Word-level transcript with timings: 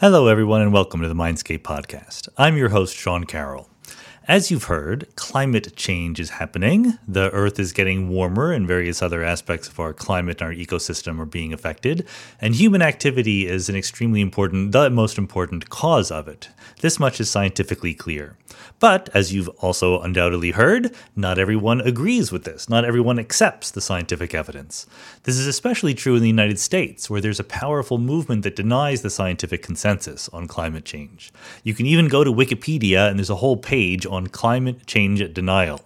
Hello, 0.00 0.28
everyone, 0.28 0.60
and 0.60 0.72
welcome 0.72 1.02
to 1.02 1.08
the 1.08 1.14
Mindscape 1.14 1.64
podcast. 1.64 2.28
I'm 2.38 2.56
your 2.56 2.68
host, 2.68 2.94
Sean 2.94 3.24
Carroll. 3.24 3.68
As 4.28 4.50
you've 4.50 4.64
heard, 4.64 5.06
climate 5.16 5.74
change 5.74 6.20
is 6.20 6.28
happening. 6.28 6.98
The 7.08 7.30
Earth 7.30 7.58
is 7.58 7.72
getting 7.72 8.10
warmer, 8.10 8.52
and 8.52 8.68
various 8.68 9.00
other 9.00 9.24
aspects 9.24 9.68
of 9.68 9.80
our 9.80 9.94
climate 9.94 10.42
and 10.42 10.50
our 10.50 10.54
ecosystem 10.54 11.18
are 11.18 11.24
being 11.24 11.54
affected. 11.54 12.06
And 12.38 12.54
human 12.54 12.82
activity 12.82 13.46
is 13.46 13.70
an 13.70 13.74
extremely 13.74 14.20
important, 14.20 14.72
the 14.72 14.90
most 14.90 15.16
important 15.16 15.70
cause 15.70 16.10
of 16.10 16.28
it. 16.28 16.50
This 16.82 17.00
much 17.00 17.20
is 17.20 17.30
scientifically 17.30 17.94
clear. 17.94 18.36
But, 18.80 19.08
as 19.14 19.32
you've 19.32 19.48
also 19.60 20.00
undoubtedly 20.00 20.50
heard, 20.50 20.94
not 21.16 21.38
everyone 21.38 21.80
agrees 21.80 22.30
with 22.30 22.44
this. 22.44 22.68
Not 22.68 22.84
everyone 22.84 23.18
accepts 23.18 23.70
the 23.70 23.80
scientific 23.80 24.34
evidence. 24.34 24.86
This 25.22 25.38
is 25.38 25.46
especially 25.46 25.94
true 25.94 26.16
in 26.16 26.22
the 26.22 26.28
United 26.28 26.58
States, 26.58 27.08
where 27.08 27.22
there's 27.22 27.40
a 27.40 27.44
powerful 27.44 27.96
movement 27.96 28.42
that 28.42 28.56
denies 28.56 29.00
the 29.00 29.10
scientific 29.10 29.62
consensus 29.62 30.28
on 30.30 30.46
climate 30.46 30.84
change. 30.84 31.32
You 31.64 31.72
can 31.72 31.86
even 31.86 32.08
go 32.08 32.24
to 32.24 32.32
Wikipedia, 32.32 33.08
and 33.08 33.18
there's 33.18 33.30
a 33.30 33.36
whole 33.36 33.56
page 33.56 34.04
on 34.04 34.17
on 34.18 34.26
climate 34.26 34.84
change 34.86 35.20
denial. 35.32 35.80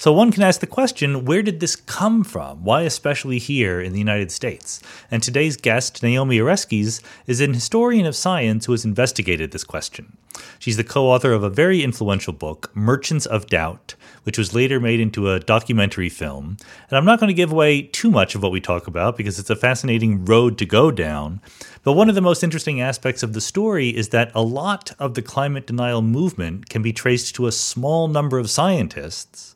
So 0.00 0.14
one 0.14 0.32
can 0.32 0.42
ask 0.42 0.60
the 0.60 0.66
question 0.66 1.26
where 1.26 1.42
did 1.42 1.60
this 1.60 1.76
come 1.76 2.24
from? 2.24 2.64
Why, 2.64 2.84
especially 2.84 3.38
here 3.38 3.82
in 3.82 3.92
the 3.92 3.98
United 3.98 4.30
States? 4.30 4.80
And 5.10 5.22
today's 5.22 5.58
guest, 5.58 6.02
Naomi 6.02 6.38
Oreskes, 6.38 7.02
is 7.26 7.40
an 7.42 7.52
historian 7.52 8.06
of 8.06 8.16
science 8.16 8.64
who 8.64 8.72
has 8.72 8.86
investigated 8.86 9.50
this 9.50 9.62
question. 9.62 10.16
She's 10.58 10.78
the 10.78 10.84
co 10.84 11.08
author 11.08 11.34
of 11.34 11.42
a 11.42 11.50
very 11.50 11.82
influential 11.82 12.32
book, 12.32 12.70
Merchants 12.74 13.26
of 13.26 13.48
Doubt, 13.48 13.94
which 14.22 14.38
was 14.38 14.54
later 14.54 14.80
made 14.80 15.00
into 15.00 15.30
a 15.30 15.38
documentary 15.38 16.08
film. 16.08 16.56
And 16.88 16.96
I'm 16.96 17.04
not 17.04 17.20
going 17.20 17.28
to 17.28 17.34
give 17.34 17.52
away 17.52 17.82
too 17.82 18.10
much 18.10 18.34
of 18.34 18.42
what 18.42 18.52
we 18.52 18.60
talk 18.62 18.86
about 18.86 19.18
because 19.18 19.38
it's 19.38 19.50
a 19.50 19.54
fascinating 19.54 20.24
road 20.24 20.56
to 20.56 20.64
go 20.64 20.90
down. 20.90 21.42
But 21.82 21.92
one 21.92 22.08
of 22.08 22.14
the 22.14 22.22
most 22.22 22.42
interesting 22.42 22.80
aspects 22.80 23.22
of 23.22 23.34
the 23.34 23.40
story 23.42 23.90
is 23.90 24.08
that 24.08 24.32
a 24.34 24.40
lot 24.40 24.92
of 24.98 25.12
the 25.12 25.20
climate 25.20 25.66
denial 25.66 26.00
movement 26.00 26.70
can 26.70 26.80
be 26.80 26.94
traced 26.94 27.34
to 27.34 27.46
a 27.46 27.52
small 27.52 28.08
number 28.08 28.38
of 28.38 28.48
scientists 28.48 29.49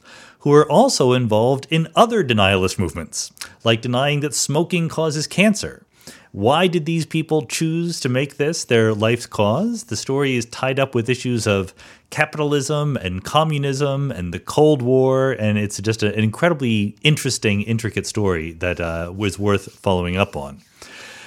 who 0.44 0.52
are 0.52 0.70
also 0.70 1.14
involved 1.14 1.66
in 1.70 1.88
other 1.96 2.22
denialist 2.22 2.78
movements, 2.78 3.32
like 3.64 3.80
denying 3.80 4.20
that 4.20 4.34
smoking 4.34 4.90
causes 4.90 5.26
cancer. 5.26 5.86
Why 6.32 6.66
did 6.66 6.84
these 6.84 7.06
people 7.06 7.46
choose 7.46 7.98
to 8.00 8.10
make 8.10 8.36
this 8.36 8.62
their 8.64 8.92
life's 8.92 9.24
cause? 9.24 9.84
The 9.84 9.96
story 9.96 10.36
is 10.36 10.44
tied 10.44 10.78
up 10.78 10.94
with 10.94 11.08
issues 11.08 11.46
of 11.46 11.72
capitalism 12.10 12.98
and 12.98 13.24
communism 13.24 14.10
and 14.10 14.34
the 14.34 14.38
Cold 14.38 14.82
War, 14.82 15.32
and 15.32 15.56
it's 15.56 15.80
just 15.80 16.02
an 16.02 16.12
incredibly 16.12 16.94
interesting, 17.02 17.62
intricate 17.62 18.06
story 18.06 18.52
that 18.52 18.80
uh, 18.80 19.14
was 19.16 19.38
worth 19.38 19.72
following 19.78 20.18
up 20.18 20.36
on. 20.36 20.60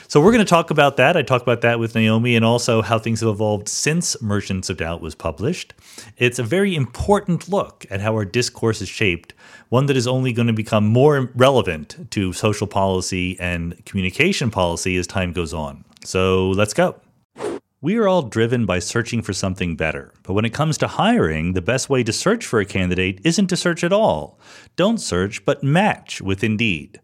So 0.09 0.21
we're 0.21 0.31
going 0.31 0.45
to 0.45 0.49
talk 0.49 0.71
about 0.71 0.95
that. 0.97 1.17
I 1.17 1.21
talk 1.21 1.41
about 1.41 1.59
that 1.61 1.79
with 1.79 1.93
Naomi 1.93 2.37
and 2.37 2.45
also 2.45 2.81
how 2.81 2.97
things 2.97 3.19
have 3.19 3.29
evolved 3.29 3.67
since 3.67 4.21
Merchants 4.21 4.69
of 4.69 4.77
Doubt 4.77 5.01
was 5.01 5.15
published. 5.15 5.73
It's 6.15 6.39
a 6.39 6.43
very 6.43 6.75
important 6.75 7.49
look 7.49 7.85
at 7.89 7.99
how 7.99 8.13
our 8.13 8.23
discourse 8.23 8.81
is 8.81 8.87
shaped, 8.87 9.33
one 9.67 9.87
that 9.87 9.97
is 9.97 10.07
only 10.07 10.31
going 10.31 10.47
to 10.47 10.53
become 10.53 10.87
more 10.87 11.29
relevant 11.35 12.09
to 12.11 12.31
social 12.31 12.67
policy 12.67 13.37
and 13.37 13.85
communication 13.85 14.49
policy 14.49 14.95
as 14.95 15.07
time 15.07 15.33
goes 15.33 15.53
on. 15.53 15.83
So 16.05 16.51
let's 16.51 16.73
go. 16.73 17.01
We 17.81 17.97
are 17.97 18.07
all 18.07 18.21
driven 18.21 18.65
by 18.65 18.79
searching 18.79 19.21
for 19.21 19.33
something 19.33 19.75
better, 19.75 20.13
but 20.23 20.33
when 20.33 20.45
it 20.45 20.53
comes 20.53 20.77
to 20.77 20.87
hiring, 20.87 21.51
the 21.51 21.61
best 21.61 21.89
way 21.89 22.03
to 22.05 22.13
search 22.13 22.45
for 22.45 22.61
a 22.61 22.65
candidate 22.65 23.19
isn't 23.25 23.47
to 23.47 23.57
search 23.57 23.83
at 23.83 23.91
all. 23.91 24.39
Don't 24.77 24.99
search, 24.99 25.43
but 25.43 25.65
match 25.65 26.21
with 26.21 26.45
Indeed. 26.45 27.01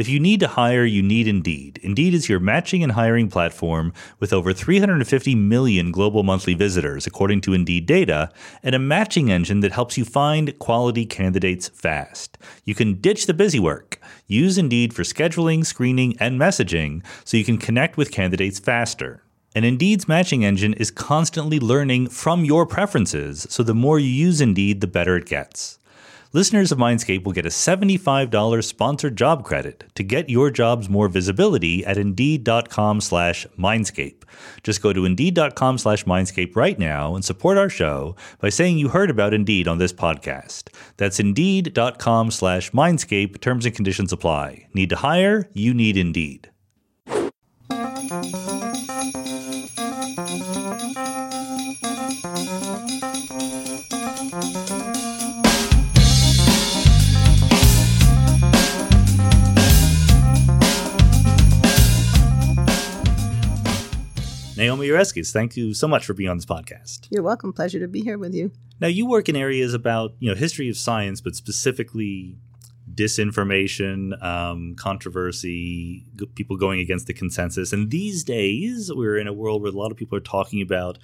If 0.00 0.08
you 0.08 0.18
need 0.18 0.40
to 0.40 0.48
hire, 0.48 0.86
you 0.86 1.02
need 1.02 1.28
Indeed. 1.28 1.78
Indeed 1.82 2.14
is 2.14 2.26
your 2.26 2.40
matching 2.40 2.82
and 2.82 2.92
hiring 2.92 3.28
platform 3.28 3.92
with 4.18 4.32
over 4.32 4.54
350 4.54 5.34
million 5.34 5.92
global 5.92 6.22
monthly 6.22 6.54
visitors, 6.54 7.06
according 7.06 7.42
to 7.42 7.52
Indeed 7.52 7.84
data, 7.84 8.30
and 8.62 8.74
a 8.74 8.78
matching 8.78 9.30
engine 9.30 9.60
that 9.60 9.72
helps 9.72 9.98
you 9.98 10.06
find 10.06 10.58
quality 10.58 11.04
candidates 11.04 11.68
fast. 11.68 12.38
You 12.64 12.74
can 12.74 12.94
ditch 12.94 13.26
the 13.26 13.34
busy 13.34 13.60
work. 13.60 14.00
Use 14.26 14.56
Indeed 14.56 14.94
for 14.94 15.02
scheduling, 15.02 15.66
screening, 15.66 16.16
and 16.18 16.40
messaging 16.40 17.04
so 17.26 17.36
you 17.36 17.44
can 17.44 17.58
connect 17.58 17.98
with 17.98 18.10
candidates 18.10 18.58
faster. 18.58 19.22
And 19.54 19.66
Indeed's 19.66 20.08
matching 20.08 20.46
engine 20.46 20.72
is 20.72 20.90
constantly 20.90 21.60
learning 21.60 22.08
from 22.08 22.46
your 22.46 22.64
preferences, 22.64 23.46
so 23.50 23.62
the 23.62 23.74
more 23.74 23.98
you 23.98 24.08
use 24.08 24.40
Indeed, 24.40 24.80
the 24.80 24.86
better 24.86 25.18
it 25.18 25.26
gets 25.26 25.78
listeners 26.32 26.70
of 26.72 26.78
Mindscape 26.78 27.24
will 27.24 27.32
get 27.32 27.46
a 27.46 27.50
$75 27.50 28.64
sponsored 28.64 29.16
job 29.16 29.44
credit 29.44 29.84
to 29.94 30.02
get 30.02 30.30
your 30.30 30.50
jobs 30.50 30.88
more 30.88 31.08
visibility 31.08 31.84
at 31.84 31.98
Indeed.com 31.98 33.00
slash 33.00 33.46
Mindscape. 33.58 34.22
Just 34.62 34.82
go 34.82 34.92
to 34.92 35.04
Indeed.com 35.04 35.78
slash 35.78 36.04
Mindscape 36.04 36.56
right 36.56 36.78
now 36.78 37.14
and 37.14 37.24
support 37.24 37.58
our 37.58 37.68
show 37.68 38.16
by 38.40 38.48
saying 38.48 38.78
you 38.78 38.88
heard 38.88 39.10
about 39.10 39.34
Indeed 39.34 39.66
on 39.68 39.78
this 39.78 39.92
podcast. 39.92 40.68
That's 40.96 41.20
Indeed.com 41.20 42.30
slash 42.30 42.70
Mindscape. 42.70 43.40
Terms 43.40 43.66
and 43.66 43.74
conditions 43.74 44.12
apply. 44.12 44.66
Need 44.74 44.90
to 44.90 44.96
hire? 44.96 45.48
You 45.52 45.74
need 45.74 45.96
Indeed. 45.96 46.50
Naomi 64.60 64.88
Oreskes, 64.88 65.32
thank 65.32 65.56
you 65.56 65.72
so 65.72 65.88
much 65.88 66.04
for 66.04 66.12
being 66.12 66.28
on 66.28 66.36
this 66.36 66.44
podcast. 66.44 67.06
You're 67.08 67.22
welcome. 67.22 67.50
Pleasure 67.50 67.80
to 67.80 67.88
be 67.88 68.02
here 68.02 68.18
with 68.18 68.34
you. 68.34 68.52
Now, 68.78 68.88
you 68.88 69.06
work 69.06 69.30
in 69.30 69.34
areas 69.34 69.72
about 69.72 70.12
you 70.18 70.28
know 70.28 70.34
history 70.34 70.68
of 70.68 70.76
science, 70.76 71.22
but 71.22 71.34
specifically 71.34 72.36
disinformation, 72.94 74.22
um, 74.22 74.74
controversy, 74.76 76.04
people 76.34 76.58
going 76.58 76.78
against 76.78 77.06
the 77.06 77.14
consensus. 77.14 77.72
And 77.72 77.90
these 77.90 78.22
days, 78.22 78.92
we're 78.94 79.16
in 79.16 79.26
a 79.26 79.32
world 79.32 79.62
where 79.62 79.72
a 79.72 79.74
lot 79.74 79.92
of 79.92 79.96
people 79.96 80.18
are 80.18 80.20
talking 80.20 80.60
about 80.60 80.98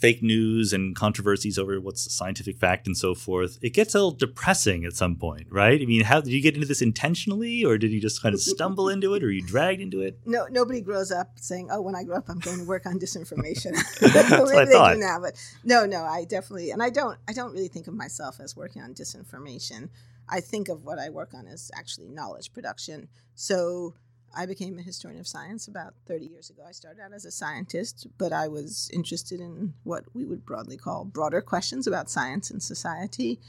fake 0.00 0.22
news 0.22 0.72
and 0.72 0.96
controversies 0.96 1.58
over 1.58 1.80
what's 1.80 2.12
scientific 2.12 2.58
fact 2.58 2.86
and 2.86 2.96
so 2.96 3.14
forth, 3.14 3.58
it 3.60 3.70
gets 3.70 3.94
a 3.94 3.98
little 3.98 4.10
depressing 4.10 4.84
at 4.84 4.94
some 4.94 5.14
point, 5.14 5.46
right? 5.50 5.80
I 5.80 5.84
mean, 5.84 6.02
how 6.02 6.20
did 6.20 6.32
you 6.32 6.40
get 6.40 6.54
into 6.54 6.66
this 6.66 6.80
intentionally, 6.82 7.64
or 7.64 7.76
did 7.76 7.90
you 7.90 8.00
just 8.00 8.22
kind 8.22 8.34
of 8.34 8.40
stumble 8.40 8.88
into 8.88 9.14
it, 9.14 9.22
or 9.22 9.30
you 9.30 9.42
dragged 9.42 9.80
into 9.80 10.00
it? 10.00 10.18
No, 10.24 10.46
nobody 10.50 10.80
grows 10.80 11.12
up 11.12 11.32
saying, 11.36 11.68
"Oh, 11.70 11.80
when 11.80 11.94
I 11.94 12.02
grow 12.02 12.16
up, 12.16 12.28
I'm 12.28 12.38
going 12.38 12.58
to 12.58 12.64
work 12.64 12.86
on 12.86 12.98
disinformation." 12.98 13.72
That's 14.00 14.30
what 14.30 14.56
I 14.56 14.66
thought. 14.66 14.98
now, 14.98 15.20
but 15.20 15.34
no, 15.64 15.84
no, 15.86 16.04
I 16.04 16.24
definitely, 16.24 16.70
and 16.70 16.82
I 16.82 16.90
don't, 16.90 17.18
I 17.28 17.32
don't 17.32 17.52
really 17.52 17.68
think 17.68 17.86
of 17.86 17.94
myself 17.94 18.40
as 18.40 18.56
working 18.56 18.82
on 18.82 18.94
disinformation. 18.94 19.90
I 20.28 20.40
think 20.40 20.68
of 20.68 20.84
what 20.84 20.98
I 20.98 21.10
work 21.10 21.34
on 21.34 21.46
as 21.46 21.70
actually 21.74 22.08
knowledge 22.08 22.52
production. 22.52 23.08
So 23.34 23.94
I 24.34 24.46
became 24.46 24.78
a 24.78 24.82
historian 24.82 25.20
of 25.20 25.26
science 25.26 25.66
about 25.66 25.94
30 26.06 26.26
years 26.26 26.50
ago. 26.50 26.62
I 26.66 26.72
started 26.72 27.00
out 27.02 27.12
as 27.12 27.24
a 27.24 27.30
scientist, 27.30 28.06
but 28.18 28.32
I 28.32 28.48
was 28.48 28.90
interested 28.92 29.40
in 29.40 29.74
what 29.82 30.04
we 30.14 30.24
would 30.24 30.44
broadly 30.44 30.76
call 30.76 31.04
broader 31.04 31.40
questions 31.40 31.86
about 31.86 32.10
science 32.10 32.50
and 32.50 32.62
society. 32.62 33.40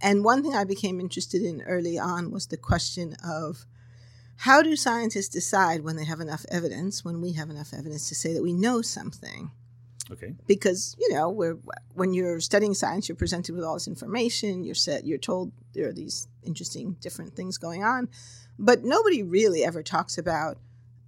And 0.00 0.24
one 0.24 0.42
thing 0.42 0.54
I 0.54 0.64
became 0.64 1.00
interested 1.00 1.42
in 1.42 1.62
early 1.62 1.98
on 1.98 2.30
was 2.30 2.46
the 2.46 2.56
question 2.56 3.16
of 3.24 3.66
how 4.36 4.62
do 4.62 4.74
scientists 4.76 5.28
decide 5.28 5.82
when 5.82 5.96
they 5.96 6.04
have 6.04 6.20
enough 6.20 6.46
evidence, 6.50 7.04
when 7.04 7.20
we 7.20 7.32
have 7.32 7.50
enough 7.50 7.74
evidence 7.74 8.08
to 8.08 8.14
say 8.14 8.32
that 8.32 8.42
we 8.42 8.54
know 8.54 8.80
something? 8.80 9.50
Okay. 10.10 10.34
Because 10.46 10.96
you 10.98 11.12
know, 11.12 11.28
we're, 11.28 11.58
when 11.94 12.14
you're 12.14 12.40
studying 12.40 12.74
science, 12.74 13.08
you're 13.08 13.16
presented 13.16 13.54
with 13.54 13.64
all 13.64 13.74
this 13.74 13.86
information. 13.86 14.64
You're 14.64 14.74
set. 14.74 15.06
You're 15.06 15.18
told 15.18 15.52
there 15.74 15.88
are 15.88 15.92
these 15.92 16.26
interesting, 16.42 16.96
different 17.00 17.34
things 17.34 17.58
going 17.58 17.84
on, 17.84 18.08
but 18.60 18.84
nobody 18.84 19.22
really 19.22 19.64
ever 19.64 19.82
talks 19.82 20.18
about 20.18 20.58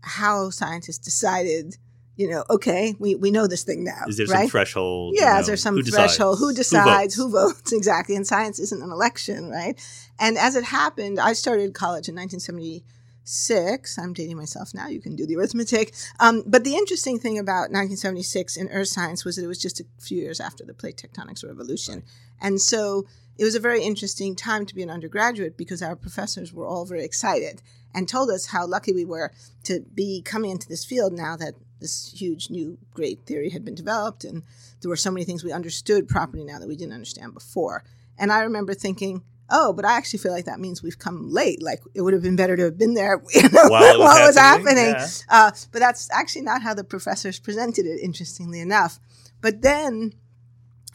how 0.01 0.51
scientists 0.51 0.99
decided. 0.99 1.77
You 2.17 2.29
know, 2.29 2.45
okay, 2.51 2.95
we, 2.99 3.15
we 3.15 3.31
know 3.31 3.47
this 3.47 3.63
thing 3.63 3.85
now. 3.85 4.03
Is 4.07 4.19
there 4.19 4.27
right? 4.27 4.41
some 4.41 4.49
threshold? 4.49 5.15
Yeah, 5.17 5.29
you 5.29 5.35
know, 5.35 5.41
is 5.41 5.47
there 5.47 5.57
some 5.57 5.77
who 5.77 5.83
threshold? 5.83 6.37
Decides? 6.37 6.41
Who 6.41 6.55
decides? 6.55 7.15
Who 7.15 7.31
votes? 7.31 7.35
who 7.37 7.55
votes? 7.55 7.73
Exactly. 7.83 8.17
And 8.17 8.27
science 8.27 8.59
isn't 8.59 8.83
an 8.83 8.91
election, 8.91 9.49
right? 9.49 9.81
And 10.19 10.37
as 10.37 10.55
it 10.55 10.65
happened, 10.65 11.19
I 11.19 11.33
started 11.33 11.73
college 11.73 12.09
in 12.09 12.15
1976. 12.15 13.99
I'm 13.99 14.13
dating 14.13 14.37
myself 14.37 14.75
now. 14.75 14.89
You 14.89 15.01
can 15.01 15.17
do 15.17 15.27
the 15.27 15.37
arithmetic. 15.37 15.95
Um, 16.21 16.43
but 16.47 16.65
the 16.65 16.75
interesting 16.75 17.19
thing 17.19 17.39
about 17.39 17.71
1976 17.73 18.57
in 18.59 18.69
earth 18.69 18.89
science 18.89 19.25
was 19.25 19.37
that 19.37 19.45
it 19.45 19.49
was 19.49 19.59
just 19.59 19.81
a 19.81 19.85
few 19.99 20.19
years 20.19 20.39
after 20.39 20.67
the 20.67 20.75
plate 20.75 21.03
tectonics 21.03 21.43
revolution. 21.45 22.03
And 22.43 22.61
so 22.61 23.07
it 23.39 23.45
was 23.45 23.55
a 23.55 23.61
very 23.61 23.83
interesting 23.83 24.37
time 24.37 24.67
to 24.67 24.75
be 24.75 24.83
an 24.83 24.91
undergraduate 24.91 25.57
because 25.57 25.83
our 25.83 25.97
professors 25.97 26.53
were 26.53 26.67
all 26.67 26.85
very 26.85 27.05
excited 27.05 27.63
and 27.95 28.09
told 28.09 28.31
us 28.31 28.47
how 28.47 28.67
lucky 28.67 28.93
we 28.93 29.05
were 29.05 29.33
to 29.65 29.81
be 29.95 30.23
coming 30.23 30.51
into 30.51 30.69
this 30.69 30.85
field 30.85 31.13
now 31.13 31.37
that 31.37 31.55
this 31.81 32.13
huge 32.13 32.49
new 32.51 32.79
great 32.95 33.21
theory 33.27 33.51
had 33.51 33.65
been 33.65 33.75
developed 33.75 34.25
and 34.25 34.43
there 34.81 34.89
were 34.89 34.97
so 34.97 35.11
many 35.11 35.25
things 35.25 35.43
we 35.43 35.53
understood 35.53 36.09
properly 36.09 36.45
now 36.45 36.59
that 36.59 36.69
we 36.69 36.77
didn't 36.77 36.95
understand 36.95 37.35
before. 37.35 37.85
And 38.19 38.31
I 38.33 38.43
remember 38.43 38.75
thinking, 38.75 39.23
oh, 39.51 39.73
but 39.73 39.85
I 39.85 39.97
actually 39.97 40.21
feel 40.21 40.33
like 40.33 40.45
that 40.47 40.61
means 40.61 40.83
we've 40.83 40.99
come 40.99 41.31
late. 41.31 41.63
Like 41.63 41.81
it 41.95 42.01
would 42.03 42.15
have 42.15 42.23
been 42.23 42.37
better 42.37 42.57
to 42.57 42.65
have 42.65 42.79
been 42.79 42.95
there 42.95 43.21
you 43.35 43.43
know, 43.49 43.69
While 43.69 43.83
it 43.83 43.99
was 43.99 44.07
while 44.07 44.25
it 44.25 44.27
was 44.29 44.37
happening, 44.37 44.77
happening. 44.77 44.95
yeah. 44.95 45.07
Uh, 45.29 45.51
but 45.73 45.79
that's 45.81 46.11
actually 46.11 46.43
not 46.43 46.63
how 46.63 46.75
the 46.75 46.85
professors 46.85 47.39
presented 47.41 47.85
it, 47.87 48.01
interestingly 48.01 48.61
enough. 48.61 48.99
But 49.41 49.63
then 49.63 50.13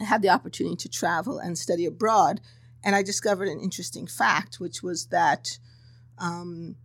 I 0.00 0.04
had 0.04 0.22
the 0.22 0.28
opportunity 0.28 0.76
to 0.76 0.88
travel 0.88 1.38
and 1.38 1.58
study 1.58 1.84
abroad, 1.86 2.40
and 2.84 2.94
I 2.94 3.02
discovered 3.02 3.48
an 3.48 3.60
interesting 3.60 4.06
fact, 4.06 4.60
which 4.60 4.82
was 4.82 5.06
that 5.06 5.58
um, 6.18 6.76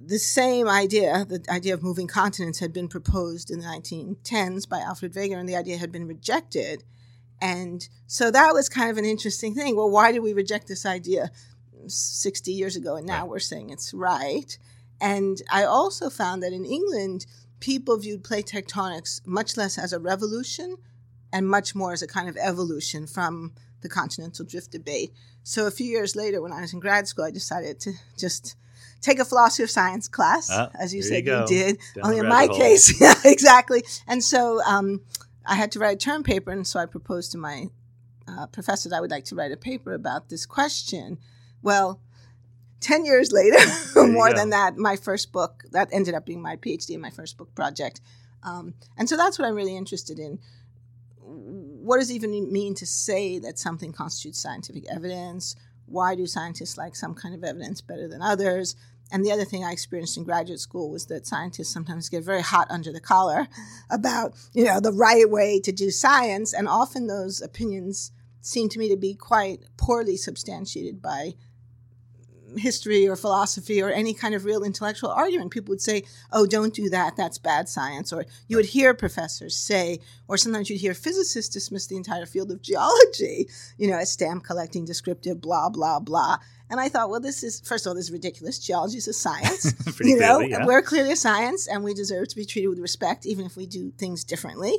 the 0.00 0.18
same 0.18 0.68
idea, 0.68 1.26
the 1.28 1.44
idea 1.50 1.74
of 1.74 1.82
moving 1.82 2.06
continents, 2.06 2.60
had 2.60 2.72
been 2.72 2.88
proposed 2.88 3.50
in 3.50 3.58
the 3.60 3.66
1910s 3.66 4.68
by 4.68 4.78
Alfred 4.80 5.12
Wegener, 5.12 5.38
and 5.38 5.48
the 5.48 5.56
idea 5.56 5.76
had 5.76 5.92
been 5.92 6.06
rejected. 6.06 6.84
And 7.40 7.88
so 8.06 8.30
that 8.30 8.52
was 8.54 8.68
kind 8.68 8.90
of 8.90 8.96
an 8.96 9.04
interesting 9.04 9.54
thing. 9.54 9.76
Well, 9.76 9.90
why 9.90 10.10
did 10.12 10.20
we 10.20 10.32
reject 10.32 10.66
this 10.66 10.86
idea 10.86 11.30
60 11.86 12.50
years 12.52 12.74
ago? 12.74 12.96
And 12.96 13.06
now 13.06 13.20
Right. 13.22 13.30
we're 13.30 13.38
saying 13.38 13.70
it's 13.70 13.94
right. 13.94 14.58
And 15.00 15.40
I 15.50 15.64
also 15.64 16.10
found 16.10 16.42
that 16.42 16.52
in 16.52 16.64
England, 16.64 17.26
people 17.60 17.96
viewed 17.98 18.24
plate 18.24 18.46
tectonics 18.46 19.20
much 19.26 19.56
less 19.56 19.78
as 19.78 19.92
a 19.92 20.00
revolution 20.00 20.76
and 21.32 21.48
much 21.48 21.74
more 21.74 21.92
as 21.92 22.02
a 22.02 22.06
kind 22.06 22.28
of 22.28 22.36
evolution 22.36 23.06
from 23.06 23.52
the 23.80 23.88
continental 23.88 24.44
drift 24.44 24.70
debate. 24.72 25.12
So 25.42 25.66
a 25.66 25.70
few 25.70 25.86
years 25.86 26.16
later, 26.16 26.42
when 26.42 26.52
I 26.52 26.60
was 26.60 26.72
in 26.72 26.80
grad 26.80 27.06
school, 27.08 27.24
I 27.24 27.30
decided 27.30 27.80
to 27.80 27.92
just 28.16 28.56
take 29.00 29.18
a 29.18 29.24
philosophy 29.24 29.62
of 29.62 29.70
science 29.70 30.08
class, 30.08 30.48
Ah, 30.50 30.70
as 30.78 30.92
you 30.94 31.02
said 31.02 31.26
you 31.26 31.38
you, 31.38 31.46
did. 31.46 31.78
Down 31.94 32.06
Only 32.06 32.18
in 32.18 32.28
my 32.28 32.46
hole. 32.46 32.56
case, 32.56 33.00
yeah, 33.00 33.14
exactly. 33.24 33.84
And 34.06 34.22
so 34.22 34.60
um, 34.64 35.00
I 35.46 35.54
had 35.54 35.72
to 35.72 35.78
write 35.78 35.94
a 35.94 35.98
term 35.98 36.22
paper, 36.22 36.50
and 36.50 36.66
so 36.66 36.80
I 36.80 36.86
proposed 36.86 37.32
to 37.32 37.38
my 37.38 37.66
uh, 38.26 38.46
professor 38.48 38.88
that 38.88 38.96
I 38.96 39.00
would 39.00 39.10
like 39.10 39.24
to 39.26 39.34
write 39.34 39.52
a 39.52 39.56
paper 39.56 39.92
about 39.94 40.28
this 40.28 40.46
question. 40.46 41.18
Well, 41.62 42.00
10 42.80 43.04
years 43.04 43.32
later, 43.32 43.58
more 44.08 44.32
than 44.32 44.50
that, 44.50 44.76
my 44.76 44.96
first 44.96 45.32
book, 45.32 45.64
that 45.72 45.88
ended 45.92 46.14
up 46.14 46.26
being 46.26 46.42
my 46.42 46.56
PhD 46.56 46.90
and 46.92 47.02
my 47.02 47.10
first 47.10 47.36
book 47.36 47.54
project. 47.54 48.00
Um, 48.42 48.74
and 48.96 49.08
so 49.08 49.16
that's 49.16 49.38
what 49.38 49.48
I'm 49.48 49.54
really 49.54 49.76
interested 49.76 50.18
in. 50.18 50.38
What 51.38 51.98
does 51.98 52.10
it 52.10 52.14
even 52.14 52.52
mean 52.52 52.74
to 52.76 52.86
say 52.86 53.38
that 53.38 53.58
something 53.58 53.92
constitutes 53.92 54.40
scientific 54.40 54.84
evidence? 54.90 55.56
Why 55.86 56.14
do 56.14 56.26
scientists 56.26 56.76
like 56.76 56.94
some 56.94 57.14
kind 57.14 57.34
of 57.34 57.44
evidence 57.44 57.80
better 57.80 58.08
than 58.08 58.22
others? 58.22 58.76
And 59.10 59.24
the 59.24 59.32
other 59.32 59.44
thing 59.44 59.64
I 59.64 59.72
experienced 59.72 60.18
in 60.18 60.24
graduate 60.24 60.60
school 60.60 60.90
was 60.90 61.06
that 61.06 61.26
scientists 61.26 61.70
sometimes 61.70 62.10
get 62.10 62.24
very 62.24 62.42
hot 62.42 62.66
under 62.70 62.92
the 62.92 63.00
collar 63.00 63.48
about, 63.90 64.34
you 64.52 64.64
know, 64.64 64.80
the 64.80 64.92
right 64.92 65.28
way 65.28 65.60
to 65.60 65.72
do 65.72 65.90
science. 65.90 66.52
And 66.52 66.68
often 66.68 67.06
those 67.06 67.40
opinions 67.40 68.12
seem 68.40 68.68
to 68.68 68.78
me 68.78 68.88
to 68.90 68.96
be 68.96 69.14
quite 69.14 69.60
poorly 69.76 70.16
substantiated 70.16 71.00
by 71.00 71.34
history 72.58 73.08
or 73.08 73.16
philosophy 73.16 73.82
or 73.82 73.90
any 73.90 74.14
kind 74.14 74.34
of 74.34 74.44
real 74.44 74.62
intellectual 74.62 75.10
argument. 75.10 75.50
People 75.50 75.72
would 75.72 75.80
say, 75.80 76.04
oh, 76.32 76.46
don't 76.46 76.74
do 76.74 76.88
that, 76.90 77.16
that's 77.16 77.38
bad 77.38 77.68
science. 77.68 78.12
Or 78.12 78.24
you 78.46 78.56
would 78.56 78.66
hear 78.66 78.94
professors 78.94 79.56
say, 79.56 80.00
or 80.26 80.36
sometimes 80.36 80.70
you'd 80.70 80.80
hear 80.80 80.94
physicists 80.94 81.52
dismiss 81.52 81.86
the 81.86 81.96
entire 81.96 82.26
field 82.26 82.50
of 82.50 82.62
geology, 82.68 83.48
you 83.76 83.88
know, 83.88 83.96
as 83.96 84.12
stamp 84.12 84.44
collecting, 84.44 84.84
descriptive, 84.84 85.40
blah, 85.40 85.68
blah, 85.68 86.00
blah. 86.00 86.38
And 86.70 86.78
I 86.78 86.88
thought, 86.88 87.08
well, 87.08 87.20
this 87.20 87.42
is, 87.42 87.60
first 87.60 87.86
of 87.86 87.90
all, 87.90 87.94
this 87.94 88.06
is 88.06 88.12
ridiculous. 88.12 88.58
Geology 88.58 88.98
is 88.98 89.08
a 89.08 89.12
science. 89.12 89.74
You 90.00 90.16
know, 90.16 90.36
clearly, 90.36 90.50
yeah. 90.50 90.64
we're 90.64 90.82
clearly 90.82 91.12
a 91.12 91.16
science 91.16 91.66
and 91.66 91.82
we 91.82 91.92
deserve 91.92 92.28
to 92.28 92.36
be 92.36 92.44
treated 92.44 92.68
with 92.68 92.78
respect, 92.78 93.26
even 93.26 93.44
if 93.46 93.56
we 93.56 93.66
do 93.66 93.90
things 93.98 94.22
differently. 94.22 94.78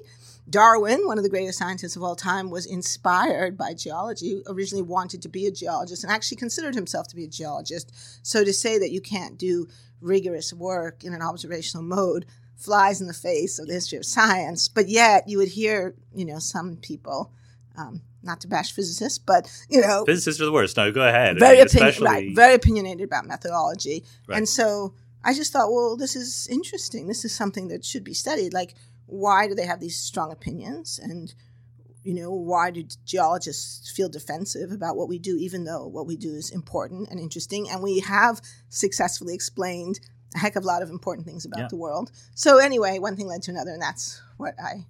Darwin, 0.50 1.06
one 1.06 1.18
of 1.18 1.24
the 1.24 1.30
greatest 1.30 1.60
scientists 1.60 1.96
of 1.96 2.04
all 2.04 2.16
time, 2.16 2.50
was 2.50 2.66
inspired 2.66 3.58
by 3.58 3.74
geology, 3.74 4.42
originally 4.48 4.82
wanted 4.82 5.22
to 5.22 5.30
be 5.30 5.46
a 5.46 5.52
geologist 5.52 6.04
and 6.04 6.12
actually 6.12 6.38
considered 6.38 6.76
himself 6.76 7.08
to 7.08 7.16
be 7.16 7.26
a 7.26 7.28
geologist. 7.28 7.92
So 8.26 8.44
to 8.44 8.54
say 8.54 8.80
that 8.80 8.92
you 8.92 9.02
can't 9.02 9.38
do 9.38 9.68
rigorous 10.02 10.54
work 10.54 11.04
in 11.04 11.14
an 11.14 11.22
observational 11.22 11.84
mode 11.84 12.26
flies 12.56 13.00
in 13.00 13.08
the 13.08 13.14
face 13.14 13.58
of 13.60 13.68
the 13.68 13.74
history 13.74 13.98
of 13.98 14.06
science. 14.06 14.68
But 14.68 14.90
yet 14.90 15.28
you 15.28 15.38
would 15.38 15.48
hear, 15.50 15.96
you 16.14 16.26
know, 16.26 16.40
some 16.40 16.76
people, 16.78 17.32
um, 17.78 18.02
not 18.22 18.42
to 18.42 18.48
bash 18.48 18.74
physicists, 18.74 19.18
but, 19.18 19.50
you 19.70 19.82
know, 19.82 20.04
Physicists 20.06 20.42
are 20.42 20.46
the 20.46 20.52
worst. 20.52 20.76
No, 20.76 20.92
go 20.92 21.08
ahead. 21.08 21.38
I 21.38 21.40
very 21.40 21.58
mean, 21.58 21.68
opinion, 21.68 21.90
especially 21.90 22.06
right, 22.06 22.36
very 22.36 22.54
opinionated 22.56 23.04
about 23.04 23.26
methodology. 23.26 24.04
Right. 24.28 24.38
And 24.38 24.50
so 24.50 24.94
I 25.24 25.34
just 25.34 25.54
thought, 25.54 25.72
well, 25.72 25.96
this 25.96 26.16
is 26.16 26.48
interesting. 26.52 27.08
This 27.08 27.24
is 27.24 27.34
something 27.34 27.70
that 27.70 27.86
should 27.86 28.04
be 28.04 28.14
studied. 28.14 28.54
Like, 28.54 28.76
why 29.10 29.48
do 29.48 29.56
they 29.56 29.66
have 29.66 29.80
these 29.80 29.98
strong 29.98 30.32
opinions? 30.32 31.00
And, 31.02 31.34
you 32.04 32.14
know, 32.14 32.32
why 32.32 32.72
do 32.72 32.84
geologists 33.06 33.90
feel 33.92 34.10
defensive 34.10 34.72
about 34.72 34.96
what 34.96 35.10
we 35.10 35.20
do, 35.20 35.36
even 35.38 35.64
though 35.66 35.88
what 35.88 36.06
we 36.08 36.16
do 36.16 36.34
is 36.34 36.50
important 36.52 37.10
and 37.10 37.20
interesting? 37.20 37.70
And 37.70 37.82
we 37.82 38.00
have 38.00 38.42
successfully 38.70 39.34
explained 39.34 40.00
a 40.36 40.40
heck 40.40 40.56
of 40.56 40.64
a 40.64 40.68
lot 40.68 40.82
of 40.84 40.90
important 40.90 41.26
things 41.26 41.44
about 41.46 41.60
Yeah. 41.62 41.68
the 41.70 41.76
world. 41.76 42.12
So, 42.36 42.58
anyway, 42.60 43.00
one 43.00 43.16
thing 43.16 43.28
led 43.28 43.42
to 43.44 43.52
another, 43.52 43.72
and 43.72 43.82
that's 43.82 44.22
what 44.38 44.54
I 44.62 44.86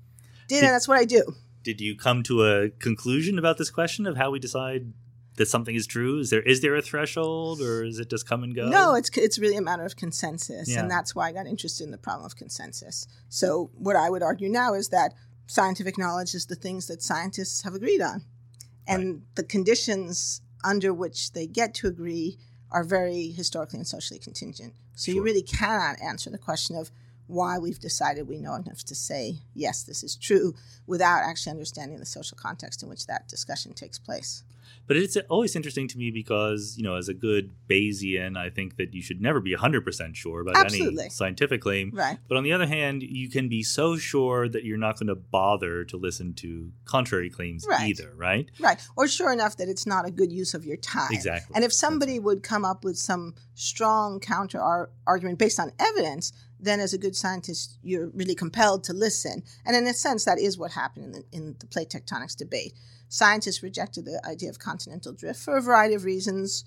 did, 0.48 0.56
Did- 0.56 0.64
and 0.66 0.74
that's 0.74 0.88
what 0.88 0.98
I 0.98 1.06
do. 1.06 1.36
did 1.64 1.80
you 1.80 1.96
come 1.96 2.24
to 2.24 2.44
a 2.46 2.70
conclusion 2.70 3.40
about 3.40 3.58
this 3.58 3.70
question 3.70 4.06
of 4.06 4.18
how 4.18 4.32
we 4.32 4.40
decide 4.40 4.92
that 5.40 5.48
something 5.48 5.76
is 5.76 5.88
true? 5.88 6.20
Is 6.20 6.30
there 6.30 6.42
is 6.44 6.62
there 6.62 6.76
a 6.76 6.82
threshold, 6.82 7.62
or 7.62 7.84
is 7.84 8.00
it 8.00 8.10
just 8.10 8.28
come 8.30 8.44
and 8.44 8.54
go? 8.56 8.70
No, 8.70 8.94
it's 8.94 9.10
it's 9.18 9.40
really 9.40 9.58
a 9.58 9.62
matter 9.62 9.84
of 9.84 9.96
consensus, 9.96 10.70
Yeah. 10.70 10.82
and 10.82 10.92
that's 10.92 11.16
why 11.16 11.28
I 11.28 11.32
got 11.32 11.48
interested 11.48 11.84
in 11.84 11.92
the 11.92 11.98
problem 11.98 12.26
of 12.26 12.36
consensus. 12.36 13.08
So, 13.30 13.72
what 13.74 13.96
I 13.96 14.10
would 14.10 14.22
argue 14.22 14.50
now 14.50 14.76
is 14.76 14.90
that 14.90 15.14
scientific 15.48 15.98
knowledge 15.98 16.36
is 16.36 16.46
the 16.46 16.56
things 16.56 16.86
that 16.88 17.02
scientists 17.02 17.64
have 17.64 17.74
agreed 17.74 18.02
on, 18.02 18.24
and 18.88 19.24
the 19.36 19.44
conditions 19.44 20.42
under 20.64 20.94
which 20.94 21.32
they 21.34 21.48
get 21.48 21.74
to 21.74 21.88
agree 21.88 22.38
are 22.72 22.84
very 22.84 23.30
historically 23.32 23.80
and 23.80 23.88
socially 23.88 24.20
contingent. 24.20 24.74
So, 24.96 25.12
you 25.12 25.24
really 25.24 25.42
cannot 25.42 26.00
answer 26.02 26.30
the 26.30 26.38
question 26.38 26.76
of 26.76 26.92
why 27.28 27.58
we've 27.60 27.80
decided 27.80 28.28
we 28.28 28.40
know 28.40 28.56
enough 28.56 28.84
to 28.84 28.96
say 28.96 29.40
yes, 29.54 29.84
this 29.84 30.04
is 30.04 30.16
true, 30.16 30.54
without 30.88 31.22
actually 31.24 31.52
understanding 31.52 32.00
the 32.00 32.06
social 32.06 32.38
context 32.38 32.84
in 32.84 32.90
which 32.90 33.06
that 33.08 33.28
discussion 33.28 33.74
takes 33.74 34.00
place. 34.00 34.44
But 34.90 34.98
it's 34.98 35.16
always 35.30 35.56
interesting 35.56 35.88
to 35.90 36.00
me 36.00 36.10
because, 36.10 36.74
you 36.76 36.84
know, 36.84 36.96
as 36.96 37.10
a 37.10 37.14
good 37.14 37.52
Bayesian, 37.70 38.36
I 38.36 38.50
think 38.50 38.78
that 38.78 38.92
you 38.92 39.04
should 39.04 39.22
never 39.22 39.40
be 39.40 39.56
100% 39.56 40.16
sure 40.16 40.42
about 40.42 40.56
Absolutely. 40.58 41.04
any 41.04 41.10
scientific 41.12 41.62
claim. 41.62 41.92
Right. 41.94 42.18
But 42.28 42.38
on 42.38 42.44
the 42.44 42.54
other 42.54 42.66
hand, 42.66 43.04
you 43.04 43.30
can 43.30 43.50
be 43.50 43.62
so 43.62 43.98
sure 43.98 44.50
that 44.50 44.64
you're 44.64 44.80
not 44.80 44.98
going 44.98 45.06
to 45.06 45.16
bother 45.16 45.86
to 45.86 45.96
listen 45.96 46.34
to 46.38 46.72
contrary 46.86 47.30
claims 47.30 47.68
Right. 47.70 47.88
either, 47.88 48.12
right? 48.16 48.50
Right. 48.60 48.82
Or 48.98 49.08
sure 49.08 49.32
enough 49.32 49.58
that 49.58 49.70
it's 49.70 49.86
not 49.86 50.08
a 50.08 50.12
good 50.12 50.32
use 50.32 50.56
of 50.56 50.66
your 50.66 50.78
time. 50.78 51.12
Exactly. 51.12 51.54
And 51.54 51.64
if 51.64 51.72
somebody 51.72 52.18
would 52.18 52.42
come 52.42 52.66
up 52.66 52.84
with 52.84 52.98
some 52.98 53.36
strong 53.54 54.20
counter 54.20 54.60
ar- 54.60 54.90
argument 55.06 55.38
based 55.38 55.60
on 55.60 55.72
evidence, 55.78 56.34
then 56.60 56.80
as 56.80 56.94
a 56.94 56.98
good 56.98 57.16
scientist, 57.16 57.78
you're 57.84 58.08
really 58.10 58.34
compelled 58.34 58.84
to 58.86 58.94
listen. 58.94 59.44
And 59.68 59.76
in 59.76 59.86
a 59.86 59.94
sense, 59.94 60.26
that 60.26 60.40
is 60.40 60.58
what 60.58 60.72
happened 60.72 61.06
in 61.06 61.12
the, 61.12 61.24
in 61.32 61.56
the 61.60 61.68
plate 61.68 61.90
tectonics 61.90 62.36
debate. 62.36 62.74
Scientists 63.10 63.64
rejected 63.64 64.06
the 64.06 64.22
idea 64.26 64.50
of 64.50 64.60
continental 64.60 65.12
drift 65.12 65.40
for 65.40 65.58
a 65.58 65.62
variety 65.62 65.96
of 65.96 66.04
reasons, 66.04 66.64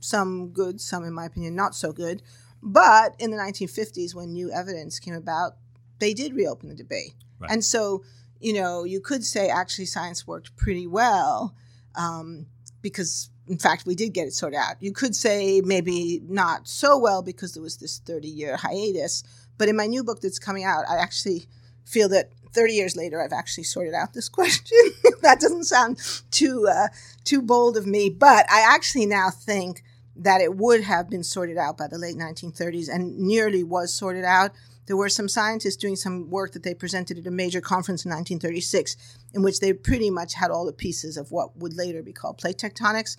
some 0.00 0.48
good, 0.48 0.80
some, 0.80 1.04
in 1.04 1.12
my 1.12 1.26
opinion, 1.26 1.54
not 1.54 1.74
so 1.74 1.92
good. 1.92 2.22
But 2.62 3.14
in 3.18 3.30
the 3.30 3.36
1950s, 3.36 4.14
when 4.14 4.32
new 4.32 4.50
evidence 4.50 4.98
came 4.98 5.14
about, 5.14 5.56
they 5.98 6.14
did 6.14 6.34
reopen 6.34 6.68
the 6.68 6.74
debate. 6.74 7.14
Right. 7.38 7.50
And 7.50 7.64
so, 7.64 8.04
you 8.40 8.54
know, 8.54 8.84
you 8.84 9.00
could 9.00 9.24
say 9.24 9.48
actually 9.48 9.86
science 9.86 10.26
worked 10.26 10.56
pretty 10.56 10.86
well 10.86 11.54
um, 11.94 12.46
because, 12.80 13.30
in 13.46 13.58
fact, 13.58 13.84
we 13.84 13.94
did 13.94 14.14
get 14.14 14.26
it 14.26 14.32
sorted 14.32 14.58
out. 14.58 14.76
You 14.80 14.92
could 14.92 15.14
say 15.14 15.60
maybe 15.60 16.22
not 16.26 16.68
so 16.68 16.98
well 16.98 17.22
because 17.22 17.52
there 17.52 17.62
was 17.62 17.76
this 17.76 17.98
30 17.98 18.28
year 18.28 18.56
hiatus. 18.56 19.24
But 19.58 19.68
in 19.68 19.76
my 19.76 19.86
new 19.86 20.02
book 20.02 20.20
that's 20.20 20.38
coming 20.38 20.64
out, 20.64 20.84
I 20.88 20.96
actually 20.96 21.46
feel 21.84 22.08
that 22.08 22.30
30 22.52 22.72
years 22.72 22.96
later, 22.96 23.22
I've 23.22 23.32
actually 23.32 23.64
sorted 23.64 23.94
out 23.94 24.12
this 24.12 24.28
question. 24.40 24.78
that 25.22 25.40
doesn't 25.40 25.64
sound 25.64 25.98
too 26.30 26.68
uh, 26.68 26.88
too 27.24 27.42
bold 27.42 27.76
of 27.76 27.86
me, 27.86 28.10
but 28.10 28.46
I 28.50 28.60
actually 28.60 29.06
now 29.06 29.30
think 29.30 29.82
that 30.16 30.40
it 30.40 30.56
would 30.56 30.82
have 30.82 31.08
been 31.08 31.24
sorted 31.24 31.56
out 31.56 31.78
by 31.78 31.86
the 31.86 31.98
late 31.98 32.16
1930s 32.16 32.88
and 32.92 33.18
nearly 33.18 33.64
was 33.64 33.94
sorted 33.94 34.24
out. 34.24 34.50
There 34.86 34.96
were 34.96 35.08
some 35.08 35.28
scientists 35.28 35.76
doing 35.76 35.96
some 35.96 36.28
work 36.28 36.52
that 36.52 36.64
they 36.64 36.74
presented 36.74 37.18
at 37.18 37.26
a 37.26 37.30
major 37.30 37.60
conference 37.60 38.04
in 38.04 38.10
1936, 38.10 38.96
in 39.32 39.42
which 39.42 39.60
they 39.60 39.72
pretty 39.72 40.10
much 40.10 40.34
had 40.34 40.50
all 40.50 40.66
the 40.66 40.72
pieces 40.72 41.16
of 41.16 41.30
what 41.30 41.56
would 41.56 41.74
later 41.74 42.02
be 42.02 42.12
called 42.12 42.38
plate 42.38 42.58
tectonics. 42.58 43.16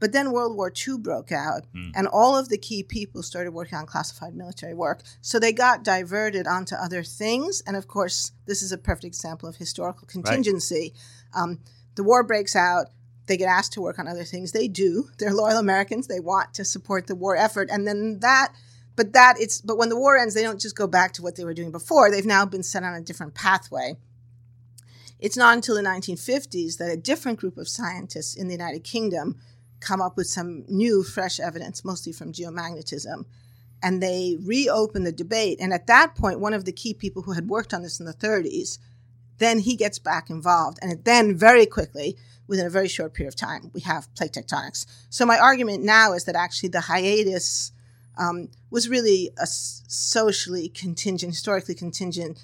But 0.00 0.12
then 0.12 0.32
World 0.32 0.56
War 0.56 0.70
II 0.86 0.98
broke 0.98 1.32
out, 1.32 1.62
Mm. 1.74 1.92
and 1.94 2.06
all 2.08 2.36
of 2.36 2.48
the 2.48 2.58
key 2.58 2.82
people 2.82 3.22
started 3.22 3.52
working 3.52 3.78
on 3.78 3.86
classified 3.86 4.34
military 4.34 4.74
work. 4.74 5.02
So 5.22 5.38
they 5.38 5.52
got 5.52 5.82
diverted 5.84 6.46
onto 6.46 6.74
other 6.74 7.02
things. 7.02 7.62
And 7.66 7.76
of 7.76 7.86
course, 7.86 8.32
this 8.46 8.60
is 8.60 8.72
a 8.72 8.78
perfect 8.78 9.04
example 9.04 9.48
of 9.48 9.56
historical 9.56 10.06
contingency. 10.06 10.92
Um, 11.32 11.60
the 11.94 12.02
war 12.04 12.22
breaks 12.22 12.54
out. 12.56 12.86
They 13.26 13.36
get 13.38 13.48
asked 13.48 13.72
to 13.74 13.80
work 13.80 13.98
on 13.98 14.06
other 14.06 14.24
things. 14.24 14.52
They 14.52 14.68
do. 14.68 15.08
They're 15.18 15.32
loyal 15.32 15.58
Americans. 15.58 16.08
They 16.08 16.20
want 16.20 16.52
to 16.54 16.64
support 16.64 17.06
the 17.06 17.14
war 17.14 17.36
effort. 17.36 17.70
And 17.70 17.86
then 17.86 18.18
that, 18.20 18.52
but 18.96 19.14
that 19.14 19.36
it's, 19.38 19.60
but 19.62 19.78
when 19.78 19.88
the 19.88 19.96
war 19.96 20.18
ends, 20.18 20.34
they 20.34 20.42
don't 20.42 20.60
just 20.60 20.76
go 20.76 20.86
back 20.86 21.12
to 21.14 21.22
what 21.22 21.36
they 21.36 21.44
were 21.44 21.54
doing 21.54 21.70
before. 21.72 22.10
They've 22.10 22.26
now 22.26 22.44
been 22.44 22.62
set 22.62 22.82
on 22.82 22.92
a 22.94 23.00
different 23.00 23.32
pathway. 23.34 23.96
It's 25.18 25.36
not 25.36 25.54
until 25.54 25.74
the 25.74 25.80
1950s 25.82 26.76
that 26.76 26.90
a 26.90 26.96
different 26.96 27.38
group 27.38 27.56
of 27.56 27.68
scientists 27.68 28.34
in 28.34 28.48
the 28.48 28.52
United 28.54 28.84
Kingdom 28.84 29.36
come 29.84 30.00
up 30.00 30.16
with 30.16 30.26
some 30.26 30.64
new, 30.68 31.02
fresh 31.02 31.38
evidence, 31.38 31.84
mostly 31.84 32.12
from 32.12 32.32
geomagnetism. 32.32 33.24
And 33.82 34.02
they 34.02 34.38
reopen 34.42 35.04
the 35.04 35.12
debate. 35.12 35.58
And 35.60 35.72
at 35.72 35.86
that 35.88 36.14
point, 36.14 36.40
one 36.40 36.54
of 36.54 36.64
the 36.64 36.72
key 36.72 36.94
people 36.94 37.22
who 37.22 37.32
had 37.32 37.48
worked 37.48 37.74
on 37.74 37.82
this 37.82 38.00
in 38.00 38.06
the 38.06 38.14
30s, 38.14 38.78
then 39.38 39.58
he 39.58 39.76
gets 39.76 39.98
back 39.98 40.30
involved. 40.30 40.78
And 40.80 41.04
then, 41.04 41.36
very 41.36 41.66
quickly, 41.66 42.16
within 42.46 42.66
a 42.66 42.70
very 42.70 42.88
short 42.88 43.12
period 43.12 43.28
of 43.28 43.36
time, 43.36 43.70
we 43.74 43.80
have 43.82 44.12
plate 44.14 44.32
tectonics. 44.32 44.86
So, 45.10 45.26
my 45.26 45.38
argument 45.38 45.82
now 45.84 46.14
is 46.14 46.24
that 46.24 46.36
actually 46.36 46.70
the 46.70 46.82
hiatus 46.82 47.72
um, 48.16 48.48
was 48.70 48.88
really 48.88 49.30
a 49.38 49.46
socially 49.46 50.68
contingent, 50.68 51.32
historically 51.32 51.74
contingent 51.74 52.38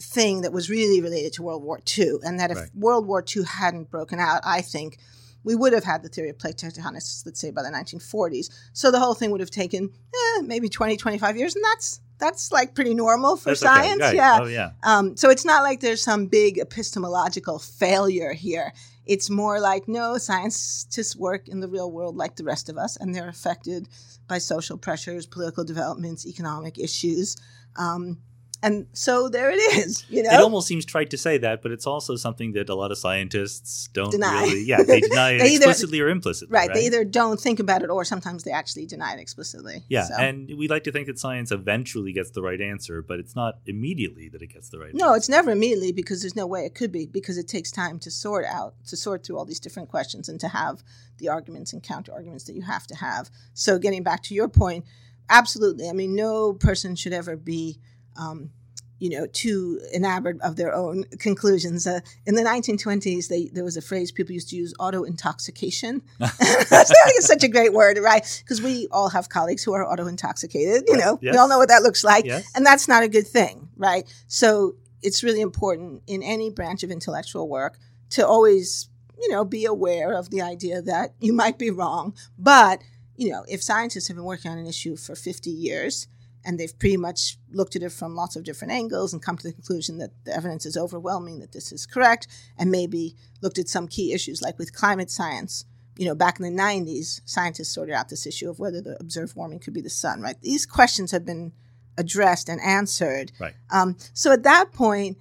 thing 0.00 0.42
that 0.42 0.52
was 0.52 0.70
really 0.70 1.00
related 1.00 1.32
to 1.34 1.42
World 1.42 1.62
War 1.62 1.80
II. 1.98 2.18
And 2.22 2.38
that 2.40 2.50
if 2.50 2.56
right. 2.56 2.68
World 2.74 3.06
War 3.06 3.24
II 3.36 3.44
hadn't 3.44 3.90
broken 3.90 4.20
out, 4.20 4.40
I 4.44 4.62
think 4.62 4.98
we 5.44 5.54
would 5.54 5.72
have 5.72 5.84
had 5.84 6.02
the 6.02 6.08
theory 6.08 6.30
of 6.30 6.38
plate 6.38 6.56
tectonics, 6.56 7.24
let's 7.24 7.40
say 7.40 7.50
by 7.50 7.62
the 7.62 7.70
1940s. 7.70 8.50
So 8.72 8.90
the 8.90 8.98
whole 8.98 9.14
thing 9.14 9.30
would 9.30 9.40
have 9.40 9.50
taken 9.50 9.90
eh, 10.14 10.42
maybe 10.42 10.68
20, 10.68 10.96
25 10.96 11.36
years, 11.36 11.54
and 11.54 11.64
that's 11.64 12.00
that's 12.18 12.50
like 12.50 12.74
pretty 12.74 12.94
normal 12.94 13.36
for 13.36 13.50
that's 13.50 13.60
science. 13.60 14.02
Okay. 14.02 14.06
Right. 14.06 14.14
Yeah. 14.16 14.38
Oh, 14.40 14.46
yeah. 14.46 14.70
Um, 14.82 15.16
so 15.16 15.30
it's 15.30 15.44
not 15.44 15.62
like 15.62 15.80
there's 15.80 16.02
some 16.02 16.26
big 16.26 16.58
epistemological 16.58 17.58
failure 17.58 18.32
here. 18.32 18.72
It's 19.06 19.30
more 19.30 19.60
like 19.60 19.88
no, 19.88 20.18
scientists 20.18 21.16
work 21.16 21.48
in 21.48 21.60
the 21.60 21.68
real 21.68 21.90
world 21.90 22.16
like 22.16 22.36
the 22.36 22.44
rest 22.44 22.68
of 22.68 22.76
us, 22.76 22.96
and 22.96 23.14
they're 23.14 23.28
affected 23.28 23.88
by 24.28 24.38
social 24.38 24.76
pressures, 24.76 25.26
political 25.26 25.64
developments, 25.64 26.26
economic 26.26 26.78
issues. 26.78 27.36
Um, 27.76 28.18
and 28.62 28.86
so 28.92 29.28
there 29.28 29.50
it 29.50 29.56
is. 29.56 30.04
You 30.18 30.22
know, 30.22 30.30
it 30.30 30.40
almost 30.40 30.66
seems 30.66 30.84
trite 30.84 31.10
to 31.10 31.18
say 31.18 31.38
that, 31.38 31.62
but 31.62 31.70
it's 31.70 31.86
also 31.86 32.16
something 32.16 32.52
that 32.52 32.68
a 32.68 32.74
lot 32.74 32.90
of 32.90 32.98
scientists 32.98 33.88
don't 33.92 34.10
deny. 34.10 34.44
really. 34.44 34.64
Yeah, 34.64 34.82
they 34.82 35.00
deny 35.00 35.30
it 35.32 35.42
explicitly 35.42 36.00
or 36.00 36.08
implicitly. 36.08 36.52
Right, 36.52 36.68
right, 36.68 36.74
They 36.74 36.86
either 36.86 37.04
don't 37.04 37.38
think 37.38 37.60
about 37.60 37.82
it, 37.82 37.90
or 37.90 38.04
sometimes 38.04 38.44
they 38.44 38.50
actually 38.50 38.86
deny 38.86 39.12
it 39.14 39.20
explicitly. 39.20 39.84
Yeah, 39.88 40.04
so. 40.04 40.16
and 40.16 40.50
we 40.56 40.66
like 40.66 40.84
to 40.84 40.92
think 40.92 41.06
that 41.06 41.18
science 41.18 41.52
eventually 41.52 42.12
gets 42.12 42.30
the 42.30 42.42
right 42.42 42.60
answer, 42.60 43.02
but 43.02 43.20
it's 43.20 43.36
not 43.36 43.58
immediately 43.66 44.28
that 44.30 44.42
it 44.42 44.52
gets 44.52 44.70
the 44.70 44.78
right. 44.78 44.94
No, 44.94 45.08
answer. 45.08 45.16
it's 45.18 45.28
never 45.28 45.50
immediately 45.50 45.92
because 45.92 46.22
there's 46.22 46.36
no 46.36 46.46
way 46.46 46.64
it 46.64 46.74
could 46.74 46.90
be 46.90 47.06
because 47.06 47.38
it 47.38 47.46
takes 47.48 47.70
time 47.70 47.98
to 48.00 48.10
sort 48.10 48.46
out 48.46 48.74
to 48.86 48.96
sort 48.96 49.24
through 49.24 49.38
all 49.38 49.44
these 49.44 49.60
different 49.60 49.88
questions 49.88 50.28
and 50.28 50.40
to 50.40 50.48
have 50.48 50.82
the 51.18 51.28
arguments 51.28 51.72
and 51.72 51.82
counter 51.82 52.12
arguments 52.12 52.44
that 52.44 52.54
you 52.54 52.62
have 52.62 52.86
to 52.88 52.96
have. 52.96 53.30
So, 53.52 53.78
getting 53.78 54.02
back 54.02 54.22
to 54.24 54.34
your 54.34 54.48
point, 54.48 54.84
absolutely. 55.28 55.88
I 55.88 55.92
mean, 55.92 56.14
no 56.14 56.54
person 56.54 56.96
should 56.96 57.12
ever 57.12 57.36
be. 57.36 57.78
Um, 58.18 58.50
you 58.98 59.10
know, 59.10 59.26
too 59.26 59.80
enamored 59.94 60.40
of 60.40 60.56
their 60.56 60.74
own 60.74 61.04
conclusions. 61.18 61.86
Uh, 61.86 62.00
in 62.26 62.34
the 62.34 62.42
1920s, 62.42 63.28
they, 63.28 63.46
there 63.46 63.64
was 63.64 63.76
a 63.76 63.82
phrase 63.82 64.10
people 64.10 64.32
used 64.32 64.50
to 64.50 64.56
use, 64.56 64.74
auto 64.78 65.04
intoxication. 65.04 66.02
That's 66.18 66.92
such 67.20 67.44
a 67.44 67.48
great 67.48 67.72
word, 67.72 67.98
right? 67.98 68.42
Because 68.44 68.60
we 68.60 68.88
all 68.90 69.08
have 69.10 69.28
colleagues 69.28 69.62
who 69.62 69.72
are 69.72 69.86
auto 69.86 70.06
intoxicated. 70.06 70.84
You 70.88 70.96
know, 70.96 71.18
yes. 71.22 71.32
we 71.32 71.38
all 71.38 71.48
know 71.48 71.58
what 71.58 71.68
that 71.68 71.82
looks 71.82 72.02
like, 72.02 72.24
yes. 72.24 72.50
and 72.54 72.66
that's 72.66 72.88
not 72.88 73.02
a 73.02 73.08
good 73.08 73.26
thing, 73.26 73.68
right? 73.76 74.12
So 74.26 74.74
it's 75.02 75.22
really 75.22 75.40
important 75.40 76.02
in 76.06 76.22
any 76.22 76.50
branch 76.50 76.82
of 76.82 76.90
intellectual 76.90 77.48
work 77.48 77.78
to 78.10 78.26
always, 78.26 78.88
you 79.20 79.30
know, 79.30 79.44
be 79.44 79.64
aware 79.64 80.12
of 80.12 80.30
the 80.30 80.42
idea 80.42 80.82
that 80.82 81.14
you 81.20 81.32
might 81.32 81.58
be 81.58 81.70
wrong. 81.70 82.14
But 82.36 82.82
you 83.16 83.30
know, 83.30 83.44
if 83.48 83.62
scientists 83.62 84.06
have 84.08 84.16
been 84.16 84.24
working 84.24 84.50
on 84.50 84.58
an 84.58 84.66
issue 84.66 84.96
for 84.96 85.16
50 85.16 85.50
years 85.50 86.06
and 86.48 86.58
they've 86.58 86.78
pretty 86.78 86.96
much 86.96 87.36
looked 87.52 87.76
at 87.76 87.82
it 87.82 87.92
from 87.92 88.16
lots 88.16 88.34
of 88.34 88.42
different 88.42 88.72
angles 88.72 89.12
and 89.12 89.22
come 89.22 89.36
to 89.36 89.46
the 89.46 89.52
conclusion 89.52 89.98
that 89.98 90.12
the 90.24 90.34
evidence 90.34 90.64
is 90.64 90.78
overwhelming 90.78 91.40
that 91.40 91.52
this 91.52 91.70
is 91.72 91.84
correct 91.84 92.26
and 92.56 92.70
maybe 92.70 93.14
looked 93.42 93.58
at 93.58 93.68
some 93.68 93.86
key 93.86 94.14
issues 94.14 94.40
like 94.40 94.58
with 94.58 94.74
climate 94.74 95.10
science. 95.10 95.66
You 95.98 96.06
know 96.06 96.14
back 96.14 96.40
in 96.40 96.44
the 96.44 96.62
90s 96.62 97.20
scientists 97.26 97.74
sorted 97.74 97.94
out 97.94 98.08
this 98.08 98.26
issue 98.26 98.48
of 98.48 98.58
whether 98.58 98.80
the 98.80 98.96
observed 98.98 99.36
warming 99.36 99.58
could 99.58 99.74
be 99.74 99.82
the 99.82 99.90
sun 99.90 100.22
right? 100.22 100.40
These 100.40 100.64
questions 100.64 101.10
have 101.10 101.26
been 101.26 101.52
addressed 101.98 102.48
and 102.48 102.60
answered. 102.62 103.32
Right. 103.38 103.54
Um, 103.70 103.96
so 104.14 104.32
at 104.32 104.44
that 104.44 104.72
point 104.72 105.18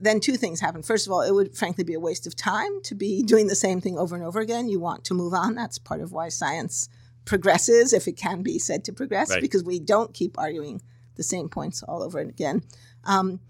then 0.00 0.20
two 0.20 0.38
things 0.38 0.60
happen 0.60 0.82
first 0.82 1.06
of 1.06 1.12
all 1.12 1.20
it 1.20 1.34
would 1.34 1.54
frankly 1.54 1.84
be 1.84 1.94
a 1.94 2.00
waste 2.00 2.26
of 2.26 2.34
time 2.34 2.80
to 2.84 2.94
be 2.94 3.22
doing 3.32 3.48
the 3.48 3.56
same 3.56 3.82
thing 3.82 3.98
over 3.98 4.14
and 4.14 4.24
over 4.24 4.40
again. 4.40 4.70
You 4.70 4.80
want 4.80 5.04
to 5.04 5.14
move 5.14 5.34
on. 5.34 5.54
That's 5.54 5.78
part 5.78 6.00
of 6.00 6.12
why 6.12 6.30
science 6.30 6.88
progresses, 7.24 7.92
if 7.92 8.08
it 8.08 8.16
can 8.16 8.42
be 8.42 8.58
said 8.58 8.84
to 8.84 8.92
progress, 8.92 9.30
right. 9.30 9.40
because 9.40 9.64
we 9.64 9.78
don't 9.78 10.12
keep 10.14 10.38
arguing 10.38 10.80
the 11.16 11.22
same 11.22 11.48
points 11.48 11.82
all 11.82 12.02
over 12.02 12.18
and 12.18 12.30
again. 12.30 12.62
Um, 13.04 13.40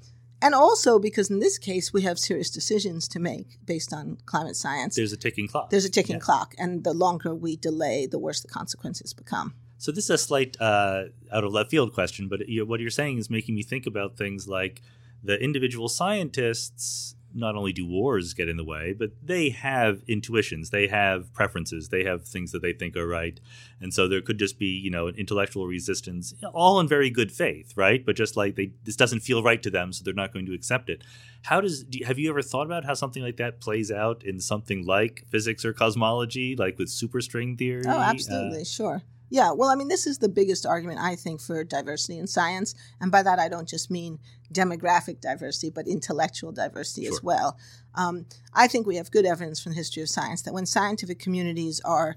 and 0.42 0.54
also 0.54 0.98
because 0.98 1.30
in 1.30 1.38
this 1.38 1.56
case 1.56 1.92
we 1.92 2.02
have 2.02 2.18
serious 2.18 2.50
decisions 2.50 3.06
to 3.08 3.20
make 3.20 3.64
based 3.64 3.92
on 3.92 4.18
climate 4.26 4.56
science. 4.56 4.96
There's 4.96 5.12
a 5.12 5.16
ticking 5.16 5.46
clock. 5.46 5.70
There's 5.70 5.84
a 5.84 5.90
ticking 5.90 6.16
yeah. 6.16 6.20
clock, 6.20 6.54
and 6.58 6.82
the 6.82 6.92
longer 6.92 7.34
we 7.34 7.56
delay, 7.56 8.06
the 8.06 8.18
worse 8.18 8.40
the 8.40 8.48
consequences 8.48 9.14
become. 9.14 9.54
So 9.78 9.90
this 9.90 10.04
is 10.04 10.10
a 10.10 10.18
slight 10.18 10.56
uh, 10.60 11.04
out 11.32 11.44
of 11.44 11.52
left 11.52 11.70
field 11.70 11.92
question, 11.92 12.28
but 12.28 12.40
what 12.66 12.80
you're 12.80 12.90
saying 12.90 13.18
is 13.18 13.30
making 13.30 13.54
me 13.54 13.62
think 13.62 13.86
about 13.86 14.16
things 14.16 14.46
like 14.46 14.82
the 15.22 15.40
individual 15.42 15.88
scientists 15.88 17.14
not 17.34 17.56
only 17.56 17.72
do 17.72 17.86
wars 17.86 18.34
get 18.34 18.48
in 18.48 18.56
the 18.56 18.64
way, 18.64 18.92
but 18.92 19.10
they 19.22 19.50
have 19.50 20.02
intuitions, 20.06 20.70
they 20.70 20.86
have 20.88 21.32
preferences, 21.32 21.88
they 21.88 22.04
have 22.04 22.26
things 22.26 22.52
that 22.52 22.62
they 22.62 22.72
think 22.72 22.96
are 22.96 23.06
right. 23.06 23.40
And 23.80 23.92
so 23.92 24.08
there 24.08 24.20
could 24.20 24.38
just 24.38 24.58
be, 24.58 24.66
you 24.66 24.90
know, 24.90 25.06
an 25.06 25.14
intellectual 25.16 25.66
resistance, 25.66 26.34
all 26.52 26.80
in 26.80 26.88
very 26.88 27.10
good 27.10 27.32
faith, 27.32 27.76
right? 27.76 28.04
But 28.04 28.16
just 28.16 28.36
like 28.36 28.56
they, 28.56 28.72
this 28.84 28.96
doesn't 28.96 29.20
feel 29.20 29.42
right 29.42 29.62
to 29.62 29.70
them, 29.70 29.92
so 29.92 30.04
they're 30.04 30.14
not 30.14 30.32
going 30.32 30.46
to 30.46 30.54
accept 30.54 30.88
it. 30.88 31.02
How 31.42 31.60
does, 31.60 31.84
do, 31.84 32.04
have 32.04 32.18
you 32.18 32.30
ever 32.30 32.42
thought 32.42 32.66
about 32.66 32.84
how 32.84 32.94
something 32.94 33.22
like 33.22 33.36
that 33.36 33.60
plays 33.60 33.90
out 33.90 34.24
in 34.24 34.40
something 34.40 34.84
like 34.86 35.24
physics 35.30 35.64
or 35.64 35.72
cosmology, 35.72 36.56
like 36.56 36.78
with 36.78 36.88
superstring 36.88 37.58
theory? 37.58 37.82
Oh, 37.86 38.00
absolutely, 38.00 38.62
uh, 38.62 38.64
sure. 38.64 39.02
Yeah, 39.32 39.52
well, 39.52 39.70
I 39.70 39.76
mean, 39.76 39.88
this 39.88 40.06
is 40.06 40.18
the 40.18 40.28
biggest 40.28 40.66
argument, 40.66 41.00
I 41.00 41.16
think, 41.16 41.40
for 41.40 41.64
diversity 41.64 42.18
in 42.18 42.26
science. 42.26 42.74
And 43.00 43.10
by 43.10 43.22
that, 43.22 43.38
I 43.38 43.48
don't 43.48 43.66
just 43.66 43.90
mean 43.90 44.18
demographic 44.52 45.22
diversity, 45.22 45.70
but 45.70 45.88
intellectual 45.88 46.52
diversity 46.52 47.06
sure. 47.06 47.14
as 47.14 47.22
well. 47.22 47.56
Um, 47.94 48.26
I 48.52 48.68
think 48.68 48.86
we 48.86 48.96
have 48.96 49.10
good 49.10 49.24
evidence 49.24 49.58
from 49.58 49.72
the 49.72 49.76
history 49.76 50.02
of 50.02 50.10
science 50.10 50.42
that 50.42 50.52
when 50.52 50.66
scientific 50.66 51.18
communities 51.18 51.80
are 51.82 52.16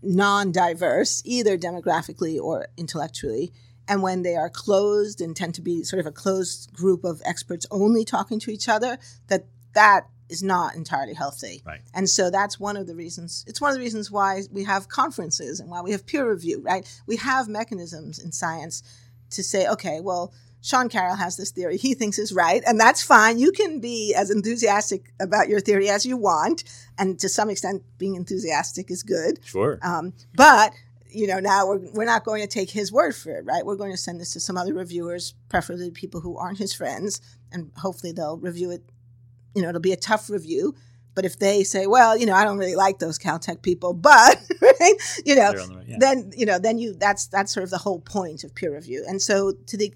non 0.00 0.52
diverse, 0.52 1.22
either 1.24 1.58
demographically 1.58 2.40
or 2.40 2.68
intellectually, 2.76 3.52
and 3.88 4.00
when 4.00 4.22
they 4.22 4.36
are 4.36 4.48
closed 4.48 5.20
and 5.20 5.34
tend 5.34 5.56
to 5.56 5.60
be 5.60 5.82
sort 5.82 5.98
of 5.98 6.06
a 6.06 6.12
closed 6.12 6.72
group 6.72 7.02
of 7.02 7.20
experts 7.24 7.66
only 7.72 8.04
talking 8.04 8.38
to 8.38 8.52
each 8.52 8.68
other, 8.68 8.96
that 9.26 9.46
that 9.72 10.06
is 10.28 10.42
not 10.42 10.74
entirely 10.74 11.14
healthy. 11.14 11.62
Right. 11.66 11.80
And 11.92 12.08
so 12.08 12.30
that's 12.30 12.58
one 12.58 12.76
of 12.76 12.86
the 12.86 12.94
reasons. 12.94 13.44
It's 13.46 13.60
one 13.60 13.70
of 13.70 13.76
the 13.76 13.82
reasons 13.82 14.10
why 14.10 14.42
we 14.50 14.64
have 14.64 14.88
conferences 14.88 15.60
and 15.60 15.70
why 15.70 15.82
we 15.82 15.92
have 15.92 16.06
peer 16.06 16.28
review, 16.28 16.60
right? 16.62 16.86
We 17.06 17.16
have 17.16 17.48
mechanisms 17.48 18.18
in 18.18 18.32
science 18.32 18.82
to 19.30 19.42
say, 19.42 19.68
okay, 19.68 20.00
well, 20.00 20.32
Sean 20.64 20.88
Carroll 20.88 21.16
has 21.16 21.36
this 21.36 21.50
theory 21.50 21.76
he 21.76 21.92
thinks 21.92 22.18
is 22.18 22.32
right, 22.32 22.62
and 22.66 22.80
that's 22.80 23.02
fine. 23.02 23.38
You 23.38 23.52
can 23.52 23.80
be 23.80 24.14
as 24.16 24.30
enthusiastic 24.30 25.12
about 25.20 25.48
your 25.48 25.60
theory 25.60 25.90
as 25.90 26.06
you 26.06 26.16
want, 26.16 26.64
and 26.96 27.18
to 27.18 27.28
some 27.28 27.50
extent, 27.50 27.82
being 27.98 28.14
enthusiastic 28.14 28.90
is 28.90 29.02
good. 29.02 29.40
Sure. 29.44 29.78
Um, 29.82 30.14
but 30.34 30.72
you 31.10 31.26
know, 31.26 31.38
now 31.38 31.66
we're, 31.66 31.78
we're 31.92 32.04
not 32.06 32.24
going 32.24 32.40
to 32.40 32.48
take 32.48 32.70
his 32.70 32.90
word 32.90 33.14
for 33.14 33.36
it, 33.36 33.44
right? 33.44 33.64
We're 33.64 33.76
going 33.76 33.92
to 33.92 33.98
send 33.98 34.20
this 34.20 34.32
to 34.32 34.40
some 34.40 34.56
other 34.56 34.74
reviewers, 34.74 35.34
preferably 35.48 35.90
people 35.90 36.20
who 36.20 36.36
aren't 36.38 36.58
his 36.58 36.72
friends, 36.72 37.20
and 37.52 37.70
hopefully 37.76 38.12
they'll 38.12 38.38
review 38.38 38.70
it 38.70 38.82
you 39.54 39.62
know, 39.62 39.68
it'll 39.68 39.80
be 39.80 39.92
a 39.92 39.96
tough 39.96 40.30
review. 40.30 40.74
But 41.14 41.24
if 41.24 41.38
they 41.38 41.62
say, 41.62 41.86
well, 41.86 42.16
you 42.16 42.26
know, 42.26 42.34
I 42.34 42.44
don't 42.44 42.58
really 42.58 42.74
like 42.74 42.98
those 42.98 43.18
Caltech 43.18 43.62
people, 43.62 43.92
but 43.94 44.38
right, 44.60 44.94
you 45.24 45.36
know, 45.36 45.52
the 45.52 45.74
right, 45.74 45.86
yeah. 45.86 45.96
then 45.98 46.32
you 46.36 46.46
know, 46.46 46.58
then 46.58 46.78
you 46.78 46.94
that's 46.94 47.26
that's 47.26 47.52
sort 47.52 47.64
of 47.64 47.70
the 47.70 47.78
whole 47.78 48.00
point 48.00 48.44
of 48.44 48.54
peer 48.54 48.74
review. 48.74 49.04
And 49.08 49.22
so 49.22 49.52
to 49.66 49.76
the 49.76 49.94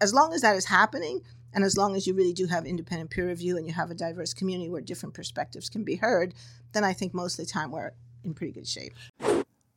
as 0.00 0.12
long 0.12 0.32
as 0.32 0.40
that 0.40 0.56
is 0.56 0.66
happening, 0.66 1.20
and 1.52 1.64
as 1.64 1.76
long 1.76 1.94
as 1.94 2.06
you 2.06 2.14
really 2.14 2.32
do 2.32 2.46
have 2.46 2.66
independent 2.66 3.10
peer 3.10 3.28
review 3.28 3.56
and 3.56 3.66
you 3.66 3.72
have 3.72 3.90
a 3.90 3.94
diverse 3.94 4.34
community 4.34 4.68
where 4.68 4.80
different 4.80 5.14
perspectives 5.14 5.68
can 5.68 5.84
be 5.84 5.96
heard, 5.96 6.34
then 6.72 6.82
I 6.82 6.92
think 6.92 7.14
most 7.14 7.38
of 7.38 7.46
the 7.46 7.52
time 7.52 7.70
we're 7.70 7.92
in 8.24 8.34
pretty 8.34 8.52
good 8.52 8.66
shape. 8.66 8.94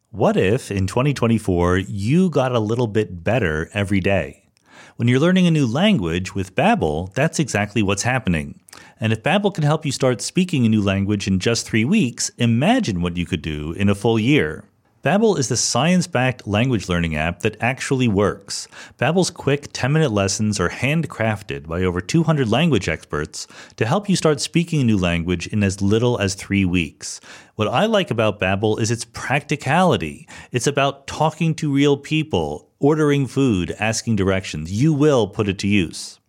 What 0.10 0.38
if 0.38 0.72
in 0.72 0.88
2024 0.88 1.78
you 1.78 2.30
got 2.30 2.54
a 2.54 2.60
little 2.60 2.88
bit 2.88 3.24
better 3.24 3.70
every 3.74 4.00
day? 4.00 4.47
When 4.96 5.08
you're 5.08 5.20
learning 5.20 5.48
a 5.48 5.52
new 5.52 5.68
language 5.68 6.36
with 6.36 6.56
Babbel, 6.56 7.14
that's 7.14 7.40
exactly 7.40 7.84
what's 7.84 8.04
happening. 8.04 8.60
And 9.00 9.14
if 9.14 9.24
Babbel 9.24 9.54
can 9.54 9.64
help 9.64 9.86
you 9.86 9.92
start 9.92 10.22
speaking 10.22 10.66
a 10.66 10.70
new 10.70 10.82
language 10.82 11.28
in 11.28 11.40
just 11.40 11.68
3 11.68 11.86
weeks, 11.86 12.30
imagine 12.38 13.02
what 13.02 13.18
you 13.18 13.26
could 13.26 13.42
do 13.42 13.72
in 13.74 13.90
a 13.90 13.96
full 13.96 14.20
year. 14.20 14.64
Babbel 15.08 15.40
is 15.40 15.48
the 15.48 15.56
science-backed 15.56 16.46
language 16.46 16.90
learning 16.90 17.16
app 17.16 17.40
that 17.40 17.56
actually 17.62 18.10
works. 18.10 18.68
Babbel's 19.00 19.30
quick 19.30 19.72
10-minute 19.72 20.12
lessons 20.12 20.60
are 20.60 20.68
handcrafted 20.68 21.66
by 21.66 21.84
over 21.84 22.02
200 22.02 22.50
language 22.50 22.90
experts 22.90 23.48
to 23.78 23.86
help 23.86 24.10
you 24.10 24.18
start 24.18 24.42
speaking 24.42 24.82
a 24.82 24.84
new 24.84 24.98
language 24.98 25.48
in 25.48 25.64
as 25.64 25.82
little 25.82 26.20
as 26.20 26.36
3 26.36 26.66
weeks. 26.66 27.22
What 27.56 27.70
I 27.70 27.86
like 27.86 28.12
about 28.12 28.42
Babbel 28.42 28.82
is 28.82 28.92
its 28.92 29.06
practicality. 29.06 30.28
It's 30.52 30.68
about 30.68 31.08
talking 31.08 31.56
to 31.56 31.74
real 31.74 31.96
people, 31.96 32.70
ordering 32.80 33.28
food, 33.28 33.74
asking 33.80 34.18
directions. 34.18 34.74
You 34.74 34.92
will 34.92 35.30
put 35.30 35.48
it 35.48 35.58
to 35.60 35.70
use. 35.70 36.20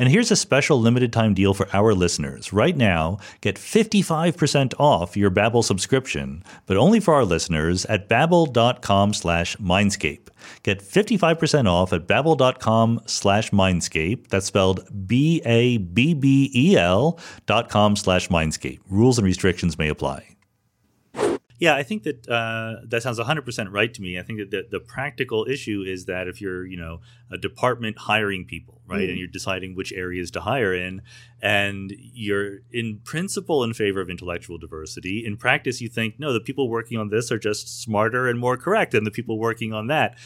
And 0.00 0.08
here's 0.08 0.30
a 0.30 0.36
special 0.36 0.80
limited 0.80 1.12
time 1.12 1.34
deal 1.34 1.52
for 1.52 1.68
our 1.74 1.92
listeners. 1.92 2.54
Right 2.54 2.74
now, 2.74 3.18
get 3.42 3.56
55% 3.56 4.72
off 4.80 5.14
your 5.14 5.30
Babbel 5.30 5.62
subscription, 5.62 6.42
but 6.64 6.78
only 6.78 7.00
for 7.00 7.12
our 7.12 7.26
listeners 7.26 7.84
at 7.84 8.08
babbel.com 8.08 9.12
slash 9.12 9.58
mindscape. 9.58 10.28
Get 10.62 10.80
55% 10.80 11.68
off 11.68 11.92
at 11.92 12.06
babbel.com 12.06 13.02
slash 13.04 13.50
mindscape. 13.50 14.28
That's 14.28 14.46
spelled 14.46 14.88
B-A-B-B-E-L 15.06 15.58
dot 17.44 17.68
com 17.68 17.94
slash 17.94 18.28
mindscape. 18.28 18.80
Rules 18.88 19.18
and 19.18 19.26
restrictions 19.26 19.76
may 19.76 19.90
apply. 19.90 20.30
Yeah, 21.60 21.74
I 21.76 21.82
think 21.82 22.04
that 22.04 22.26
uh, 22.26 22.76
that 22.86 23.02
sounds 23.02 23.18
100% 23.18 23.70
right 23.70 23.92
to 23.92 24.00
me. 24.00 24.18
I 24.18 24.22
think 24.22 24.38
that 24.38 24.50
the, 24.50 24.66
the, 24.70 24.80
practical 24.80 25.46
issue 25.46 25.84
is 25.86 26.06
that 26.06 26.26
if 26.26 26.40
you're, 26.40 26.64
you 26.64 26.78
know, 26.78 27.02
a 27.30 27.36
department 27.36 27.98
hiring 27.98 28.46
people, 28.46 28.79
right, 28.90 29.06
mm. 29.06 29.10
and 29.10 29.18
you're 29.18 29.28
deciding 29.28 29.74
which 29.74 29.92
areas 29.92 30.30
to 30.32 30.40
hire 30.40 30.74
in, 30.74 31.02
and 31.40 31.92
you're 31.96 32.58
in 32.70 33.00
principle 33.04 33.64
in 33.64 33.72
favor 33.72 34.00
of 34.00 34.10
intellectual 34.10 34.58
diversity, 34.58 35.24
in 35.24 35.36
practice 35.36 35.80
you 35.80 35.88
think, 35.88 36.18
no, 36.18 36.32
the 36.32 36.40
people 36.40 36.68
working 36.68 36.98
on 36.98 37.08
this 37.08 37.32
are 37.32 37.38
just 37.38 37.82
smarter 37.82 38.28
and 38.28 38.38
more 38.38 38.56
correct 38.56 38.92
than 38.92 39.04
the 39.04 39.10
people 39.10 39.38
working 39.38 39.72
on 39.72 39.86
that. 39.86 40.18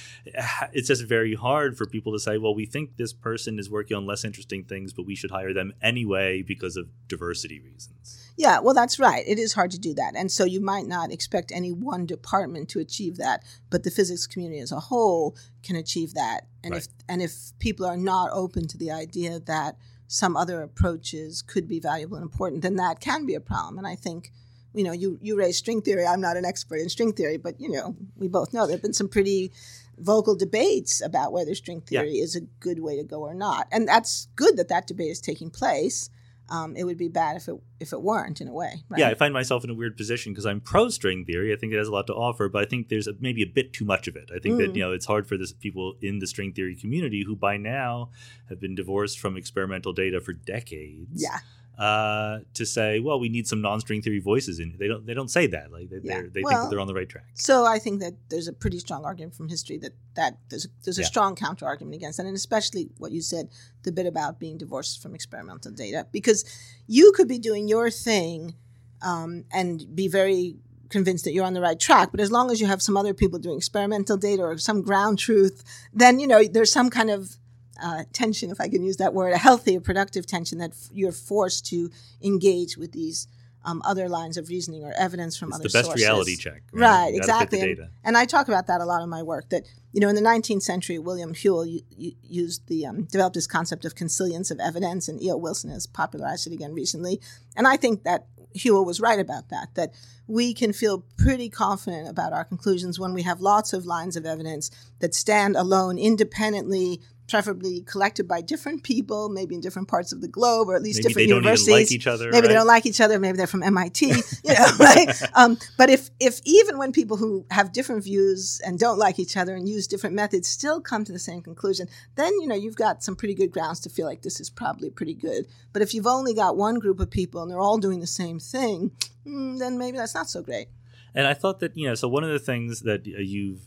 It's 0.73 0.89
just 0.89 1.05
very 1.05 1.35
hard 1.35 1.77
for 1.77 1.87
people 1.87 2.13
to 2.13 2.19
say, 2.19 2.39
well, 2.39 2.55
we 2.55 2.67
think 2.67 2.97
this 2.97 3.13
person 3.13 3.59
is 3.59 3.71
working 3.71 3.97
on 3.97 4.07
less 4.07 4.25
interesting 4.25 4.65
things, 4.65 4.93
but 4.93 5.07
we 5.07 5.15
should 5.15 5.31
hire 5.31 5.53
them 5.53 5.73
anyway 5.83 6.43
because 6.43 6.77
of 6.77 6.89
diversity 7.07 7.61
reasons. 7.61 8.33
Yeah, 8.37 8.59
well, 8.59 8.75
that's 8.75 8.99
right. 8.99 9.23
It 9.27 9.39
is 9.39 9.53
hard 9.53 9.71
to 9.73 9.79
do 9.79 9.95
that. 9.95 10.17
And 10.17 10.31
so 10.33 10.45
you 10.45 10.61
might 10.61 10.87
not 10.87 11.13
expect 11.13 11.53
any 11.53 11.71
one 11.71 12.05
department 12.05 12.69
to 12.71 12.81
achieve 12.81 13.17
that, 13.19 13.45
but 13.75 13.83
the 13.83 13.91
physics 13.91 14.29
community 14.29 14.61
as 14.61 14.71
a 14.71 14.79
whole 14.79 15.37
can 15.65 15.75
achieve 15.75 16.15
that. 16.15 16.43
And 16.63 16.75
right. 16.75 16.83
if 16.83 16.87
and 17.09 17.21
if 17.21 17.35
people 17.59 17.85
are 17.85 17.97
not 17.97 18.31
open 18.33 18.69
to 18.69 18.79
the 18.79 18.93
idea 18.93 19.41
that 19.41 19.77
some 20.07 20.37
other 20.37 20.63
approaches 20.63 21.43
could 21.43 21.67
be 21.67 21.81
valuable 21.81 22.17
and 22.17 22.23
important, 22.23 22.63
then 22.63 22.77
that 22.77 23.01
can 23.01 23.27
be 23.27 23.35
a 23.35 23.41
problem. 23.41 23.79
And 23.79 23.85
I 23.85 23.97
think, 23.97 24.31
you 24.75 24.85
know, 24.85 24.93
you 24.93 25.19
you 25.21 25.37
raise 25.37 25.59
string 25.59 25.83
theory. 25.83 26.07
I'm 26.07 26.21
not 26.21 26.37
an 26.37 26.45
expert 26.45 26.77
in 26.77 26.89
string 26.89 27.15
theory, 27.15 27.37
but 27.37 27.61
you 27.61 27.69
know, 27.69 27.97
we 28.17 28.29
both 28.29 28.55
know 28.55 28.65
there've 28.65 28.81
been 28.81 28.93
some 28.93 29.09
pretty 29.09 29.51
vocal 29.99 30.37
debates 30.37 31.03
about 31.03 31.33
whether 31.33 31.53
string 31.57 31.81
theory 31.81 32.19
yeah. 32.19 32.23
is 32.23 32.37
a 32.37 32.43
good 32.61 32.79
way 32.79 32.97
to 32.97 33.03
go 33.03 33.23
or 33.23 33.35
not. 33.35 33.67
And 33.73 33.89
that's 33.89 34.29
good 34.37 34.57
that 34.57 34.69
that 34.69 34.87
debate 34.87 35.11
is 35.11 35.21
taking 35.21 35.51
place 35.51 36.11
um, 36.49 36.77
it 36.77 36.85
would 36.85 36.99
be 36.99 37.09
bad 37.09 37.37
if 37.37 37.49
it 37.49 37.57
if 37.81 37.93
it 37.93 38.03
weren't 38.03 38.41
in 38.41 38.49
a 38.49 38.53
way. 38.53 38.83
Right? 38.89 39.01
Yeah, 39.01 39.09
I 39.09 39.15
find 39.15 39.33
myself 39.33 39.65
in 39.65 39.71
a 39.71 39.75
weird 39.75 39.97
position 39.97 40.33
because 40.33 40.47
I'm 40.47 40.61
pro 40.61 40.89
string 40.89 41.25
theory. 41.25 41.53
I 41.53 41.57
think 41.57 41.73
it 41.73 41.79
has 41.79 41.89
a 41.89 41.93
lot 41.93 42.07
to 42.09 42.15
offer, 42.15 42.49
but 42.49 42.63
I 42.63 42.67
think 42.67 42.89
there's 42.89 43.07
a, 43.07 43.15
maybe 43.21 43.43
a 43.43 43.47
bit 43.47 43.73
too 43.73 43.85
much 43.85 44.09
of 44.09 44.17
it. 44.17 44.31
I 44.35 44.39
think 44.39 44.57
mm. 44.57 44.59
that 44.59 44.77
you 44.77 44.83
know 44.83 44.93
it's 44.93 45.07
hard 45.07 45.27
for 45.27 45.37
this 45.37 45.53
people 45.53 45.95
in 46.01 46.19
the 46.19 46.27
string 46.27 46.53
theory 46.53 46.77
community 46.77 47.25
who 47.27 47.37
by 47.37 47.57
now 47.57 48.11
have 48.49 48.61
been 48.61 48.75
divorced 48.75 49.19
from 49.19 49.37
experimental 49.37 49.93
data 49.93 50.21
for 50.21 50.33
decades. 50.33 51.23
Yeah 51.23 51.39
uh, 51.79 52.39
to 52.55 52.65
say, 52.65 53.01
well, 53.01 53.19
we 53.19 53.29
need 53.29 53.49
some 53.49 53.61
non-string 53.61 54.01
theory 54.01 54.21
voices 54.21 54.61
in. 54.61 54.77
They 54.79 54.87
don't. 54.87 55.05
They 55.07 55.15
don't 55.15 55.31
say 55.31 55.47
that. 55.49 55.73
Like 55.73 55.91
they, 55.91 55.99
yeah. 56.03 56.23
they 56.33 56.43
well, 56.43 56.61
think 56.61 56.71
they're 56.71 56.81
on 56.81 56.87
the 56.87 56.95
right 56.95 57.09
track. 57.09 57.27
So 57.35 57.65
I 57.65 57.79
think 57.79 58.01
that 58.01 58.15
there's 58.29 58.47
a 58.47 58.53
pretty 58.53 58.79
strong 58.79 59.05
argument 59.05 59.35
from 59.35 59.49
history 59.49 59.79
that 59.79 59.93
that 60.15 60.39
there's 60.51 60.67
a, 60.67 60.69
there's 60.85 60.99
a 60.99 61.03
yeah. 61.03 61.07
strong 61.07 61.35
counter 61.35 61.67
argument 61.67 61.97
against 61.97 62.19
that, 62.19 62.27
and 62.27 62.37
especially 62.37 62.91
what 62.99 63.11
you 63.11 63.21
said, 63.21 63.49
the 63.83 63.91
bit 63.91 64.07
about 64.07 64.39
being 64.39 64.57
divorced 64.57 65.03
from 65.03 65.15
experimental 65.15 65.73
data, 65.73 66.07
because 66.13 66.45
you 66.87 67.13
could 67.13 67.27
be 67.27 67.39
doing 67.39 67.67
your 67.67 67.91
thing 67.91 68.55
um, 69.03 69.45
and 69.53 69.95
be 69.97 70.07
very 70.07 70.57
convinced 70.91 71.25
that 71.25 71.33
you're 71.33 71.45
on 71.45 71.55
the 71.55 71.61
right 71.61 71.81
track. 71.81 72.11
But 72.13 72.21
as 72.21 72.31
long 72.31 72.53
as 72.53 72.61
you 72.61 72.69
have 72.69 72.81
some 72.81 72.97
other 72.97 73.15
people 73.15 73.41
doing 73.41 73.57
experimental 73.57 74.17
data 74.17 74.43
or 74.43 74.59
some 74.59 74.81
ground 74.83 75.19
truth, 75.19 75.65
then 75.93 76.21
you 76.21 76.29
know 76.29 76.45
there's 76.45 76.71
some 76.71 76.89
kind 76.89 77.11
of 77.11 77.37
uh, 77.83 78.05
tension, 78.13 78.51
if 78.51 78.61
I 78.61 78.69
can 78.69 78.83
use 78.83 78.97
that 78.99 79.15
word, 79.15 79.33
a 79.33 79.39
healthy 79.39 79.79
productive 79.79 80.27
tension 80.27 80.59
that 80.59 80.71
f- 80.71 80.89
you're 80.93 81.13
forced 81.13 81.67
to 81.67 81.91
engage 82.23 82.77
with 82.77 82.93
these 82.93 83.29
um, 83.65 83.83
other 83.85 84.09
lines 84.09 84.37
of 84.37 84.49
reasoning 84.49 84.85
or 84.85 84.93
evidence 84.97 85.37
from 85.37 85.49
it's 85.49 85.57
other 85.57 85.63
the 85.65 85.73
best 85.73 85.85
sources. 85.87 86.03
reality 86.03 86.37
check. 86.37 86.63
Right, 86.73 86.91
right 86.91 87.15
exactly. 87.15 87.61
And, 87.61 87.89
and, 88.05 88.17
I 88.17 88.27
talk 88.27 88.49
about 88.49 88.67
that 88.67 88.81
a 88.81 88.85
lot 88.85 89.03
in 89.03 89.09
my 89.09 89.23
work. 89.23 89.49
That 89.49 89.65
you 89.93 90.01
know, 90.01 90.09
in 90.09 90.15
the 90.15 90.21
19th 90.21 90.63
century, 90.63 90.99
William 90.99 91.33
Whewell 91.33 91.67
used 91.97 92.67
the 92.67 92.87
um, 92.87 93.05
developed 93.05 93.35
this 93.35 93.47
concept 93.47 93.85
of 93.85 93.95
consilience 93.95 94.51
of 94.51 94.61
evidence, 94.61 95.09
and 95.09 95.23
E.O. 95.23 95.37
Wilson 95.37 95.71
has 95.71 95.87
popularized 95.87 96.47
it 96.47 96.53
again 96.53 96.75
recently. 96.75 97.21
And 97.57 97.67
I 97.67 97.77
think 97.77 98.05
that 98.05 98.27
Whewell 98.63 98.85
was 98.85 99.01
right 99.01 99.19
about 99.19 99.49
that. 99.49 99.75
That 99.75 99.95
we 100.27 100.55
can 100.55 100.73
feel 100.73 101.05
pretty 101.17 101.49
confident 101.49 102.09
about 102.09 102.33
our 102.33 102.45
conclusions 102.45 102.99
when 102.99 103.15
we 103.15 103.23
have 103.23 103.41
lots 103.41 103.73
of 103.73 103.87
lines 103.87 104.17
of 104.17 104.27
evidence 104.27 104.71
that 105.01 105.15
stand 105.15 105.57
alone, 105.57 105.99
independently 105.99 107.01
preferably 107.29 107.81
collected 107.83 108.29
by 108.29 108.41
different 108.41 108.83
people, 108.83 109.29
maybe 109.29 109.55
in 109.55 109.61
different 109.61 109.89
parts 109.89 110.13
of 110.13 110.21
the 110.21 110.29
globe, 110.29 110.69
or 110.69 110.77
at 110.77 110.83
least 110.83 110.99
maybe 110.99 111.09
different 111.09 111.29
they 111.29 111.35
universities. 111.35 111.75
Like 111.75 111.93
each 111.93 112.07
other, 112.07 112.27
maybe 112.27 112.35
right? 112.35 112.49
they 112.49 112.55
don't 112.55 112.67
like 112.67 112.87
each 112.87 113.01
other. 113.01 113.19
Maybe 113.19 113.39
they're 113.39 113.47
from 113.47 113.63
MIT. 113.63 114.13
You 114.45 114.53
know, 114.53 114.67
right? 114.79 115.23
Um, 115.35 115.57
but 115.79 115.89
if 115.89 116.11
if 116.21 116.41
even 116.45 116.77
when 116.77 116.93
people 116.93 117.17
who 117.17 117.47
have 117.51 117.73
different 117.73 118.05
views 118.05 118.61
and 118.65 118.79
don't 118.79 118.99
like 118.99 119.19
each 119.19 119.37
other 119.37 119.55
and 119.55 119.67
use 119.67 119.87
different 119.87 120.15
methods 120.15 120.49
still 120.49 120.81
come 120.83 121.05
to 121.05 121.13
the 121.13 121.19
same 121.19 121.41
conclusion, 121.41 121.89
then 122.17 122.33
you 122.41 122.47
know 122.47 122.55
you've 122.55 122.77
got 122.77 123.03
some 123.03 123.17
pretty 123.17 123.35
good 123.35 123.51
grounds 123.51 123.81
to 123.81 123.89
feel 123.89 124.07
like 124.07 124.21
this 124.23 124.41
is 124.41 124.51
probably 124.51 124.91
pretty 124.91 125.15
good. 125.15 125.47
But 125.73 125.81
if 125.81 125.95
you've 125.95 126.07
only 126.07 126.35
got 126.35 126.57
one 126.57 126.79
group 126.79 127.01
of 127.01 127.11
people 127.11 127.41
and 127.41 127.51
they're 127.51 127.61
all 127.61 127.79
doing 127.79 128.01
the 128.01 128.07
same 128.07 128.39
thing, 128.39 128.91
mm, 129.27 129.59
then 129.59 129.79
maybe 129.79 129.97
that's 129.97 130.15
not 130.15 130.29
so 130.29 130.43
great. 130.43 130.69
And 131.15 131.27
I 131.27 131.33
thought 131.33 131.61
that 131.61 131.77
you 131.77 131.89
know, 131.89 131.95
so 131.95 132.09
one 132.09 132.25
of 132.25 132.31
the 132.31 132.39
things 132.39 132.81
that 132.81 133.07
uh, 133.07 133.21
you've 133.21 133.63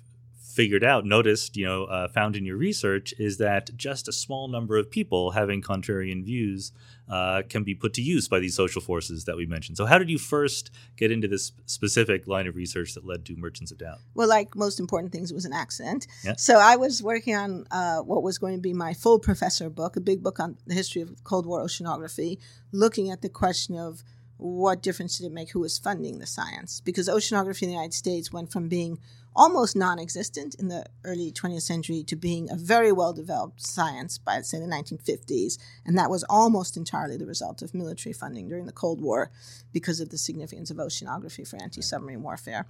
figured 0.58 0.84
out, 0.84 1.06
noticed, 1.06 1.56
you 1.56 1.64
know, 1.64 1.84
uh, 1.84 2.08
found 2.08 2.36
in 2.36 2.44
your 2.44 2.58
research 2.58 3.14
is 3.20 3.38
that 3.38 3.70
just 3.78 4.08
a 4.08 4.12
small 4.12 4.48
number 4.48 4.76
of 4.76 4.90
people 4.90 5.30
having 5.30 5.62
contrarian 5.62 6.24
views 6.26 6.72
uh, 7.08 7.44
can 7.48 7.64
be 7.64 7.76
put 7.76 7.94
to 7.94 8.02
use 8.02 8.28
by 8.28 8.40
these 8.40 8.56
social 8.56 8.82
forces 8.82 9.26
that 9.26 9.38
we 9.38 9.46
mentioned. 9.46 9.78
So, 9.78 9.86
how 9.86 10.00
did 10.00 10.10
you 10.10 10.18
first 10.18 10.72
get 10.96 11.12
into 11.12 11.28
this 11.28 11.52
specific 11.68 12.26
line 12.26 12.48
of 12.48 12.56
research 12.56 12.96
that 12.96 13.06
led 13.06 13.24
to 13.26 13.36
Merchants 13.36 13.72
of 13.72 13.78
Doubt? 13.78 14.00
Well, 14.16 14.28
like 14.28 14.56
most 14.56 14.80
important 14.80 15.12
things, 15.12 15.30
it 15.30 15.36
was 15.36 15.46
an 15.46 15.54
accident. 15.54 16.08
Yeah. 16.24 16.34
So, 16.38 16.58
I 16.58 16.76
was 16.76 17.04
working 17.04 17.36
on 17.36 17.68
uh, 17.70 18.00
what 18.00 18.24
was 18.24 18.40
going 18.40 18.56
to 18.56 18.62
be 18.62 18.74
my 18.74 18.96
full 18.96 19.20
professor 19.20 19.70
book, 19.70 19.96
a 19.96 20.02
big 20.02 20.24
book 20.24 20.40
on 20.40 20.58
the 20.66 20.74
history 20.74 21.04
of 21.04 21.24
Cold 21.24 21.46
War 21.46 21.64
oceanography, 21.64 22.40
looking 22.72 23.12
at 23.12 23.22
the 23.22 23.30
question 23.30 23.78
of 23.78 24.04
what 24.38 24.82
difference 24.82 25.18
did 25.18 25.28
it 25.28 25.34
make 25.34 25.52
who 25.52 25.60
was 25.60 25.78
funding 25.78 26.18
the 26.18 26.26
science? 26.26 26.82
Because 26.82 27.08
oceanography 27.08 27.64
in 27.64 27.70
the 27.70 27.76
United 27.76 27.94
States 27.94 28.34
went 28.34 28.52
from 28.52 28.68
being 28.68 28.98
almost 29.38 29.76
non 29.76 30.00
existent 30.00 30.56
in 30.56 30.68
the 30.68 30.84
early 31.06 31.32
20th 31.32 31.62
century 31.62 32.04
to 32.04 32.16
being 32.16 32.50
a 32.52 32.56
very 32.56 32.92
well 32.92 33.14
developed 33.14 33.62
science 33.62 34.18
by, 34.18 34.42
say, 34.42 34.60
the 34.60 34.66
1950s. 34.66 35.58
And 35.86 35.98
that 35.98 36.10
was 36.10 36.26
almost 36.30 36.76
entirely 36.76 37.16
the 37.16 37.26
result 37.26 37.62
of 37.62 37.74
military 37.74 38.12
funding 38.12 38.50
during 38.50 38.66
the 38.66 38.72
Cold 38.72 39.00
War 39.00 39.32
because 39.72 40.02
of 40.02 40.10
the 40.10 40.18
significance 40.18 40.72
of 40.72 40.78
oceanography 40.78 41.48
for 41.48 41.62
anti 41.62 41.82
submarine 41.82 42.24
warfare. 42.24 42.66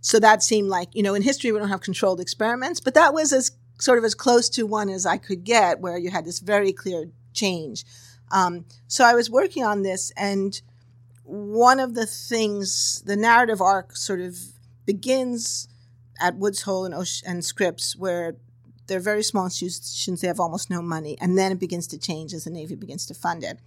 So 0.00 0.20
that 0.20 0.42
seemed 0.42 0.68
like, 0.68 0.94
you 0.94 1.02
know, 1.02 1.14
in 1.14 1.22
history 1.22 1.50
we 1.50 1.58
don't 1.58 1.68
have 1.68 1.80
controlled 1.80 2.20
experiments, 2.20 2.78
but 2.80 2.94
that 2.94 3.14
was 3.14 3.32
as 3.32 3.52
sort 3.80 3.98
of 3.98 4.04
as 4.04 4.14
close 4.14 4.48
to 4.50 4.66
one 4.66 4.90
as 4.90 5.06
I 5.06 5.16
could 5.16 5.42
get 5.42 5.80
where 5.80 5.96
you 5.96 6.10
had 6.10 6.26
this 6.26 6.38
very 6.38 6.72
clear 6.72 7.06
change. 7.32 7.84
Um, 8.30 8.66
so 8.86 9.04
I 9.04 9.14
was 9.14 9.30
working 9.30 9.64
on 9.64 9.82
this, 9.82 10.12
and 10.16 10.60
one 11.24 11.80
of 11.80 11.94
the 11.94 12.06
things, 12.06 13.02
the 13.06 13.16
narrative 13.16 13.60
arc 13.60 13.96
sort 13.96 14.20
of 14.20 14.36
begins 14.84 15.68
at 16.20 16.36
Woods 16.36 16.62
Hole 16.62 16.84
and, 16.84 16.94
Ocean, 16.94 17.28
and 17.28 17.44
Scripps, 17.44 17.96
where 17.96 18.36
they're 18.86 19.00
very 19.00 19.22
small 19.22 19.44
institutions, 19.44 20.20
they 20.20 20.26
have 20.26 20.40
almost 20.40 20.70
no 20.70 20.82
money, 20.82 21.16
and 21.20 21.38
then 21.38 21.52
it 21.52 21.60
begins 21.60 21.86
to 21.88 21.98
change 21.98 22.34
as 22.34 22.44
the 22.44 22.50
Navy 22.50 22.74
begins 22.74 23.06
to 23.06 23.14
fund 23.14 23.44
it. 23.44 23.58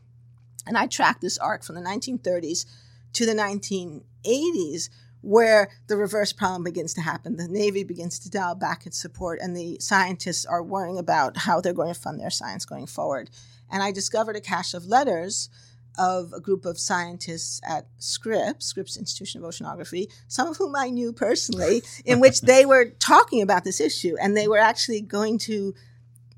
And 0.65 0.77
I 0.77 0.87
tracked 0.87 1.21
this 1.21 1.37
arc 1.37 1.63
from 1.63 1.75
the 1.75 1.81
1930s 1.81 2.65
to 3.13 3.25
the 3.25 3.33
1980s, 3.33 4.89
where 5.21 5.69
the 5.87 5.95
reverse 5.95 6.33
problem 6.33 6.63
begins 6.63 6.93
to 6.93 7.01
happen. 7.01 7.37
The 7.37 7.47
Navy 7.47 7.85
begins 7.85 8.19
to 8.19 8.29
dial 8.29 8.55
back 8.55 8.85
its 8.85 9.01
support, 9.01 9.39
and 9.41 9.55
the 9.55 9.77
scientists 9.79 10.45
are 10.45 10.61
worrying 10.61 10.97
about 10.97 11.37
how 11.37 11.61
they're 11.61 11.73
going 11.73 11.93
to 11.93 11.99
fund 11.99 12.19
their 12.19 12.29
science 12.29 12.65
going 12.65 12.87
forward. 12.87 13.29
And 13.71 13.81
I 13.81 13.91
discovered 13.91 14.35
a 14.35 14.41
cache 14.41 14.73
of 14.73 14.85
letters 14.85 15.49
of 15.97 16.33
a 16.33 16.39
group 16.39 16.65
of 16.65 16.79
scientists 16.79 17.61
at 17.67 17.87
Scripps, 17.97 18.65
Scripps 18.65 18.97
Institution 18.97 19.43
of 19.43 19.49
Oceanography, 19.49 20.11
some 20.27 20.47
of 20.47 20.57
whom 20.57 20.75
I 20.75 20.89
knew 20.89 21.13
personally, 21.13 21.83
in 22.05 22.19
which 22.19 22.41
they 22.41 22.65
were 22.65 22.91
talking 22.99 23.41
about 23.41 23.63
this 23.63 23.79
issue. 23.79 24.15
And 24.21 24.35
they 24.35 24.47
were 24.47 24.57
actually 24.57 25.01
going 25.01 25.37
to 25.39 25.73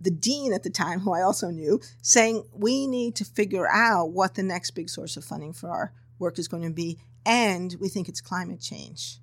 the 0.02 0.12
dean 0.12 0.54
at 0.54 0.64
the 0.64 0.70
time, 0.70 1.00
who 1.00 1.14
I 1.14 1.22
also 1.22 1.50
knew, 1.50 1.80
saying, 2.02 2.44
We 2.54 2.88
need 2.88 3.16
to 3.16 3.26
figure 3.26 3.68
out 3.68 4.12
what 4.12 4.36
the 4.36 4.44
next 4.44 4.72
big 4.72 4.90
source 4.90 5.18
of 5.18 5.24
funding 5.24 5.54
for 5.54 5.70
our 5.70 5.94
work 6.20 6.38
is 6.38 6.48
going 6.48 6.64
to 6.64 6.70
be. 6.70 7.00
And 7.26 7.76
we 7.80 7.90
think 7.90 8.08
it's 8.08 8.22
climate 8.22 8.62
change. 8.62 9.20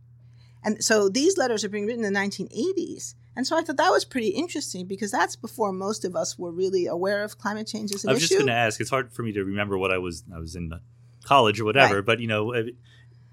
And 0.64 0.82
so 0.82 1.08
these 1.08 1.36
letters 1.36 1.64
are 1.64 1.68
being 1.68 1.86
written 1.86 2.04
in 2.04 2.12
the 2.12 2.20
1980s. 2.20 3.14
And 3.34 3.46
so 3.46 3.56
I 3.56 3.62
thought 3.62 3.78
that 3.78 3.90
was 3.90 4.04
pretty 4.04 4.28
interesting 4.28 4.86
because 4.86 5.10
that's 5.10 5.36
before 5.36 5.72
most 5.72 6.04
of 6.04 6.14
us 6.14 6.38
were 6.38 6.50
really 6.50 6.86
aware 6.86 7.22
of 7.22 7.38
climate 7.38 7.66
change 7.66 7.92
as 7.92 8.04
an 8.04 8.10
issue. 8.10 8.10
I 8.10 8.14
was 8.14 8.22
issue. 8.22 8.28
just 8.28 8.38
going 8.40 8.46
to 8.48 8.52
ask. 8.52 8.80
It's 8.80 8.90
hard 8.90 9.12
for 9.12 9.22
me 9.22 9.32
to 9.32 9.44
remember 9.44 9.78
what 9.78 9.90
I 9.90 9.98
was. 9.98 10.24
I 10.34 10.38
was 10.38 10.54
in 10.54 10.72
college 11.24 11.60
or 11.60 11.64
whatever, 11.64 11.96
right. 11.96 12.04
but 12.04 12.20
you 12.20 12.26
know, 12.26 12.52
uh, 12.54 12.64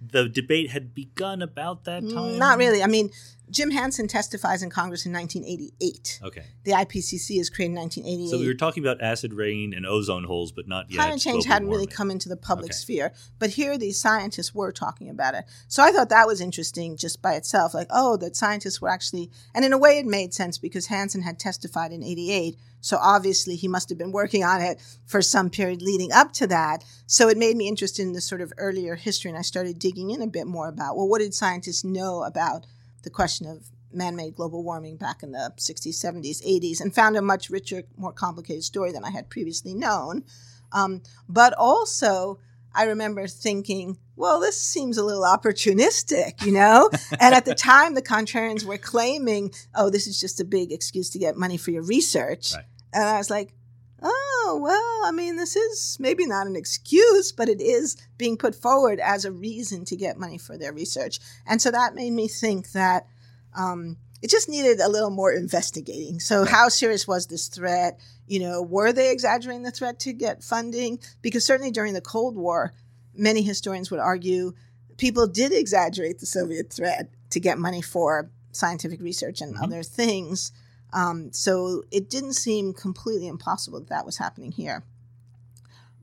the 0.01 0.29
debate 0.29 0.69
had 0.69 0.93
begun 0.93 1.41
about 1.41 1.83
that 1.83 2.03
mm, 2.03 2.13
time. 2.13 2.37
Not 2.37 2.57
really. 2.57 2.81
I 2.81 2.87
mean, 2.87 3.09
Jim 3.49 3.71
Hansen 3.71 4.07
testifies 4.07 4.61
in 4.61 4.69
Congress 4.69 5.05
in 5.05 5.13
1988. 5.13 6.19
Okay. 6.23 6.43
The 6.63 6.71
IPCC 6.71 7.39
is 7.39 7.49
created 7.49 7.71
in 7.73 7.79
1988. 7.79 8.29
So 8.29 8.39
we 8.39 8.47
were 8.47 8.53
talking 8.53 8.83
about 8.83 9.01
acid 9.01 9.33
rain 9.33 9.73
and 9.73 9.85
ozone 9.85 10.23
holes, 10.23 10.51
but 10.51 10.67
not 10.67 10.89
yet. 10.91 10.97
Climate 10.97 11.19
change 11.19 11.45
hadn't 11.45 11.69
really 11.69 11.87
come 11.87 12.11
into 12.11 12.29
the 12.29 12.37
public 12.37 12.71
Okay. 12.71 12.77
sphere, 12.77 13.13
but 13.39 13.51
here 13.51 13.77
these 13.77 13.99
scientists 13.99 14.53
were 14.53 14.71
talking 14.71 15.09
about 15.09 15.35
it. 15.35 15.45
So 15.67 15.83
I 15.83 15.91
thought 15.91 16.09
that 16.09 16.27
was 16.27 16.41
interesting 16.41 16.97
just 16.97 17.21
by 17.21 17.33
itself. 17.33 17.73
Like, 17.73 17.87
oh, 17.89 18.17
that 18.17 18.35
scientists 18.35 18.81
were 18.81 18.89
actually, 18.89 19.31
and 19.53 19.65
in 19.65 19.73
a 19.73 19.77
way 19.77 19.97
it 19.97 20.05
made 20.05 20.33
sense 20.33 20.57
because 20.57 20.87
Hansen 20.87 21.21
had 21.21 21.39
testified 21.39 21.91
in 21.91 22.03
88. 22.03 22.57
So 22.81 22.97
obviously 23.01 23.55
he 23.55 23.67
must 23.67 23.89
have 23.89 23.97
been 23.97 24.11
working 24.11 24.43
on 24.43 24.61
it 24.61 24.79
for 25.05 25.21
some 25.21 25.49
period 25.49 25.81
leading 25.81 26.11
up 26.13 26.31
to 26.33 26.47
that. 26.47 26.83
So 27.07 27.27
it 27.27 27.37
made 27.37 27.57
me 27.57 27.67
interested 27.67 28.03
in 28.03 28.13
the 28.13 28.21
sort 28.21 28.41
of 28.41 28.53
earlier 28.57 28.95
history, 28.95 29.29
and 29.29 29.37
I 29.37 29.41
started 29.41 29.79
digging 29.79 30.11
in 30.11 30.21
a 30.21 30.27
bit 30.27 30.47
more 30.47 30.67
about, 30.69 30.95
well, 30.95 31.07
what 31.07 31.19
did 31.19 31.33
scientists 31.33 31.83
know 31.83 32.23
about 32.23 32.65
the 33.03 33.09
question 33.09 33.47
of 33.47 33.69
man 33.91 34.15
made 34.15 34.35
global 34.35 34.63
warming 34.63 34.97
back 34.97 35.23
in 35.23 35.31
the 35.31 35.51
60s, 35.57 35.95
70s, 35.95 36.45
80s, 36.45 36.81
and 36.81 36.93
found 36.93 37.17
a 37.17 37.21
much 37.21 37.49
richer, 37.49 37.83
more 37.97 38.13
complicated 38.13 38.63
story 38.63 38.91
than 38.91 39.03
I 39.03 39.09
had 39.09 39.29
previously 39.29 39.73
known. 39.73 40.23
Um, 40.71 41.01
but 41.27 41.53
also, 41.53 42.39
I 42.73 42.83
remember 42.83 43.27
thinking, 43.27 43.97
well, 44.15 44.39
this 44.39 44.61
seems 44.61 44.97
a 44.97 45.03
little 45.03 45.23
opportunistic, 45.23 46.45
you 46.45 46.51
know? 46.51 46.89
and 47.19 47.33
at 47.33 47.45
the 47.45 47.55
time, 47.55 47.95
the 47.95 48.01
contrarians 48.01 48.63
were 48.63 48.77
claiming, 48.77 49.51
oh, 49.73 49.89
this 49.89 50.07
is 50.07 50.19
just 50.19 50.39
a 50.39 50.45
big 50.45 50.71
excuse 50.71 51.09
to 51.11 51.19
get 51.19 51.35
money 51.35 51.57
for 51.57 51.71
your 51.71 51.83
research. 51.83 52.53
Right. 52.53 52.65
And 52.93 53.03
I 53.03 53.17
was 53.17 53.29
like, 53.29 53.53
oh, 54.01 54.28
well, 54.57 55.01
I 55.05 55.11
mean, 55.11 55.35
this 55.35 55.55
is 55.55 55.97
maybe 55.99 56.25
not 56.25 56.47
an 56.47 56.55
excuse, 56.55 57.31
but 57.31 57.49
it 57.49 57.61
is 57.61 57.97
being 58.17 58.37
put 58.37 58.55
forward 58.55 58.99
as 58.99 59.25
a 59.25 59.31
reason 59.31 59.85
to 59.85 59.95
get 59.95 60.17
money 60.17 60.37
for 60.37 60.57
their 60.57 60.73
research. 60.73 61.19
And 61.45 61.61
so 61.61 61.71
that 61.71 61.95
made 61.95 62.11
me 62.11 62.27
think 62.27 62.71
that 62.71 63.07
um, 63.55 63.97
it 64.21 64.29
just 64.29 64.49
needed 64.49 64.79
a 64.79 64.89
little 64.89 65.09
more 65.09 65.31
investigating. 65.31 66.19
So, 66.19 66.45
how 66.45 66.69
serious 66.69 67.07
was 67.07 67.27
this 67.27 67.47
threat? 67.47 67.99
You 68.27 68.39
know, 68.39 68.61
were 68.61 68.91
they 68.93 69.11
exaggerating 69.11 69.63
the 69.63 69.71
threat 69.71 69.99
to 70.01 70.13
get 70.13 70.43
funding? 70.43 70.99
Because 71.21 71.45
certainly 71.45 71.71
during 71.71 71.93
the 71.93 72.01
Cold 72.01 72.35
War, 72.35 72.73
many 73.15 73.41
historians 73.41 73.89
would 73.91 73.99
argue 73.99 74.53
people 74.97 75.27
did 75.27 75.51
exaggerate 75.53 76.19
the 76.19 76.25
Soviet 76.25 76.71
threat 76.71 77.09
to 77.31 77.39
get 77.39 77.57
money 77.57 77.81
for 77.81 78.29
scientific 78.51 79.01
research 79.01 79.41
and 79.41 79.55
Mhm. 79.55 79.63
other 79.63 79.83
things. 79.83 80.51
Um, 80.93 81.31
so 81.31 81.83
it 81.91 82.09
didn't 82.09 82.33
seem 82.33 82.73
completely 82.73 83.27
impossible 83.27 83.79
that 83.79 83.89
that 83.89 84.05
was 84.05 84.17
happening 84.17 84.51
here. 84.51 84.83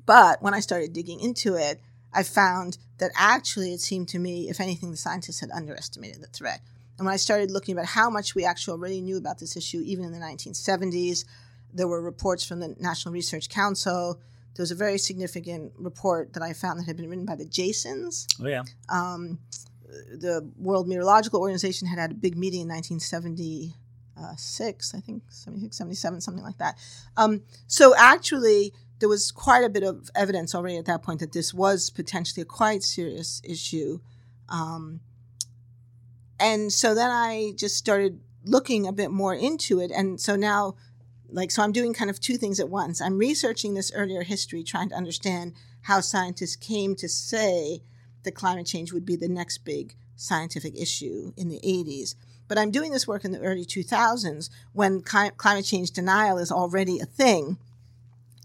But 0.04 0.40
when 0.40 0.54
I 0.54 0.60
started 0.60 0.92
digging 0.92 1.20
into 1.20 1.54
it, 1.56 1.80
I 2.12 2.22
found 2.22 2.78
that 2.98 3.10
actually 3.16 3.74
it 3.74 3.80
seemed 3.80 4.08
to 4.08 4.18
me, 4.18 4.48
if 4.48 4.60
anything, 4.60 4.90
the 4.90 4.96
scientists 4.96 5.40
had 5.40 5.50
underestimated 5.50 6.22
the 6.22 6.28
threat. 6.28 6.60
And 6.98 7.04
when 7.04 7.12
I 7.12 7.18
started 7.18 7.50
looking 7.50 7.74
about 7.74 7.86
how 7.86 8.08
much 8.08 8.34
we 8.34 8.44
actually 8.44 8.72
already 8.72 9.00
knew 9.00 9.18
about 9.18 9.38
this 9.38 9.56
issue, 9.56 9.82
even 9.84 10.04
in 10.04 10.12
the 10.12 10.18
1970s, 10.18 11.24
there 11.74 11.88
were 11.88 12.00
reports 12.00 12.44
from 12.44 12.60
the 12.60 12.74
National 12.78 13.12
Research 13.12 13.48
Council. 13.48 14.18
There 14.54 14.62
was 14.62 14.70
a 14.70 14.76
very 14.76 14.96
significant 14.96 15.72
report 15.76 16.32
that 16.32 16.42
I 16.42 16.54
found 16.54 16.80
that 16.80 16.86
had 16.86 16.96
been 16.96 17.10
written 17.10 17.26
by 17.26 17.34
the 17.34 17.44
Jasons. 17.44 18.26
Oh 18.42 18.46
yeah. 18.46 18.62
Um, 18.88 19.40
the 19.86 20.50
World 20.58 20.88
Meteorological 20.88 21.40
Organization 21.40 21.86
had 21.88 21.98
had 21.98 22.12
a 22.12 22.14
big 22.14 22.36
meeting 22.36 22.62
in 22.62 22.68
1976, 24.16 24.94
I 24.94 25.00
think, 25.00 25.22
76, 25.28 25.76
77, 25.76 26.20
something 26.20 26.44
like 26.44 26.58
that. 26.58 26.78
Um, 27.16 27.42
so 27.66 27.94
actually, 27.96 28.72
there 28.98 29.08
was 29.08 29.30
quite 29.30 29.64
a 29.64 29.68
bit 29.68 29.82
of 29.82 30.10
evidence 30.14 30.54
already 30.54 30.76
at 30.76 30.86
that 30.86 31.02
point 31.02 31.20
that 31.20 31.32
this 31.32 31.52
was 31.52 31.90
potentially 31.90 32.42
a 32.42 32.46
quite 32.46 32.82
serious 32.82 33.42
issue. 33.44 34.00
Um, 34.48 35.00
and 36.40 36.72
so 36.72 36.94
then 36.94 37.10
I 37.10 37.52
just 37.56 37.76
started 37.76 38.20
looking 38.44 38.86
a 38.86 38.92
bit 38.92 39.10
more 39.10 39.34
into 39.34 39.80
it. 39.80 39.90
And 39.90 40.20
so 40.20 40.36
now, 40.36 40.76
like, 41.28 41.50
so 41.50 41.62
I'm 41.62 41.72
doing 41.72 41.92
kind 41.92 42.10
of 42.10 42.20
two 42.20 42.36
things 42.36 42.60
at 42.60 42.68
once. 42.68 43.00
I'm 43.00 43.18
researching 43.18 43.74
this 43.74 43.92
earlier 43.94 44.22
history, 44.22 44.62
trying 44.62 44.88
to 44.90 44.94
understand 44.94 45.54
how 45.82 46.00
scientists 46.00 46.56
came 46.56 46.94
to 46.96 47.08
say 47.08 47.82
that 48.22 48.34
climate 48.34 48.66
change 48.66 48.92
would 48.92 49.04
be 49.04 49.16
the 49.16 49.28
next 49.28 49.58
big 49.58 49.94
scientific 50.16 50.74
issue 50.76 51.32
in 51.36 51.48
the 51.48 51.60
80s. 51.60 52.14
But 52.48 52.58
I'm 52.58 52.70
doing 52.70 52.92
this 52.92 53.06
work 53.06 53.24
in 53.24 53.32
the 53.32 53.40
early 53.40 53.64
2000s 53.64 54.50
when 54.72 55.02
cli- 55.02 55.30
climate 55.36 55.64
change 55.64 55.90
denial 55.90 56.38
is 56.38 56.52
already 56.52 57.00
a 57.00 57.04
thing. 57.06 57.58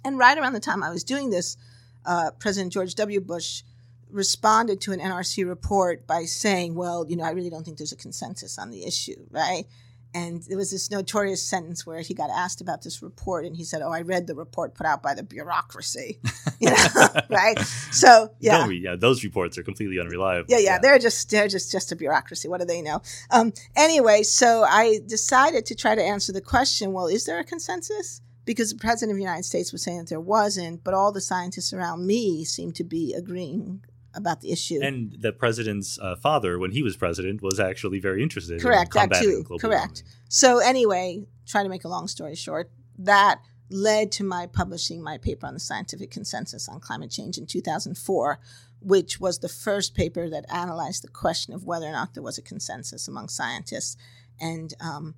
And 0.04 0.18
right 0.18 0.38
around 0.38 0.54
the 0.54 0.60
time 0.60 0.84
I 0.84 0.90
was 0.90 1.04
doing 1.04 1.30
this, 1.30 1.58
uh, 2.06 2.32
President 2.40 2.74
George 2.74 2.96
W. 2.96 3.20
Bush 3.22 3.64
responded 4.10 4.82
to 4.82 4.92
an 4.92 5.00
NRC 5.00 5.48
report 5.48 6.06
by 6.08 6.26
saying, 6.26 6.76
well, 6.76 7.06
you 7.08 7.16
know, 7.16 7.24
I 7.24 7.32
really 7.32 7.50
don't 7.50 7.64
think 7.64 7.78
there's 7.78 7.92
a 7.92 7.98
consensus 7.98 8.58
on 8.58 8.72
the 8.72 8.86
issue, 8.86 9.26
right? 9.30 9.66
And 10.14 10.44
there 10.44 10.58
was 10.58 10.72
this 10.72 10.92
notorious 10.92 11.42
sentence 11.42 11.86
where 11.86 12.02
he 12.02 12.14
got 12.14 12.30
asked 12.30 12.60
about 12.60 12.82
this 12.82 13.02
report, 13.02 13.46
and 13.46 13.56
he 13.56 13.64
said, 13.64 13.82
"Oh, 13.82 13.92
I 13.92 14.02
read 14.02 14.28
the 14.28 14.36
report 14.36 14.74
put 14.76 14.86
out 14.86 15.02
by 15.02 15.14
the 15.14 15.24
bureaucracy," 15.24 16.20
you 16.60 16.70
know, 16.70 17.08
right? 17.30 17.58
So, 17.92 18.34
yeah? 18.40 18.68
Yeah, 18.68 18.96
those 18.98 19.24
reports 19.24 19.58
are 19.58 19.64
completely 19.64 20.00
unreliable. 20.00 20.48
yeah, 20.50 20.58
yeah, 20.58 20.80
they're 20.80 21.00
just 21.00 21.30
they're 21.30 21.48
just 21.48 21.72
just 21.72 21.92
a 21.92 21.96
bureaucracy. 21.96 22.50
What 22.50 22.60
do 22.60 22.66
they 22.66 22.82
know? 22.82 23.02
Um, 23.30 23.54
anyway, 23.76 24.24
so 24.24 24.64
I 24.64 25.00
decided 25.06 25.66
to 25.68 25.76
try 25.76 25.96
to 25.96 26.04
answer 26.04 26.34
the 26.34 26.42
question. 26.42 26.92
Well, 26.92 27.08
is 27.08 27.26
there 27.26 27.40
a 27.40 27.46
consensus? 27.46 28.22
Because 28.44 28.72
the 28.72 28.80
president 28.80 29.12
of 29.12 29.18
the 29.18 29.24
United 29.24 29.46
States 29.46 29.72
was 29.72 29.84
saying 29.84 30.00
that 30.00 30.10
there 30.10 30.20
wasn't, 30.20 30.84
but 30.84 30.96
all 30.96 31.12
the 31.12 31.22
scientists 31.22 31.74
around 31.74 32.08
me 32.08 32.44
seemed 32.44 32.76
to 32.76 32.84
be 32.84 33.14
agreeing 33.14 33.84
about 34.14 34.42
the 34.42 34.52
issue. 34.52 34.80
And 34.82 35.16
the 35.20 35.32
president's 35.32 35.98
uh, 36.00 36.16
father, 36.16 36.60
when 36.60 36.72
he 36.72 36.84
was 36.84 36.98
president, 36.98 37.42
was 37.42 37.60
actually 37.60 38.00
very 38.00 38.22
interested 38.22 38.62
Correct, 38.62 38.96
in 38.96 39.10
that 39.10 39.22
too. 39.22 39.44
Correct. 39.44 39.64
warming. 39.64 39.90
So 40.30 40.60
anyway, 40.60 41.26
try 41.46 41.64
to 41.64 41.70
make 41.70 41.84
a 41.84 41.88
long 41.88 42.08
story 42.08 42.36
short, 42.36 42.72
that 42.98 43.42
led 43.70 44.12
to 44.12 44.24
my 44.24 44.48
publishing 44.48 45.02
my 45.02 45.18
paper 45.18 45.48
on 45.48 45.54
the 45.54 45.60
scientific 45.60 46.12
consensus 46.12 46.68
on 46.68 46.80
climate 46.80 47.10
change 47.10 47.38
in 47.38 47.46
2004, 47.46 48.40
which 48.82 49.20
was 49.20 49.40
the 49.40 49.50
first 49.50 49.96
paper 49.96 50.30
that 50.30 50.46
analyzed 50.54 51.04
the 51.04 51.08
question 51.08 51.54
of 51.54 51.64
whether 51.64 51.86
or 51.86 51.92
not 51.92 52.14
there 52.14 52.24
was 52.24 52.38
a 52.38 52.42
consensus 52.42 53.08
among 53.08 53.30
scientists. 53.30 53.96
And 54.40 54.74
um, 54.82 55.16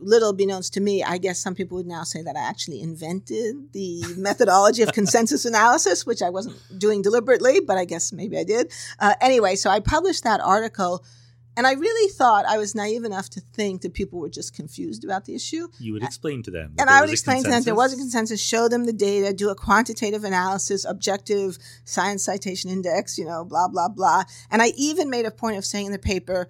little 0.00 0.34
beknownst 0.34 0.72
to 0.72 0.80
me, 0.80 1.02
I 1.02 1.18
guess 1.18 1.38
some 1.38 1.54
people 1.54 1.76
would 1.76 1.86
now 1.86 2.04
say 2.04 2.22
that 2.22 2.36
I 2.36 2.40
actually 2.40 2.80
invented 2.80 3.72
the 3.72 4.02
methodology 4.16 4.82
of 4.82 4.92
consensus 4.92 5.44
analysis, 5.44 6.06
which 6.06 6.22
I 6.22 6.30
wasn't 6.30 6.56
doing 6.78 7.02
deliberately, 7.02 7.60
but 7.60 7.78
I 7.78 7.84
guess 7.84 8.12
maybe 8.12 8.38
I 8.38 8.44
did. 8.44 8.72
Uh, 8.98 9.14
anyway, 9.20 9.56
so 9.56 9.70
I 9.70 9.80
published 9.80 10.24
that 10.24 10.40
article. 10.40 11.04
And 11.56 11.66
I 11.66 11.72
really 11.72 12.08
thought 12.12 12.44
I 12.46 12.56
was 12.56 12.76
naive 12.76 13.02
enough 13.02 13.28
to 13.30 13.40
think 13.40 13.82
that 13.82 13.92
people 13.92 14.20
were 14.20 14.28
just 14.28 14.54
confused 14.54 15.02
about 15.02 15.24
the 15.24 15.34
issue. 15.34 15.66
You 15.80 15.94
would 15.94 16.04
explain 16.04 16.44
to 16.44 16.52
them. 16.52 16.74
And 16.78 16.88
I 16.88 17.00
would 17.00 17.10
explain 17.10 17.42
to 17.42 17.50
them 17.50 17.64
there 17.64 17.74
was 17.74 17.92
a 17.92 17.96
consensus, 17.96 18.40
show 18.40 18.68
them 18.68 18.84
the 18.86 18.92
data, 18.92 19.32
do 19.32 19.50
a 19.50 19.56
quantitative 19.56 20.22
analysis, 20.22 20.84
objective 20.84 21.58
science 21.84 22.24
citation 22.24 22.70
index, 22.70 23.18
you 23.18 23.24
know, 23.24 23.44
blah, 23.44 23.66
blah, 23.66 23.88
blah. 23.88 24.22
And 24.52 24.62
I 24.62 24.68
even 24.76 25.10
made 25.10 25.26
a 25.26 25.32
point 25.32 25.56
of 25.58 25.64
saying 25.64 25.86
in 25.86 25.92
the 25.92 25.98
paper, 25.98 26.48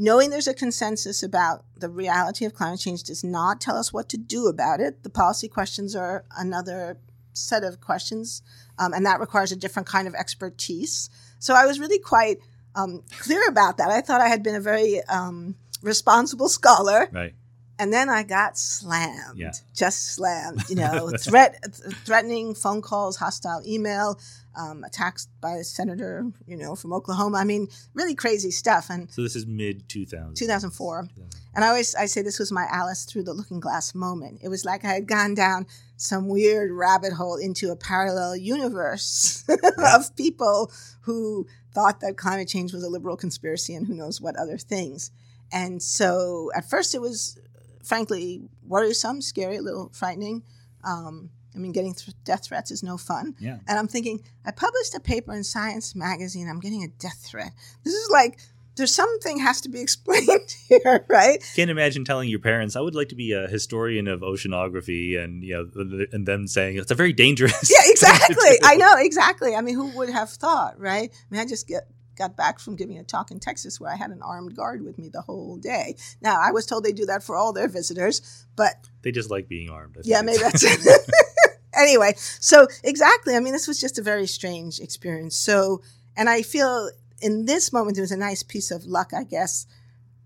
knowing 0.00 0.30
there's 0.30 0.48
a 0.48 0.54
consensus 0.54 1.22
about 1.22 1.62
the 1.78 1.90
reality 1.90 2.46
of 2.46 2.54
climate 2.54 2.80
change 2.80 3.02
does 3.04 3.22
not 3.22 3.60
tell 3.60 3.76
us 3.76 3.92
what 3.92 4.08
to 4.08 4.16
do 4.16 4.46
about 4.48 4.80
it. 4.80 5.02
The 5.02 5.10
policy 5.10 5.46
questions 5.46 5.94
are 5.94 6.24
another 6.38 6.96
set 7.34 7.62
of 7.64 7.80
questions, 7.82 8.40
um, 8.78 8.94
and 8.94 9.04
that 9.04 9.20
requires 9.20 9.52
a 9.52 9.56
different 9.56 9.86
kind 9.86 10.08
of 10.08 10.14
expertise. 10.14 11.10
So 11.38 11.54
I 11.54 11.66
was 11.66 11.78
really 11.78 11.98
quite 11.98 12.38
um, 12.74 13.02
clear 13.18 13.46
about 13.46 13.76
that. 13.76 13.90
I 13.90 14.00
thought 14.00 14.22
I 14.22 14.28
had 14.28 14.42
been 14.42 14.54
a 14.54 14.60
very 14.60 15.02
um, 15.04 15.54
responsible 15.82 16.48
scholar. 16.48 17.08
Right. 17.12 17.34
And 17.78 17.92
then 17.92 18.08
I 18.10 18.22
got 18.24 18.58
slammed, 18.58 19.36
Yeah. 19.38 19.52
just 19.74 20.14
slammed. 20.14 20.64
You 20.68 20.76
know, 20.76 21.10
threat, 21.18 21.62
th- 21.62 21.94
threatening 22.04 22.54
phone 22.54 22.82
calls, 22.82 23.16
hostile 23.16 23.62
email, 23.66 24.18
um, 24.56 24.84
attacks 24.84 25.28
by 25.40 25.52
a 25.52 25.64
senator, 25.64 26.26
you 26.46 26.56
know, 26.56 26.74
from 26.74 26.92
Oklahoma. 26.92 27.38
I 27.38 27.44
mean, 27.44 27.68
really 27.94 28.14
crazy 28.14 28.50
stuff. 28.50 28.88
And 28.90 29.10
So 29.10 29.22
this 29.22 29.36
is 29.36 29.46
mid 29.46 29.88
2000. 29.88 30.34
2004. 30.34 31.08
And 31.54 31.64
I 31.64 31.68
always 31.68 31.94
I 31.94 32.06
say 32.06 32.22
this 32.22 32.38
was 32.38 32.52
my 32.52 32.66
Alice 32.70 33.04
through 33.04 33.24
the 33.24 33.32
looking 33.32 33.60
glass 33.60 33.94
moment. 33.94 34.40
It 34.42 34.48
was 34.48 34.64
like 34.64 34.84
I 34.84 34.92
had 34.94 35.06
gone 35.06 35.34
down 35.34 35.66
some 35.96 36.28
weird 36.28 36.70
rabbit 36.70 37.12
hole 37.12 37.36
into 37.36 37.70
a 37.70 37.76
parallel 37.76 38.36
universe 38.36 39.44
of 39.78 40.14
people 40.16 40.72
who 41.02 41.46
thought 41.72 42.00
that 42.00 42.16
climate 42.16 42.48
change 42.48 42.72
was 42.72 42.82
a 42.82 42.88
liberal 42.88 43.16
conspiracy 43.16 43.74
and 43.74 43.86
who 43.86 43.94
knows 43.94 44.20
what 44.20 44.36
other 44.36 44.58
things. 44.58 45.10
And 45.52 45.82
so 45.82 46.50
at 46.54 46.68
first 46.68 46.94
it 46.94 47.00
was 47.00 47.38
frankly 47.82 48.42
worrisome, 48.66 49.20
scary, 49.20 49.56
a 49.56 49.62
little 49.62 49.90
frightening. 49.92 50.42
Um, 50.84 51.30
I 51.54 51.58
mean, 51.58 51.72
getting 51.72 51.94
th- 51.94 52.16
death 52.24 52.46
threats 52.46 52.70
is 52.70 52.82
no 52.82 52.96
fun. 52.96 53.34
Yeah. 53.40 53.58
And 53.66 53.78
I'm 53.78 53.88
thinking, 53.88 54.22
I 54.44 54.50
published 54.50 54.94
a 54.94 55.00
paper 55.00 55.32
in 55.32 55.44
Science 55.44 55.94
Magazine. 55.94 56.48
I'm 56.48 56.60
getting 56.60 56.84
a 56.84 56.88
death 56.88 57.24
threat. 57.28 57.52
This 57.84 57.94
is 57.94 58.08
like, 58.10 58.38
there's 58.76 58.94
something 58.94 59.38
has 59.38 59.60
to 59.62 59.68
be 59.68 59.80
explained 59.82 60.54
here, 60.68 61.04
right? 61.08 61.38
Can't 61.54 61.70
imagine 61.70 62.04
telling 62.04 62.28
your 62.28 62.38
parents, 62.38 62.76
I 62.76 62.80
would 62.80 62.94
like 62.94 63.08
to 63.10 63.14
be 63.16 63.32
a 63.32 63.46
historian 63.46 64.08
of 64.08 64.20
oceanography, 64.20 65.22
and 65.22 65.44
you 65.44 65.54
know, 65.54 66.06
and 66.12 66.26
them 66.26 66.46
saying 66.46 66.76
it's 66.78 66.90
a 66.90 66.94
very 66.94 67.12
dangerous. 67.12 67.70
Yeah, 67.70 67.82
exactly. 67.90 68.58
I 68.64 68.76
know 68.76 68.94
exactly. 68.98 69.54
I 69.54 69.60
mean, 69.60 69.74
who 69.74 69.96
would 69.96 70.10
have 70.10 70.30
thought, 70.30 70.80
right? 70.80 71.10
I 71.12 71.26
mean, 71.30 71.40
I 71.40 71.46
just 71.46 71.66
get 71.66 71.88
got 72.16 72.36
back 72.36 72.58
from 72.58 72.76
giving 72.76 72.98
a 72.98 73.02
talk 73.02 73.30
in 73.30 73.40
Texas 73.40 73.80
where 73.80 73.90
I 73.90 73.96
had 73.96 74.10
an 74.10 74.22
armed 74.22 74.54
guard 74.54 74.82
with 74.82 74.98
me 74.98 75.08
the 75.08 75.22
whole 75.22 75.56
day. 75.56 75.96
Now, 76.20 76.38
I 76.38 76.52
was 76.52 76.66
told 76.66 76.84
they 76.84 76.92
do 76.92 77.06
that 77.06 77.22
for 77.22 77.34
all 77.34 77.52
their 77.52 77.68
visitors, 77.68 78.46
but. 78.56 78.74
They 79.02 79.10
just 79.10 79.30
like 79.30 79.48
being 79.48 79.70
armed. 79.70 79.96
Yeah, 80.04 80.20
maybe 80.20 80.38
that's 80.38 80.62
it. 80.62 80.80
anyway, 81.74 82.14
so 82.16 82.66
exactly. 82.82 83.36
I 83.36 83.40
mean, 83.40 83.52
this 83.52 83.68
was 83.68 83.80
just 83.80 83.98
a 83.98 84.02
very 84.02 84.26
strange 84.26 84.80
experience. 84.80 85.36
So, 85.36 85.82
and 86.16 86.28
I 86.28 86.42
feel 86.42 86.90
in 87.20 87.46
this 87.46 87.72
moment, 87.72 87.98
it 87.98 88.02
was 88.02 88.12
a 88.12 88.16
nice 88.16 88.42
piece 88.42 88.70
of 88.70 88.86
luck, 88.86 89.12
I 89.14 89.24
guess. 89.24 89.66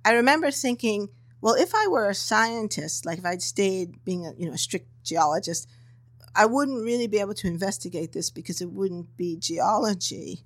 I 0.05 0.13
remember 0.13 0.51
thinking, 0.51 1.09
well, 1.41 1.55
if 1.55 1.75
I 1.75 1.87
were 1.89 2.09
a 2.09 2.15
scientist, 2.15 3.05
like 3.05 3.19
if 3.19 3.27
I'd 3.27 3.43
stayed 3.43 4.05
being 4.05 4.27
a 4.27 4.33
you 4.37 4.47
know 4.47 4.55
a 4.55 4.59
strict 4.59 4.89
geologist, 5.05 5.69
I 6.35 6.47
wouldn't 6.47 6.85
really 6.85 7.07
be 7.07 7.21
able 7.21 7.35
to 7.35 7.47
investigate 7.47 8.13
this 8.13 8.31
because 8.31 8.61
it 8.61 8.71
wouldn't 8.73 9.17
be 9.17 9.37
geology. 9.37 10.41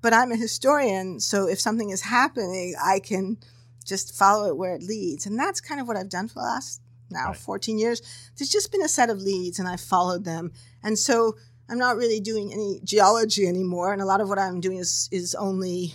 But 0.00 0.12
I'm 0.12 0.32
a 0.32 0.36
historian, 0.36 1.20
so 1.20 1.48
if 1.48 1.58
something 1.58 1.90
is 1.90 2.02
happening, 2.02 2.74
I 2.82 3.00
can 3.00 3.38
just 3.84 4.14
follow 4.14 4.48
it 4.48 4.56
where 4.56 4.74
it 4.74 4.82
leads. 4.82 5.26
And 5.26 5.38
that's 5.38 5.60
kind 5.60 5.80
of 5.80 5.88
what 5.88 5.96
I've 5.96 6.08
done 6.08 6.28
for 6.28 6.34
the 6.34 6.40
last 6.40 6.80
now 7.14 7.28
right. 7.28 7.36
14 7.36 7.78
years. 7.78 8.02
There's 8.36 8.50
just 8.50 8.70
been 8.70 8.82
a 8.82 8.88
set 8.88 9.08
of 9.08 9.22
leads 9.22 9.58
and 9.58 9.66
I 9.66 9.76
followed 9.76 10.24
them. 10.24 10.52
And 10.82 10.98
so 10.98 11.36
I'm 11.68 11.78
not 11.78 11.96
really 11.96 12.20
doing 12.20 12.52
any 12.52 12.80
geology 12.84 13.46
anymore. 13.46 13.92
And 13.92 14.02
a 14.02 14.06
lot 14.06 14.20
of 14.20 14.28
what 14.28 14.38
I'm 14.38 14.60
doing 14.60 14.78
is, 14.78 15.08
is 15.10 15.34
only 15.34 15.94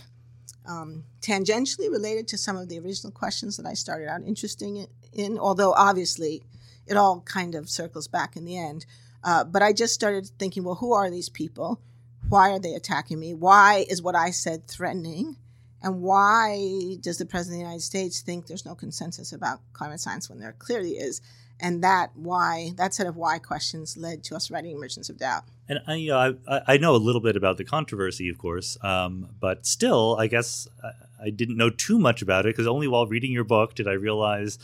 um, 0.67 1.03
tangentially 1.21 1.91
related 1.91 2.27
to 2.29 2.37
some 2.37 2.57
of 2.57 2.69
the 2.69 2.79
original 2.79 3.11
questions 3.11 3.57
that 3.57 3.65
I 3.65 3.73
started 3.73 4.07
out 4.07 4.21
interesting 4.23 4.87
in, 5.13 5.37
although 5.37 5.73
obviously 5.73 6.43
it 6.87 6.97
all 6.97 7.21
kind 7.21 7.55
of 7.55 7.69
circles 7.69 8.07
back 8.07 8.35
in 8.35 8.45
the 8.45 8.57
end. 8.57 8.85
Uh, 9.23 9.43
but 9.43 9.61
I 9.61 9.73
just 9.73 9.93
started 9.93 10.29
thinking, 10.39 10.63
well, 10.63 10.75
who 10.75 10.93
are 10.93 11.09
these 11.09 11.29
people? 11.29 11.81
Why 12.29 12.51
are 12.51 12.59
they 12.59 12.73
attacking 12.73 13.19
me? 13.19 13.33
Why 13.33 13.85
is 13.89 14.01
what 14.01 14.15
I 14.15 14.31
said 14.31 14.67
threatening? 14.67 15.37
And 15.81 16.01
why 16.01 16.97
does 16.99 17.17
the 17.17 17.25
President 17.25 17.55
of 17.55 17.59
the 17.59 17.65
United 17.65 17.83
States 17.83 18.21
think 18.21 18.47
there's 18.47 18.65
no 18.65 18.75
consensus 18.75 19.31
about 19.31 19.59
climate 19.73 19.99
science 19.99 20.29
when 20.29 20.39
there 20.39 20.53
clearly 20.53 20.91
is? 20.91 21.21
And 21.61 21.83
that 21.83 22.11
why 22.15 22.71
that 22.77 22.93
set 22.93 23.05
of 23.07 23.17
why 23.17 23.37
questions 23.37 23.97
led 23.97 24.23
to 24.25 24.35
us 24.35 24.49
writing 24.49 24.79
Merchants 24.79 25.09
of 25.09 25.17
Doubt. 25.17 25.43
And 25.67 25.79
I, 25.87 25.95
you 25.95 26.09
know, 26.09 26.37
I, 26.47 26.61
I 26.67 26.77
know 26.77 26.95
a 26.95 26.97
little 26.97 27.21
bit 27.21 27.35
about 27.35 27.57
the 27.57 27.65
controversy, 27.65 28.29
of 28.29 28.37
course, 28.37 28.77
um, 28.81 29.29
but 29.39 29.65
still, 29.65 30.15
I 30.17 30.27
guess 30.27 30.67
I 31.21 31.29
didn't 31.29 31.57
know 31.57 31.69
too 31.69 31.99
much 31.99 32.21
about 32.21 32.45
it 32.45 32.55
because 32.55 32.67
only 32.67 32.87
while 32.87 33.07
reading 33.07 33.31
your 33.31 33.43
book 33.43 33.75
did 33.75 33.87
I 33.87 33.93
realize 33.93 34.57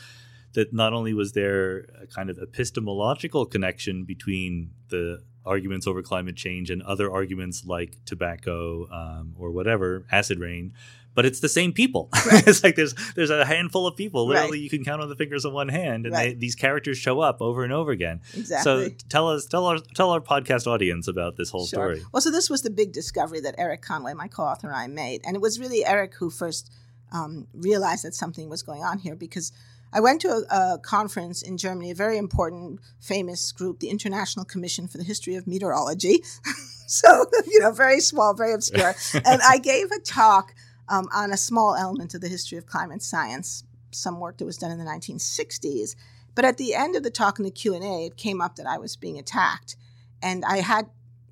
that 0.54 0.74
not 0.74 0.94
only 0.94 1.14
was 1.14 1.34
there 1.34 1.86
a 2.02 2.08
kind 2.08 2.30
of 2.30 2.40
epistemological 2.40 3.46
connection 3.46 4.06
between 4.06 4.72
the 4.90 5.22
arguments 5.46 5.88
over 5.88 6.02
climate 6.02 6.36
change 6.36 6.70
and 6.70 6.82
other 6.84 7.12
arguments 7.12 7.66
like 7.66 7.98
tobacco 8.06 8.88
um, 8.92 9.36
or 9.38 9.52
whatever, 9.52 10.06
acid 10.12 10.40
rain, 10.40 10.74
but 11.16 11.26
it's 11.26 11.40
the 11.40 11.50
same 11.50 11.72
people. 11.72 12.10
Right. 12.26 12.48
it's 12.48 12.64
like 12.64 12.76
there's 12.76 12.96
there's 13.14 13.30
a 13.30 13.46
handful 13.46 13.86
of 13.86 13.96
people. 13.96 14.26
Literally, 14.26 14.58
right. 14.58 14.62
you 14.62 14.70
can 14.70 14.84
count 14.84 15.00
on 15.00 15.10
the 15.10 15.16
fingers 15.16 15.46
of 15.46 15.54
one 15.54 15.70
hand, 15.70 16.08
and 16.08 16.14
right. 16.14 16.30
they, 16.30 16.34
these 16.34 16.56
characters 16.56 16.98
show 16.98 17.20
up 17.20 17.40
over 17.40 17.64
and 17.64 17.72
over 17.72 17.92
again. 17.92 18.22
Exactly. 18.36 18.90
So 18.90 18.96
tell 19.10 19.30
us, 19.30 19.46
tell 19.46 19.68
our 19.68 19.78
tell 19.78 20.10
our 20.10 20.20
podcast 20.20 20.66
audience 20.66 21.08
about 21.08 21.38
this 21.38 21.52
whole 21.52 21.68
sure. 21.68 21.96
story. 21.96 22.04
Well, 22.12 22.22
so 22.22 22.32
this 22.32 22.50
was 22.50 22.64
the 22.64 22.72
big 22.72 22.94
discovery 22.94 23.42
that 23.42 23.54
Erik 23.60 23.84
Conway, 23.84 24.16
my 24.16 24.28
co-author, 24.28 24.68
and 24.68 24.76
I 24.76 24.88
made, 24.88 25.22
and 25.24 25.36
it 25.36 25.42
was 25.42 25.60
really 25.60 25.86
Erik 25.86 26.16
who 26.16 26.32
first 26.32 26.74
um, 27.12 27.48
realized 27.54 28.04
that 28.06 28.16
something 28.16 28.50
was 28.50 28.64
going 28.64 28.84
on 28.84 28.98
here 28.98 29.16
because. 29.16 29.52
I 29.96 30.02
went 30.02 30.20
to 30.22 30.28
a, 30.28 30.74
a, 30.74 30.78
conference 30.80 31.42
in 31.42 31.58
Germany, 31.58 31.90
a 31.90 31.96
very 31.96 32.18
important, 32.18 32.82
famous 33.00 33.54
group, 33.54 33.80
the 33.80 33.90
International 33.90 34.44
Commission 34.44 34.90
for 34.90 34.98
the 34.98 35.06
History 35.06 35.36
of 35.36 35.48
Meteorology. 35.48 36.22
so, 36.88 37.26
you 37.48 37.62
know, 37.62 37.72
very 37.72 38.02
small, 38.02 38.34
very 38.34 38.54
obscure. 38.54 38.94
and 39.14 39.42
I 39.42 39.58
gave 39.58 39.92
a 39.92 40.00
talk 40.00 40.54
um, 40.90 41.08
on 41.16 41.32
a 41.32 41.38
small 41.38 41.76
element 41.76 42.14
of 42.14 42.20
the 42.20 42.28
history 42.28 42.58
of 42.58 42.66
climate 42.66 43.02
science, 43.02 43.64
some 43.92 44.20
work 44.20 44.38
that 44.38 44.46
was 44.46 44.58
done 44.58 44.70
in 44.70 44.80
the 44.80 44.84
1960s. 44.84 45.96
But 46.36 46.44
at 46.44 46.58
the 46.58 46.76
end 46.76 46.98
of 46.98 47.04
the 47.04 47.10
talk 47.10 47.40
in 47.40 47.46
the 47.46 47.52
Q&A, 47.52 48.06
it 48.06 48.18
came 48.18 48.42
up 48.42 48.58
that 48.58 48.68
I 48.68 48.78
was 48.78 48.98
being 48.98 49.18
attacked. 49.18 49.78
And 50.22 50.44
I 50.44 50.58
had 50.58 50.90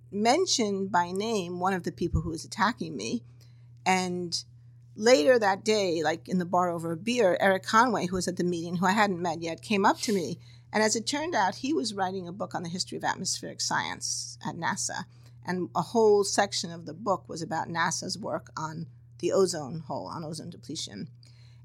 mentioned 0.10 0.89
by 0.89 1.12
name 1.12 1.60
one 1.60 1.73
of 1.73 1.84
the 1.84 1.91
people 1.91 2.21
who 2.21 2.30
was 2.30 2.45
attacking 2.45 2.95
me. 2.95 3.23
And 3.86 4.41
later 4.95 5.39
that 5.39 5.63
day, 5.63 6.03
like 6.03 6.27
in 6.27 6.38
the 6.39 6.45
bar 6.45 6.69
over 6.69 6.91
a 6.91 6.97
beer, 6.97 7.38
Erik 7.39 7.63
Conway, 7.63 8.08
who 8.08 8.15
was 8.15 8.27
at 8.27 8.38
the 8.38 8.43
meeting, 8.43 8.77
who 8.77 8.86
I 8.86 8.91
hadn't 8.91 9.21
met 9.21 9.41
yet, 9.41 9.62
came 9.62 9.86
up 9.86 9.99
to 10.01 10.13
me. 10.13 10.38
And 10.71 10.82
as 10.82 10.95
it 10.95 11.06
turned 11.06 11.36
out, 11.36 11.56
he 11.56 11.73
was 11.73 11.93
writing 11.93 12.27
a 12.27 12.32
book 12.32 12.56
on 12.56 12.63
the 12.63 12.69
history 12.69 12.97
of 12.97 13.03
atmospheric 13.03 13.62
science 13.62 14.38
at 14.45 14.56
NASA. 14.56 15.06
And 15.45 15.69
a 15.75 15.82
whole 15.82 16.23
section 16.23 16.71
of 16.71 16.86
the 16.86 16.93
book 16.93 17.27
was 17.27 17.41
about 17.41 17.67
NASA's 17.67 18.17
work 18.17 18.51
on 18.58 18.88
the 19.19 19.32
ozone 19.32 19.79
hole 19.88 20.08
on 20.08 20.23
ozone 20.23 20.49
depletion. 20.49 21.10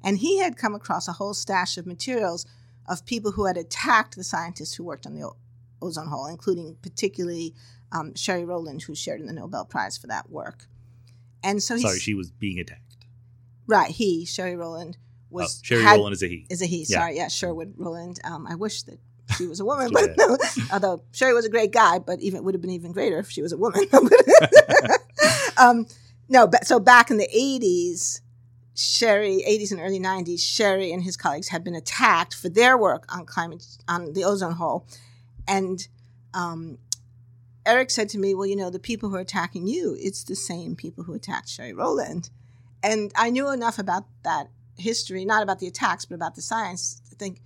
And 0.03 0.19
he 0.19 0.39
had 0.39 0.57
come 0.57 0.75
across 0.75 1.09
a 1.09 1.13
whole 1.13 1.35
stash 1.35 1.77
of 1.77 1.87
materials 1.87 2.47
of 2.87 3.05
people 3.05 3.33
who 3.33 3.47
had 3.47 3.57
attacked 3.57 4.17
the 4.17 4.25
scientists 4.25 4.75
who 4.75 4.85
worked 4.85 5.07
on 5.07 5.15
the 5.15 5.25
o- 5.25 5.37
ozone 5.83 6.09
hole, 6.09 6.27
including 6.27 6.77
particularly 6.83 7.55
um, 7.93 8.15
Sherry 8.15 8.45
Rowland, 8.45 8.83
who 8.83 8.95
shared 8.95 9.21
in 9.21 9.27
the 9.27 9.33
Nobel 9.33 9.65
Prize 9.65 9.97
for 9.99 10.07
that 10.07 10.31
work. 10.31 10.67
And 11.43 11.63
so 11.63 11.77
sorry, 11.77 11.99
she 11.99 12.15
was 12.15 12.31
being 12.31 12.59
attacked. 12.59 12.88
Right, 13.69 13.91
he 13.91 14.25
Sherry 14.25 14.57
Rowland 14.57 14.97
was 15.31 15.61
oh, 15.61 15.63
Sherry 15.63 15.83
had, 15.83 15.97
Rowland 15.97 16.15
is 16.15 16.23
a 16.23 16.27
he. 16.27 16.47
Is 16.49 16.63
a 16.63 16.67
he. 16.67 16.87
Yeah. 16.89 16.99
Sorry, 16.99 17.17
yeah, 17.17 17.29
Sherwood 17.29 17.75
Rowland. 17.77 18.19
Um, 18.25 18.47
I 18.47 18.55
wish 18.55 18.83
that 18.85 18.99
she 19.37 19.47
was 19.47 19.61
a 19.61 19.65
woman, 19.67 19.91
but 19.93 20.17
no. 20.17 20.39
Although 20.73 21.03
Sherry 21.13 21.35
was 21.35 21.45
a 21.45 21.51
great 21.51 21.71
guy, 21.71 21.99
but 21.99 22.21
even 22.21 22.45
would 22.45 22.55
have 22.55 22.63
been 22.63 22.71
even 22.71 22.93
greater 22.93 23.19
if 23.19 23.31
she 23.31 23.43
was 23.43 23.53
a 23.53 23.59
woman. 23.59 23.85
um, 25.59 25.87
no, 26.29 26.51
so 26.63 26.81
back 26.81 27.11
in 27.11 27.19
the 27.19 27.29
80s, 27.29 28.21
Sherry, 28.75 29.43
80s 29.47 29.71
and 29.71 29.81
early 29.81 30.01
90s, 30.01 30.41
Sherry 30.41 30.93
and 30.93 31.03
his 31.03 31.17
colleagues 31.17 31.49
had 31.49 31.65
been 31.65 31.75
attacked 31.75 32.35
for 32.35 32.49
their 32.49 32.79
work 32.79 33.05
on 33.15 33.27
climate, 33.27 33.65
on 33.87 34.13
the 34.13 34.25
ozone 34.25 34.53
hole. 34.53 34.87
And 35.47 35.87
um, 36.33 36.79
Erik 37.67 37.91
said 37.91 38.09
to 38.11 38.19
me, 38.19 38.35
Well, 38.35 38.47
you 38.47 38.57
know, 38.57 38.71
the 38.71 38.79
people 38.79 39.11
who 39.11 39.17
are 39.17 39.21
attacking 39.21 39.67
you, 39.67 39.97
it's 39.99 40.25
the 40.25 40.37
same 40.37 40.77
people 40.77 41.05
who 41.05 41.15
attacked 41.15 41.49
Sherry 41.49 41.73
Rowland. 41.73 42.31
And 42.83 43.13
I 43.17 43.31
knew 43.31 43.51
enough 43.51 43.79
about 43.79 44.05
that 44.25 44.49
history, 44.77 45.25
not 45.25 45.43
about 45.43 45.59
the 45.59 45.67
attacks, 45.67 46.05
but 46.05 46.15
about 46.15 46.35
the 46.35 46.43
science 46.43 47.01
to 47.11 47.17
think, 47.17 47.41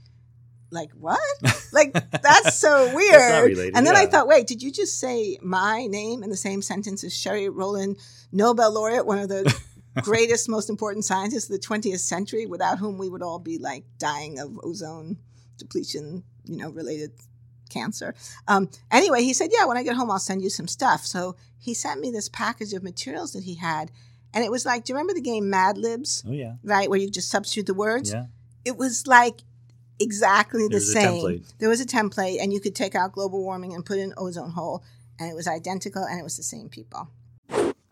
like 0.70 0.92
what? 0.92 1.20
like 1.72 1.92
that's 1.92 2.58
so 2.58 2.94
weird. 2.94 3.14
that's 3.14 3.46
related, 3.46 3.76
and 3.76 3.86
then 3.86 3.94
yeah. 3.94 4.00
I 4.00 4.06
thought, 4.06 4.26
wait, 4.26 4.46
did 4.46 4.62
you 4.62 4.70
just 4.70 4.98
say 4.98 5.38
my 5.42 5.86
name 5.86 6.22
in 6.22 6.30
the 6.30 6.36
same 6.36 6.62
sentence 6.62 7.04
as 7.04 7.16
Sherry 7.16 7.48
Rowland, 7.48 7.98
Nobel 8.30 8.72
laureate, 8.72 9.06
one 9.06 9.18
of 9.18 9.28
the 9.28 9.54
greatest, 10.02 10.48
most 10.48 10.70
important 10.70 11.04
scientists 11.04 11.50
of 11.50 11.60
the 11.60 11.66
20th 11.66 12.00
century, 12.00 12.46
without 12.46 12.78
whom 12.78 12.98
we 12.98 13.08
would 13.08 13.22
all 13.22 13.38
be 13.38 13.58
like 13.58 13.84
dying 13.98 14.38
of 14.38 14.58
ozone 14.62 15.18
depletion, 15.58 16.24
you 16.44 16.56
know, 16.56 16.70
related 16.70 17.12
cancer. 17.72 18.14
Um, 18.46 18.70
anyway, 18.90 19.22
he 19.22 19.32
said, 19.32 19.50
yeah, 19.52 19.64
when 19.64 19.76
I 19.76 19.82
get 19.82 19.96
home, 19.96 20.10
I'll 20.10 20.18
send 20.18 20.42
you 20.42 20.50
some 20.50 20.68
stuff. 20.68 21.04
So 21.06 21.36
he 21.58 21.74
sent 21.74 22.00
me 22.00 22.10
this 22.10 22.28
package 22.28 22.72
of 22.72 22.82
materials 22.82 23.32
that 23.32 23.44
he 23.44 23.56
had. 23.56 23.90
And 24.34 24.44
it 24.44 24.50
was 24.50 24.64
like, 24.64 24.84
do 24.84 24.92
you 24.92 24.96
remember 24.96 25.14
the 25.14 25.20
game 25.20 25.50
Mad 25.50 25.76
Libs? 25.76 26.24
Oh, 26.26 26.32
yeah. 26.32 26.54
Right, 26.62 26.88
where 26.88 26.98
you 26.98 27.10
just 27.10 27.30
substitute 27.30 27.66
the 27.66 27.74
words? 27.74 28.12
Yeah. 28.12 28.26
It 28.64 28.76
was 28.76 29.06
like 29.06 29.40
exactly 30.00 30.68
the 30.68 30.80
same. 30.80 31.44
There 31.58 31.68
was 31.68 31.80
a 31.80 31.86
template, 31.86 32.40
and 32.40 32.52
you 32.52 32.60
could 32.60 32.74
take 32.74 32.94
out 32.94 33.12
global 33.12 33.42
warming 33.42 33.74
and 33.74 33.84
put 33.84 33.98
in 33.98 34.14
ozone 34.16 34.50
hole, 34.50 34.82
and 35.18 35.30
it 35.30 35.34
was 35.34 35.46
identical, 35.46 36.04
and 36.04 36.18
it 36.18 36.22
was 36.22 36.36
the 36.36 36.42
same 36.42 36.68
people. 36.68 37.08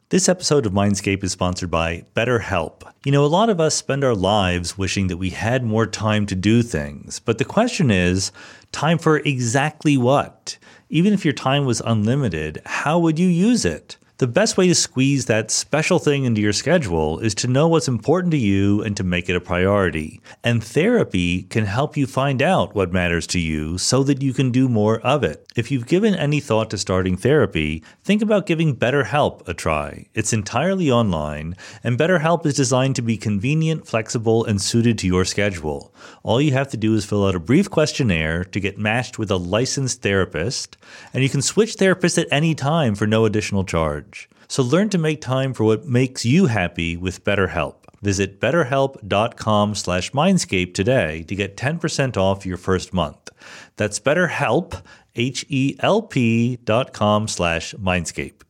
This 0.09 0.29
episode 0.29 0.67
of 0.67 0.73
Mindscape 0.73 1.23
is 1.23 1.31
sponsored 1.31 1.71
by 1.71 2.05
BetterHelp. 2.17 2.83
You 3.05 3.13
know, 3.13 3.25
a 3.25 3.27
lot 3.27 3.49
of 3.49 3.61
us 3.61 3.77
spend 3.77 4.03
our 4.03 4.17
lives 4.17 4.77
wishing 4.77 5.07
that 5.07 5.19
we 5.19 5.31
had 5.31 5.63
more 5.63 5.87
time 5.87 6.27
to 6.27 6.35
do 6.35 6.63
things, 6.65 7.21
but 7.21 7.39
the 7.39 7.45
question 7.45 7.93
is 7.93 8.33
time 8.73 8.99
for 8.99 9.19
exactly 9.19 9.97
what? 9.97 10.59
Even 10.89 11.13
if 11.13 11.25
your 11.25 11.33
time 11.33 11.65
was 11.65 11.81
unlimited, 11.83 12.61
how 12.67 12.99
would 12.99 13.21
you 13.21 13.29
use 13.29 13.65
it? 13.65 13.99
The 14.21 14.27
best 14.27 14.59
way 14.59 14.69
to 14.69 14.75
squeeze 14.75 15.25
that 15.25 15.51
special 15.51 15.99
thing 15.99 16.25
into 16.25 16.43
your 16.43 16.53
schedule 16.53 17.21
is 17.21 17.35
to 17.37 17.49
know 17.49 17.69
what's 17.69 17.89
important 17.89 18.33
to 18.33 18.37
you 18.37 18.83
and 18.83 18.95
to 18.99 19.03
make 19.03 19.31
it 19.31 19.35
a 19.35 19.41
priority. 19.41 20.21
And 20.45 20.63
therapy 20.63 21.45
can 21.45 21.65
help 21.65 21.97
you 21.97 22.07
find 22.07 22.43
out 22.43 22.75
what 22.75 22.93
matters 22.93 23.27
to 23.29 23.41
you 23.41 23.79
so 23.79 24.03
that 24.03 24.21
you 24.21 24.35
can 24.35 24.51
do 24.51 24.69
more 24.69 25.01
of 25.01 25.25
it. 25.25 25.47
If 25.57 25.71
you've 25.71 25.87
given 25.87 26.15
any 26.15 26.39
thought 26.39 26.69
to 26.69 26.77
starting 26.77 27.17
therapy, 27.17 27.83
think 28.05 28.21
about 28.21 28.45
giving 28.45 28.77
BetterHelp 28.77 29.49
a 29.49 29.55
try. 29.55 30.05
It's 30.13 30.35
entirely 30.35 30.91
online, 30.91 31.57
and 31.83 31.99
BetterHelp 31.99 32.45
is 32.45 32.53
designed 32.53 32.97
to 32.97 33.03
be 33.03 33.17
convenient, 33.17 33.87
flexible, 33.87 34.45
and 34.45 34.61
suited 34.61 34.99
to 34.99 35.07
your 35.07 35.25
schedule. 35.25 35.95
All 36.23 36.43
you 36.43 36.53
have 36.53 36.69
to 36.73 36.77
do 36.77 36.95
is 36.95 37.07
fill 37.07 37.27
out 37.27 37.35
a 37.35 37.41
brief 37.41 37.71
questionnaire 37.71 38.45
to 38.45 38.61
get 38.61 38.79
matched 38.79 39.19
with 39.19 39.31
a 39.31 39.39
licensed 39.39 40.03
therapist, 40.03 40.77
and 41.15 41.23
you 41.23 41.31
can 41.31 41.41
switch 41.41 41.77
therapists 41.77 42.21
at 42.21 42.29
any 42.31 42.55
time 42.55 42.95
for 42.95 43.07
no 43.07 43.25
additional 43.25 43.65
charge. 43.65 44.10
So 44.49 44.63
learn 44.63 44.89
to 44.91 44.99
make 44.99 45.21
time 45.21 45.55
for 45.55 45.65
what 45.65 45.87
makes 45.87 46.25
you 46.25 46.47
happy 46.47 46.97
with 46.97 47.25
BetterHelp. 47.25 47.77
Visit 48.03 48.41
betterhelp.com 48.41 49.75
slash 49.75 50.11
mindscape 50.13 50.75
today 50.75 51.23
to 51.25 51.35
get 51.35 51.57
10% 51.57 52.17
off 52.17 52.47
your 52.47 52.57
first 52.57 52.93
month. 52.95 53.29
That's 53.77 54.01
betterhelp, 54.01 54.83
H-E-L-P 55.15 56.57
dot 56.65 56.93
com 56.93 57.29
slash 57.29 57.75
mindscape. 57.75 58.43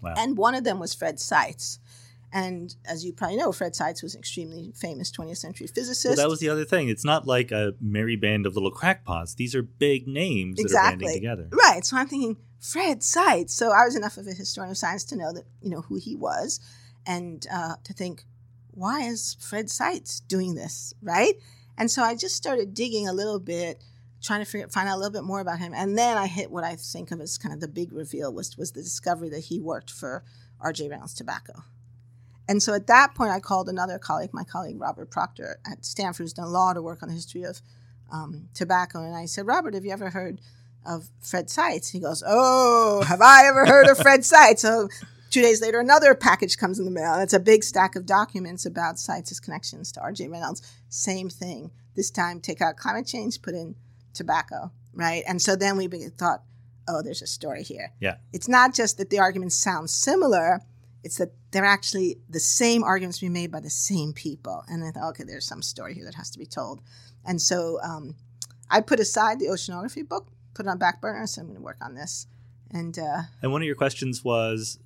Wow. 0.00 0.14
And 0.16 0.36
one 0.36 0.54
of 0.54 0.64
them 0.64 0.78
was 0.78 0.94
Fred 0.94 1.18
Seitz. 1.18 1.80
And 2.32 2.74
as 2.84 3.04
you 3.04 3.12
probably 3.12 3.36
know, 3.36 3.52
Fred 3.52 3.74
Seitz 3.74 4.02
was 4.02 4.14
an 4.14 4.20
extremely 4.20 4.72
famous 4.76 5.10
20th 5.10 5.38
century 5.38 5.66
physicist. 5.66 6.16
Well, 6.16 6.26
that 6.26 6.30
was 6.30 6.40
the 6.40 6.50
other 6.50 6.64
thing. 6.64 6.88
It's 6.88 7.04
not 7.04 7.26
like 7.26 7.50
a 7.50 7.74
merry 7.80 8.16
band 8.16 8.46
of 8.46 8.54
little 8.54 8.70
crackpots. 8.70 9.34
These 9.34 9.54
are 9.54 9.62
big 9.62 10.06
names 10.06 10.60
exactly. 10.60 10.76
that 10.76 10.86
are 10.86 10.98
banding 10.98 11.14
together. 11.14 11.48
Right. 11.52 11.84
So 11.84 11.96
I'm 11.96 12.06
thinking, 12.06 12.36
Fred 12.60 13.02
Seitz. 13.02 13.54
So 13.54 13.70
I 13.70 13.84
was 13.84 13.96
enough 13.96 14.18
of 14.18 14.26
a 14.26 14.32
historian 14.32 14.70
of 14.70 14.76
science 14.76 15.04
to 15.04 15.16
know 15.16 15.32
that, 15.32 15.44
you 15.62 15.70
know, 15.70 15.82
who 15.82 15.96
he 15.96 16.14
was 16.14 16.60
and 17.06 17.46
uh, 17.50 17.76
to 17.84 17.92
think, 17.92 18.24
why 18.72 19.02
is 19.02 19.36
Fred 19.40 19.70
Seitz 19.70 20.20
doing 20.20 20.54
this? 20.54 20.92
Right. 21.02 21.34
And 21.78 21.90
so 21.90 22.02
I 22.02 22.14
just 22.14 22.36
started 22.36 22.74
digging 22.74 23.08
a 23.08 23.12
little 23.12 23.38
bit, 23.38 23.82
trying 24.22 24.40
to 24.40 24.44
figure, 24.44 24.68
find 24.68 24.88
out 24.88 24.96
a 24.96 24.98
little 24.98 25.12
bit 25.12 25.24
more 25.24 25.40
about 25.40 25.60
him. 25.60 25.72
And 25.74 25.96
then 25.96 26.18
I 26.18 26.26
hit 26.26 26.50
what 26.50 26.64
I 26.64 26.76
think 26.76 27.10
of 27.10 27.20
as 27.20 27.38
kind 27.38 27.54
of 27.54 27.60
the 27.60 27.68
big 27.68 27.92
reveal 27.92 28.32
was, 28.34 28.56
was 28.58 28.72
the 28.72 28.82
discovery 28.82 29.30
that 29.30 29.44
he 29.44 29.60
worked 29.60 29.90
for 29.90 30.24
R.J. 30.60 30.88
Reynolds 30.88 31.14
Tobacco. 31.14 31.64
And 32.48 32.62
so 32.62 32.72
at 32.72 32.86
that 32.86 33.14
point, 33.14 33.30
I 33.30 33.40
called 33.40 33.68
another 33.68 33.98
colleague, 33.98 34.32
my 34.32 34.42
colleague 34.42 34.80
Robert 34.80 35.10
Proctor 35.10 35.60
at 35.70 35.84
Stanford, 35.84 36.24
who's 36.24 36.32
done 36.32 36.50
law 36.50 36.72
to 36.72 36.80
work 36.80 37.02
on 37.02 37.10
the 37.10 37.14
history 37.14 37.42
of 37.42 37.60
um, 38.10 38.48
tobacco. 38.54 39.02
And 39.04 39.14
I 39.14 39.26
said, 39.26 39.46
Robert, 39.46 39.74
have 39.74 39.84
you 39.84 39.92
ever 39.92 40.10
heard 40.10 40.40
of 40.86 41.10
Fred 41.20 41.50
Seitz? 41.50 41.90
He 41.90 42.00
goes, 42.00 42.22
Oh, 42.26 43.04
have 43.06 43.20
I 43.20 43.46
ever 43.46 43.66
heard 43.66 43.88
of 43.88 43.98
Fred 43.98 44.24
Seitz? 44.24 44.62
So 44.62 44.88
two 45.30 45.42
days 45.42 45.60
later, 45.60 45.78
another 45.78 46.14
package 46.14 46.56
comes 46.56 46.78
in 46.78 46.86
the 46.86 46.90
mail. 46.90 47.16
It's 47.16 47.34
a 47.34 47.40
big 47.40 47.62
stack 47.62 47.96
of 47.96 48.06
documents 48.06 48.64
about 48.64 48.98
Seitz's 48.98 49.40
connections 49.40 49.92
to 49.92 50.00
R.J. 50.00 50.28
Reynolds. 50.28 50.62
Same 50.88 51.28
thing. 51.28 51.70
This 51.94 52.10
time, 52.10 52.40
take 52.40 52.62
out 52.62 52.76
climate 52.76 53.06
change, 53.06 53.42
put 53.42 53.54
in 53.54 53.74
tobacco, 54.14 54.70
right? 54.94 55.22
And 55.26 55.42
so 55.42 55.56
then 55.56 55.76
we 55.76 55.88
thought, 55.88 56.44
oh, 56.86 57.02
there's 57.02 57.22
a 57.22 57.26
story 57.26 57.62
here. 57.62 57.92
Yeah. 58.00 58.16
It's 58.32 58.48
not 58.48 58.72
just 58.72 58.96
that 58.98 59.10
the 59.10 59.18
arguments 59.18 59.56
sound 59.56 59.90
similar 59.90 60.62
it's 61.04 61.16
that 61.16 61.32
they're 61.50 61.64
actually 61.64 62.18
the 62.28 62.40
same 62.40 62.82
arguments 62.82 63.20
being 63.20 63.32
made 63.32 63.50
by 63.50 63.60
the 63.60 63.70
same 63.70 64.12
people. 64.12 64.64
And 64.68 64.84
I 64.84 64.90
thought, 64.90 65.10
okay, 65.10 65.24
there's 65.24 65.46
some 65.46 65.62
story 65.62 65.94
here 65.94 66.04
that 66.04 66.14
has 66.14 66.30
to 66.30 66.38
be 66.38 66.46
told. 66.46 66.80
And 67.24 67.40
so 67.40 67.78
um, 67.82 68.16
I 68.70 68.80
put 68.80 69.00
aside 69.00 69.38
the 69.38 69.46
oceanography 69.46 70.06
book, 70.06 70.28
put 70.54 70.66
it 70.66 70.68
on 70.68 70.78
back 70.78 71.00
burner, 71.00 71.26
so 71.26 71.40
I'm 71.40 71.46
going 71.46 71.56
to 71.56 71.62
work 71.62 71.78
on 71.80 71.94
this. 71.94 72.26
And 72.70 72.98
uh, 72.98 73.22
and 73.40 73.50
one 73.50 73.62
of 73.62 73.66
your 73.66 73.76
questions 73.76 74.22
was, 74.22 74.78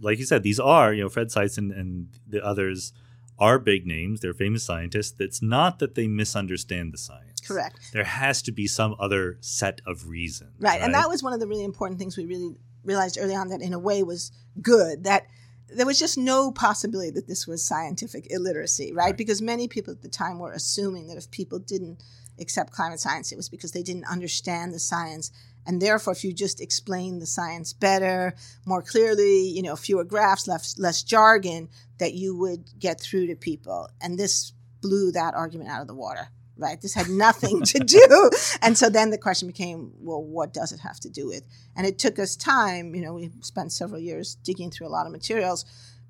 like 0.00 0.18
you 0.18 0.26
said, 0.26 0.42
these 0.42 0.60
are 0.60 0.92
you 0.92 1.02
know 1.02 1.08
Fred 1.08 1.30
Seitz 1.30 1.56
and, 1.56 1.72
and 1.72 2.08
the 2.26 2.44
others 2.44 2.92
are 3.38 3.58
big 3.58 3.86
names. 3.86 4.20
They're 4.20 4.34
famous 4.34 4.62
scientists. 4.62 5.18
It's 5.18 5.40
not 5.40 5.78
that 5.78 5.94
they 5.94 6.06
misunderstand 6.06 6.92
the 6.92 6.98
science. 6.98 7.40
Correct. 7.40 7.80
There 7.94 8.04
has 8.04 8.42
to 8.42 8.52
be 8.52 8.66
some 8.66 8.94
other 8.98 9.38
set 9.40 9.80
of 9.86 10.08
reasons. 10.08 10.52
Right. 10.58 10.72
right? 10.72 10.82
And 10.82 10.92
that 10.92 11.08
was 11.08 11.22
one 11.22 11.32
of 11.32 11.40
the 11.40 11.46
really 11.46 11.64
important 11.64 11.98
things 11.98 12.18
we 12.18 12.26
really 12.26 12.54
realized 12.84 13.16
early 13.18 13.34
on 13.34 13.48
that 13.48 13.62
in 13.62 13.72
a 13.72 13.78
way 13.78 14.02
was 14.02 14.30
good 14.60 15.04
that 15.04 15.26
there 15.74 15.86
was 15.86 15.98
just 15.98 16.18
no 16.18 16.50
possibility 16.50 17.10
that 17.10 17.26
this 17.26 17.46
was 17.46 17.64
scientific 17.64 18.26
illiteracy, 18.30 18.92
right? 18.92 19.06
right? 19.06 19.16
Because 19.16 19.42
many 19.42 19.68
people 19.68 19.92
at 19.92 20.02
the 20.02 20.08
time 20.08 20.38
were 20.38 20.52
assuming 20.52 21.08
that 21.08 21.16
if 21.16 21.30
people 21.30 21.58
didn't 21.58 22.02
accept 22.40 22.72
climate 22.72 23.00
science, 23.00 23.32
it 23.32 23.36
was 23.36 23.48
because 23.48 23.72
they 23.72 23.82
didn't 23.82 24.10
understand 24.10 24.72
the 24.72 24.78
science. 24.78 25.30
And 25.66 25.80
therefore, 25.80 26.14
if 26.14 26.24
you 26.24 26.32
just 26.32 26.60
explain 26.60 27.18
the 27.18 27.26
science 27.26 27.72
better, 27.72 28.34
more 28.64 28.82
clearly, 28.82 29.42
you 29.48 29.62
know, 29.62 29.76
fewer 29.76 30.04
graphs, 30.04 30.48
less, 30.48 30.78
less 30.78 31.02
jargon, 31.02 31.68
that 31.98 32.14
you 32.14 32.36
would 32.36 32.64
get 32.78 33.00
through 33.00 33.26
to 33.26 33.36
people. 33.36 33.88
And 34.00 34.18
this 34.18 34.52
blew 34.80 35.12
that 35.12 35.34
argument 35.34 35.70
out 35.70 35.82
of 35.82 35.86
the 35.86 35.94
water 35.94 36.30
right? 36.60 36.80
This 36.80 36.94
had 36.94 37.08
nothing 37.08 37.62
to 37.62 37.78
do. 37.84 38.30
And 38.62 38.76
so 38.76 38.88
then 38.88 39.10
the 39.10 39.18
question 39.18 39.48
became, 39.48 39.92
well, 39.98 40.22
what 40.22 40.52
does 40.52 40.72
it 40.72 40.80
have 40.80 41.00
to 41.00 41.08
do 41.08 41.26
with? 41.26 41.42
And 41.76 41.86
it 41.86 41.98
took 41.98 42.18
us 42.18 42.36
time. 42.36 42.94
You 42.94 43.02
know, 43.02 43.14
we 43.14 43.30
spent 43.40 43.72
several 43.72 44.00
years 44.00 44.36
digging 44.36 44.70
through 44.70 44.86
a 44.86 44.88
lot 44.88 45.06
of 45.06 45.12
materials. 45.12 45.64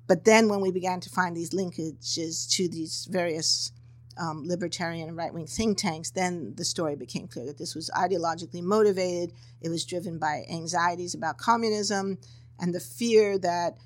But 0.07 0.25
then 0.25 0.49
when 0.49 0.61
we 0.61 0.71
began 0.71 0.99
to 0.99 1.09
find 1.09 1.35
these 1.35 1.51
linkages 1.51 2.49
to 2.51 2.67
these 2.67 3.07
various 3.09 3.71
um, 4.17 4.43
libertarian 4.45 5.07
and 5.07 5.17
right 5.17 5.33
wing 5.33 5.47
think 5.47 5.77
tanks, 5.77 6.11
then 6.11 6.53
the 6.55 6.65
story 6.65 6.95
became 6.95 7.27
clear 7.27 7.45
that 7.45 7.57
this 7.57 7.75
was 7.75 7.89
ideologically 7.95 8.61
motivated. 8.61 9.33
It 9.61 9.69
was 9.69 9.85
driven 9.85 10.19
by 10.19 10.45
anxieties 10.49 11.15
about 11.15 11.37
communism 11.37 12.17
and 12.59 12.75
the 12.75 12.79
fear 12.79 13.37
that 13.39 13.77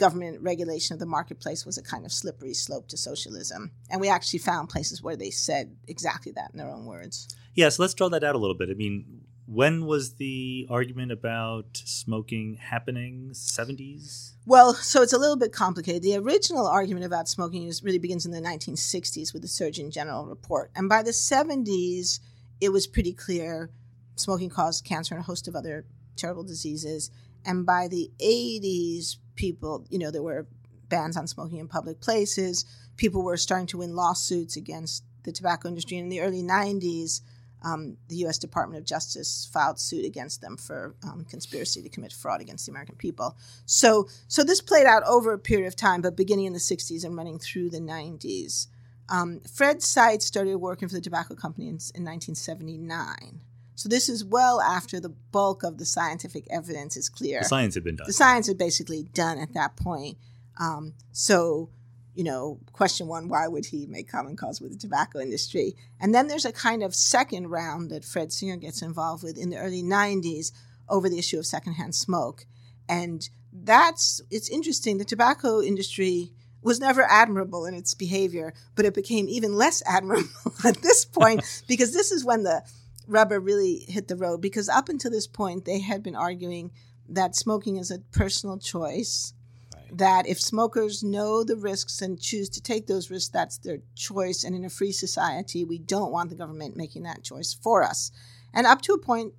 government 0.00 0.40
regulation 0.40 0.94
of 0.94 0.98
the 0.98 1.06
marketplace 1.06 1.64
was 1.64 1.78
a 1.78 1.82
kind 1.82 2.04
of 2.04 2.12
slippery 2.12 2.54
slope 2.54 2.88
to 2.88 2.96
socialism. 2.96 3.70
And 3.90 4.00
we 4.00 4.08
actually 4.08 4.40
found 4.40 4.70
places 4.70 5.02
where 5.02 5.14
they 5.14 5.30
said 5.30 5.76
exactly 5.86 6.32
that 6.32 6.50
in 6.52 6.58
their 6.58 6.70
own 6.70 6.86
words. 6.86 7.28
Yes, 7.54 7.78
let's 7.78 7.94
draw 7.94 8.08
that 8.08 8.24
out 8.24 8.34
a 8.34 8.38
little 8.38 8.56
bit. 8.56 8.70
I 8.70 8.74
mean, 8.74 9.26
when 9.46 9.84
was 9.84 10.14
the 10.14 10.66
argument 10.70 11.12
about 11.12 11.82
smoking 11.84 12.54
happening? 12.54 13.30
70s? 13.32 14.32
Well, 14.46 14.72
so 14.72 15.02
it's 15.02 15.12
a 15.12 15.18
little 15.18 15.36
bit 15.36 15.52
complicated. 15.52 16.02
The 16.02 16.16
original 16.16 16.66
argument 16.66 17.04
about 17.04 17.28
smoking 17.28 17.68
is, 17.68 17.82
really 17.82 17.98
begins 17.98 18.24
in 18.24 18.32
the 18.32 18.40
1960s 18.40 19.34
with 19.34 19.42
the 19.42 19.48
Surgeon 19.48 19.90
General 19.90 20.24
report. 20.26 20.70
And 20.74 20.88
by 20.88 21.02
the 21.02 21.10
70s, 21.10 22.20
it 22.60 22.70
was 22.70 22.86
pretty 22.86 23.12
clear 23.12 23.70
smoking 24.16 24.48
caused 24.48 24.84
cancer 24.84 25.14
and 25.14 25.22
a 25.22 25.26
host 25.26 25.46
of 25.46 25.54
other 25.54 25.84
terrible 26.16 26.44
diseases. 26.44 27.10
And 27.44 27.66
by 27.66 27.88
the 27.88 28.10
80s, 28.22 29.16
people, 29.40 29.86
you 29.88 29.98
know, 29.98 30.10
there 30.10 30.22
were 30.22 30.46
bans 30.90 31.16
on 31.16 31.26
smoking 31.26 31.58
in 31.58 31.66
public 31.66 31.98
places. 31.98 32.66
People 32.98 33.22
were 33.22 33.38
starting 33.38 33.66
to 33.68 33.78
win 33.78 33.96
lawsuits 33.96 34.54
against 34.54 35.02
the 35.22 35.32
tobacco 35.32 35.66
industry. 35.68 35.96
And 35.96 36.04
in 36.04 36.10
the 36.10 36.20
early 36.20 36.42
90s, 36.42 37.22
um, 37.62 37.96
the 38.08 38.16
U.S. 38.16 38.36
Department 38.36 38.80
of 38.80 38.86
Justice 38.86 39.48
filed 39.50 39.80
suit 39.80 40.04
against 40.04 40.42
them 40.42 40.58
for 40.58 40.94
um, 41.02 41.24
conspiracy 41.24 41.82
to 41.82 41.88
commit 41.88 42.12
fraud 42.12 42.42
against 42.42 42.66
the 42.66 42.72
American 42.72 42.96
people. 42.96 43.34
So, 43.64 44.08
so 44.28 44.44
this 44.44 44.60
played 44.60 44.86
out 44.86 45.04
over 45.04 45.32
a 45.32 45.38
period 45.38 45.66
of 45.66 45.74
time, 45.74 46.02
but 46.02 46.16
beginning 46.16 46.44
in 46.44 46.52
the 46.52 46.58
60s 46.58 47.02
and 47.02 47.16
running 47.16 47.38
through 47.38 47.70
the 47.70 47.80
90s. 47.80 48.66
Um, 49.08 49.40
Fred 49.40 49.82
Seitz 49.82 50.26
started 50.26 50.56
working 50.56 50.88
for 50.88 50.94
the 50.94 51.00
tobacco 51.00 51.34
company 51.34 51.66
in, 51.66 51.78
in 51.94 52.04
1979. 52.04 53.40
So 53.80 53.88
this 53.88 54.10
is 54.10 54.22
well 54.22 54.60
after 54.60 55.00
the 55.00 55.08
bulk 55.08 55.62
of 55.62 55.78
the 55.78 55.86
scientific 55.86 56.46
evidence 56.50 56.98
is 56.98 57.08
clear. 57.08 57.38
The 57.40 57.46
science 57.46 57.74
had 57.76 57.82
been 57.82 57.96
done. 57.96 58.06
The 58.06 58.12
science 58.12 58.46
had 58.46 58.58
basically 58.58 59.04
done 59.14 59.38
at 59.38 59.54
that 59.54 59.74
point. 59.76 60.18
Um, 60.58 60.92
so, 61.12 61.70
you 62.14 62.22
know, 62.22 62.60
question 62.74 63.06
one: 63.06 63.30
Why 63.30 63.48
would 63.48 63.64
he 63.64 63.86
make 63.86 64.06
common 64.06 64.36
cause 64.36 64.60
with 64.60 64.72
the 64.72 64.78
tobacco 64.78 65.18
industry? 65.20 65.76
And 65.98 66.14
then 66.14 66.28
there's 66.28 66.44
a 66.44 66.52
kind 66.52 66.82
of 66.82 66.94
second 66.94 67.48
round 67.48 67.90
that 67.90 68.04
Fred 68.04 68.34
Singer 68.34 68.56
gets 68.56 68.82
involved 68.82 69.22
with 69.24 69.38
in 69.38 69.48
the 69.48 69.56
early 69.56 69.82
'90s 69.82 70.52
over 70.86 71.08
the 71.08 71.18
issue 71.18 71.38
of 71.38 71.46
secondhand 71.46 71.94
smoke, 71.94 72.44
and 72.86 73.30
that's 73.50 74.20
it's 74.30 74.50
interesting. 74.50 74.98
The 74.98 75.06
tobacco 75.06 75.62
industry 75.62 76.32
was 76.60 76.80
never 76.80 77.06
admirable 77.08 77.64
in 77.64 77.72
its 77.72 77.94
behavior, 77.94 78.52
but 78.74 78.84
it 78.84 78.92
became 78.92 79.26
even 79.26 79.54
less 79.54 79.82
admirable 79.86 80.28
at 80.66 80.82
this 80.82 81.06
point 81.06 81.62
because 81.66 81.94
this 81.94 82.12
is 82.12 82.26
when 82.26 82.42
the 82.42 82.62
rubber 83.06 83.40
really 83.40 83.84
hit 83.88 84.08
the 84.08 84.16
road 84.16 84.40
because 84.40 84.68
up 84.68 84.88
until 84.88 85.10
this 85.10 85.26
point, 85.26 85.64
they 85.64 85.80
had 85.80 86.02
been 86.02 86.16
arguing 86.16 86.70
that 87.08 87.34
smoking 87.34 87.76
is 87.76 87.90
a 87.90 87.98
personal 88.12 88.58
choice. 88.58 89.34
Right. 89.74 89.98
That 89.98 90.26
if 90.28 90.40
smokers 90.40 91.02
know 91.02 91.42
the 91.42 91.56
risks 91.56 92.00
and 92.00 92.20
choose 92.20 92.48
to 92.50 92.60
take 92.60 92.86
those 92.86 93.10
risks, 93.10 93.30
that's 93.30 93.58
their 93.58 93.78
choice. 93.94 94.44
And 94.44 94.54
in 94.54 94.64
a 94.64 94.70
free 94.70 94.92
society, 94.92 95.64
we 95.64 95.78
don't 95.78 96.12
want 96.12 96.30
the 96.30 96.36
government 96.36 96.76
making 96.76 97.02
that 97.04 97.24
choice 97.24 97.54
for 97.54 97.82
us. 97.82 98.12
And 98.52 98.66
up 98.66 98.82
to 98.82 98.92
a 98.92 98.98
point, 98.98 99.34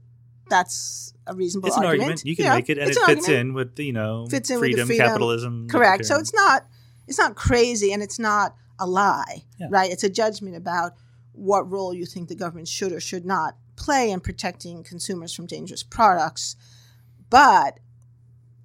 that's 0.49 1.13
a 1.25 1.33
reasonable 1.33 1.67
it's 1.67 1.77
an 1.77 1.85
argument. 1.85 2.19
argument. 2.19 2.25
You 2.25 2.35
can 2.35 2.53
make 2.53 2.69
it, 2.69 2.77
and 2.77 2.89
it 2.89 2.97
fits 3.05 3.29
in 3.29 3.53
with 3.53 3.75
the, 3.75 3.85
you 3.85 3.93
know 3.93 4.27
fits 4.27 4.49
in 4.49 4.59
freedom, 4.59 4.85
freedom, 4.85 5.07
capitalism. 5.07 5.67
Correct. 5.69 6.05
So 6.05 6.19
it's 6.19 6.33
not 6.33 6.67
it's 7.07 7.17
not 7.17 7.35
crazy, 7.35 7.93
and 7.93 8.03
it's 8.03 8.19
not 8.19 8.55
a 8.77 8.85
lie, 8.85 9.45
yeah. 9.59 9.67
right? 9.69 9.91
It's 9.91 10.03
a 10.03 10.09
judgment 10.09 10.55
about 10.55 10.93
what 11.33 11.69
role 11.69 11.93
you 11.93 12.05
think 12.05 12.29
the 12.29 12.35
government 12.35 12.67
should 12.67 12.91
or 12.91 12.99
should 12.99 13.25
not 13.25 13.55
play 13.75 14.11
in 14.11 14.19
protecting 14.19 14.83
consumers 14.83 15.33
from 15.33 15.45
dangerous 15.45 15.83
products. 15.83 16.55
But 17.29 17.79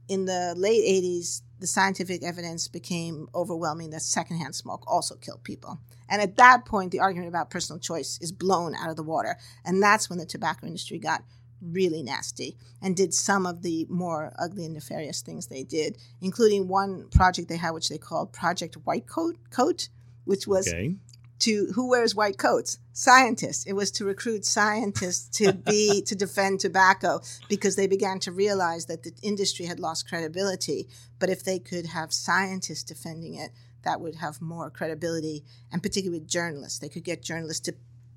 in 0.09 0.25
the 0.25 0.55
late 0.57 0.85
80s, 0.85 1.43
the 1.59 1.67
scientific 1.67 2.23
evidence 2.23 2.69
became 2.69 3.29
overwhelming 3.35 3.91
that 3.91 4.03
secondhand 4.03 4.55
smoke 4.55 4.85
also 4.87 5.15
killed 5.17 5.43
people. 5.43 5.81
And 6.09 6.21
at 6.21 6.37
that 6.37 6.65
point, 6.65 6.93
the 6.93 7.01
argument 7.01 7.29
about 7.29 7.51
personal 7.51 7.81
choice 7.81 8.19
is 8.21 8.31
blown 8.31 8.75
out 8.75 8.91
of 8.91 8.97
the 8.97 9.03
water. 9.03 9.39
And 9.65 9.83
that's 9.83 10.11
when 10.11 10.19
the 10.19 10.27
tobacco 10.27 10.67
industry 10.67 10.99
got 10.99 11.25
really 11.63 12.03
nasty 12.03 12.57
and 12.83 12.95
did 12.95 13.15
some 13.15 13.47
of 13.47 13.63
the 13.63 13.87
more 13.89 14.35
ugly 14.39 14.67
and 14.67 14.75
nefarious 14.75 15.23
things 15.23 15.47
they 15.47 15.63
did, 15.63 15.97
including 16.21 16.69
one 16.69 17.09
project 17.09 17.49
they 17.49 17.57
had, 17.57 17.71
which 17.71 17.89
they 17.89 17.99
called 17.99 18.33
Project 18.33 18.77
White 18.85 19.07
Coat, 19.07 19.37
Coat 19.51 19.89
which 20.25 20.47
was 20.47 20.69
okay 20.69 20.97
to 21.41 21.73
who 21.75 21.91
wears 21.91 22.15
white 22.15 22.39
coats? 22.39 22.79
Scientists. 22.93 23.67
It 23.67 23.75
was 23.75 23.91
to 23.93 24.05
recruit 24.05 24.45
scientists 24.45 25.29
to 25.39 25.53
be 25.53 26.03
to 26.03 26.15
defend 26.17 26.61
tobacco 26.61 27.21
because 27.49 27.77
they 27.77 27.87
began 27.87 28.19
to 28.21 28.33
realize 28.33 28.87
that 28.87 29.03
the 29.03 29.13
industry 29.23 29.67
had 29.67 29.81
lost 29.81 30.09
credibility. 30.09 30.89
But 31.19 31.31
if 31.31 31.45
they 31.45 31.59
could 31.59 31.87
have 31.87 32.13
scientists 32.13 32.83
defending 32.83 33.35
it 33.35 33.51
that 33.87 34.01
would 34.01 34.17
have 34.17 34.43
more 34.43 34.69
credibility. 34.69 35.45
And 35.71 35.83
particularly 35.83 36.19
with 36.19 36.29
journalists 36.29 36.79
they 36.79 36.89
could 36.89 37.05
get 37.05 37.23
journalists 37.23 37.65
to 37.67 37.75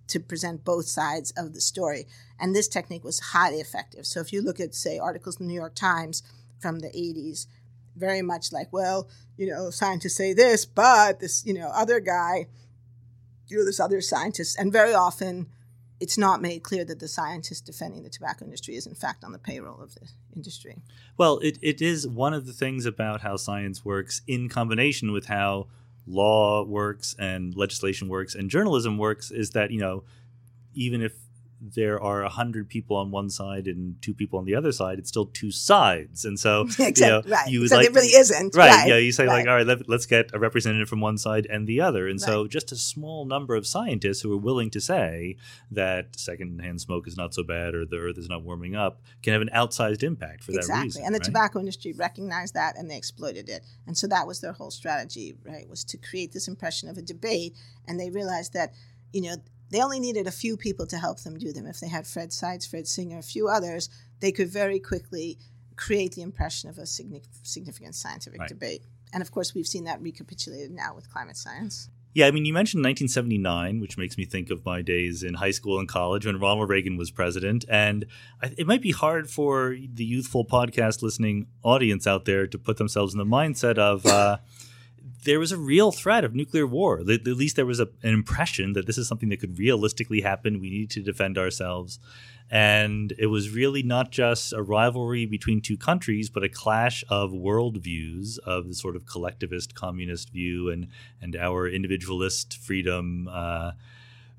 to 0.08 0.20
present 0.20 0.66
both 0.66 0.88
sides 0.88 1.32
of 1.38 1.54
the 1.54 1.62
story. 1.62 2.08
And 2.40 2.56
this 2.56 2.68
technique 2.68 3.04
was 3.04 3.20
highly 3.20 3.60
effective. 3.60 4.08
So 4.08 4.20
if 4.20 4.34
you 4.34 4.42
look 4.42 4.60
at 4.60 4.74
say 4.74 4.98
articles 4.98 5.40
in 5.40 5.46
the 5.46 5.54
new 5.54 5.60
york 5.60 5.76
times 5.76 6.24
from 6.60 6.80
the 6.80 6.88
80s 6.88 7.46
very 7.96 8.22
much 8.22 8.52
like, 8.52 8.72
well, 8.72 9.08
you 9.38 9.48
know, 9.48 9.70
scientists 9.70 10.16
say 10.16 10.34
this, 10.34 10.66
but 10.66 11.20
this, 11.20 11.46
you 11.46 11.54
know, 11.54 11.70
other 11.74 12.00
guy, 12.00 12.48
you 13.50 13.58
know, 13.58 13.66
this 13.66 13.80
other 13.80 14.02
scientist, 14.02 14.58
and 14.60 14.72
very 14.72 14.94
often 14.94 15.48
it's 16.00 16.18
not 16.18 16.42
made 16.42 16.64
clear 16.64 16.86
that 16.86 17.00
the 17.00 17.08
scientist 17.08 17.66
defending 17.66 18.04
the 18.04 18.10
tobacco 18.10 18.46
industry 18.46 18.76
is 18.76 18.88
in 18.88 18.96
fact 18.96 19.24
on 19.24 19.32
the 19.32 19.40
payroll 19.40 19.82
of 19.82 19.94
the 19.96 20.08
industry. 20.36 20.78
Well, 21.18 21.40
it, 21.40 21.60
it 21.62 21.82
is 21.82 22.08
one 22.08 22.34
of 22.34 22.46
the 22.46 22.54
things 22.54 22.86
about 22.86 23.22
how 23.22 23.36
science 23.36 23.84
works 23.84 24.22
in 24.28 24.48
combination 24.48 25.12
with 25.12 25.26
how 25.26 25.68
law 26.08 26.64
works 26.64 27.16
and 27.20 27.56
legislation 27.56 28.08
works 28.08 28.34
and 28.34 28.50
journalism 28.50 28.98
works 28.98 29.30
is 29.30 29.52
that, 29.52 29.72
you 29.72 29.80
know, 29.80 30.04
even 30.74 31.02
if 31.02 31.14
there 31.62 32.02
are 32.02 32.24
a 32.24 32.30
hundred 32.30 32.70
people 32.70 32.96
on 32.96 33.12
one 33.12 33.30
side 33.30 33.68
and 33.68 34.02
two 34.02 34.14
people 34.14 34.40
on 34.40 34.46
the 34.46 34.56
other 34.56 34.72
side, 34.72 35.00
it's 35.00 35.10
still 35.10 35.26
two 35.26 35.52
sides. 35.52 36.26
And 36.26 36.40
so, 36.40 36.62
Except, 36.80 36.98
you 36.98 37.06
know, 37.06 37.22
right. 37.28 37.50
you 37.50 37.60
would 37.60 37.66
Except 37.66 37.80
like, 37.80 37.90
it 37.90 37.94
really 37.94 38.16
isn't. 38.16 38.56
right, 38.56 38.70
Right. 38.70 38.88
Yeah, 38.88 38.98
you 38.98 39.12
say 39.12 39.26
right. 39.26 39.40
like, 39.40 39.48
all 39.48 39.56
right, 39.56 39.68
let, 39.68 39.90
us 39.90 40.06
get 40.06 40.34
a 40.34 40.40
representative 40.40 40.88
from 40.88 41.02
one 41.02 41.18
side 41.18 41.48
and 41.50 41.68
the 41.68 41.82
other. 41.82 42.08
And 42.08 42.20
so, 42.22 42.48
just 42.48 42.72
a 42.72 42.76
small 42.76 43.26
number 43.26 43.56
of 43.56 43.68
scientists 43.68 44.22
who 44.22 44.32
are 44.34 44.38
willing 44.38 44.70
to 44.72 44.82
say 44.82 45.38
that 45.72 46.18
secondhand 46.18 46.82
smoke 46.82 47.08
is 47.08 47.18
not 47.18 47.34
so 47.34 47.44
bad 47.44 47.76
or 47.76 47.86
the 47.86 47.98
earth 47.98 48.18
is 48.18 48.30
not 48.30 48.44
warming 48.44 48.76
up 48.76 49.02
can 49.22 49.34
have 49.34 49.42
an 49.42 49.50
outsized 49.54 50.04
impact 50.04 50.44
for 50.44 50.52
exactly. 50.52 50.76
that 50.76 50.84
reason. 50.84 51.04
and 51.06 51.16
the 51.16 51.20
right? 51.20 51.26
tobacco 51.26 51.60
industry 51.60 51.94
recognized 51.94 52.54
that 52.54 52.78
and 52.78 52.90
they 52.90 52.98
exploited 52.98 53.50
it. 53.50 53.66
And 53.88 53.98
so 53.98 54.08
that 54.08 54.28
was 54.28 54.42
their 54.42 54.54
whole 54.54 54.72
strategy, 54.72 55.36
right? 55.44 55.70
Was 55.70 55.84
to 55.86 55.98
create 55.98 56.32
this 56.32 56.48
impression 56.48 56.90
of 56.90 56.98
a 56.98 57.02
debate. 57.02 57.56
And 57.88 58.00
they 58.00 58.10
realized 58.10 58.54
that, 58.54 58.74
you 59.12 59.22
know, 59.22 59.36
they 59.72 59.82
only 59.82 60.00
needed 60.00 60.28
a 60.28 60.32
few 60.32 60.58
people 60.58 60.86
to 60.88 60.98
help 60.98 61.22
them 61.22 61.38
do 61.38 61.52
them. 61.54 61.66
If 61.66 61.80
they 61.80 61.88
had 61.90 62.08
Fred 62.08 62.32
Seitz, 62.34 62.66
Fred 62.66 62.88
Singer, 62.88 63.20
a 63.20 63.24
few 63.24 63.48
others, 63.48 63.90
they 64.20 64.32
could 64.32 64.50
very 64.50 64.80
quickly 64.80 65.38
create 65.76 66.14
the 66.16 66.22
impression 66.22 66.70
of 66.70 66.78
a 66.78 66.86
significant 66.86 67.96
scientific 67.96 68.40
Right. 68.42 68.50
debate. 68.50 68.84
And 69.14 69.22
of 69.22 69.32
course, 69.32 69.54
we've 69.54 69.68
seen 69.68 69.86
that 69.86 70.02
recapitulated 70.02 70.72
now 70.72 70.94
with 70.96 71.10
climate 71.10 71.38
science. 71.38 71.90
Yeah, 72.14 72.26
I 72.26 72.32
mean, 72.32 72.44
you 72.46 72.54
mentioned 72.54 72.84
1979, 72.84 73.80
which 73.80 73.98
makes 73.98 74.18
me 74.18 74.26
think 74.26 74.50
of 74.50 74.66
my 74.66 74.82
days 74.82 75.22
in 75.24 75.36
high 75.36 75.52
school 75.52 75.80
and 75.80 75.88
college 75.88 76.26
when 76.26 76.40
Ronald 76.40 76.68
Reagan 76.68 76.98
was 76.98 77.12
president. 77.12 77.66
And 77.70 78.08
it 78.58 78.66
might 78.66 78.82
be 78.82 78.92
hard 78.92 79.30
for 79.30 79.78
the 79.94 80.04
youthful 80.04 80.44
podcast 80.44 81.02
listening 81.04 81.48
audience 81.64 82.08
out 82.08 82.26
there 82.26 82.48
to 82.48 82.58
put 82.58 82.78
themselves 82.78 83.14
in 83.14 83.20
the 83.20 83.26
mindset 83.26 83.78
of 83.78 84.06
uh, 84.08 84.38
there 85.30 85.40
was 85.40 85.52
a 85.52 85.58
real 85.58 85.92
threat 85.92 86.26
of 86.26 86.34
nuclear 86.34 86.66
war. 86.66 87.02
At 87.02 87.28
least 87.28 87.56
there 87.56 87.66
was 87.66 87.80
a, 87.80 87.88
an 88.02 88.16
impression 88.16 88.74
that 88.74 88.88
this 88.88 88.98
is 88.98 89.08
something 89.08 89.30
that 89.30 89.40
could 89.40 89.60
realistically 89.60 90.22
happen. 90.22 90.60
We 90.60 90.72
need 90.72 90.90
to 90.92 91.02
defend 91.02 91.38
ourselves. 91.38 92.00
And 92.50 93.14
it 93.20 93.28
was 93.28 93.52
really 93.52 93.84
not 93.84 94.10
just 94.10 94.54
a 94.54 94.64
rivalry 94.64 95.28
between 95.28 95.62
two 95.62 95.78
countries, 95.78 96.32
but 96.32 96.44
a 96.44 96.50
clash 96.50 97.04
of 97.10 97.30
worldviews 97.30 98.40
of 98.40 98.68
the 98.68 98.74
sort 98.74 98.96
of 98.96 99.06
collectivist 99.06 99.76
communist 99.76 100.32
view 100.32 100.72
and, 100.72 100.88
and 101.22 101.36
our 101.36 101.70
individualist 101.70 102.58
freedom 102.58 103.30
uh, 103.32 103.74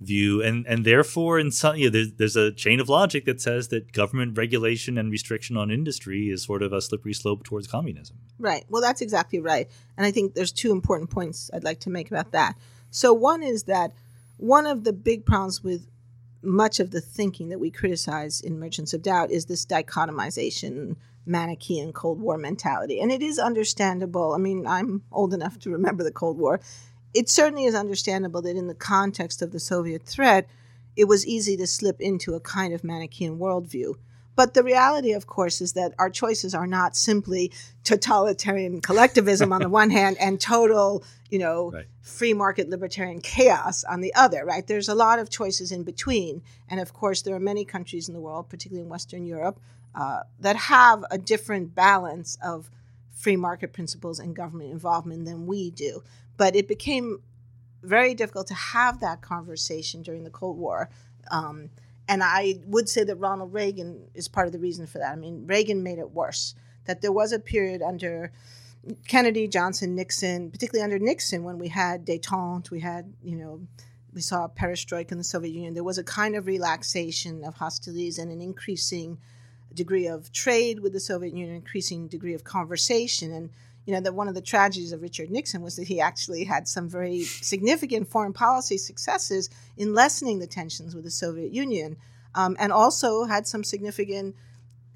view. 0.01 0.43
And, 0.43 0.67
and 0.67 0.85
therefore, 0.85 1.39
in 1.39 1.51
some, 1.51 1.77
you 1.77 1.87
know, 1.87 1.91
there's, 1.91 2.13
there's 2.13 2.37
a 2.37 2.51
chain 2.53 2.81
of 2.81 2.89
logic 2.89 3.27
that 3.27 3.41
says 3.41 3.69
that 3.69 3.93
government 3.93 4.37
regulation 4.37 4.97
and 4.99 5.11
restriction 5.11 5.57
on 5.57 5.71
industry 5.71 6.31
is 6.31 6.43
sort 6.43 6.63
of 6.63 6.73
a 6.73 6.81
slippery 6.81 7.13
slope 7.13 7.45
towards 7.45 7.67
communism. 7.67 8.19
Right. 8.39 8.65
Well, 8.69 8.83
that's 8.83 9.03
exactly 9.03 9.41
right. 9.41 9.69
And 9.97 10.07
I 10.07 10.11
think 10.11 10.35
there's 10.35 10.53
two 10.53 10.73
important 10.73 11.11
points 11.11 11.51
I'd 11.53 11.65
like 11.65 11.81
to 11.81 11.91
make 11.91 12.11
about 12.11 12.33
that. 12.33 12.57
So, 12.91 13.13
one 13.13 13.43
is 13.43 13.65
that 13.65 13.93
one 14.39 14.67
of 14.67 14.85
the 14.85 14.93
big 14.93 15.27
problems 15.27 15.63
with 15.63 15.87
much 16.43 16.81
of 16.81 16.91
the 16.91 17.01
thinking 17.01 17.51
that 17.51 17.61
we 17.61 17.71
criticize 17.71 18.41
in 18.41 18.59
Merchants 18.59 18.95
of 18.95 19.03
Doubt 19.03 19.31
is 19.31 19.47
this 19.47 19.67
dichotomization, 19.67 20.97
Manichaean 21.27 21.93
Cold 21.93 22.21
War 22.21 22.39
mentality. 22.39 23.01
And 23.01 23.13
it 23.13 23.23
is 23.23 23.39
understandable. 23.39 24.33
I 24.33 24.39
mean, 24.39 24.67
I'm 24.67 25.03
old 25.13 25.35
enough 25.35 25.59
to 25.61 25.71
remember 25.71 26.03
the 26.03 26.11
Cold 26.11 26.39
War. 26.39 26.61
It 27.13 27.29
certainly 27.29 27.65
is 27.65 27.75
understandable 27.75 28.43
that 28.43 28.57
in 28.57 28.69
the 28.69 28.75
context 28.75 29.43
of 29.43 29.53
the 29.53 29.61
Soviet 29.61 30.03
threat, 30.03 30.49
it 30.97 31.05
was 31.05 31.27
easy 31.27 31.57
to 31.57 31.67
slip 31.67 32.01
into 32.01 32.35
a 32.35 32.41
kind 32.41 32.73
of 32.75 32.85
Manichaean 32.85 33.39
worldview. 33.39 33.95
But 34.37 34.55
the 34.55 34.63
reality, 34.63 35.13
of 35.13 35.27
course, 35.27 35.61
is 35.61 35.75
that 35.75 35.93
our 35.99 36.09
choices 36.09 36.55
are 36.55 36.67
not 36.67 36.97
simply 36.97 37.53
totalitarian 37.85 38.81
collectivism 38.81 39.53
on 39.53 39.61
the 39.61 39.69
one 39.81 39.91
hand 39.91 40.17
and 40.19 40.41
total, 40.41 41.05
you 41.29 41.39
know, 41.39 41.73
Right. 41.73 41.87
free 42.01 42.33
market 42.33 42.69
libertarian 42.69 43.21
chaos 43.21 43.85
on 43.85 44.01
the 44.01 44.15
other, 44.15 44.45
right? 44.45 44.67
There's 44.67 44.89
a 44.89 44.95
lot 44.95 45.19
of 45.19 45.31
choices 45.31 45.73
in 45.73 45.83
between. 45.83 46.43
And 46.69 46.81
of 46.81 46.93
course, 46.95 47.23
there 47.23 47.35
are 47.35 47.41
many 47.41 47.65
countries 47.65 48.09
in 48.09 48.15
the 48.15 48.21
world, 48.21 48.49
particularly 48.49 48.85
in 48.85 48.89
Western 48.89 49.27
Europe, 49.27 49.61
uh, 49.95 50.21
that 50.39 50.57
have 50.57 51.05
a 51.11 51.19
different 51.19 51.75
balance 51.75 52.39
of 52.43 52.71
free 53.13 53.37
market 53.37 53.73
principles 53.73 54.19
and 54.19 54.35
government 54.35 54.71
involvement 54.71 55.25
than 55.27 55.47
we 55.47 55.71
do. 55.71 56.03
But 56.41 56.57
it 56.57 56.67
became 56.67 57.21
very 57.83 58.15
difficult 58.15 58.47
to 58.47 58.55
have 58.55 59.01
that 59.01 59.21
conversation 59.21 60.01
during 60.01 60.25
the 60.25 60.31
Cold 60.31 60.57
War. 60.57 60.89
Um, 61.31 61.69
and 62.09 62.23
I 62.23 62.61
would 62.65 62.89
say 62.89 63.05
that 63.05 63.17
Ronald 63.17 63.53
Reagan 63.53 64.09
is 64.15 64.27
part 64.27 64.47
of 64.47 64.55
the 64.55 64.59
reason 64.59 64.87
for 64.87 64.97
that. 65.01 65.13
I 65.13 65.17
mean, 65.17 65.47
Reagan 65.47 65.83
made 65.83 65.99
it 65.99 66.13
worse. 66.13 66.55
That 66.87 67.03
there 67.03 67.13
was 67.13 67.33
a 67.33 67.39
period 67.39 67.83
under 67.83 68.33
Kennedy, 69.07 69.49
Johnson, 69.49 69.95
Nixon, 69.95 70.51
particularly 70.51 70.83
under 70.83 70.99
Nixon, 70.99 71.45
when 71.45 71.59
we 71.59 71.69
had 71.69 72.07
detente, 72.07 72.71
we 72.71 72.81
had, 72.81 73.13
you 73.23 73.37
know, 73.37 73.61
we 74.15 74.23
saw 74.23 74.49
perestroika 74.49 75.13
in 75.13 75.19
the 75.19 75.25
Soviet 75.25 75.53
Union. 75.53 75.75
There 75.75 75.85
was 75.85 75.99
a 75.99 76.05
kind 76.05 76.35
of 76.35 76.47
relaxation 76.47 77.45
of 77.45 77.57
hostilities 77.57 78.19
and 78.19 78.33
an 78.33 78.41
increasing 78.41 79.19
degree 79.75 80.07
of 80.07 80.33
trade 80.33 80.81
with 80.81 80.95
the 80.95 81.01
Soviet 81.01 81.35
Union, 81.35 81.55
increasing 81.55 82.09
degree 82.09 82.33
of 82.33 82.45
conversation. 82.45 83.31
And, 83.31 83.51
you 83.91 83.97
know, 83.97 84.03
that 84.03 84.15
one 84.15 84.29
of 84.29 84.37
the 84.37 84.41
tragedies 84.41 84.93
of 84.93 85.03
Richard 85.03 85.33
Nixon 85.33 85.63
was 85.63 85.75
that 85.75 85.89
he 85.89 86.01
actually 86.01 86.45
had 86.45 86.69
some 86.69 86.89
very 86.89 87.23
significant 87.25 88.09
foreign 88.09 88.33
policy 88.33 88.79
successes 88.79 89.51
in 89.77 89.95
lessening 89.95 90.39
the 90.39 90.47
tensions 90.47 90.95
with 90.95 91.03
the 91.03 91.11
Soviet 91.11 91.53
Union, 91.53 91.97
um, 92.37 92.57
and 92.61 92.71
also 92.73 93.25
had 93.25 93.49
some 93.49 93.65
significant 93.65 94.37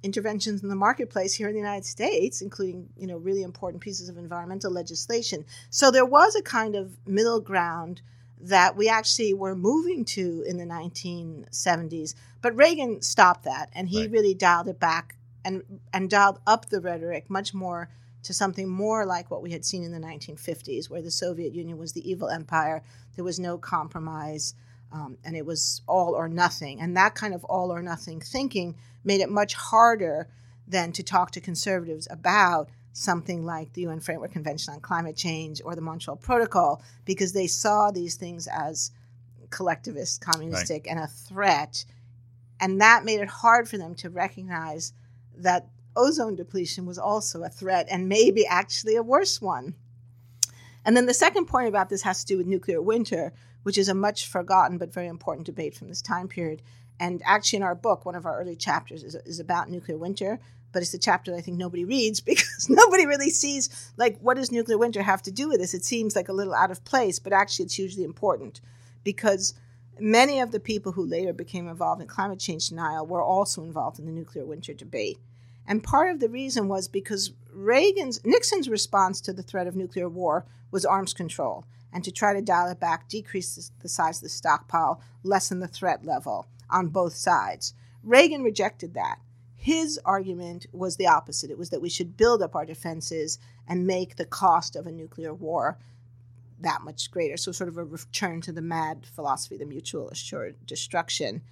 interventions 0.04 0.62
in 0.62 0.68
the 0.68 0.76
marketplace 0.76 1.34
here 1.34 1.48
in 1.48 1.54
the 1.54 1.58
United 1.58 1.84
States, 1.84 2.40
including 2.40 2.88
you 2.96 3.08
know 3.08 3.16
really 3.16 3.42
important 3.42 3.82
pieces 3.82 4.08
of 4.08 4.16
environmental 4.16 4.70
legislation. 4.70 5.44
So 5.70 5.90
there 5.90 6.06
was 6.06 6.36
a 6.36 6.42
kind 6.42 6.76
of 6.76 6.96
middle 7.04 7.40
ground 7.40 8.00
that 8.40 8.76
we 8.76 8.88
actually 8.88 9.34
were 9.34 9.56
moving 9.56 10.04
to 10.04 10.44
in 10.46 10.56
the 10.56 10.64
1970s. 10.66 12.14
But 12.42 12.54
Reagan 12.54 13.02
stopped 13.02 13.42
that, 13.42 13.70
and 13.72 13.88
he 13.88 14.02
Right. 14.02 14.10
really 14.12 14.34
dialed 14.34 14.68
it 14.68 14.78
back 14.78 15.16
and 15.44 15.80
and 15.92 16.08
dialed 16.08 16.38
up 16.46 16.66
the 16.66 16.80
rhetoric 16.80 17.28
much 17.28 17.52
more 17.52 17.88
to 18.24 18.34
something 18.34 18.68
more 18.68 19.06
like 19.06 19.30
what 19.30 19.42
we 19.42 19.52
had 19.52 19.64
seen 19.64 19.82
in 19.82 19.92
the 19.92 19.98
1950s, 19.98 20.90
where 20.90 21.02
the 21.02 21.10
Soviet 21.10 21.54
Union 21.54 21.78
was 21.78 21.92
the 21.92 22.08
evil 22.08 22.28
empire. 22.28 22.82
There 23.16 23.24
was 23.24 23.38
no 23.38 23.58
compromise, 23.58 24.54
um, 24.92 25.18
and 25.24 25.36
it 25.36 25.46
was 25.46 25.82
all 25.86 26.14
or 26.14 26.28
nothing. 26.28 26.80
And 26.80 26.96
that 26.96 27.14
kind 27.14 27.34
of 27.34 27.44
all 27.44 27.72
or 27.72 27.82
nothing 27.82 28.20
thinking 28.20 28.76
made 29.04 29.20
it 29.20 29.30
much 29.30 29.54
harder 29.54 30.28
than 30.66 30.92
to 30.92 31.02
talk 31.02 31.30
to 31.32 31.40
conservatives 31.40 32.08
about 32.10 32.68
something 32.92 33.44
like 33.44 33.72
the 33.72 33.82
UN 33.82 34.00
Framework 34.00 34.32
Convention 34.32 34.72
on 34.72 34.80
Climate 34.80 35.16
Change 35.16 35.60
or 35.64 35.74
the 35.74 35.80
Montreal 35.80 36.16
Protocol, 36.16 36.82
because 37.04 37.32
they 37.32 37.46
saw 37.46 37.90
these 37.90 38.14
things 38.14 38.46
as 38.46 38.90
collectivist, 39.50 40.20
communistic, 40.20 40.88
and 40.88 40.98
a 40.98 41.06
threat. 41.06 41.84
And 42.60 42.80
that 42.80 43.04
made 43.04 43.20
it 43.20 43.28
hard 43.28 43.68
for 43.68 43.78
them 43.78 43.94
to 43.96 44.10
recognize 44.10 44.92
that 45.36 45.68
ozone 45.96 46.34
depletion 46.34 46.86
was 46.86 46.98
also 46.98 47.42
a 47.42 47.48
threat 47.48 47.86
and 47.90 48.08
maybe 48.08 48.46
actually 48.46 48.96
a 48.96 49.02
worse 49.02 49.40
one. 49.40 49.74
And 50.84 50.96
then 50.96 51.06
the 51.06 51.14
second 51.14 51.46
point 51.46 51.68
about 51.68 51.88
this 51.88 52.02
has 52.02 52.20
to 52.20 52.26
do 52.26 52.38
with 52.38 52.46
nuclear 52.46 52.82
winter, 52.82 53.32
which 53.62 53.78
is 53.78 53.88
a 53.88 53.94
much 53.94 54.26
forgotten 54.26 54.78
but 54.78 54.92
very 54.92 55.06
important 55.06 55.46
debate 55.46 55.74
from 55.74 55.88
this 55.88 56.02
time 56.02 56.28
period. 56.28 56.62
And 57.00 57.22
actually, 57.24 57.58
in 57.58 57.62
our 57.62 57.74
book, 57.74 58.04
one 58.04 58.14
of 58.14 58.26
our 58.26 58.38
early 58.38 58.56
chapters 58.56 59.02
is, 59.02 59.14
is 59.14 59.40
about 59.40 59.70
nuclear 59.70 59.98
winter, 59.98 60.38
but 60.72 60.82
it's 60.82 60.94
a 60.94 60.98
chapter 60.98 61.30
that 61.30 61.38
I 61.38 61.40
think 61.40 61.56
nobody 61.56 61.84
reads 61.84 62.20
because 62.20 62.68
nobody 62.68 63.06
really 63.06 63.30
sees, 63.30 63.92
like, 63.96 64.18
what 64.20 64.36
does 64.36 64.52
nuclear 64.52 64.78
winter 64.78 65.02
have 65.02 65.22
to 65.22 65.32
do 65.32 65.48
with 65.48 65.60
this? 65.60 65.74
It 65.74 65.84
seems 65.84 66.14
like 66.14 66.28
a 66.28 66.34
little 66.34 66.54
out 66.54 66.70
of 66.70 66.84
place, 66.84 67.18
but 67.18 67.32
actually, 67.32 67.64
it's 67.64 67.74
hugely 67.74 68.04
important 68.04 68.60
because 69.02 69.54
many 69.98 70.40
of 70.40 70.50
the 70.50 70.60
people 70.60 70.92
who 70.92 71.06
later 71.06 71.32
became 71.32 71.68
involved 71.68 72.02
in 72.02 72.08
climate 72.08 72.38
change 72.38 72.68
denial 72.68 73.06
were 73.06 73.22
also 73.22 73.62
involved 73.62 73.98
in 73.98 74.06
the 74.06 74.12
nuclear 74.12 74.44
winter 74.44 74.74
debate. 74.74 75.18
And 75.66 75.82
part 75.82 76.10
of 76.10 76.20
the 76.20 76.28
reason 76.28 76.68
was 76.68 76.88
because 76.88 77.32
Reagan's 77.52 78.20
Nixon's 78.24 78.68
response 78.68 79.20
to 79.22 79.32
the 79.32 79.42
threat 79.42 79.66
of 79.66 79.76
nuclear 79.76 80.08
war 80.08 80.44
was 80.70 80.84
arms 80.84 81.14
control 81.14 81.64
and 81.92 82.02
to 82.04 82.10
try 82.10 82.34
to 82.34 82.42
dial 82.42 82.68
it 82.68 82.80
back, 82.80 83.08
decrease 83.08 83.70
the- 83.80 83.88
size 83.88 84.18
of 84.18 84.24
the 84.24 84.28
stockpile, 84.28 85.00
lessen 85.22 85.60
the 85.60 85.68
threat 85.68 86.04
level 86.04 86.46
on 86.68 86.88
both 86.88 87.14
sides. 87.14 87.72
Reagan 88.02 88.42
rejected 88.42 88.94
that. 88.94 89.20
His 89.54 89.98
argument 90.04 90.66
was 90.72 90.96
the 90.96 91.06
opposite. 91.06 91.50
It 91.50 91.56
was 91.56 91.70
that 91.70 91.80
we 91.80 91.88
should 91.88 92.16
build 92.16 92.42
up 92.42 92.54
our 92.54 92.66
defenses 92.66 93.38
and 93.66 93.86
make 93.86 94.16
the 94.16 94.26
cost 94.26 94.76
of 94.76 94.86
a 94.86 94.92
nuclear 94.92 95.32
war 95.32 95.78
that 96.60 96.82
much 96.82 97.10
greater. 97.10 97.36
So, 97.36 97.52
sort 97.52 97.68
of 97.68 97.78
a 97.78 97.84
return 97.84 98.40
to 98.42 98.52
the 98.52 98.60
mad 98.60 99.06
philosophy, 99.06 99.56
the 99.56 99.64
mutual 99.64 100.10
assured 100.10 100.66
destruction. 100.66 101.42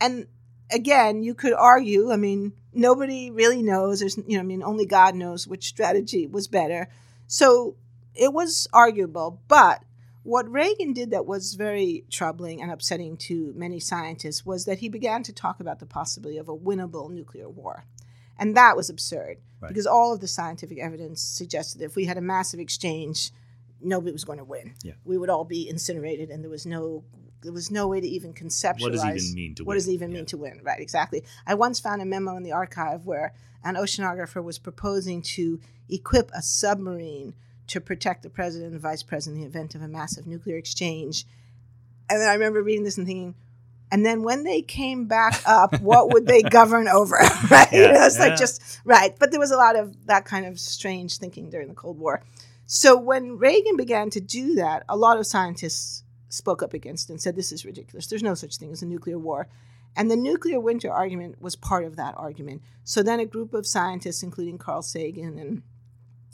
And 0.00 0.26
again, 0.72 1.22
you 1.22 1.34
could 1.34 1.52
argue. 1.52 2.10
I 2.10 2.16
mean, 2.16 2.52
nobody 2.72 3.30
really 3.30 3.62
knows. 3.62 4.00
There's, 4.00 4.16
you 4.16 4.36
know, 4.36 4.40
I 4.40 4.44
mean, 4.44 4.62
only 4.62 4.86
God 4.86 5.14
knows 5.14 5.46
which 5.46 5.66
strategy 5.66 6.26
was 6.26 6.48
better. 6.48 6.88
So 7.26 7.76
it 8.14 8.32
was 8.32 8.68
arguable. 8.72 9.40
But 9.48 9.82
what 10.22 10.50
Reagan 10.50 10.92
did 10.92 11.10
that 11.10 11.26
was 11.26 11.54
very 11.54 12.04
troubling 12.10 12.60
and 12.60 12.70
upsetting 12.70 13.16
to 13.16 13.52
many 13.56 13.80
scientists 13.80 14.44
was 14.44 14.64
that 14.66 14.78
he 14.78 14.88
began 14.88 15.22
to 15.24 15.32
talk 15.32 15.60
about 15.60 15.78
the 15.80 15.86
possibility 15.86 16.38
of 16.38 16.48
a 16.48 16.56
winnable 16.56 17.10
nuclear 17.10 17.48
war. 17.48 17.84
And 18.38 18.56
that 18.56 18.76
was 18.76 18.88
absurd 18.88 19.38
right. 19.60 19.68
because 19.68 19.86
all 19.86 20.12
of 20.12 20.20
the 20.20 20.28
scientific 20.28 20.78
evidence 20.78 21.20
suggested 21.20 21.80
that 21.80 21.86
if 21.86 21.96
we 21.96 22.06
had 22.06 22.16
a 22.16 22.22
massive 22.22 22.60
exchange, 22.60 23.32
nobody 23.80 24.12
was 24.12 24.24
going 24.24 24.38
to 24.38 24.44
win. 24.44 24.74
Yeah. 24.82 24.92
We 25.04 25.18
would 25.18 25.30
all 25.30 25.44
be 25.44 25.68
incinerated 25.68 26.30
and 26.30 26.42
there 26.42 26.50
was 26.50 26.66
no 26.66 27.04
there 27.42 27.52
was 27.52 27.70
no 27.70 27.86
way 27.86 28.00
to 28.00 28.06
even 28.06 28.32
conceptualize 28.32 28.80
what 28.80 28.92
does 28.92 29.04
it 29.04 29.16
even 29.16 29.34
mean 29.34 29.54
to 29.54 29.64
what 29.64 29.68
win? 29.68 29.76
does 29.76 29.88
it 29.88 29.92
even 29.92 30.10
yeah. 30.10 30.16
mean 30.16 30.26
to 30.26 30.36
win 30.36 30.60
right 30.62 30.80
exactly 30.80 31.22
i 31.46 31.54
once 31.54 31.80
found 31.80 32.02
a 32.02 32.04
memo 32.04 32.36
in 32.36 32.42
the 32.42 32.52
archive 32.52 33.04
where 33.04 33.32
an 33.64 33.74
oceanographer 33.74 34.42
was 34.42 34.58
proposing 34.58 35.20
to 35.22 35.60
equip 35.88 36.30
a 36.34 36.42
submarine 36.42 37.34
to 37.66 37.80
protect 37.80 38.22
the 38.22 38.30
president 38.30 38.66
and 38.66 38.74
the 38.74 38.80
vice 38.80 39.02
president 39.02 39.36
in 39.36 39.42
the 39.42 39.58
event 39.58 39.74
of 39.74 39.82
a 39.82 39.88
massive 39.88 40.26
nuclear 40.26 40.56
exchange 40.56 41.24
and 42.08 42.20
then 42.20 42.28
i 42.28 42.32
remember 42.32 42.62
reading 42.62 42.84
this 42.84 42.98
and 42.98 43.06
thinking 43.06 43.34
and 43.92 44.06
then 44.06 44.22
when 44.22 44.44
they 44.44 44.62
came 44.62 45.06
back 45.06 45.42
up, 45.46 45.80
what 45.80 46.12
would 46.12 46.26
they 46.26 46.42
govern 46.42 46.86
over? 46.86 47.16
right? 47.50 47.68
Yeah, 47.72 47.78
you 47.78 47.92
know, 47.92 48.04
it's 48.04 48.18
yeah. 48.18 48.26
like 48.26 48.38
just 48.38 48.80
right. 48.84 49.16
But 49.18 49.30
there 49.30 49.40
was 49.40 49.50
a 49.50 49.56
lot 49.56 49.76
of 49.76 50.06
that 50.06 50.24
kind 50.24 50.46
of 50.46 50.60
strange 50.60 51.18
thinking 51.18 51.50
during 51.50 51.68
the 51.68 51.74
Cold 51.74 51.98
War. 51.98 52.22
So 52.66 52.96
when 52.96 53.36
Reagan 53.36 53.76
began 53.76 54.10
to 54.10 54.20
do 54.20 54.54
that, 54.54 54.84
a 54.88 54.96
lot 54.96 55.18
of 55.18 55.26
scientists 55.26 56.04
spoke 56.30 56.62
up 56.62 56.72
against 56.72 57.10
and 57.10 57.20
said, 57.20 57.36
This 57.36 57.52
is 57.52 57.66
ridiculous. 57.66 58.06
There's 58.06 58.22
no 58.22 58.34
such 58.34 58.56
thing 58.56 58.72
as 58.72 58.82
a 58.82 58.86
nuclear 58.86 59.18
war. 59.18 59.48
And 59.96 60.10
the 60.10 60.16
nuclear 60.16 60.60
winter 60.60 60.90
argument 60.90 61.42
was 61.42 61.56
part 61.56 61.84
of 61.84 61.96
that 61.96 62.14
argument. 62.16 62.62
So 62.84 63.02
then 63.02 63.20
a 63.20 63.26
group 63.26 63.52
of 63.52 63.66
scientists, 63.66 64.22
including 64.22 64.56
Carl 64.56 64.82
Sagan 64.82 65.38
and 65.38 65.62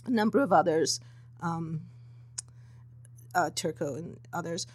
a 0.06 0.10
number 0.10 0.40
of 0.40 0.52
others, 0.52 1.00
um, 1.40 1.80
uh, 3.34 3.50
Turco 3.54 3.94
and 3.94 4.18
others, 4.32 4.66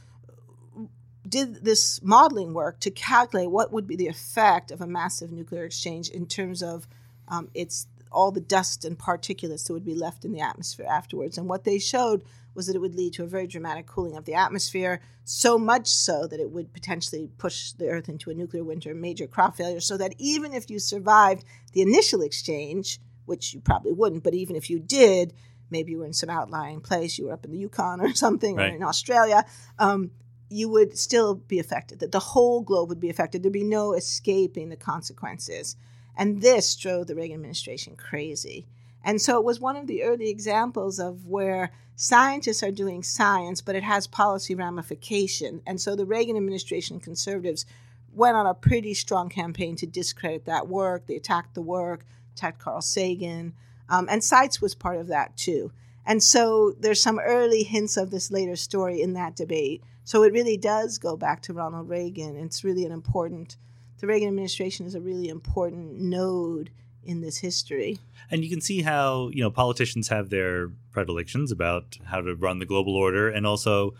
did 1.28 1.64
this 1.64 2.02
modeling 2.02 2.54
work 2.54 2.80
to 2.80 2.90
calculate 2.90 3.52
what 3.52 3.72
would 3.72 3.86
be 3.86 3.96
the 3.96 4.08
effect 4.08 4.72
of 4.72 4.82
a 4.82 4.88
massive 4.88 5.32
nuclear 5.32 5.64
exchange 5.64 6.10
in 6.10 6.26
terms 6.26 6.64
of 6.64 6.88
um, 7.28 7.50
its 7.54 7.88
all 8.12 8.32
the 8.32 8.42
dust 8.42 8.84
and 8.84 8.98
particulates 8.98 9.68
that 9.68 9.74
would 9.74 9.86
be 9.86 9.96
left 9.96 10.26
in 10.26 10.34
the 10.34 10.42
atmosphere 10.42 10.88
afterwards. 10.90 11.38
And 11.38 11.48
what 11.48 11.64
they 11.64 11.80
showed 11.80 12.24
was 12.54 12.68
that 12.68 12.76
it 12.76 12.80
would 12.80 12.96
lead 12.96 13.14
to 13.14 13.24
a 13.24 13.28
very 13.28 13.48
dramatic 13.48 13.86
cooling 13.88 14.16
of 14.18 14.26
the 14.26 14.34
atmosphere, 14.34 15.02
so 15.24 15.58
much 15.58 15.88
so 15.88 16.28
that 16.28 16.40
it 16.40 16.52
would 16.52 16.74
potentially 16.74 17.30
push 17.38 17.72
the 17.74 17.88
Earth 17.88 18.10
into 18.10 18.30
a 18.30 18.34
nuclear 18.34 18.64
winter, 18.64 18.94
major 18.94 19.28
crop 19.28 19.56
failure, 19.56 19.80
so 19.80 19.98
that 19.98 20.14
even 20.18 20.54
if 20.54 20.70
you 20.70 20.80
survived 20.80 21.44
the 21.74 21.82
initial 21.82 22.22
exchange, 22.22 23.00
which 23.26 23.54
you 23.54 23.62
probably 23.62 23.94
wouldn't, 23.94 24.24
but 24.24 24.34
even 24.34 24.56
if 24.56 24.70
you 24.70 24.80
did, 24.80 25.34
maybe 25.70 25.92
you 25.94 26.00
were 26.00 26.06
in 26.06 26.14
some 26.14 26.30
outlying 26.30 26.82
place, 26.82 27.18
you 27.18 27.26
were 27.28 27.34
up 27.34 27.46
in 27.46 27.52
the 27.52 27.58
Yukon 27.58 28.02
or 28.02 28.14
something, 28.14 28.56
Right. 28.58 28.74
or 28.74 28.76
in 28.76 28.84
Australia, 28.84 29.46
um, 29.80 30.12
you 30.50 30.68
would 30.68 30.98
still 30.98 31.36
be 31.36 31.60
affected, 31.60 32.00
that 32.00 32.12
the 32.12 32.20
whole 32.20 32.60
globe 32.62 32.90
would 32.90 33.00
be 33.00 33.10
affected. 33.10 33.42
There'd 33.42 33.54
be 33.54 33.64
no 33.64 33.94
escaping 33.94 34.68
the 34.68 34.76
consequences. 34.76 35.78
And 36.18 36.42
this 36.42 36.76
drove 36.76 37.08
the 37.08 37.16
Reagan 37.16 37.36
administration 37.36 37.96
crazy. 37.96 38.68
And 39.04 39.22
so 39.22 39.38
it 39.38 39.44
was 39.44 39.60
one 39.60 39.76
of 39.76 39.88
the 39.88 40.04
early 40.04 40.30
examples 40.30 41.00
of 41.00 41.26
where 41.26 41.72
scientists 41.96 42.64
are 42.64 42.72
doing 42.72 43.04
science, 43.04 43.62
but 43.62 43.76
it 43.76 43.84
has 43.84 44.08
policy 44.08 44.56
ramification. 44.56 45.62
And 45.66 45.80
so 45.80 45.96
the 45.96 46.06
Reagan 46.06 46.38
administration 46.38 47.00
conservatives 47.00 47.66
went 48.14 48.36
on 48.36 48.46
a 48.46 48.54
pretty 48.54 48.94
strong 48.94 49.30
campaign 49.30 49.76
to 49.78 49.86
discredit 49.86 50.46
that 50.46 50.68
work. 50.68 51.08
They 51.08 51.16
attacked 51.16 51.54
the 51.54 51.62
work, 51.62 52.06
attacked 52.36 52.60
Carl 52.60 52.82
Sagan, 52.82 53.54
um, 53.90 54.08
and 54.10 54.24
Seitz 54.24 54.62
was 54.62 54.76
part 54.76 54.98
of 54.98 55.08
that 55.08 55.36
too. 55.38 55.72
And 56.06 56.24
so 56.24 56.74
there's 56.80 57.02
some 57.02 57.20
early 57.20 57.64
hints 57.64 57.98
of 57.98 58.10
this 58.10 58.32
later 58.32 58.56
story 58.56 59.02
in 59.02 59.14
that 59.14 59.36
debate. 59.36 59.84
So 60.04 60.24
it 60.24 60.34
really 60.34 60.58
does 60.58 60.98
go 60.98 61.16
back 61.16 61.42
to 61.44 61.54
Ronald 61.54 61.90
Reagan. 61.90 62.36
It's 62.36 62.64
really 62.64 62.86
an 62.86 62.92
important, 62.92 63.58
the 64.00 64.08
Reagan 64.08 64.30
administration 64.30 64.86
is 64.86 64.96
a 64.96 65.02
really 65.02 65.30
important 65.30 66.00
node 66.00 66.72
in 67.04 67.22
this 67.22 67.38
history. 67.38 68.00
And 68.30 68.44
you 68.44 68.50
can 68.50 68.62
see 68.62 68.82
how, 68.82 69.30
you 69.30 69.42
know, 69.42 69.52
politicians 69.52 70.08
have 70.08 70.30
their 70.30 70.70
predilections 70.92 71.52
about 71.52 71.98
how 72.06 72.22
to 72.22 72.36
run 72.36 72.60
the 72.60 72.66
global 72.66 72.96
order 72.96 73.30
and 73.30 73.46
also 73.46 73.94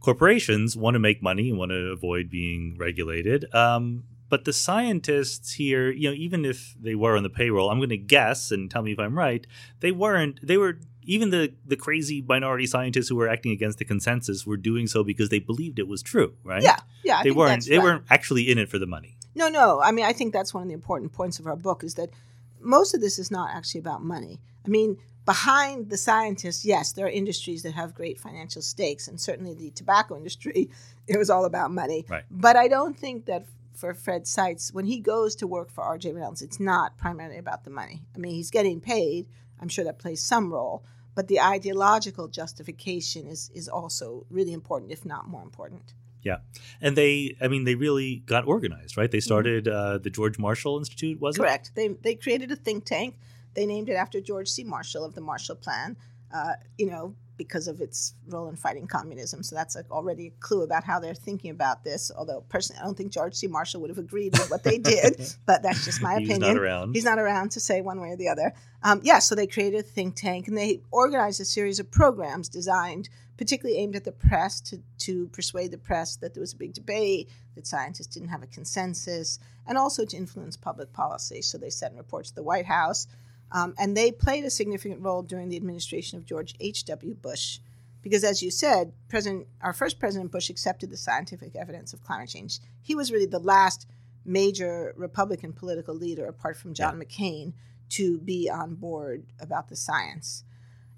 corporations 0.00 0.76
want 0.76 0.94
to 0.94 0.98
make 0.98 1.22
money 1.22 1.50
and 1.50 1.58
want 1.58 1.70
to 1.70 1.90
avoid 1.90 2.30
being 2.30 2.76
regulated. 2.78 3.52
Um, 3.54 4.04
but 4.28 4.44
the 4.44 4.52
scientists 4.52 5.54
here, 5.54 5.90
you 5.90 6.10
know, 6.10 6.14
even 6.14 6.44
if 6.44 6.74
they 6.78 6.94
were 6.94 7.16
on 7.16 7.22
the 7.22 7.30
payroll, 7.30 7.70
I'm 7.70 7.78
going 7.78 7.88
to 7.90 7.96
guess 7.96 8.50
and 8.50 8.70
tell 8.70 8.82
me 8.82 8.92
if 8.92 8.98
I'm 8.98 9.16
right, 9.16 9.46
they 9.80 9.90
weren't. 9.90 10.38
They 10.46 10.58
were 10.58 10.78
even 11.02 11.30
the 11.30 11.54
the 11.64 11.76
crazy 11.76 12.22
minority 12.28 12.66
scientists 12.66 13.08
who 13.08 13.16
were 13.16 13.28
acting 13.28 13.52
against 13.52 13.78
the 13.78 13.86
consensus 13.86 14.46
were 14.46 14.58
doing 14.58 14.86
so 14.86 15.02
because 15.02 15.30
they 15.30 15.38
believed 15.38 15.78
it 15.78 15.88
was 15.88 16.02
true, 16.02 16.34
right? 16.44 16.62
Yeah, 16.62 16.76
yeah. 17.02 17.18
I 17.18 17.22
they 17.22 17.30
weren't. 17.30 17.64
They 17.64 17.78
right. 17.78 17.84
weren't 17.84 18.04
actually 18.10 18.50
in 18.50 18.58
it 18.58 18.68
for 18.68 18.78
the 18.78 18.86
money. 18.86 19.16
No, 19.34 19.48
no. 19.48 19.80
I 19.80 19.92
mean, 19.92 20.04
I 20.04 20.12
think 20.12 20.34
that's 20.34 20.52
one 20.52 20.62
of 20.62 20.68
the 20.68 20.74
important 20.74 21.12
points 21.12 21.38
of 21.38 21.46
our 21.46 21.56
book 21.56 21.82
is 21.82 21.94
that 21.94 22.10
most 22.60 22.94
of 22.94 23.00
this 23.00 23.18
is 23.18 23.30
not 23.30 23.50
actually 23.54 23.80
about 23.80 24.02
money. 24.02 24.40
I 24.64 24.68
mean, 24.68 24.98
behind 25.24 25.90
the 25.90 25.96
scientists, 25.96 26.64
yes, 26.64 26.92
there 26.92 27.06
are 27.06 27.10
industries 27.10 27.62
that 27.62 27.74
have 27.74 27.94
great 27.94 28.18
financial 28.18 28.62
stakes, 28.62 29.08
and 29.08 29.20
certainly 29.20 29.54
the 29.54 29.70
tobacco 29.70 30.16
industry, 30.22 30.70
it 31.06 31.18
was 31.18 31.30
all 31.30 31.44
about 31.44 31.70
money. 31.70 32.04
Right. 32.08 32.24
But 32.30 32.56
I 32.56 32.68
don't 32.68 32.98
think 32.98 33.26
that 33.26 33.46
for 33.74 33.94
Fred 33.94 34.26
Seitz, 34.26 34.72
when 34.72 34.86
he 34.86 34.98
goes 34.98 35.36
to 35.36 35.46
work 35.46 35.70
for 35.70 35.84
R.J. 35.84 36.12
Reynolds, 36.12 36.42
it's 36.42 36.58
not 36.58 36.98
primarily 36.98 37.38
about 37.38 37.64
the 37.64 37.70
money. 37.70 38.02
I 38.14 38.18
mean, 38.18 38.34
he's 38.34 38.50
getting 38.50 38.80
paid. 38.80 39.26
I'm 39.60 39.68
sure 39.68 39.84
that 39.84 39.98
plays 39.98 40.20
some 40.20 40.52
role. 40.52 40.84
But 41.14 41.28
the 41.28 41.40
ideological 41.40 42.28
justification 42.28 43.26
is, 43.26 43.50
is 43.54 43.68
also 43.68 44.26
really 44.30 44.52
important, 44.52 44.92
if 44.92 45.04
not 45.04 45.28
more 45.28 45.42
important. 45.42 45.94
Yeah, 46.22 46.38
and 46.80 46.96
they, 46.96 47.36
I 47.40 47.48
mean, 47.48 47.64
they 47.64 47.74
really 47.74 48.22
got 48.26 48.46
organized, 48.46 48.96
right? 48.96 49.10
They 49.10 49.20
started 49.20 49.68
uh, 49.68 49.98
the 49.98 50.10
George 50.10 50.38
Marshall 50.38 50.78
Institute, 50.78 51.20
was 51.20 51.36
it? 51.36 51.40
Correct. 51.40 51.72
They 51.74 51.88
they 51.88 52.14
created 52.14 52.50
a 52.50 52.56
think 52.56 52.84
tank. 52.84 53.16
They 53.54 53.66
named 53.66 53.88
it 53.88 53.94
after 53.94 54.20
George 54.20 54.48
C. 54.48 54.64
Marshall 54.64 55.04
of 55.04 55.14
the 55.14 55.20
Marshall 55.20 55.56
Plan. 55.56 55.96
Uh, 56.32 56.54
you 56.76 56.86
know, 56.90 57.14
because 57.38 57.68
of 57.68 57.80
its 57.80 58.14
role 58.28 58.48
in 58.48 58.56
fighting 58.56 58.86
communism. 58.86 59.42
So 59.42 59.56
that's 59.56 59.74
like 59.74 59.90
already 59.90 60.26
a 60.26 60.30
clue 60.40 60.62
about 60.62 60.84
how 60.84 60.98
they're 61.00 61.14
thinking 61.14 61.50
about 61.50 61.84
this. 61.84 62.10
Although 62.14 62.44
personally, 62.48 62.80
I 62.82 62.84
don't 62.84 62.96
think 62.96 63.12
George 63.12 63.34
C. 63.34 63.46
Marshall 63.46 63.80
would 63.80 63.90
have 63.90 63.98
agreed 63.98 64.36
with 64.36 64.50
what 64.50 64.64
they 64.64 64.78
did, 64.94 65.20
but 65.46 65.62
that's 65.62 65.84
just 65.84 66.02
my 66.02 66.18
He 66.18 66.26
was 66.26 66.30
opinion. 66.36 66.54
not 66.54 66.62
around. 66.62 66.94
He's 66.94 67.04
not 67.04 67.18
around 67.18 67.52
to 67.52 67.60
say 67.60 67.80
one 67.80 68.00
way 68.00 68.10
or 68.10 68.16
the 68.16 68.28
other. 68.28 68.52
Um, 68.82 69.00
yeah, 69.02 69.20
so 69.20 69.34
they 69.34 69.46
created 69.46 69.80
a 69.80 69.82
think 69.82 70.16
tank 70.16 70.48
and 70.48 70.58
they 70.58 70.82
organized 70.90 71.40
a 71.40 71.44
series 71.44 71.80
of 71.80 71.90
programs 71.90 72.48
designed 72.48 73.08
particularly 73.38 73.80
aimed 73.80 73.94
at 73.94 74.04
the 74.04 74.12
press 74.12 74.60
to, 74.60 74.82
to 74.98 75.28
persuade 75.28 75.70
the 75.70 75.78
press 75.78 76.16
that 76.16 76.34
there 76.34 76.40
was 76.40 76.52
a 76.52 76.56
big 76.56 76.74
debate, 76.74 77.30
that 77.54 77.66
scientists 77.66 78.08
didn't 78.08 78.30
have 78.30 78.42
a 78.42 78.46
consensus, 78.48 79.38
and 79.66 79.78
also 79.78 80.04
to 80.04 80.16
influence 80.16 80.56
public 80.56 80.92
policy. 80.92 81.40
So 81.40 81.56
they 81.56 81.70
sent 81.70 81.94
reports 81.94 82.30
to 82.30 82.34
the 82.34 82.42
White 82.42 82.66
House. 82.66 83.06
Um, 83.50 83.74
and 83.78 83.96
they 83.96 84.12
played 84.12 84.44
a 84.44 84.50
significant 84.50 85.00
role 85.00 85.22
during 85.22 85.48
the 85.48 85.56
administration 85.56 86.18
of 86.18 86.26
George 86.26 86.54
H.W. 86.60 87.14
Bush. 87.14 87.60
Because, 88.02 88.24
as 88.24 88.42
you 88.42 88.50
said, 88.50 88.92
President, 89.08 89.46
our 89.60 89.72
first 89.72 89.98
President 89.98 90.30
Bush 90.30 90.50
accepted 90.50 90.90
the 90.90 90.96
scientific 90.96 91.56
evidence 91.56 91.92
of 91.92 92.02
climate 92.02 92.28
change. 92.28 92.60
He 92.80 92.94
was 92.94 93.10
really 93.10 93.26
the 93.26 93.38
last 93.38 93.86
major 94.24 94.92
Republican 94.96 95.52
political 95.52 95.94
leader, 95.94 96.26
apart 96.26 96.56
from 96.56 96.74
John 96.74 97.00
McCain, 97.00 97.54
to 97.90 98.18
be 98.18 98.50
on 98.50 98.74
board 98.74 99.24
about 99.40 99.68
the 99.68 99.76
science. 99.76 100.44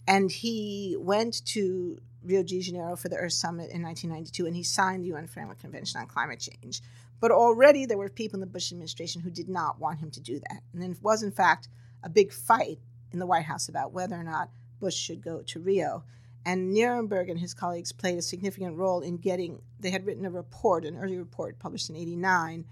And 0.06 0.30
he 0.30 0.96
went 0.98 1.44
to 1.46 2.00
Rio 2.22 2.42
de 2.42 2.60
Janeiro 2.60 2.96
for 2.96 3.08
the 3.08 3.16
Earth 3.16 3.32
Summit 3.32 3.70
in 3.70 3.82
1992, 3.82 4.46
and 4.46 4.56
he 4.56 4.62
signed 4.62 5.04
the 5.04 5.08
UN 5.08 5.26
Framework 5.26 5.60
Convention 5.60 6.00
on 6.00 6.06
Climate 6.06 6.40
Change. 6.40 6.82
But 7.20 7.30
already 7.30 7.86
there 7.86 7.98
were 7.98 8.08
people 8.08 8.36
in 8.36 8.40
the 8.40 8.46
Bush 8.46 8.72
administration 8.72 9.22
who 9.22 9.30
did 9.30 9.48
not 9.48 9.78
want 9.78 10.00
him 10.00 10.10
to 10.10 10.20
do 10.20 10.40
that. 10.48 10.62
And 10.72 10.82
it 10.82 11.02
was, 11.02 11.22
in 11.22 11.30
fact, 11.30 11.68
a 12.02 12.08
big 12.08 12.32
fight 12.32 12.78
in 13.12 13.18
the 13.18 13.26
White 13.26 13.44
House 13.44 13.68
about 13.68 13.92
whether 13.92 14.16
or 14.16 14.24
not 14.24 14.50
Bush 14.78 14.94
should 14.96 15.22
go 15.22 15.42
to 15.42 15.60
Rio. 15.60 16.04
And 16.44 16.74
Nierenberg 16.74 17.30
and 17.30 17.38
his 17.38 17.52
colleagues 17.52 17.92
played 17.92 18.16
a 18.16 18.22
significant 18.22 18.76
role 18.76 19.00
in 19.00 19.18
getting, 19.18 19.60
they 19.78 19.90
had 19.90 20.06
written 20.06 20.24
a 20.24 20.30
report, 20.30 20.84
an 20.86 20.96
early 20.96 21.18
report 21.18 21.58
published 21.58 21.90
in 21.90 21.96
89, 21.96 22.64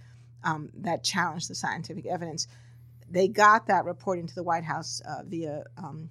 um, 0.43 0.71
that 0.79 1.05
challenged 1.05 1.51
the 1.51 1.55
scientific 1.55 2.07
evidence. 2.07 2.47
They 3.11 3.29
got 3.29 3.67
that 3.67 3.85
report 3.85 4.19
into 4.19 4.35
the 4.35 4.43
White 4.43 4.65
House 4.65 5.03
uh, 5.07 5.23
via 5.27 5.65
um, 5.77 6.09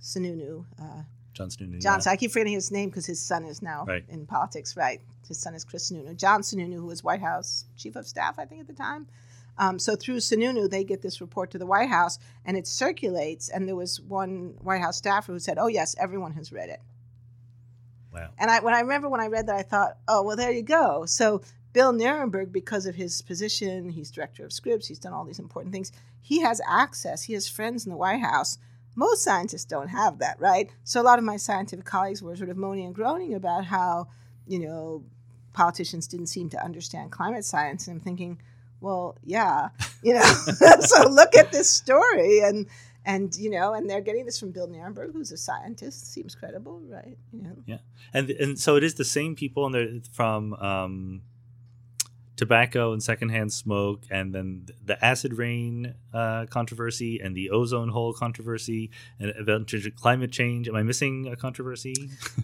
Sununu. 0.00 0.64
Uh, 0.80 1.02
John 1.32 1.48
Sununu. 1.48 1.80
John, 1.80 1.94
yeah. 1.94 1.98
so 1.98 2.10
I 2.10 2.16
keep 2.16 2.32
forgetting 2.32 2.52
his 2.52 2.70
name 2.70 2.90
because 2.90 3.06
his 3.06 3.20
son 3.20 3.44
is 3.44 3.62
now 3.62 3.84
Right. 3.86 4.04
in 4.08 4.26
politics, 4.26 4.76
right? 4.76 5.00
His 5.26 5.38
son 5.38 5.54
is 5.54 5.64
Chris 5.64 5.90
Sununu. 5.90 6.16
John 6.16 6.42
Sununu, 6.42 6.74
who 6.74 6.86
was 6.86 7.02
White 7.02 7.20
House 7.20 7.64
chief 7.76 7.96
of 7.96 8.06
staff, 8.06 8.38
I 8.38 8.44
think, 8.44 8.60
at 8.60 8.66
the 8.66 8.72
time. 8.72 9.06
Um, 9.58 9.78
so 9.78 9.96
through 9.96 10.18
Sununu, 10.18 10.70
they 10.70 10.84
get 10.84 11.02
this 11.02 11.20
report 11.20 11.50
to 11.50 11.58
the 11.58 11.66
White 11.66 11.88
House, 11.88 12.18
and 12.44 12.56
it 12.56 12.66
circulates. 12.66 13.48
And 13.48 13.68
there 13.68 13.76
was 13.76 14.00
one 14.00 14.54
White 14.60 14.80
House 14.80 14.96
staffer 14.96 15.32
who 15.32 15.38
said, 15.38 15.58
"Oh 15.58 15.68
yes, 15.68 15.94
everyone 15.98 16.32
has 16.32 16.52
read 16.52 16.68
it." 16.68 16.80
Wow. 18.12 18.30
And 18.38 18.50
I, 18.50 18.60
when 18.60 18.74
I 18.74 18.80
remember 18.80 19.08
when 19.08 19.20
I 19.20 19.26
read 19.26 19.46
that, 19.46 19.56
I 19.56 19.62
thought, 19.62 19.98
"Oh 20.08 20.22
well, 20.22 20.36
there 20.36 20.50
you 20.50 20.62
go." 20.62 21.04
So 21.06 21.42
Bill 21.72 21.92
Nierenberg, 21.92 22.50
because 22.50 22.86
of 22.86 22.96
his 22.96 23.22
position, 23.22 23.90
he's 23.90 24.10
director 24.10 24.44
of 24.44 24.52
Scripps, 24.52 24.88
he's 24.88 24.98
done 24.98 25.12
all 25.12 25.24
these 25.24 25.38
important 25.38 25.72
things. 25.72 25.92
He 26.20 26.40
has 26.40 26.60
access, 26.68 27.22
he 27.22 27.34
has 27.34 27.48
friends 27.48 27.86
in 27.86 27.90
the 27.90 27.96
White 27.96 28.20
House. 28.20 28.58
Most 28.96 29.22
scientists 29.22 29.64
don't 29.64 29.88
have 29.88 30.18
that, 30.18 30.40
right? 30.40 30.68
So 30.82 31.00
a 31.00 31.04
lot 31.04 31.18
of 31.18 31.24
my 31.24 31.36
scientific 31.36 31.84
colleagues 31.84 32.22
were 32.22 32.36
sort 32.36 32.50
of 32.50 32.56
moaning 32.56 32.86
and 32.86 32.94
groaning 32.94 33.34
about 33.34 33.66
how, 33.66 34.08
you 34.48 34.58
know, 34.58 35.04
politicians 35.52 36.08
didn't 36.08 36.26
seem 36.26 36.50
to 36.50 36.62
understand 36.62 37.12
climate 37.12 37.44
science. 37.44 37.86
And 37.86 37.96
I'm 37.96 38.00
thinking, 38.00 38.40
well, 38.80 39.16
yeah, 39.24 39.68
you 40.02 40.14
know, 40.14 40.22
so 40.80 41.08
look 41.08 41.36
at 41.36 41.52
this 41.52 41.70
story 41.70 42.40
and 42.40 42.66
and 43.04 43.34
you 43.36 43.50
know, 43.50 43.72
and 43.74 43.88
they're 43.88 44.00
getting 44.00 44.26
this 44.26 44.38
from 44.38 44.50
Bill 44.50 44.68
Nierenberg, 44.68 45.12
who's 45.12 45.32
a 45.32 45.36
scientist, 45.36 46.12
seems 46.12 46.34
credible, 46.34 46.80
right? 46.86 47.16
Know? 47.32 47.56
Yeah, 47.66 47.78
and 48.12 48.30
and 48.30 48.58
so 48.58 48.76
it 48.76 48.84
is 48.84 48.94
the 48.94 49.04
same 49.04 49.34
people, 49.34 49.66
and 49.66 49.74
they're 49.74 49.88
from 50.12 50.54
um, 50.54 51.22
tobacco 52.40 52.92
and 52.92 53.02
secondhand 53.02 53.52
smoke, 53.52 54.02
and 54.10 54.34
then 54.34 54.66
the 54.82 55.02
acid 55.04 55.34
rain 55.34 55.94
uh, 56.14 56.46
controversy 56.46 57.20
and 57.20 57.36
the 57.36 57.50
ozone 57.50 57.90
hole 57.90 58.14
controversy 58.14 58.90
and 59.18 59.30
eventually 59.36 59.90
climate 59.90 60.32
change. 60.32 60.66
Am 60.66 60.74
I 60.74 60.82
missing 60.82 61.28
a 61.28 61.36
controversy? 61.36 61.94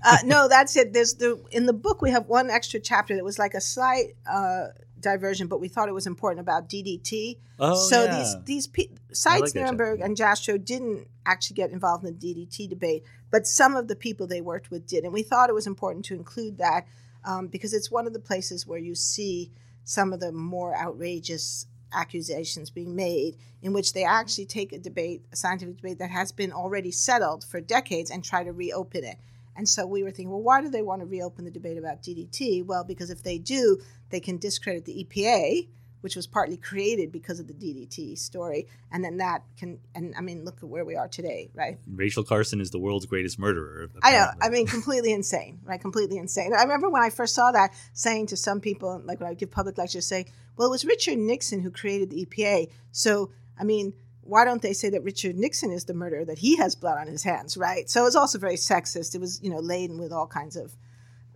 uh, 0.04 0.18
no, 0.22 0.48
that's 0.48 0.76
it. 0.76 0.92
There's 0.92 1.14
the 1.14 1.42
in 1.50 1.64
the 1.64 1.72
book 1.72 2.02
we 2.02 2.10
have 2.10 2.26
one 2.26 2.50
extra 2.50 2.78
chapter 2.78 3.16
that 3.16 3.24
was 3.24 3.38
like 3.38 3.54
a 3.54 3.60
slight 3.60 4.16
uh, 4.30 4.66
diversion, 5.00 5.46
but 5.46 5.60
we 5.60 5.68
thought 5.68 5.88
it 5.88 5.94
was 5.94 6.06
important 6.06 6.40
about 6.40 6.68
DDT. 6.68 7.38
Oh, 7.58 7.74
so 7.74 8.04
yeah. 8.04 8.18
these 8.18 8.36
these 8.44 8.66
pe- 8.66 8.94
Seitz, 9.12 9.40
like 9.40 9.52
Nierenberg, 9.54 10.04
and 10.04 10.14
Jastrow 10.14 10.62
didn't 10.62 11.08
actually 11.24 11.54
get 11.54 11.70
involved 11.70 12.04
in 12.04 12.18
the 12.18 12.34
DDT 12.34 12.68
debate, 12.68 13.02
but 13.30 13.46
some 13.46 13.74
of 13.74 13.88
the 13.88 13.96
people 13.96 14.26
they 14.26 14.42
worked 14.42 14.70
with 14.70 14.86
did, 14.86 15.04
and 15.04 15.12
we 15.14 15.22
thought 15.22 15.48
it 15.48 15.54
was 15.54 15.66
important 15.66 16.04
to 16.04 16.14
include 16.14 16.58
that 16.58 16.86
um, 17.24 17.46
because 17.46 17.72
it's 17.72 17.90
one 17.90 18.06
of 18.06 18.12
the 18.12 18.20
places 18.20 18.66
where 18.66 18.78
you 18.78 18.94
see 18.94 19.50
some 19.86 20.12
of 20.12 20.18
the 20.18 20.32
more 20.32 20.76
outrageous 20.76 21.66
accusations 21.92 22.70
being 22.70 22.96
made, 22.96 23.36
in 23.62 23.72
which 23.72 23.92
they 23.92 24.04
actually 24.04 24.44
take 24.44 24.72
a 24.72 24.78
debate, 24.78 25.22
a 25.32 25.36
scientific 25.36 25.76
debate 25.76 25.98
that 26.00 26.10
has 26.10 26.32
been 26.32 26.52
already 26.52 26.90
settled 26.90 27.44
for 27.44 27.60
decades, 27.60 28.10
and 28.10 28.24
try 28.24 28.42
to 28.42 28.52
reopen 28.52 29.04
it. 29.04 29.16
And 29.56 29.68
so 29.68 29.86
we 29.86 30.02
were 30.02 30.10
thinking, 30.10 30.30
well, 30.30 30.42
why 30.42 30.60
do 30.60 30.68
they 30.68 30.82
want 30.82 31.00
to 31.00 31.06
reopen 31.06 31.44
the 31.44 31.52
debate 31.52 31.78
about 31.78 32.02
DDT? 32.02 32.66
Well, 32.66 32.82
because 32.82 33.10
if 33.10 33.22
they 33.22 33.38
do, 33.38 33.78
they 34.10 34.20
can 34.20 34.38
discredit 34.38 34.84
the 34.84 35.04
EPA, 35.04 35.68
which 36.06 36.14
was 36.14 36.28
partly 36.28 36.56
created 36.56 37.10
because 37.10 37.40
of 37.40 37.48
the 37.48 37.52
DDT 37.52 38.16
story, 38.16 38.68
and 38.92 39.02
then 39.02 39.16
that 39.16 39.42
can, 39.58 39.80
and 39.92 40.14
I 40.16 40.20
mean, 40.20 40.44
look 40.44 40.58
at 40.58 40.68
where 40.68 40.84
we 40.84 40.94
are 40.94 41.08
today, 41.08 41.50
right? 41.52 41.78
Rachel 41.92 42.22
Carson 42.22 42.60
is 42.60 42.70
the 42.70 42.78
world's 42.78 43.06
greatest 43.06 43.40
murderer. 43.40 43.88
I 44.04 44.12
know. 44.12 44.18
apparently. 44.18 44.46
I 44.46 44.50
mean, 44.50 44.66
completely 44.68 45.12
insane, 45.12 45.58
right? 45.64 45.80
Completely 45.80 46.16
insane. 46.18 46.52
I 46.56 46.62
remember 46.62 46.88
when 46.88 47.02
I 47.02 47.10
first 47.10 47.34
saw 47.34 47.50
that, 47.50 47.72
saying 47.92 48.28
to 48.28 48.36
some 48.36 48.60
people, 48.60 49.02
like 49.04 49.18
when 49.18 49.28
I 49.28 49.34
give 49.34 49.50
public 49.50 49.78
lectures, 49.78 50.06
say, 50.06 50.26
"Well, 50.56 50.68
it 50.68 50.70
was 50.70 50.84
Richard 50.84 51.18
Nixon 51.18 51.58
who 51.58 51.72
created 51.72 52.10
the 52.10 52.24
EPA." 52.24 52.70
So, 52.92 53.32
I 53.58 53.64
mean, 53.64 53.94
why 54.20 54.44
don't 54.44 54.62
they 54.62 54.74
say 54.74 54.88
that 54.90 55.02
Richard 55.02 55.34
Nixon 55.34 55.72
is 55.72 55.86
the 55.86 55.94
murderer, 55.94 56.24
that 56.24 56.38
he 56.38 56.56
has 56.58 56.76
blood 56.76 56.98
on 56.98 57.08
his 57.08 57.24
hands, 57.24 57.56
right? 57.56 57.90
So 57.90 58.02
it 58.02 58.04
was 58.04 58.14
also 58.14 58.38
very 58.38 58.54
sexist. 58.54 59.16
It 59.16 59.20
was, 59.20 59.42
you 59.42 59.50
know, 59.50 59.58
laden 59.58 59.98
with 59.98 60.12
all 60.12 60.28
kinds 60.28 60.54
of, 60.54 60.76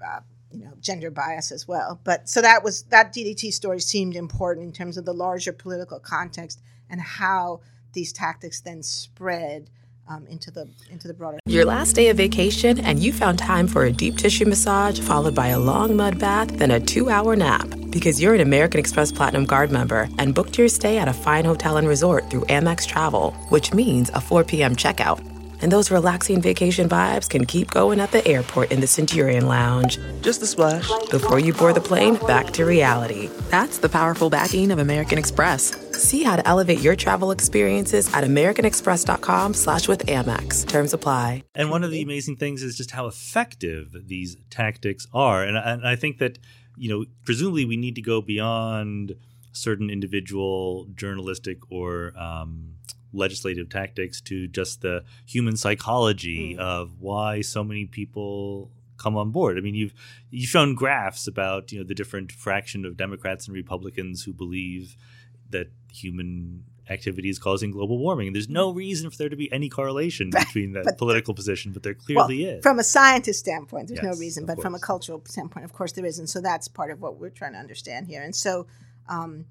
uh, 0.07 0.21
you 0.53 0.65
know, 0.65 0.73
gender 0.81 1.11
bias 1.11 1.53
as 1.53 1.67
well. 1.69 2.01
But 2.05 2.29
so 2.29 2.43
that 2.43 2.65
was 2.65 2.83
that 2.85 3.13
DDT 3.13 3.53
story 3.53 3.81
seemed 3.81 4.17
important 4.17 4.67
in 4.67 4.73
terms 4.73 4.97
of 4.97 5.05
the 5.05 5.15
larger 5.15 5.53
political 5.53 5.99
context 6.01 6.61
and 6.89 7.01
how 7.01 7.61
these 7.93 8.13
tactics 8.13 8.61
then 8.61 8.83
spread 8.83 9.71
um, 10.09 10.27
into 10.27 10.51
the 10.51 10.69
into 10.91 11.07
the 11.07 11.15
broader. 11.15 11.39
Your 11.47 11.65
last 11.65 11.95
day 11.95 12.09
of 12.09 12.17
vacation, 12.17 12.81
and 12.81 12.99
you 12.99 13.13
found 13.13 13.39
time 13.39 13.69
for 13.69 13.85
a 13.85 13.93
deep 13.93 14.19
tissue 14.19 14.45
massage 14.45 15.01
followed 15.01 15.35
by 15.35 15.49
a 15.49 15.59
long 15.59 15.97
mud 15.97 16.19
bath, 16.19 16.49
then 16.59 16.73
a 16.73 16.81
two 16.81 17.09
hour 17.09 17.37
nap. 17.37 17.69
Because 17.91 18.21
you're 18.21 18.35
an 18.35 18.41
American 18.41 18.81
Express 18.81 19.11
Platinum 19.11 19.47
Card 19.47 19.71
member 19.71 20.09
and 20.19 20.35
booked 20.35 20.59
your 20.59 20.69
stay 20.69 20.99
at 20.99 21.09
a 21.09 21.13
fine 21.13 21.45
hotel 21.45 21.77
and 21.77 21.89
resort 21.89 22.29
through 22.31 22.43
Amex 22.43 22.87
Travel, 22.87 23.33
which 23.49 23.73
means 23.73 24.11
a 24.11 24.21
4 24.21 24.45
p.m. 24.45 24.77
checkout. 24.77 25.40
And 25.63 25.71
those 25.71 25.91
relaxing 25.91 26.41
vacation 26.41 26.89
vibes 26.89 27.29
can 27.29 27.45
keep 27.45 27.71
going 27.71 28.01
at 28.01 28.11
the 28.13 28.27
airport 28.27 28.73
in 28.73 28.81
the 28.81 28.87
Centurion 28.87 29.47
Lounge. 29.47 29.99
Just 30.21 30.43
a 30.43 30.47
splash. 30.47 30.89
Before 31.11 31.39
you 31.39 31.53
board 31.53 31.77
the 31.77 31.81
plane, 31.81 32.17
back 32.27 32.51
to 32.53 32.65
reality. 32.65 33.29
That's 33.51 33.79
the 33.79 33.89
powerful 33.89 34.31
backing 34.31 34.71
of 34.71 34.79
American 34.79 35.19
Express. 35.19 35.77
See 35.93 36.23
how 36.23 36.37
to 36.37 36.49
elevate 36.49 36.81
your 36.81 36.97
travel 36.97 37.31
experiences 37.31 38.13
at 38.15 38.25
americanexpress.com 38.25 39.55
slash 39.55 39.87
with 39.87 40.07
Amex. 40.07 40.67
Terms 40.67 40.93
apply. 40.93 41.45
And 41.55 41.71
one 41.71 41.85
of 41.85 41.91
the 41.91 42.03
amazing 42.03 42.37
things 42.37 42.63
is 42.63 42.77
just 42.77 42.93
how 42.93 43.07
effective 43.07 43.95
these 44.07 44.37
tactics 44.49 45.07
are. 45.13 45.45
And, 45.45 45.57
and 45.57 45.87
I 45.87 45.97
think 45.97 46.19
that, 46.19 46.39
you 46.77 46.89
know, 46.89 47.05
presumably 47.25 47.65
we 47.65 47.77
need 47.77 47.95
to 47.97 48.03
go 48.03 48.23
beyond 48.23 49.17
certain 49.53 49.91
individual 49.91 50.87
journalistic 50.95 51.59
or 51.71 52.17
um, 52.19 52.77
legislative 53.13 53.69
tactics 53.69 54.21
to 54.23 54.47
just 54.47 54.83
the 54.83 55.05
human 55.27 55.57
psychology 55.57 56.57
of 56.59 57.01
why 57.01 57.41
so 57.41 57.65
many 57.65 57.87
people 57.87 58.71
come 58.97 59.17
on 59.17 59.31
board. 59.31 59.57
I 59.59 59.61
mean, 59.61 59.75
you've 59.75 59.95
you've 60.31 60.51
shown 60.51 60.75
graphs 60.75 61.27
about 61.27 61.73
you 61.73 61.79
know 61.79 61.85
the 61.87 61.95
different 61.95 62.33
fraction 62.33 62.85
of 62.85 62.97
Democrats 62.97 63.47
and 63.47 63.55
Republicans 63.55 64.25
who 64.25 64.33
believe 64.33 64.97
that 65.51 65.71
human 65.93 66.65
activity 66.91 67.29
is 67.29 67.39
causing 67.39 67.71
global 67.71 67.99
warming. 67.99 68.29
And 68.29 68.37
there's 68.37 68.49
no 68.49 68.73
reason 68.73 69.11
for 69.11 69.17
there 69.17 69.29
to 69.29 69.37
be 69.37 69.51
any 69.53 69.69
correlation 69.69 70.31
between 70.39 70.73
that 70.73 70.99
political 70.99 71.35
position, 71.35 71.73
but 71.73 71.83
there 71.83 71.97
Well, 72.15 72.27
clearly 72.27 72.45
is. 72.45 72.63
from 72.63 72.79
a 72.79 72.85
scientist 72.85 73.39
standpoint, 73.41 73.89
there's 73.89 74.03
no 74.03 74.19
reason, 74.19 74.45
but 74.45 74.61
from 74.61 74.75
a 74.75 74.81
cultural 74.81 75.23
standpoint, 75.27 75.65
of 75.65 75.73
course, 75.73 75.93
there 75.93 76.05
is, 76.05 76.19
and 76.19 76.29
so 76.29 76.41
that's 76.41 76.69
part 76.69 76.91
of 76.91 77.01
what 77.01 77.19
we're 77.19 77.31
trying 77.31 77.53
to 77.53 77.59
understand 77.59 78.09
here. 78.09 78.23
And 78.23 78.35
so, 78.35 78.67
um, 79.09 79.47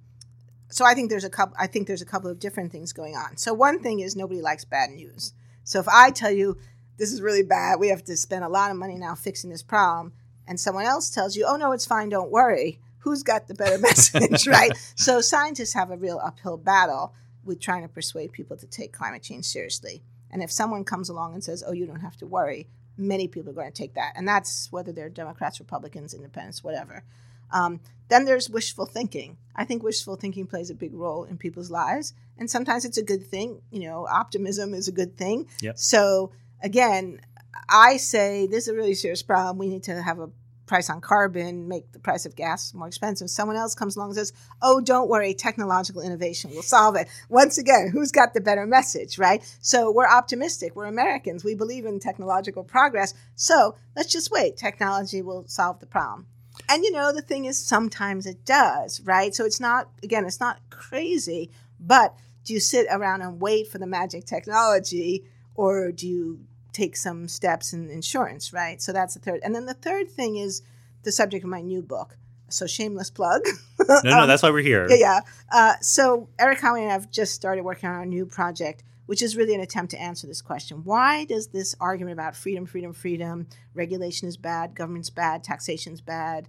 so 0.70 0.86
I 0.86 0.93
think 0.93 1.09
there's 1.09 1.24
a 1.24 1.30
couple. 1.30 1.55
I 1.59 1.67
think 1.67 1.88
there's 1.88 2.01
a 2.01 2.05
couple 2.05 2.30
of 2.30 2.39
different 2.39 2.72
things 2.72 2.93
going 2.93 3.15
on. 3.15 3.38
So 3.38 3.53
one 3.53 3.82
thing 3.82 3.99
is 3.99 4.15
nobody 4.15 4.41
likes 4.41 4.65
bad 4.65 4.91
news. 4.91 5.34
So 5.63 5.80
if 5.80 5.88
I 5.88 6.11
tell 6.11 6.32
you 6.32 6.57
this 6.97 7.11
is 7.11 7.22
really 7.22 7.43
bad, 7.43 7.80
we 7.80 7.89
have 7.89 8.03
to 8.05 8.15
spend 8.15 8.43
a 8.43 8.49
lot 8.49 8.72
of 8.72 8.78
money 8.78 8.95
now 8.95 9.15
fixing 9.15 9.49
this 9.49 9.63
problem, 9.63 10.13
and 10.47 10.59
someone 10.59 10.86
else 10.86 11.09
tells 11.09 11.36
you, 11.36 11.45
oh 11.47 11.55
no, 11.55 11.72
it's 11.72 11.86
fine, 11.86 12.09
don't 12.09 12.32
worry. 12.32 12.80
Who's 12.99 13.24
got 13.24 13.47
the 13.47 13.55
better 13.55 13.78
message, 13.80 14.47
right? 14.47 14.72
So 14.95 15.22
scientists 15.22 15.74
have 15.74 15.91
a 15.91 15.97
real 15.97 16.20
uphill 16.24 16.57
battle 16.57 17.13
with 17.43 17.59
trying 17.59 17.82
to 17.82 17.88
persuade 17.88 18.32
people 18.32 18.57
to 18.57 18.67
take 18.67 18.93
climate 18.93 19.24
change 19.24 19.45
seriously. 19.45 20.03
And 20.30 20.43
if 20.43 20.51
someone 20.51 20.84
comes 20.84 21.09
along 21.09 21.34
and 21.34 21.43
says, 21.43 21.63
"Oh, 21.65 21.72
you 21.72 21.88
don't 21.88 22.01
have 22.01 22.17
to 22.17 22.28
worry," 22.28 22.67
many 22.95 23.28
people 23.28 23.49
are 23.49 23.55
going 23.55 23.72
to 23.72 23.78
take 23.78 23.95
that, 23.95 24.13
and 24.15 24.28
that's 24.28 24.72
whether 24.72 24.91
they're 24.91 25.09
Democrats, 25.09 25.59
Republicans, 25.59 26.13
Independents, 26.13 26.63
whatever. 26.63 27.03
Um, 27.51 27.80
then 28.10 28.26
there's 28.26 28.49
wishful 28.49 28.86
thinking. 28.86 29.38
I 29.55 29.66
think 29.66 29.84
wishful 29.84 30.16
thinking 30.16 30.47
plays 30.47 30.70
a 30.70 30.76
big 30.76 30.93
role 30.93 31.24
in 31.24 31.38
people's 31.38 31.72
lives, 31.72 32.14
and 32.38 32.49
sometimes 32.49 32.86
it's 32.86 32.97
a 32.97 33.03
good 33.03 33.26
thing. 33.26 33.62
You 33.72 33.82
know, 33.82 34.07
optimism 34.07 34.74
is 34.74 34.88
a 34.88 34.91
good 34.91 35.18
thing. 35.18 35.47
Yep. 35.62 35.78
So 35.78 36.32
again, 36.62 37.22
I 37.70 37.97
say 37.97 38.47
this 38.47 38.64
is 38.64 38.70
a 38.70 38.76
really 38.76 38.95
serious 38.95 39.22
problem. 39.22 39.57
We 39.57 39.68
need 39.68 39.84
to 39.84 40.01
have 40.01 40.20
a 40.20 40.30
price 40.66 40.89
on 40.89 41.01
carbon, 41.01 41.68
make 41.68 41.91
the 41.93 41.99
price 41.99 42.28
of 42.28 42.36
gas 42.36 42.76
more 42.76 42.88
expensive. 42.88 43.28
Someone 43.30 43.57
else 43.57 43.74
comes 43.74 43.95
along 43.95 44.10
and 44.10 44.18
says, 44.18 44.32
"Oh, 44.62 44.80
don't 44.80 45.10
worry, 45.10 45.34
technological 45.34 46.01
innovation 46.01 46.51
will 46.51 46.62
solve 46.62 46.95
it." 46.95 47.07
Once 47.28 47.57
again, 47.57 47.89
who's 47.91 48.12
got 48.12 48.34
the 48.34 48.41
better 48.41 48.68
message, 48.68 49.18
right? 49.18 49.41
So 49.62 49.91
we're 49.91 50.07
optimistic. 50.07 50.76
We're 50.76 50.86
Americans. 50.86 51.43
We 51.43 51.55
believe 51.55 51.86
in 51.86 51.99
technological 51.99 52.64
progress. 52.64 53.16
So 53.36 53.76
let's 53.95 54.12
just 54.12 54.30
wait. 54.32 54.57
Technology 54.57 55.22
will 55.24 55.43
solve 55.47 55.80
the 55.80 55.88
problem. 55.88 56.28
And 56.70 56.84
you 56.84 56.91
know, 56.91 57.11
the 57.11 57.24
thing 57.24 57.45
is, 57.45 57.57
sometimes 57.57 58.28
it 58.28 58.45
does, 58.45 59.01
right? 59.01 59.34
So 59.34 59.43
it's 59.43 59.59
not, 59.59 59.89
again, 60.03 60.26
it's 60.26 60.39
not 60.39 60.59
crazy, 60.70 61.49
but 61.80 62.15
do 62.45 62.53
you 62.53 62.59
sit 62.59 62.86
around 62.91 63.24
and 63.24 63.41
wait 63.41 63.67
for 63.67 63.80
the 63.80 63.88
magic 63.88 64.26
technology 64.26 65.26
or 65.55 65.91
do 65.91 66.07
you 66.07 66.39
take 66.72 66.95
some 66.95 67.28
steps 67.28 67.74
in 67.74 67.89
insurance, 67.89 68.53
right? 68.53 68.82
So 68.82 68.93
that's 68.93 69.15
the 69.15 69.20
third. 69.20 69.41
And 69.43 69.53
then 69.55 69.65
the 69.65 69.74
third 69.74 70.09
thing 70.09 70.38
is 70.38 70.61
the 71.03 71.11
subject 71.11 71.43
of 71.43 71.49
my 71.49 71.61
new 71.61 71.82
book. 71.82 72.17
So 72.49 72.67
shameless 72.67 73.09
plug. 73.09 73.41
no, 73.88 74.01
no, 74.03 74.28
that's 74.28 74.43
why 74.43 74.51
we're 74.51 74.61
here. 74.61 74.88
Yeah, 74.89 74.95
yeah. 74.95 75.20
Uh, 75.51 75.74
so 75.82 76.30
Erik 76.38 76.59
Conway 76.59 76.82
and 76.82 76.89
I 76.89 76.93
have 76.93 77.11
just 77.11 77.34
started 77.34 77.63
working 77.63 77.89
on 77.89 77.95
our 77.95 78.05
new 78.05 78.26
project, 78.26 78.84
which 79.10 79.24
is 79.24 79.36
really 79.36 79.55
an 79.55 79.60
attempt 79.60 79.89
to 79.89 79.99
answer 79.99 80.28
this 80.28 80.39
question: 80.39 80.84
Why 80.84 81.26
does 81.26 81.47
this 81.47 81.74
argument 81.80 82.14
about 82.14 82.36
freedom, 82.36 82.68
freedom, 82.68 82.93
freedom, 82.93 83.47
regulation 83.74 84.28
is 84.28 84.38
bad, 84.38 84.76
government's 84.76 85.10
bad, 85.10 85.43
taxation's 85.43 85.99
bad, 85.99 86.47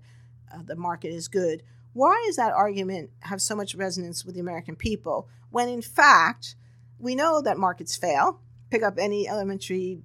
uh, 0.52 0.58
the 0.62 0.76
market 0.76 1.08
is 1.08 1.26
good? 1.26 1.62
Why 1.94 2.22
does 2.26 2.36
that 2.36 2.52
argument 2.52 3.12
have 3.20 3.40
so 3.40 3.56
much 3.56 3.74
resonance 3.74 4.26
with 4.26 4.34
the 4.34 4.42
American 4.42 4.76
people 4.76 5.26
when, 5.48 5.70
in 5.70 5.80
fact, 5.80 6.54
we 6.98 7.14
know 7.14 7.40
that 7.40 7.56
markets 7.56 7.96
fail? 7.96 8.42
Pick 8.68 8.82
up 8.82 8.98
any 8.98 9.26
elementary 9.26 10.02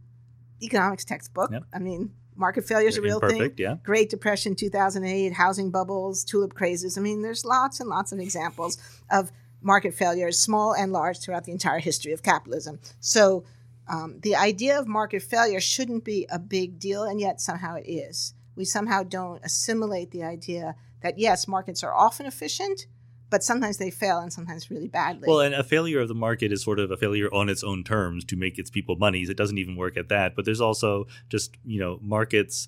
economics 0.64 1.04
textbook. 1.04 1.52
Yep. 1.52 1.64
I 1.74 1.80
mean, 1.80 2.14
market 2.38 2.66
failure 2.66 2.88
is 2.88 2.98
a 2.98 3.02
real 3.02 3.20
thing. 3.20 3.52
yeah. 3.58 3.76
Great 3.84 4.10
Depression 4.10 4.56
2008, 4.56 5.34
housing 5.34 5.72
bubbles, 5.72 6.24
tulip 6.24 6.54
crazes. 6.54 6.98
I 6.98 7.02
mean, 7.02 7.22
there's 7.22 7.44
lots 7.44 7.82
and 7.82 7.90
lots 7.90 8.14
of 8.14 8.20
examples 8.20 8.78
of 9.12 9.34
market 9.66 9.96
failures, 9.96 10.40
small 10.40 10.74
and 10.74 10.94
large, 10.94 11.20
throughout 11.20 11.44
the 11.44 11.52
entire 11.52 11.80
history 11.80 12.14
of 12.14 12.22
capitalism. 12.22 12.80
So 13.00 13.44
um, 13.88 14.20
the 14.22 14.36
idea 14.36 14.80
of 14.80 14.88
market 14.88 15.24
failure 15.24 15.60
shouldn't 15.60 16.06
be 16.06 16.28
a 16.32 16.40
big 16.40 16.80
deal, 16.80 17.04
and 17.04 17.20
yet 17.20 17.42
somehow 17.42 17.76
it 17.76 17.90
is. 17.90 18.36
We 18.56 18.64
somehow 18.64 19.04
don't 19.04 19.44
assimilate 19.44 20.12
the 20.12 20.24
idea 20.24 20.76
that 21.02 21.18
yes, 21.18 21.48
markets 21.48 21.84
are 21.84 21.94
often 21.94 22.26
efficient, 22.26 22.86
but 23.30 23.44
sometimes 23.44 23.78
they 23.78 23.90
fail 23.90 24.20
and 24.20 24.32
sometimes 24.32 24.70
really 24.70 24.88
badly. 24.88 25.28
Well, 25.28 25.42
and 25.42 25.56
a 25.56 25.64
failure 25.64 26.00
of 26.00 26.08
the 26.08 26.16
market 26.16 26.52
is 26.52 26.64
sort 26.64 26.80
of 26.80 26.92
a 26.92 26.98
failure 26.98 27.28
on 27.34 27.50
its 27.50 27.64
own 27.64 27.84
terms 27.84 28.24
to 28.26 28.36
make 28.36 28.60
its 28.60 28.70
people 28.70 28.96
money. 28.96 29.24
It 29.24 29.36
doesn't 29.36 29.58
even 29.58 29.76
work 29.76 29.98
at 29.98 30.10
that. 30.10 30.36
But 30.36 30.46
there's 30.46 30.62
also 30.62 31.08
just, 31.28 31.58
you 31.66 31.80
know, 31.80 31.98
markets 32.02 32.68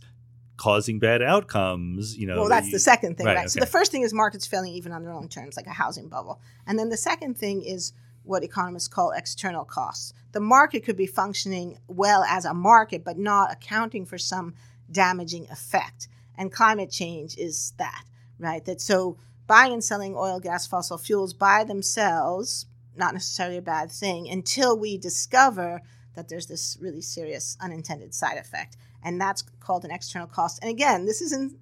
causing 0.57 0.99
bad 0.99 1.21
outcomes, 1.21 2.17
you 2.17 2.27
know. 2.27 2.39
well, 2.39 2.49
that's 2.49 2.67
you- 2.67 2.73
the 2.73 2.79
second 2.79 3.15
thing, 3.15 3.25
right? 3.25 3.37
right, 3.37 3.51
So 3.51 3.59
the 3.59 3.65
first 3.65 3.91
thing 3.91 4.01
is 4.01 4.13
markets 4.13 4.45
failing 4.45 4.73
even 4.73 4.91
on 4.91 5.03
their 5.03 5.13
own 5.13 5.29
terms, 5.29 5.55
like 5.55 5.67
a 5.67 5.71
housing 5.71 6.09
bubble. 6.09 6.41
And 6.65 6.77
then 6.77 6.89
the 6.89 6.97
second 6.97 7.37
thing 7.37 7.61
is 7.61 7.93
what 8.23 8.43
economists 8.43 8.87
call 8.87 9.11
external 9.11 9.63
costs. 9.63 10.13
The 10.33 10.39
market 10.39 10.83
could 10.83 10.97
be 10.97 11.07
functioning 11.07 11.77
well 11.87 12.23
as 12.23 12.43
a 12.43 12.53
market, 12.53 13.03
but 13.03 13.17
not 13.17 13.51
accounting 13.51 14.05
for 14.05 14.17
some 14.17 14.53
damaging 14.91 15.47
effect. 15.49 16.07
And 16.37 16.51
climate 16.51 16.91
change 16.91 17.37
is 17.37 17.73
that, 17.77 18.03
right? 18.37 18.63
That 18.65 18.81
so 18.81 19.17
buying 19.47 19.73
and 19.73 19.83
selling 19.83 20.15
oil, 20.15 20.39
gas, 20.39 20.67
fossil 20.67 20.97
fuels 20.97 21.33
by 21.33 21.63
themselves, 21.63 22.65
not 22.95 23.13
necessarily 23.13 23.57
a 23.57 23.61
bad 23.61 23.91
thing, 23.91 24.29
until 24.29 24.77
we 24.77 24.97
discover 24.97 25.81
that 26.15 26.29
there's 26.29 26.47
this 26.47 26.77
really 26.81 27.01
serious 27.01 27.55
unintended 27.61 28.13
side 28.13 28.37
effect. 28.37 28.75
And 29.03 29.19
that's 29.21 29.43
called 29.59 29.85
an 29.85 29.91
external 29.91 30.27
cost. 30.27 30.59
And 30.61 30.69
again, 30.69 31.05
this 31.05 31.21
is 31.21 31.31
in 31.31 31.57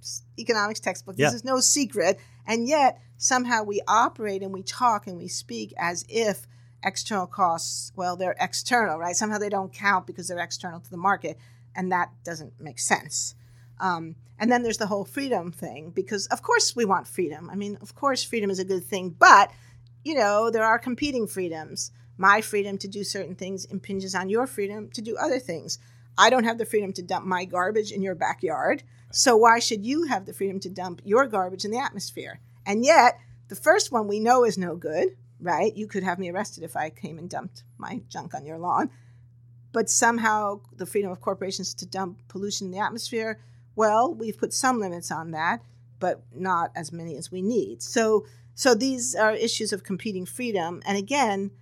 s- 0.00 0.22
economics 0.38 0.80
textbook. 0.80 1.16
This 1.16 1.32
Yeah. 1.32 1.36
is 1.36 1.44
no 1.44 1.60
secret. 1.60 2.18
And 2.46 2.66
yet, 2.66 3.00
somehow 3.16 3.62
we 3.62 3.80
operate 3.86 4.42
and 4.42 4.52
we 4.52 4.62
talk 4.62 5.06
and 5.06 5.16
we 5.16 5.28
speak 5.28 5.72
as 5.78 6.04
if 6.08 6.46
external 6.82 7.26
costs, 7.26 7.92
well, 7.94 8.16
they're 8.16 8.36
external, 8.40 8.98
right? 8.98 9.14
Somehow 9.14 9.38
they 9.38 9.48
don't 9.50 9.72
count 9.72 10.06
because 10.06 10.28
they're 10.28 10.38
external 10.38 10.80
to 10.80 10.90
the 10.90 10.96
market. 10.96 11.38
And 11.76 11.92
that 11.92 12.10
doesn't 12.24 12.60
make 12.60 12.78
sense. 12.78 13.34
Um, 13.78 14.16
and 14.38 14.50
then 14.50 14.62
there's 14.62 14.78
the 14.78 14.86
whole 14.86 15.04
freedom 15.04 15.52
thing, 15.52 15.90
because 15.90 16.26
of 16.28 16.42
course 16.42 16.74
we 16.74 16.84
want 16.84 17.06
freedom. 17.06 17.48
I 17.50 17.54
mean, 17.54 17.78
of 17.80 17.94
course, 17.94 18.22
freedom 18.24 18.50
is 18.50 18.58
a 18.58 18.64
good 18.64 18.84
thing, 18.84 19.10
but 19.18 19.50
you 20.02 20.14
know, 20.14 20.50
there 20.50 20.64
are 20.64 20.78
competing 20.78 21.26
freedoms. 21.26 21.90
My 22.16 22.40
freedom 22.40 22.78
to 22.78 22.88
do 22.88 23.04
certain 23.04 23.34
things 23.34 23.66
impinges 23.66 24.14
on 24.14 24.28
your 24.30 24.46
freedom 24.46 24.90
to 24.92 25.02
do 25.02 25.16
other 25.16 25.38
things. 25.38 25.78
I 26.20 26.28
don't 26.28 26.44
have 26.44 26.58
the 26.58 26.66
freedom 26.66 26.92
to 26.92 27.02
dump 27.02 27.24
my 27.24 27.46
garbage 27.46 27.92
in 27.92 28.02
your 28.02 28.14
backyard. 28.14 28.82
So 29.10 29.38
why 29.38 29.58
should 29.58 29.86
you 29.86 30.04
have 30.04 30.26
the 30.26 30.34
freedom 30.34 30.60
to 30.60 30.68
dump 30.68 31.00
your 31.02 31.26
garbage 31.26 31.64
in 31.64 31.70
the 31.70 31.78
atmosphere? 31.78 32.40
And 32.66 32.84
yet, 32.84 33.18
the 33.48 33.56
first 33.56 33.90
one 33.90 34.06
we 34.06 34.20
know 34.20 34.44
is 34.44 34.58
no 34.58 34.76
good, 34.76 35.16
right? 35.40 35.74
You 35.74 35.86
could 35.86 36.02
have 36.02 36.18
me 36.18 36.30
arrested 36.30 36.62
if 36.62 36.76
I 36.76 36.90
came 36.90 37.18
and 37.18 37.30
dumped 37.30 37.64
my 37.78 38.02
junk 38.10 38.34
on 38.34 38.44
your 38.44 38.58
lawn. 38.58 38.90
But 39.72 39.88
somehow 39.88 40.60
the 40.76 40.84
freedom 40.84 41.10
of 41.10 41.22
corporations 41.22 41.72
to 41.74 41.86
dump 41.86 42.18
pollution 42.28 42.66
in 42.66 42.72
the 42.72 42.80
atmosphere, 42.80 43.40
well, 43.74 44.12
we've 44.12 44.36
put 44.36 44.52
some 44.52 44.78
limits 44.78 45.10
on 45.10 45.30
that, 45.30 45.62
but 46.00 46.22
not 46.34 46.70
as 46.76 46.92
many 46.92 47.16
as 47.16 47.32
we 47.32 47.40
need. 47.40 47.82
So 47.82 48.26
so 48.54 48.74
these 48.74 49.14
are 49.14 49.32
issues 49.32 49.72
of 49.72 49.84
competing 49.84 50.26
freedom. 50.26 50.82
And 50.84 50.98
again, 50.98 51.52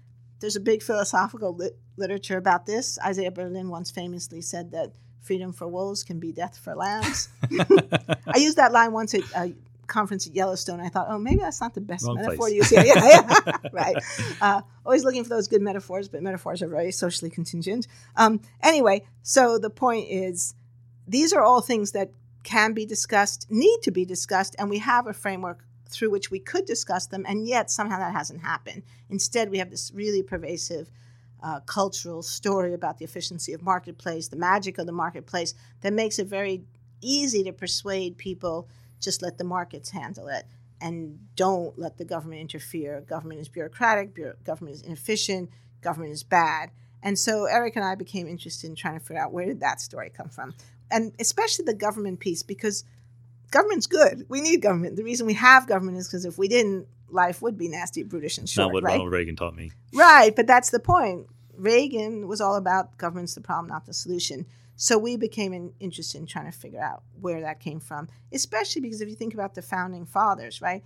there's 0.40 0.56
a 0.56 0.61
big 0.61 0.82
philosophical 0.82 1.56
literature 1.99 2.36
about 2.36 2.66
this. 2.66 2.99
Isaiah 3.05 3.30
Berlin 3.30 3.68
once 3.68 3.90
famously 3.90 4.40
said 4.40 4.70
that 4.72 4.92
freedom 5.20 5.53
for 5.53 5.68
wolves 5.68 6.05
can 6.05 6.18
be 6.18 6.32
death 6.32 6.59
for 6.59 6.74
lambs. 6.74 7.28
I 7.51 8.38
used 8.38 8.57
that 8.57 8.72
line 8.72 8.92
once 8.92 9.14
at 9.14 9.22
a 9.36 9.55
conference 9.88 10.26
at 10.26 10.34
Yellowstone. 10.34 10.80
I 10.80 10.88
thought, 10.88 11.09
oh, 11.11 11.18
maybe 11.18 11.40
that's 11.40 11.61
not 11.61 11.74
the 11.74 11.80
best 11.80 12.07
Wrong 12.07 12.16
metaphor 12.16 12.49
place. 12.49 12.51
to 12.51 12.57
use 12.57 12.70
here. 12.70 12.84
Yeah, 12.84 13.24
yeah. 13.46 13.57
right. 13.72 13.96
Uh, 14.40 14.62
always 14.86 15.05
looking 15.05 15.24
for 15.24 15.30
those 15.30 15.49
good 15.49 15.62
metaphors, 15.62 16.09
but 16.09 16.22
metaphors 16.22 16.62
are 16.62 16.68
very 16.68 16.92
socially 16.92 17.30
contingent. 17.30 17.88
Um, 18.16 18.40
anyway, 18.62 19.05
so 19.22 19.59
the 19.59 19.70
point 19.70 20.07
is, 20.09 20.55
these 21.07 21.32
are 21.32 21.42
all 21.42 21.61
things 21.61 21.92
that 21.92 22.12
can 22.44 22.72
be 22.72 22.86
discussed, 22.86 23.51
need 23.51 23.80
to 23.82 23.90
be 23.90 24.05
discussed, 24.05 24.55
and 24.59 24.70
we 24.70 24.78
have 24.78 25.07
a 25.07 25.12
framework 25.12 25.64
through 25.90 26.11
which 26.11 26.30
we 26.30 26.38
could 26.38 26.66
discuss 26.66 27.07
them, 27.07 27.24
and 27.26 27.46
yet 27.46 27.70
somehow 27.70 27.99
that 27.99 28.12
hasn't 28.12 28.42
happened. 28.42 28.82
Instead, 29.09 29.51
we 29.51 29.59
have 29.59 29.70
this 29.70 29.90
really 29.94 30.22
pervasive 30.22 30.90
uh, 31.43 31.61
cultural 31.61 32.22
story 32.22 32.74
about 32.74 32.99
the 32.99 33.05
efficiency 33.05 33.53
of 33.53 33.62
marketplace, 33.62 34.28
the 34.28 34.36
magic 34.36 34.78
of 34.78 34.86
the 34.86 34.93
marketplace, 34.93 35.55
that 35.80 35.93
makes 35.93 36.18
it 36.18 36.26
very 36.26 36.62
easy 37.01 37.45
to 37.45 37.53
persuade 37.53 38.18
people 38.18 38.68
just 39.01 39.22
let 39.22 39.39
the 39.39 39.45
markets 39.45 39.91
handle 39.91 40.28
it 40.28 40.45
and 40.80 41.18
don't 41.36 41.78
let 41.78 41.99
the 41.99 42.05
government 42.05 42.41
interfere. 42.41 43.01
Government 43.03 43.41
is 43.41 43.49
bureaucratic, 43.49 44.14
bureau- 44.14 44.36
government 44.45 44.76
is 44.76 44.82
inefficient, 44.82 45.51
government 45.80 46.12
is 46.12 46.22
bad. 46.22 46.70
And 47.03 47.18
so 47.18 47.45
Erik 47.45 47.76
and 47.76 47.84
I 47.84 47.95
became 47.95 48.26
interested 48.26 48.68
in 48.68 48.76
trying 48.76 48.99
to 48.99 49.05
figure 49.05 49.22
out 49.22 49.32
where 49.32 49.47
did 49.47 49.61
that 49.61 49.80
story 49.80 50.11
come 50.11 50.28
from, 50.28 50.55
and 50.91 51.12
especially 51.20 51.64
the 51.64 51.74
government 51.74 52.18
piece 52.18 52.43
because 52.43 52.84
government's 53.51 53.86
good. 53.86 54.26
We 54.28 54.41
need 54.41 54.62
government. 54.62 54.97
The 54.97 55.05
reason 55.05 55.26
we 55.26 55.34
have 55.34 55.68
government 55.68 55.99
is 55.99 56.09
because 56.09 56.24
if 56.24 56.39
we 56.39 56.49
didn't, 56.49 56.89
life 57.11 57.42
would 57.42 57.56
be 57.56 57.68
nasty, 57.68 58.02
brutish, 58.02 58.38
and 58.38 58.48
short. 58.48 58.66
Not 58.66 58.72
what 58.74 58.82
right? 58.84 58.92
Ronald 58.92 59.12
Reagan 59.12 59.36
taught 59.36 59.56
me. 59.56 59.72
Right, 59.92 60.34
but 60.34 60.46
that's 60.46 60.70
the 60.70 60.80
point. 60.80 61.26
Reagan 61.56 62.28
was 62.28 62.40
all 62.40 62.56
about 62.56 62.96
government's 62.98 63.34
the 63.34 63.40
problem, 63.40 63.68
not 63.68 63.86
the 63.86 63.94
solution. 63.94 64.46
So 64.76 64.96
we 64.96 65.16
became 65.16 65.52
in, 65.52 65.72
interested 65.80 66.18
in 66.18 66.26
trying 66.26 66.50
to 66.50 66.56
figure 66.56 66.80
out 66.80 67.02
where 67.20 67.40
that 67.40 67.59
came 67.59 67.80
from, 67.80 68.09
especially 68.32 68.80
because 68.80 69.00
if 69.00 69.09
you 69.09 69.16
think 69.16 69.34
about 69.34 69.54
the 69.54 69.62
founding 69.62 70.06
fathers, 70.06 70.62
right? 70.62 70.84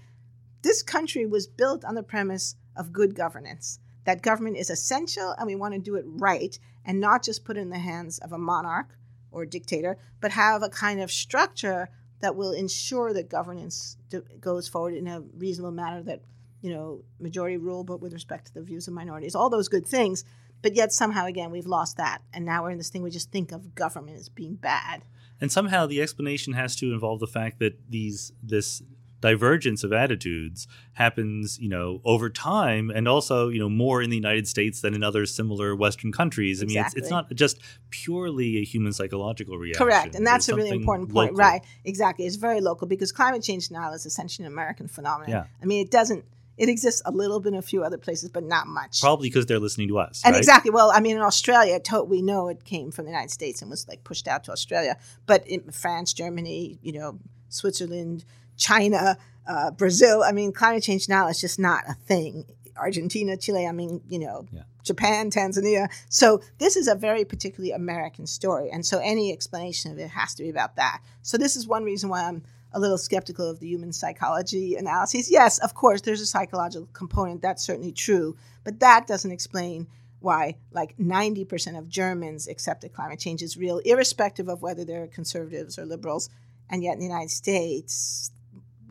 This 0.63 0.83
country 0.83 1.27
was 1.27 1.47
built 1.47 1.85
on 1.85 1.95
the 1.95 2.03
premise 2.03 2.57
of 2.75 2.93
good 2.93 3.15
governance, 3.15 3.81
that 4.05 4.23
government 4.23 4.57
is 4.57 4.71
essential 4.71 5.35
and 5.37 5.47
we 5.47 5.57
want 5.57 5.75
to 5.75 5.81
do 5.81 5.97
it 5.97 6.05
right 6.07 6.59
and 6.85 7.01
not 7.01 7.23
just 7.23 7.45
put 7.45 7.57
it 7.57 7.61
in 7.61 7.71
the 7.71 7.79
hands 7.79 8.19
of 8.19 8.33
a 8.33 8.39
monarch 8.39 8.97
or 9.31 9.45
dictator, 9.45 9.99
but 10.21 10.31
have 10.31 10.63
a 10.63 10.69
kind 10.69 11.01
of 11.01 11.11
structure 11.11 11.91
that 12.23 12.35
will 12.35 12.53
ensure 12.53 13.13
that 13.13 13.29
governance 13.29 13.97
do, 14.09 14.25
goes 14.41 14.67
forward 14.67 14.95
in 14.95 15.07
a 15.07 15.21
reasonable 15.37 15.73
manner 15.73 16.03
that 16.03 16.23
you 16.63 16.71
know, 16.71 17.03
majority 17.19 17.57
rule, 17.57 17.85
but 17.85 18.01
with 18.01 18.13
respect 18.13 18.47
to 18.47 18.55
the 18.55 18.63
views 18.63 18.89
of 18.89 18.95
minorities, 18.95 19.35
all 19.35 19.51
those 19.51 19.69
good 19.69 19.87
things. 19.87 20.25
But 20.63 20.77
yet 20.77 20.93
somehow 20.93 21.27
again 21.27 21.51
we've 21.51 21.67
lost 21.67 21.97
that, 21.97 22.23
and 22.33 22.45
now 22.45 22.63
we're 22.63 22.71
in 22.71 22.79
this 22.79 22.89
thing 22.89 23.03
we 23.03 23.11
just 23.11 23.33
think 23.33 23.51
of 23.51 23.75
government 23.75 24.17
as 24.17 24.29
being 24.29 24.55
bad. 24.55 25.03
And 25.41 25.51
somehow 25.51 25.87
the 25.87 26.01
explanation 26.01 26.53
has 26.53 26.77
to 26.77 26.93
involve 26.93 27.19
the 27.19 27.27
fact 27.27 27.59
that 27.59 27.91
these 27.91 28.33
this 28.41 28.81
divergence 29.23 29.85
of 29.85 29.93
attitudes 29.93 30.67
happens, 30.95 31.59
you 31.59 31.69
know, 31.69 32.03
over 32.05 32.29
time 32.29 32.91
and 32.91 33.09
also, 33.09 33.49
you 33.49 33.59
know, 33.59 33.71
more 33.71 34.03
in 34.03 34.11
the 34.11 34.17
United 34.17 34.47
States 34.47 34.83
than 34.83 34.93
in 34.93 35.03
other 35.03 35.25
similar 35.25 35.75
Western 35.75 36.13
countries. 36.13 36.61
I 36.61 36.67
mean, 36.67 36.79
it's, 36.79 36.95
it's 36.95 37.09
not 37.09 37.33
just 37.33 37.61
purely 37.89 38.59
a 38.59 38.65
human 38.65 38.93
psychological 38.93 39.57
reaction. 39.57 39.87
Correct, 39.87 40.15
and 40.15 40.27
that's 40.27 40.47
There's 40.47 40.59
a 40.59 40.63
really 40.63 40.77
important 40.77 41.11
point, 41.11 41.33
local. 41.33 41.39
right? 41.39 41.63
Exactly, 41.85 42.27
it's 42.27 42.37
very 42.37 42.61
local 42.61 42.87
because 42.87 43.13
climate 43.13 43.43
change 43.43 43.71
now 43.71 43.95
is 43.95 44.05
essentially 44.05 44.45
an 44.45 44.53
American 44.53 44.89
phenomenon. 44.89 45.31
Yeah. 45.31 45.45
I 45.63 45.65
mean, 45.65 45.83
it 45.83 45.91
doesn't. 45.91 46.25
It 46.59 46.69
exists 46.69 47.01
a 47.07 47.11
little 47.11 47.41
bit 47.41 47.55
in 47.55 47.59
a 47.59 47.63
few 47.63 47.83
other 47.83 47.97
places, 47.97 48.29
but 48.29 48.45
not 48.45 48.67
much. 48.67 49.01
Probably 49.01 49.31
because 49.31 49.47
they're 49.47 49.59
listening 49.59 49.89
to 49.89 49.99
us. 49.99 50.21
And 50.23 50.35
right? 50.35 50.39
exactly. 50.39 50.71
Well, 50.71 50.93
I 50.93 51.01
mean, 51.01 51.17
in 51.17 51.23
Australia, 51.23 51.81
to- 51.81 52.03
we 52.03 52.21
know 52.21 52.49
it 52.49 52.65
came 52.65 52.91
from 52.91 53.07
the 53.07 53.11
United 53.11 53.31
States 53.31 53.63
and 53.63 53.71
was 53.71 53.89
like 53.89 54.05
pushed 54.05 54.29
out 54.29 54.45
to 54.45 54.53
Australia. 54.53 54.99
But 55.25 55.47
in 55.49 55.71
France, 55.71 56.13
Germany, 56.13 56.79
you 56.83 56.93
know, 56.93 57.19
Switzerland, 57.49 58.25
China, 58.57 59.19
uh, 59.47 59.71
Brazil, 59.73 60.23
I 60.23 60.33
mean, 60.33 60.53
climate 60.53 60.83
change 60.83 61.09
now 61.09 61.29
is 61.29 61.41
just 61.41 61.59
not 61.59 61.85
a 61.89 61.95
thing. 61.95 62.45
Argentina, 62.77 63.37
Chile, 63.37 63.67
I 63.67 63.73
mean, 63.73 64.01
you 64.09 64.19
know, 64.19 64.47
Yeah. 64.51 64.63
Japan, 64.83 65.31
Tanzania. 65.31 65.89
So 66.09 66.41
this 66.59 66.77
is 66.77 66.89
a 66.89 66.95
very 66.95 67.25
particularly 67.25 67.73
American 67.73 68.27
story. 68.27 68.71
And 68.71 68.85
so 68.85 68.99
any 68.99 69.33
explanation 69.33 69.93
of 69.93 69.99
it 69.99 70.09
has 70.11 70.35
to 70.35 70.43
be 70.43 70.49
about 70.49 70.77
that. 70.77 71.01
So 71.23 71.39
this 71.39 71.55
is 71.55 71.67
one 71.69 71.85
reason 71.85 72.09
why 72.09 72.25
I'm 72.25 72.43
a 72.73 72.81
little 72.81 72.99
skeptical 72.99 73.49
of 73.49 73.61
the 73.61 73.69
human 73.69 73.93
psychology 73.93 74.75
analyses. 74.77 75.31
Yes, 75.31 75.59
of 75.59 75.75
course, 75.75 76.01
there's 76.01 76.21
a 76.21 76.27
psychological 76.27 76.89
component. 76.93 77.43
That's 77.43 77.63
certainly 77.63 77.93
true. 77.93 78.37
But 78.65 78.81
that 78.81 79.07
doesn't 79.07 79.31
explain 79.31 79.87
why 80.21 80.57
like 80.73 80.97
90% 80.99 81.79
of 81.79 81.89
Germans 81.89 82.49
accept 82.49 82.81
that 82.83 82.95
climate 82.95 83.19
change 83.19 83.43
is 83.43 83.57
real, 83.57 83.79
irrespective 83.79 84.49
of 84.49 84.63
whether 84.63 84.85
they're 84.85 85.07
conservatives 85.07 85.79
or 85.79 85.85
liberals. 85.85 86.31
And 86.71 86.83
yet 86.83 86.95
in 86.95 87.01
the 87.01 87.07
United 87.07 87.31
States, 87.31 88.31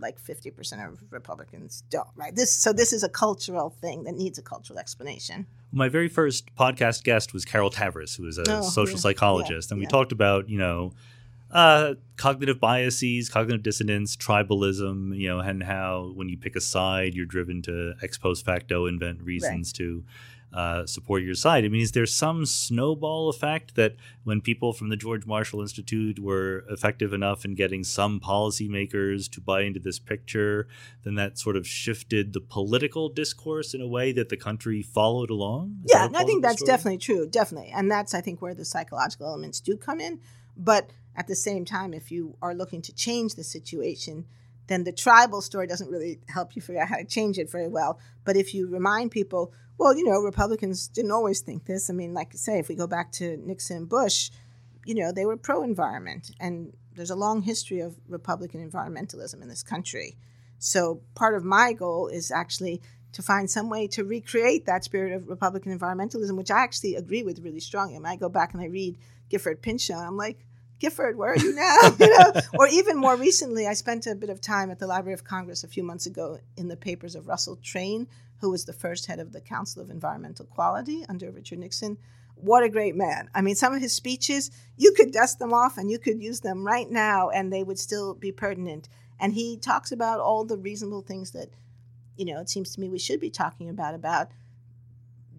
like 0.02 0.20
50% 0.22 0.88
of 0.88 1.00
Republicans 1.12 1.84
don't, 1.90 2.08
right? 2.16 2.36
This 2.36 2.52
so 2.54 2.74
this 2.74 2.92
is 2.94 3.04
a 3.04 3.10
cultural 3.10 3.70
thing 3.70 4.04
that 4.06 4.16
needs 4.16 4.38
a 4.38 4.42
cultural 4.42 4.80
explanation. 4.80 5.46
My 5.72 5.88
very 5.90 6.10
first 6.10 6.54
podcast 6.56 7.04
guest 7.04 7.34
was 7.34 7.46
Carol 7.46 7.70
Tavris, 7.72 8.18
who 8.18 8.26
is 8.28 8.38
a 8.38 8.44
Oh, 8.50 8.62
social 8.62 8.96
yeah. 8.96 9.02
psychologist, 9.02 9.70
Yeah, 9.70 9.74
and 9.76 9.80
we 9.80 9.86
yeah. 9.86 9.90
talked 9.90 10.12
about 10.12 10.50
you 10.50 10.58
know 10.58 10.94
uh, 11.52 11.96
cognitive 12.16 12.60
biases, 12.62 13.28
cognitive 13.30 13.62
dissonance, 13.62 14.16
tribalism, 14.16 15.18
you 15.18 15.28
know, 15.28 15.40
and 15.40 15.64
how 15.64 16.12
when 16.16 16.30
you 16.30 16.38
pick 16.38 16.56
a 16.56 16.62
side, 16.62 17.14
you're 17.14 17.26
driven 17.26 17.62
to 17.64 17.94
ex 18.02 18.18
post 18.18 18.46
facto 18.46 18.86
invent 18.86 19.22
reasons 19.22 19.74
to 19.74 20.04
uh, 20.54 20.86
support 20.86 21.24
your 21.24 21.36
side. 21.36 21.64
I 21.64 21.70
mean, 21.70 21.82
is 21.82 21.94
there 21.94 22.06
some 22.06 22.46
snowball 22.46 23.30
effect 23.30 23.76
that 23.76 23.96
when 24.24 24.42
people 24.42 24.74
from 24.74 24.90
the 24.90 24.98
George 24.98 25.26
Marshall 25.26 25.62
Institute 25.62 26.20
were 26.20 26.66
effective 26.70 27.14
enough 27.14 27.46
in 27.46 27.56
getting 27.56 27.84
some 27.84 28.20
policymakers 28.20 29.30
to 29.32 29.42
buy 29.42 29.62
into 29.62 29.80
this 29.80 30.00
picture, 30.00 30.68
then 31.04 31.16
that 31.16 31.38
sort 31.38 31.56
of 31.56 31.66
shifted 31.66 32.34
the 32.34 32.42
political 32.42 33.08
discourse 33.10 33.74
in 33.74 33.82
a 33.82 33.88
way 33.88 34.12
that 34.12 34.30
the 34.30 34.38
country 34.38 34.82
followed 34.82 35.30
along? 35.30 35.78
Is 35.86 35.92
yeah, 35.94 36.00
that 36.00 36.04
a 36.04 36.08
and 36.08 36.18
I 36.18 36.24
think 36.24 36.44
that's 36.44 36.58
story? 36.58 36.68
definitely 36.68 36.98
true, 36.98 37.28
definitely. 37.28 37.72
And 37.74 37.90
that's 37.90 38.14
I 38.14 38.22
think 38.22 38.42
where 38.42 38.54
the 38.54 38.66
psychological 38.66 39.28
elements 39.28 39.60
do 39.60 39.78
come 39.78 40.02
in. 40.02 40.20
But 40.58 40.92
at 41.16 41.28
the 41.28 41.36
same 41.36 41.66
time, 41.66 41.94
if 41.94 42.12
you 42.12 42.36
are 42.42 42.54
looking 42.54 42.82
to 42.84 42.94
change 42.94 43.36
the 43.36 43.44
situation, 43.44 44.26
then 44.68 44.84
the 44.84 44.92
tribal 44.92 45.42
story 45.42 45.68
doesn't 45.68 45.90
really 45.90 46.20
help 46.30 46.56
you 46.56 46.62
figure 46.62 46.82
out 46.82 46.88
how 46.88 46.98
to 46.98 47.06
change 47.06 47.38
it 47.38 47.50
very 47.50 47.68
well. 47.68 48.00
But 48.24 48.38
if 48.38 48.54
you 48.54 48.68
remind 48.68 49.12
people, 49.12 49.54
well, 49.82 49.98
you 49.98 50.04
know, 50.04 50.20
Republicans 50.20 50.88
didn't 50.88 51.10
always 51.10 51.40
think 51.42 51.66
this. 51.66 51.90
I 51.90 51.94
mean, 51.94 52.14
like 52.14 52.34
I 52.34 52.38
say, 52.38 52.60
if 52.60 52.70
we 52.70 52.76
go 52.76 52.86
back 52.86 53.12
to 53.14 53.38
Nixon 53.38 53.78
and 53.78 53.90
Bush, 53.90 54.30
you 54.86 54.94
know, 54.94 55.12
they 55.12 55.26
were 55.26 55.38
pro 55.38 55.64
environment. 55.64 56.30
And 56.40 56.74
there's 56.94 57.10
a 57.10 57.16
long 57.16 57.42
history 57.42 57.80
of 57.80 57.96
Republican 58.08 58.70
environmentalism 58.70 59.42
in 59.42 59.50
this 59.50 59.64
country. 59.64 60.18
So 60.60 61.02
part 61.16 61.34
of 61.34 61.44
my 61.44 61.74
goal 61.74 62.10
is 62.10 62.30
actually 62.30 62.80
to 63.14 63.24
find 63.24 63.50
some 63.50 63.72
way 63.72 63.88
to 63.88 64.04
recreate 64.04 64.68
that 64.68 64.84
spirit 64.84 65.14
of 65.14 65.28
Republican 65.28 65.76
environmentalism, 65.76 66.38
which 66.38 66.52
I 66.52 66.60
actually 66.60 66.94
agree 66.94 67.24
with 67.24 67.40
really 67.40 67.60
strongly. 67.60 67.98
I 68.06 68.12
I 68.12 68.16
go 68.18 68.30
back 68.30 68.54
and 68.54 68.62
I 68.62 68.68
read 68.68 69.00
Gifford 69.30 69.64
Pinchot, 69.64 69.98
and 69.98 70.06
I'm 70.06 70.16
like, 70.16 70.46
Gifford, 70.82 71.16
where 71.16 71.34
are 71.34 71.38
you 71.38 71.54
now? 71.54 71.78
you 72.00 72.18
know? 72.18 72.34
Or 72.58 72.68
even 72.68 72.98
more 72.98 73.16
recently, 73.16 73.68
I 73.68 73.74
spent 73.74 74.08
a 74.08 74.16
bit 74.16 74.32
of 74.32 74.42
time 74.42 74.72
at 74.72 74.80
the 74.80 74.88
Library 74.88 75.14
of 75.14 75.24
Congress 75.24 75.64
a 75.64 75.68
few 75.68 75.84
months 75.84 76.08
ago 76.08 76.40
in 76.58 76.70
the 76.70 76.76
papers 76.76 77.14
of 77.14 77.28
Russell 77.28 77.58
Train, 77.58 78.08
who 78.40 78.50
was 78.50 78.66
the 78.66 78.74
first 78.74 79.06
head 79.06 79.20
of 79.20 79.32
the 79.32 79.42
Council 79.42 79.84
of 79.84 79.92
Environmental 79.92 80.48
Quality 80.48 81.06
under 81.08 81.30
Richard 81.30 81.60
Nixon. 81.60 82.00
What 82.34 82.64
a 82.64 82.70
great 82.70 82.96
man. 82.96 83.30
I 83.36 83.42
mean, 83.42 83.54
some 83.54 83.76
of 83.76 83.82
his 83.82 83.94
speeches, 83.94 84.50
you 84.76 84.94
could 84.94 85.12
dust 85.12 85.38
them 85.38 85.54
off 85.54 85.78
and 85.78 85.92
you 85.92 86.00
could 86.00 86.20
use 86.20 86.40
them 86.40 86.66
right 86.66 86.90
now 86.90 87.30
and 87.30 87.54
they 87.54 87.62
would 87.62 87.78
still 87.78 88.16
be 88.16 88.32
pertinent. 88.32 88.90
And 89.20 89.34
he 89.34 89.58
talks 89.58 89.92
about 89.92 90.20
all 90.20 90.46
the 90.46 90.58
reasonable 90.58 91.04
things 91.04 91.30
that, 91.32 91.50
you 92.16 92.26
know, 92.26 92.42
it 92.42 92.50
seems 92.50 92.74
to 92.74 92.82
me 92.82 92.90
we 92.90 92.98
should 92.98 93.20
be 93.20 93.30
talking 93.30 93.70
about 93.70 93.94
about 93.94 94.30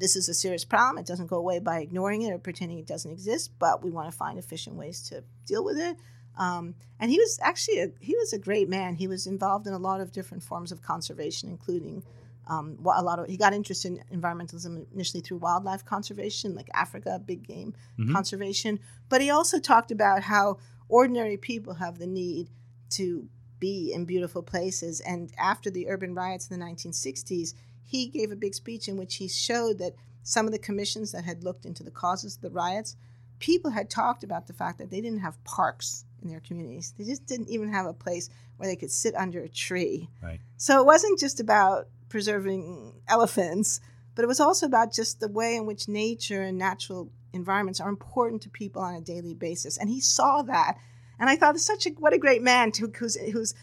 this 0.03 0.17
is 0.17 0.29
a 0.29 0.35
serious 0.35 0.65
problem. 0.65 0.99
It 0.99 1.07
doesn't 1.07 1.29
go 1.29 1.37
away 1.37 1.61
by 1.61 1.79
ignoring 1.79 2.23
it 2.23 2.33
or 2.33 2.39
pretending 2.39 2.81
it 2.81 2.89
doesn't 2.89 3.11
exist, 3.11 3.53
but 3.61 3.85
we 3.85 3.93
want 3.93 4.11
to 4.11 4.17
find 4.17 4.37
efficient 4.37 4.75
ways 4.75 5.01
to 5.11 5.23
deal 5.47 5.65
with 5.65 5.79
it. 5.79 5.97
Um, 6.37 6.75
and 6.99 7.09
he 7.09 7.19
was 7.19 7.39
actually 7.41 7.79
a, 7.79 7.89
he 8.01 8.17
was 8.17 8.33
a 8.33 8.39
great 8.39 8.69
man. 8.69 8.97
He 8.97 9.07
was 9.07 9.29
involved 9.29 9.69
in 9.69 9.73
a 9.73 9.79
lot 9.79 10.01
of 10.01 10.11
different 10.11 10.43
forms 10.43 10.73
of 10.73 10.83
conservation, 10.83 11.49
including 11.49 12.03
um, 12.49 12.79
a 12.85 13.03
lot 13.03 13.21
of 13.21 13.29
he 13.29 13.37
got 13.37 13.55
interested 13.55 13.93
in 13.93 14.21
environmentalism 14.21 14.87
initially 14.93 15.21
through 15.21 15.37
wildlife 15.37 15.85
conservation, 15.85 16.57
like 16.57 16.69
Africa, 16.75 17.23
big 17.25 17.47
game 17.47 17.73
mm-hmm. 17.97 18.13
conservation. 18.13 18.81
But 19.09 19.21
he 19.21 19.31
also 19.31 19.61
talked 19.61 19.93
about 19.93 20.25
how 20.25 20.59
ordinary 20.89 21.37
people 21.37 21.75
have 21.75 21.99
the 21.99 22.09
need 22.09 22.51
to 22.91 23.29
be 23.61 23.93
in 23.95 24.05
beautiful 24.05 24.43
places. 24.43 24.99
And 25.01 25.33
after 25.39 25.71
the 25.71 25.89
urban 25.89 26.13
riots 26.13 26.49
in 26.49 26.59
the 26.59 26.67
1960s, 26.67 27.55
he 27.93 28.07
gave 28.07 28.33
a 28.33 28.37
big 28.37 28.55
speech 28.55 28.89
in 28.89 28.97
which 28.97 29.17
he 29.17 29.29
showed 29.29 29.79
that 29.79 29.95
some 30.23 30.47
of 30.47 30.53
the 30.53 30.59
commissions 30.59 31.13
that 31.13 31.25
had 31.25 31.45
looked 31.45 31.67
into 31.67 31.83
the 31.83 31.91
causes 31.91 32.37
of 32.37 32.43
the 32.43 32.51
riots, 32.51 32.97
people 33.39 33.71
had 33.71 33.91
talked 33.91 34.25
about 34.25 34.47
the 34.47 34.55
fact 34.55 34.79
that 34.79 34.91
they 34.91 35.03
didn't 35.03 35.21
have 35.21 35.45
parks 35.45 36.07
in 36.23 36.31
their 36.31 36.41
communities. 36.41 36.95
They 36.97 37.05
just 37.05 37.27
didn't 37.27 37.51
even 37.51 37.71
have 37.71 37.85
a 37.85 37.93
place 37.93 38.31
where 38.57 38.67
they 38.67 38.77
could 38.77 38.91
sit 38.91 39.15
under 39.15 39.43
a 39.43 39.49
tree. 39.49 40.09
Right. 40.23 40.41
So 40.57 40.81
it 40.81 40.87
wasn't 40.87 41.21
just 41.21 41.39
about 41.39 41.89
preserving 42.09 42.95
elephants, 43.09 43.81
but 44.15 44.23
it 44.23 44.29
was 44.29 44.41
also 44.41 44.65
about 44.65 44.95
just 44.95 45.21
the 45.21 45.29
way 45.29 45.57
in 45.57 45.67
which 45.67 45.87
nature 45.87 46.43
and 46.43 46.57
natural 46.57 47.11
environments 47.35 47.79
are 47.79 47.91
important 47.91 48.41
to 48.43 48.49
people 48.49 48.81
on 48.81 48.95
a 48.95 49.03
daily 49.03 49.35
basis. 49.35 49.77
And 49.77 49.91
he 49.91 50.01
saw 50.01 50.41
that. 50.43 50.79
And 51.19 51.29
I 51.29 51.37
thought, 51.37 51.59
such 51.59 51.87
a 51.87 51.91
what 51.91 52.15
a 52.15 52.19
great 52.19 52.43
man 52.43 52.73
to, 52.73 52.91
who's 52.97 53.17
who's 53.17 53.55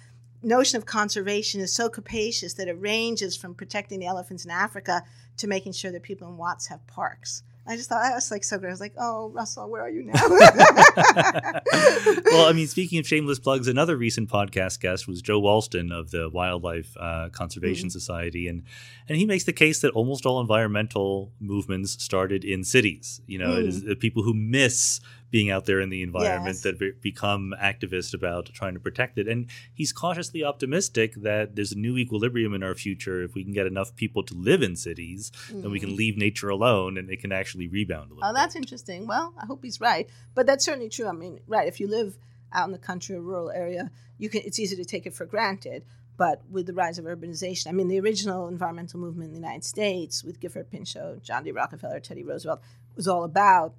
notion 0.42 0.78
of 0.78 0.86
conservation 0.86 1.62
is 1.62 1.74
so 1.74 1.90
capacious 1.90 2.54
that 2.54 2.68
it 2.68 2.80
ranges 2.80 3.36
from 3.36 3.54
protecting 3.54 4.00
the 4.00 4.06
elephants 4.06 4.46
in 4.46 4.52
Africa 4.52 5.04
to 5.38 5.48
making 5.48 5.74
sure 5.74 5.92
that 5.92 6.04
people 6.04 6.28
in 6.28 6.38
Watts 6.38 6.68
have 6.68 6.86
parks. 6.88 7.44
I 7.70 7.76
just 7.76 7.88
thought 7.88 8.02
that 8.02 8.16
was 8.16 8.32
like 8.32 8.44
so 8.44 8.58
great. 8.58 8.70
I 8.70 8.72
was 8.72 8.80
like, 8.80 8.96
"Oh, 8.98 9.30
Russell, 9.30 9.70
where 9.70 9.84
are 9.84 9.92
you 9.92 10.04
now?" 10.04 10.14
well, 12.26 12.50
I 12.50 12.52
mean, 12.52 12.66
speaking 12.66 12.98
of 12.98 13.06
shameless 13.06 13.38
plugs, 13.38 13.68
another 13.68 13.96
recent 13.96 14.28
podcast 14.28 14.80
guest 14.80 15.08
was 15.08 15.22
Joe 15.22 15.40
Walston 15.40 15.94
of 15.94 16.10
the 16.10 16.32
Wildlife 16.32 16.98
uh, 17.00 17.30
Conservation 17.32 17.90
mm-hmm. 17.90 17.92
Society, 17.92 18.48
and 18.48 18.64
and 19.08 19.20
he 19.20 19.28
makes 19.28 19.44
the 19.44 19.54
case 19.54 19.82
that 19.82 19.92
almost 19.92 20.26
all 20.26 20.42
environmental 20.42 21.32
movements 21.40 22.04
started 22.04 22.44
in 22.44 22.64
cities. 22.64 23.22
You 23.28 23.38
know, 23.38 23.50
mm. 23.50 23.60
it 23.60 23.66
is 23.66 23.84
the 23.84 23.96
people 23.96 24.24
who 24.24 24.34
miss 24.34 25.00
being 25.32 25.52
out 25.52 25.66
there 25.66 25.80
in 25.80 25.90
the 25.90 26.02
environment 26.02 26.56
yes. 26.56 26.62
that 26.62 26.80
be- 26.80 26.94
become 27.02 27.54
activists 27.62 28.14
about 28.14 28.48
trying 28.48 28.74
to 28.74 28.80
protect 28.80 29.18
it. 29.18 29.28
And 29.28 29.48
he's 29.74 29.94
cautiously 29.94 30.44
optimistic 30.44 31.16
that 31.16 31.56
there's 31.56 31.72
a 31.72 31.78
new 31.78 31.98
equilibrium 31.98 32.54
in 32.54 32.64
our 32.64 32.76
future. 32.76 33.24
If 33.24 33.36
we 33.36 33.44
can 33.44 33.54
get 33.54 33.68
enough 33.68 33.96
people 33.96 34.24
to 34.24 34.34
live 34.34 34.64
in 34.64 34.76
cities, 34.76 35.32
mm-hmm. 35.48 35.62
then 35.62 35.72
we 35.72 35.80
can 35.80 35.90
mm-hmm. 35.90 35.98
leave 35.98 36.18
nature 36.18 36.50
alone 36.50 36.98
and 36.98 37.10
it 37.10 37.22
can 37.22 37.32
actually 37.32 37.68
rebound 37.68 38.12
a 38.12 38.16
little. 38.16 38.30
Oh, 38.30 38.34
that's 38.34 38.56
bit. 38.56 38.64
interesting. 38.64 39.08
Well, 39.08 39.34
I 39.40 39.46
hope 39.46 39.64
he's 39.64 39.80
right. 39.80 40.10
But 40.34 40.46
that's 40.46 40.66
certainly 40.66 40.90
true. 40.90 41.08
I 41.08 41.12
mean, 41.12 41.40
right, 41.48 41.68
if 41.68 41.80
you 41.80 41.88
live 41.88 42.18
out 42.52 42.66
in 42.66 42.72
the 42.72 42.80
country 42.80 43.16
or 43.16 43.22
rural 43.22 43.52
area, 43.52 43.92
you 44.18 44.30
can 44.30 44.42
it's 44.44 44.60
easy 44.60 44.76
to 44.76 44.86
take 44.86 45.06
it 45.06 45.14
for 45.14 45.26
granted. 45.26 45.84
But 46.18 46.42
with 46.50 46.66
the 46.66 46.74
rise 46.74 47.00
of 47.00 47.06
urbanization, 47.06 47.68
I 47.68 47.72
mean, 47.72 47.88
the 47.88 48.00
original 48.00 48.50
environmental 48.50 49.00
movement 49.00 49.30
in 49.30 49.34
the 49.36 49.40
United 49.40 49.64
States 49.64 50.22
with 50.22 50.42
Gifford 50.42 50.70
Pinchot, 50.70 51.24
John 51.24 51.46
D. 51.46 51.52
Rockefeller, 51.52 52.02
Teddy 52.02 52.24
Roosevelt 52.24 52.62
was 52.98 53.08
all 53.08 53.24
about 53.24 53.74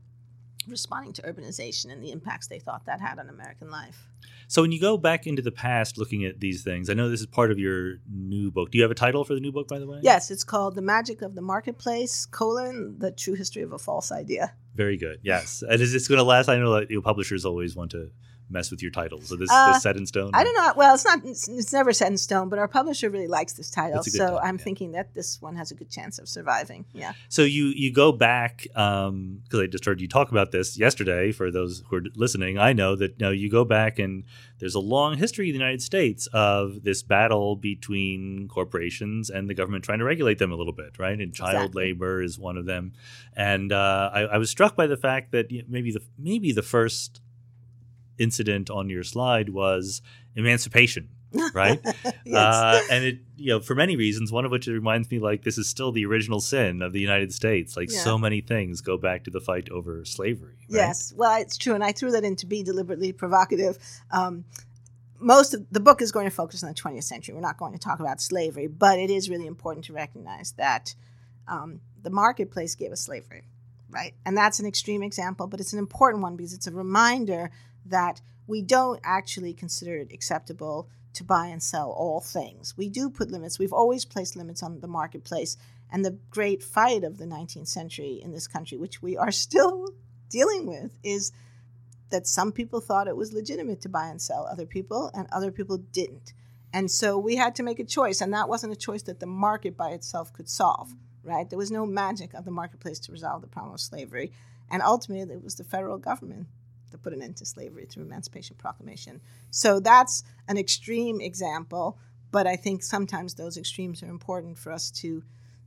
responding 0.71 1.13
to 1.15 1.23
urbanization 1.23 1.93
and 1.93 2.03
the 2.03 2.11
impacts 2.11 2.49
they 2.49 2.59
thought 2.59 2.87
that 2.87 3.01
had 3.01 3.19
on 3.19 3.29
American 3.29 3.71
life. 3.71 4.09
So 4.49 4.63
when 4.63 4.73
you 4.73 4.81
go 4.81 4.97
back 4.97 5.27
into 5.27 5.43
the 5.43 5.53
past 5.53 5.97
looking 5.97 6.25
at 6.25 6.41
these 6.41 6.65
things, 6.65 6.91
I 6.91 6.95
know 6.95 7.09
this 7.09 7.21
is 7.21 7.27
part 7.27 7.53
of 7.53 7.59
your 7.59 7.99
new 8.13 8.51
book. 8.51 8.73
Do 8.73 8.79
you 8.79 8.83
have 8.83 8.91
a 8.91 8.97
title 8.97 9.25
for 9.25 9.35
the 9.35 9.41
new 9.41 9.53
book, 9.53 9.69
by 9.69 9.79
the 9.79 9.87
way? 9.87 10.01
Yes, 10.03 10.31
it's 10.31 10.43
called 10.43 10.75
The 10.75 10.83
Magic 10.83 11.23
of 11.23 11.37
the 11.37 11.41
Marketplace, 11.41 12.27
colon, 12.27 12.97
the 12.99 13.13
true 13.13 13.35
history 13.35 13.63
of 13.63 13.73
a 13.73 13.79
false 13.79 14.11
idea. 14.11 14.53
Very 14.75 14.97
good. 14.97 15.21
Yes. 15.23 15.63
and 15.63 15.81
is 15.81 15.93
this 15.93 16.09
going 16.09 16.19
to 16.19 16.25
last? 16.25 16.49
I 16.49 16.57
know 16.57 16.73
that 16.75 16.91
your 16.91 17.03
publishers 17.03 17.45
always 17.45 17.77
want 17.77 17.93
to 17.93 18.11
mess 18.51 18.71
with 18.71 18.83
your 18.83 18.91
titles. 18.91 19.29
So 19.29 19.37
this, 19.37 19.51
uh, 19.51 19.73
this 19.73 19.83
set 19.83 19.97
in 19.97 20.07
stone? 20.07 20.31
I 20.35 20.45
don't 20.45 20.55
know. 20.55 20.73
Well, 20.77 20.95
it's 20.95 21.05
not. 21.05 21.25
It's, 21.25 21.49
it's, 21.49 21.73
never 21.73 21.93
set 21.93 22.11
in 22.11 22.19
stone, 22.19 22.49
but 22.49 22.59
our 22.59 22.69
publisher 22.69 23.11
really 23.11 23.29
likes 23.29 23.53
this 23.55 23.71
title, 23.71 24.03
so 24.03 24.19
title, 24.19 24.41
I'm 24.43 24.57
yeah. 24.57 24.65
thinking 24.65 24.93
that 24.93 25.15
this 25.15 25.41
one 25.41 25.57
has 25.57 25.71
a 25.71 25.75
good 25.75 25.91
chance 25.91 26.19
of 26.19 26.29
surviving. 26.29 26.85
Yeah. 26.93 27.13
So 27.29 27.43
you 27.43 27.67
you 27.67 27.93
go 27.93 28.13
back 28.13 28.63
because 28.63 29.09
um, 29.09 29.43
I 29.53 29.67
just 29.67 29.85
heard 29.85 30.01
you 30.01 30.09
talk 30.09 30.31
about 30.31 30.51
this 30.51 30.79
yesterday. 30.79 31.33
For 31.33 31.51
those 31.51 31.83
who 31.89 31.97
are 31.97 32.03
listening, 32.17 32.59
I 32.59 32.73
know 32.73 32.97
that 32.97 33.13
you, 33.19 33.27
know, 33.27 33.31
you 33.31 33.51
go 33.51 33.65
back 33.65 33.99
and 33.99 34.25
there's 34.59 34.75
a 34.75 34.81
long 34.81 35.17
history 35.17 35.49
in 35.49 35.55
the 35.55 35.59
United 35.59 35.83
States 35.83 36.29
of 36.33 36.83
this 36.83 37.03
battle 37.03 37.57
between 37.57 38.49
corporations 38.49 39.31
and 39.31 39.49
the 39.49 39.55
government 39.55 39.85
trying 39.85 39.99
to 39.99 40.05
regulate 40.05 40.39
them 40.39 40.53
a 40.53 40.57
little 40.57 40.73
bit, 40.73 40.99
right? 40.99 41.19
And 41.19 41.35
child 41.35 41.55
exactly. 41.55 41.85
labor 41.85 42.23
is 42.23 42.39
one 42.39 42.57
of 42.57 42.67
them. 42.67 42.93
And 43.35 43.73
uh, 43.73 44.11
I, 44.13 44.21
I 44.23 44.39
was 44.39 44.51
struck 44.51 44.77
by 44.77 44.87
the 44.87 44.97
fact 44.97 45.33
that 45.33 45.47
maybe 45.69 45.93
the 45.93 46.03
maybe 46.19 46.53
the 46.53 46.63
first 46.63 47.21
incident 48.21 48.71
on 48.71 48.89
your 48.89 49.03
slide 49.03 49.49
was 49.49 50.03
emancipation 50.37 51.09
right 51.55 51.81
yes. 52.25 52.37
uh, 52.37 52.81
and 52.91 53.05
it 53.05 53.19
you 53.37 53.51
know 53.51 53.61
for 53.61 53.75
many 53.75 53.97
reasons 53.97 54.33
one 54.33 54.45
of 54.45 54.51
which 54.51 54.67
it 54.67 54.73
reminds 54.73 55.11
me 55.11 55.19
like 55.19 55.45
this 55.45 55.59
is 55.59 55.69
still 55.69 55.93
the 55.93 56.05
original 56.05 56.41
sin 56.41 56.83
of 56.83 56.93
the 56.93 57.01
united 57.01 57.33
states 57.33 57.77
like 57.77 57.91
yeah. 57.91 58.01
so 58.01 58.19
many 58.19 58.41
things 58.41 58.81
go 58.81 58.97
back 58.97 59.23
to 59.23 59.31
the 59.31 59.41
fight 59.41 59.69
over 59.71 60.05
slavery 60.05 60.57
right? 60.69 60.69
yes 60.69 61.13
well 61.17 61.41
it's 61.41 61.57
true 61.57 61.75
and 61.75 61.85
i 61.85 61.93
threw 61.93 62.11
that 62.11 62.25
in 62.25 62.35
to 62.35 62.47
be 62.47 62.63
deliberately 62.63 63.13
provocative 63.13 63.79
um, 64.11 64.45
most 65.21 65.55
of 65.55 65.65
the 65.71 65.81
book 65.81 66.03
is 66.03 66.11
going 66.11 66.25
to 66.25 66.35
focus 66.35 66.65
on 66.65 66.69
the 66.69 66.75
20th 66.75 67.05
century 67.05 67.33
we're 67.33 67.41
not 67.41 67.57
going 67.57 67.73
to 67.73 67.79
talk 67.79 68.01
about 68.01 68.21
slavery 68.21 68.67
but 68.67 68.99
it 68.99 69.11
is 69.11 69.31
really 69.31 69.47
important 69.47 69.85
to 69.85 69.93
recognize 69.93 70.53
that 70.53 70.95
um, 71.47 71.81
the 72.03 72.11
marketplace 72.11 72.75
gave 72.75 72.91
us 72.91 73.01
slavery 73.01 73.45
right 73.89 74.15
and 74.27 74.37
that's 74.37 74.59
an 74.59 74.67
extreme 74.67 75.03
example 75.03 75.47
but 75.47 75.61
it's 75.61 75.73
an 75.73 75.79
important 75.79 76.23
one 76.25 76.35
because 76.35 76.53
it's 76.53 76.67
a 76.67 76.73
reminder 76.73 77.53
that 77.85 78.21
we 78.47 78.63
don't 78.63 79.01
actually 79.05 79.55
consider 79.55 79.97
it 79.97 80.13
acceptable 80.13 80.89
to 81.15 81.25
buy 81.25 81.47
and 81.47 81.63
sell 81.63 81.91
all 81.91 82.21
things. 82.21 82.77
We 82.77 82.89
do 82.89 83.11
put 83.11 83.31
limits. 83.31 83.59
We've 83.59 83.73
always 83.73 84.05
placed 84.05 84.37
limits 84.37 84.63
on 84.63 84.81
the 84.81 84.87
marketplace. 84.87 85.57
And 85.93 86.05
the 86.05 86.19
great 86.31 86.63
fight 86.63 87.03
of 87.03 87.19
the 87.19 87.25
19th 87.25 87.69
century 87.69 88.21
in 88.23 88.33
this 88.33 88.47
country, 88.47 88.79
which 88.79 89.03
we 89.03 89.17
are 89.17 89.31
still 89.47 89.89
dealing 90.29 90.67
with, 90.67 90.99
is 91.03 91.33
that 92.11 92.27
some 92.27 92.53
people 92.53 92.81
thought 92.81 93.09
it 93.09 93.17
was 93.17 93.33
legitimate 93.33 93.81
to 93.83 93.89
buy 93.89 94.09
and 94.09 94.21
sell 94.21 94.47
other 94.47 94.67
people, 94.67 95.11
and 95.15 95.29
other 95.31 95.53
people 95.53 95.79
didn't. 95.79 96.33
And 96.73 96.91
so 96.91 97.19
we 97.19 97.37
had 97.37 97.55
to 97.57 97.63
make 97.63 97.79
a 97.79 97.85
choice, 97.85 98.21
and 98.21 98.33
that 98.33 98.49
wasn't 98.49 98.73
a 98.73 98.77
choice 98.77 99.03
that 99.03 99.21
the 99.21 99.27
market 99.27 99.77
by 99.77 99.91
itself 99.91 100.33
could 100.33 100.49
solve, 100.49 100.95
right? 101.23 101.49
There 101.49 101.59
was 101.59 101.71
no 101.71 101.87
magic 101.87 102.35
of 102.35 102.45
the 102.45 102.51
marketplace 102.51 102.99
to 103.01 103.13
resolve 103.13 103.43
the 103.43 103.49
problem 103.49 103.75
of 103.75 103.81
slavery. 103.81 104.33
And 104.71 104.83
ultimately, 104.83 105.35
it 105.35 105.43
was 105.43 105.57
the 105.57 105.65
federal 105.65 105.99
government 105.99 106.47
to 106.91 106.99
put 106.99 107.13
an 107.13 107.23
end 107.23 107.37
to 107.37 107.47
slavery 107.47 107.87
through 107.87 108.05
Emancipation 108.05 108.57
Proclamation. 108.57 109.21
So 109.51 109.81
that's 109.81 110.23
an 110.49 110.59
extreme 110.59 111.21
example, 111.21 111.99
but 112.31 112.47
I 112.47 112.57
think 112.57 112.83
sometimes 112.83 113.35
those 113.35 113.57
extremes 113.57 114.03
are 114.03 114.09
important 114.09 114.59
for 114.59 114.73
us 114.73 114.91
to 114.93 115.23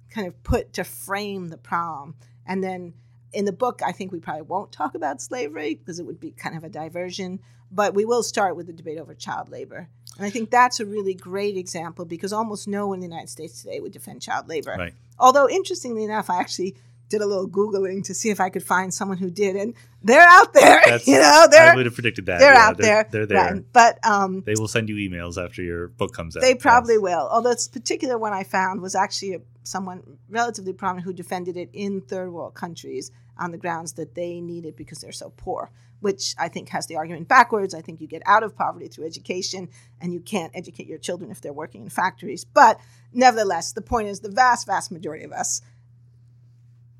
kind 0.10 0.28
of 0.28 0.44
put 0.44 0.74
to 0.74 0.84
frame 0.84 1.50
the 1.50 1.58
problem. 1.58 2.16
And 2.46 2.64
then 2.64 2.94
in 3.34 3.46
the 3.46 3.52
book, 3.52 3.82
I 3.84 3.92
think 3.92 4.12
we 4.12 4.20
probably 4.20 4.44
won't 4.44 4.72
talk 4.72 4.96
about 4.96 5.22
slavery 5.22 5.76
because 5.76 6.00
it 6.00 6.06
would 6.06 6.20
be 6.20 6.32
kind 6.32 6.56
of 6.56 6.64
a 6.64 6.70
diversion, 6.70 7.40
but 7.72 7.94
we 7.94 8.06
will 8.06 8.24
start 8.24 8.56
with 8.56 8.68
the 8.68 8.74
debate 8.74 9.00
over 9.00 9.14
child 9.16 9.50
labor. 9.50 9.90
And 10.18 10.26
I 10.26 10.30
think 10.30 10.52
that's 10.52 10.80
a 10.80 10.86
really 10.86 11.16
great 11.16 11.58
example 11.58 12.06
because 12.06 12.32
almost 12.32 12.68
no 12.68 12.88
one 12.88 12.98
in 12.98 13.02
the 13.02 13.08
United 13.08 13.30
States 13.30 13.64
today 13.64 13.80
would 13.80 13.92
defend 13.92 14.22
child 14.22 14.48
labor. 14.48 14.76
Right. 14.78 14.94
Although, 15.18 15.50
interestingly 15.50 16.04
enough, 16.04 16.30
I 16.30 16.40
actually 16.40 16.76
did 17.14 17.22
a 17.22 17.28
little 17.28 17.48
googling 17.48 18.04
to 18.06 18.14
see 18.14 18.30
if 18.32 18.40
I 18.40 18.50
could 18.50 18.64
find 18.64 18.92
someone 18.92 19.18
who 19.20 19.30
did, 19.30 19.56
and 19.56 19.76
they're 20.02 20.28
out 20.28 20.52
there. 20.54 20.82
you 21.06 21.20
know, 21.20 21.48
they're 21.50 21.72
I 21.72 21.76
would 21.76 21.86
have 21.86 21.94
predicted 21.94 22.26
that. 22.26 22.40
they're 22.40 22.54
yeah, 22.54 22.68
out 22.68 22.78
they're, 22.78 22.86
there. 22.88 23.08
They're 23.12 23.26
there. 23.28 23.54
Right. 23.54 23.64
But 23.72 24.06
um, 24.06 24.42
They 24.46 24.56
will 24.58 24.68
send 24.68 24.90
you 24.90 24.96
emails 24.96 25.44
after 25.44 25.62
your 25.62 25.90
book 25.90 26.12
comes 26.14 26.36
out. 26.36 26.42
they 26.42 26.56
probably 26.56 26.96
Yes. 26.96 27.04
will. 27.04 27.30
Although 27.32 27.54
this 27.54 27.68
particular 27.68 28.18
one 28.18 28.34
I 28.34 28.44
found 28.44 28.82
was 28.82 28.96
actually 28.96 29.36
a, 29.36 29.42
someone 29.64 30.18
relatively 30.28 30.74
prominent 30.74 31.06
who 31.06 31.14
defended 31.14 31.56
it 31.56 31.70
in 31.74 32.02
third 32.02 32.32
world 32.32 32.56
countries 32.56 33.12
on 33.38 33.52
the 33.52 33.58
grounds 33.58 33.94
that 33.94 34.16
they 34.16 34.42
need 34.42 34.66
it 34.66 34.76
because 34.76 35.00
they're 35.02 35.12
so 35.12 35.32
poor, 35.38 35.72
which 36.02 36.34
I 36.40 36.48
think 36.50 36.70
has 36.70 36.88
the 36.88 36.96
argument 36.96 37.28
backwards. 37.28 37.74
I 37.76 37.82
think 37.82 38.02
you 38.02 38.08
get 38.08 38.22
out 38.26 38.44
of 38.44 38.56
poverty 38.56 38.88
through 38.88 39.06
education, 39.06 39.70
and 40.02 40.14
you 40.14 40.20
can't 40.20 40.52
educate 40.56 40.88
your 40.88 40.98
children 41.00 41.30
if 41.32 41.42
they're 41.42 41.54
working 41.54 41.84
in 41.84 41.90
factories. 41.90 42.44
But 42.44 42.80
nevertheless, 43.14 43.72
the 43.72 43.82
point 43.82 44.08
is 44.08 44.20
the 44.20 44.30
vast, 44.30 44.68
vast 44.68 44.92
majority 44.92 45.24
of 45.26 45.32
us 45.32 45.62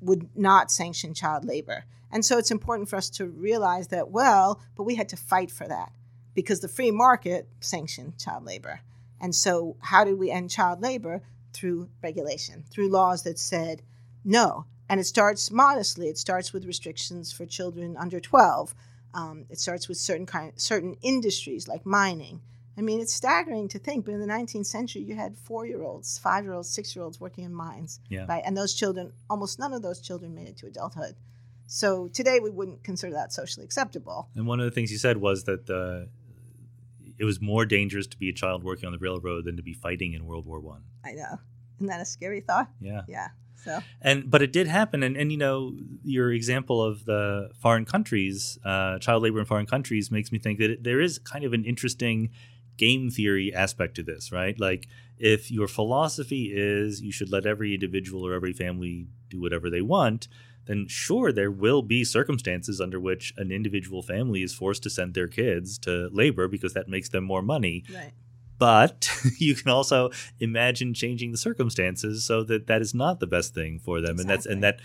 would 0.04 0.28
not 0.36 0.70
sanction 0.70 1.14
child 1.14 1.44
labor. 1.44 1.84
And 2.10 2.24
so 2.24 2.38
it's 2.38 2.50
important 2.50 2.88
for 2.88 2.96
us 2.96 3.10
to 3.10 3.26
realize 3.26 3.88
that, 3.88 4.10
well, 4.10 4.60
but 4.76 4.84
we 4.84 4.94
had 4.94 5.08
to 5.08 5.16
fight 5.16 5.50
for 5.50 5.66
that 5.66 5.90
because 6.34 6.60
the 6.60 6.68
free 6.68 6.90
market 6.90 7.48
sanctioned 7.60 8.18
child 8.18 8.44
labor. 8.44 8.80
And 9.20 9.34
so, 9.34 9.76
how 9.80 10.04
did 10.04 10.18
we 10.18 10.30
end 10.30 10.50
child 10.50 10.80
labor? 10.80 11.22
Through 11.52 11.88
regulation, 12.02 12.64
through 12.68 12.88
laws 12.88 13.22
that 13.22 13.38
said 13.38 13.82
no. 14.24 14.66
And 14.88 15.00
it 15.00 15.04
starts 15.04 15.50
modestly. 15.50 16.08
It 16.08 16.18
starts 16.18 16.52
with 16.52 16.66
restrictions 16.66 17.32
for 17.32 17.46
children 17.46 17.96
under 17.96 18.20
12. 18.20 18.74
Um, 19.14 19.46
it 19.48 19.58
starts 19.60 19.88
with 19.88 19.96
certain 19.96 20.26
kind, 20.26 20.52
certain 20.56 20.96
industries 21.00 21.68
like 21.68 21.86
mining. 21.86 22.40
I 22.76 22.80
mean, 22.80 23.00
it's 23.00 23.12
staggering 23.12 23.68
to 23.68 23.78
think, 23.78 24.04
but 24.04 24.14
in 24.14 24.20
the 24.20 24.26
19th 24.26 24.66
century, 24.66 25.02
you 25.02 25.14
had 25.14 25.36
four-year-olds, 25.38 26.18
five-year-olds, 26.18 26.68
six-year-olds 26.68 27.20
working 27.20 27.44
in 27.44 27.54
mines, 27.54 28.00
Yeah. 28.10 28.26
right? 28.28 28.42
And 28.44 28.56
those 28.56 28.74
children, 28.74 29.12
almost 29.30 29.58
none 29.60 29.72
of 29.72 29.82
those 29.82 30.00
children 30.00 30.34
made 30.34 30.48
it 30.48 30.56
to 30.58 30.66
adulthood. 30.66 31.14
So 31.66 32.08
today, 32.08 32.40
we 32.40 32.50
wouldn't 32.50 32.82
consider 32.84 33.12
that 33.14 33.32
socially 33.32 33.64
acceptable. 33.64 34.28
And 34.34 34.46
one 34.46 34.58
of 34.60 34.64
the 34.64 34.70
things 34.70 34.90
you 34.92 34.98
said 34.98 35.16
was 35.18 35.44
that 35.44 35.70
uh, 35.70 36.06
it 37.18 37.24
was 37.24 37.40
more 37.40 37.64
dangerous 37.64 38.06
to 38.08 38.18
be 38.18 38.28
a 38.28 38.32
child 38.32 38.64
working 38.64 38.86
on 38.86 38.92
the 38.92 38.98
railroad 38.98 39.44
than 39.44 39.56
to 39.56 39.62
be 39.62 39.72
fighting 39.72 40.12
in 40.12 40.26
World 40.26 40.46
War 40.46 40.60
One. 40.60 40.82
I 41.04 41.12
know. 41.12 41.38
Isn't 41.76 41.86
that 41.86 42.00
a 42.00 42.04
scary 42.04 42.40
thought? 42.40 42.68
Yeah. 42.80 43.02
Yeah. 43.08 43.28
So 43.64 43.80
And 44.02 44.30
but 44.30 44.42
it 44.42 44.52
did 44.52 44.66
happen, 44.66 45.02
and 45.02 45.16
and 45.16 45.32
you 45.32 45.38
know 45.38 45.74
your 46.02 46.32
example 46.32 46.82
of 46.82 47.04
the 47.06 47.50
foreign 47.62 47.84
countries, 47.86 48.58
uh, 48.64 48.98
child 48.98 49.22
labor 49.22 49.38
in 49.38 49.46
foreign 49.46 49.66
countries, 49.66 50.10
makes 50.10 50.30
me 50.32 50.38
think 50.38 50.58
that 50.58 50.70
it, 50.70 50.84
there 50.84 51.00
is 51.00 51.18
kind 51.18 51.44
of 51.44 51.52
an 51.54 51.64
interesting 51.64 52.30
game 52.76 53.10
theory 53.10 53.54
aspect 53.54 53.94
to 53.96 54.02
this, 54.02 54.32
right? 54.32 54.58
Like 54.58 54.88
if 55.18 55.50
your 55.50 55.68
philosophy 55.68 56.50
is 56.52 57.00
you 57.00 57.12
should 57.12 57.30
let 57.30 57.46
every 57.46 57.74
individual 57.74 58.26
or 58.26 58.34
every 58.34 58.52
family 58.52 59.06
do 59.28 59.40
whatever 59.40 59.70
they 59.70 59.82
want, 59.82 60.28
then 60.66 60.86
sure 60.88 61.32
there 61.32 61.50
will 61.50 61.82
be 61.82 62.04
circumstances 62.04 62.80
under 62.80 62.98
which 62.98 63.34
an 63.36 63.50
individual 63.50 64.02
family 64.02 64.42
is 64.42 64.54
forced 64.54 64.82
to 64.82 64.90
send 64.90 65.14
their 65.14 65.28
kids 65.28 65.78
to 65.78 66.08
labor 66.12 66.48
because 66.48 66.72
that 66.72 66.88
makes 66.88 67.08
them 67.10 67.24
more 67.24 67.42
money 67.42 67.84
right. 67.94 68.12
but 68.58 69.08
you 69.38 69.54
can 69.54 69.70
also 69.70 70.10
imagine 70.40 70.94
changing 70.94 71.32
the 71.32 71.38
circumstances 71.38 72.24
so 72.24 72.42
that 72.42 72.66
that 72.66 72.80
is 72.80 72.94
not 72.94 73.20
the 73.20 73.26
best 73.26 73.54
thing 73.54 73.78
for 73.78 74.00
them 74.00 74.18
and 74.18 74.28
that's 74.28 74.46
and 74.46 74.62
that 74.62 74.80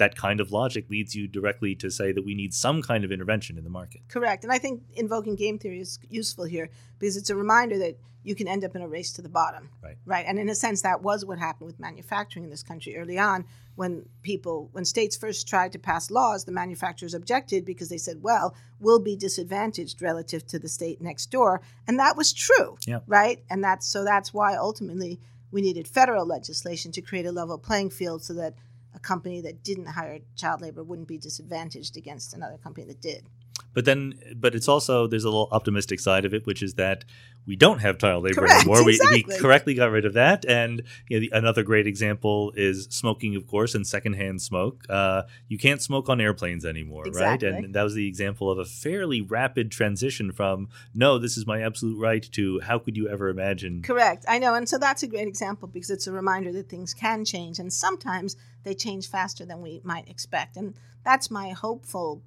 that 0.00 0.16
kind 0.16 0.40
of 0.40 0.50
logic 0.50 0.90
leads 0.90 1.14
you 1.14 1.28
directly 1.28 1.74
to 1.76 1.90
say 1.90 2.10
that 2.10 2.24
we 2.24 2.34
need 2.34 2.52
some 2.52 2.82
kind 2.82 3.04
of 3.04 3.12
intervention 3.12 3.56
in 3.56 3.64
the 3.64 3.70
market 3.70 4.00
Correct. 4.08 4.44
And 4.44 4.52
I 4.52 4.58
think 4.58 4.82
invoking 4.94 5.36
game 5.36 5.58
theory 5.58 5.80
is 5.80 5.98
useful 6.08 6.44
here 6.44 6.68
because 6.98 7.16
it's 7.16 7.30
a 7.30 7.36
reminder 7.36 7.78
that 7.78 7.98
you 8.22 8.34
can 8.34 8.48
end 8.48 8.64
up 8.64 8.76
in 8.76 8.82
a 8.82 8.88
race 8.88 9.12
to 9.12 9.22
the 9.22 9.28
bottom. 9.28 9.70
Right. 9.82 9.96
Right. 10.04 10.24
And 10.26 10.38
in 10.38 10.48
a 10.48 10.54
sense, 10.54 10.82
that 10.82 11.02
was 11.02 11.24
what 11.24 11.38
happened 11.38 11.66
with 11.66 11.80
manufacturing 11.80 12.44
in 12.44 12.50
this 12.50 12.62
country 12.62 12.96
early 12.96 13.18
on 13.18 13.46
when 13.76 14.04
people, 14.22 14.68
when 14.72 14.84
states 14.84 15.16
first 15.16 15.48
tried 15.48 15.72
to 15.72 15.78
pass 15.78 16.10
laws, 16.10 16.44
the 16.44 16.52
manufacturers 16.52 17.14
objected 17.14 17.64
because 17.64 17.88
they 17.88 17.96
said, 17.96 18.22
well, 18.22 18.54
we'll 18.78 19.00
be 19.00 19.16
disadvantaged 19.16 20.02
relative 20.02 20.46
to 20.48 20.58
the 20.58 20.68
state 20.68 21.00
next 21.00 21.30
door. 21.30 21.62
And 21.88 21.98
that 21.98 22.16
was 22.16 22.32
true. 22.32 22.76
Yeah. 22.86 23.00
Right. 23.06 23.42
And 23.48 23.64
that's 23.64 23.86
so 23.86 24.04
that's 24.04 24.34
why 24.34 24.54
ultimately 24.54 25.18
we 25.50 25.62
needed 25.62 25.88
federal 25.88 26.26
legislation 26.26 26.92
to 26.92 27.00
create 27.00 27.26
a 27.26 27.32
level 27.32 27.58
playing 27.58 27.90
field 27.90 28.22
so 28.22 28.34
that 28.34 28.54
a 29.00 29.06
company 29.06 29.40
that 29.42 29.62
didn't 29.62 29.86
hire 29.86 30.20
child 30.36 30.60
labor 30.60 30.82
wouldn't 30.82 31.08
be 31.08 31.18
disadvantaged 31.18 31.96
against 31.96 32.34
another 32.34 32.58
company 32.58 32.86
that 32.86 33.00
did. 33.00 33.26
But 33.74 33.84
then 33.84 34.14
but 34.36 34.54
it's 34.54 34.68
also 34.68 35.06
there's 35.06 35.24
a 35.24 35.28
little 35.28 35.48
optimistic 35.52 36.00
side 36.00 36.24
of 36.24 36.34
it 36.34 36.46
which 36.46 36.62
is 36.62 36.74
that 36.74 37.04
we 37.46 37.56
don't 37.56 37.78
have 37.78 37.98
child 37.98 38.24
labor 38.24 38.42
Correct, 38.42 38.66
anymore 38.66 38.84
we, 38.84 39.00
we 39.10 39.22
correctly 39.22 39.74
got 39.74 39.90
rid 39.90 40.04
of 40.04 40.12
that 40.14 40.44
and 40.44 40.82
you 41.08 41.18
know, 41.18 41.20
the, 41.20 41.30
another 41.36 41.62
great 41.62 41.86
example 41.86 42.52
is 42.56 42.84
smoking 42.90 43.34
of 43.36 43.46
course 43.46 43.74
and 43.74 43.86
secondhand 43.86 44.42
smoke 44.42 44.84
uh, 44.88 45.22
you 45.48 45.58
can't 45.58 45.82
smoke 45.82 46.08
on 46.08 46.20
airplanes 46.20 46.64
anymore 46.64 47.06
Exactly. 47.06 47.50
right 47.50 47.64
and 47.64 47.74
that 47.74 47.82
was 47.82 47.94
the 47.94 48.06
example 48.06 48.50
of 48.50 48.58
a 48.58 48.64
fairly 48.64 49.20
rapid 49.20 49.70
transition 49.70 50.32
from 50.32 50.68
no 50.94 51.18
this 51.18 51.36
is 51.36 51.46
my 51.46 51.62
absolute 51.62 51.98
right 51.98 52.30
to 52.32 52.60
how 52.60 52.78
could 52.78 52.96
you 52.96 53.08
ever 53.08 53.28
imagine 53.28 53.82
Correct. 53.82 54.24
I 54.28 54.38
know. 54.38 54.54
And 54.54 54.68
so 54.68 54.78
that's 54.78 55.02
a 55.02 55.06
great 55.06 55.26
example 55.28 55.68
because 55.68 55.90
it's 55.90 56.06
a 56.06 56.12
reminder 56.12 56.52
that 56.52 56.68
things 56.68 56.94
can 56.94 57.24
change. 57.24 57.58
And 57.58 57.72
sometimes 57.72 58.36
they 58.62 58.74
change 58.74 59.08
faster 59.08 59.44
than 59.44 59.60
we 59.60 59.80
might 59.84 60.08
expect. 60.08 60.56
And 60.56 60.74
that's 61.04 61.30
my 61.30 61.50
hopeful 61.50 62.22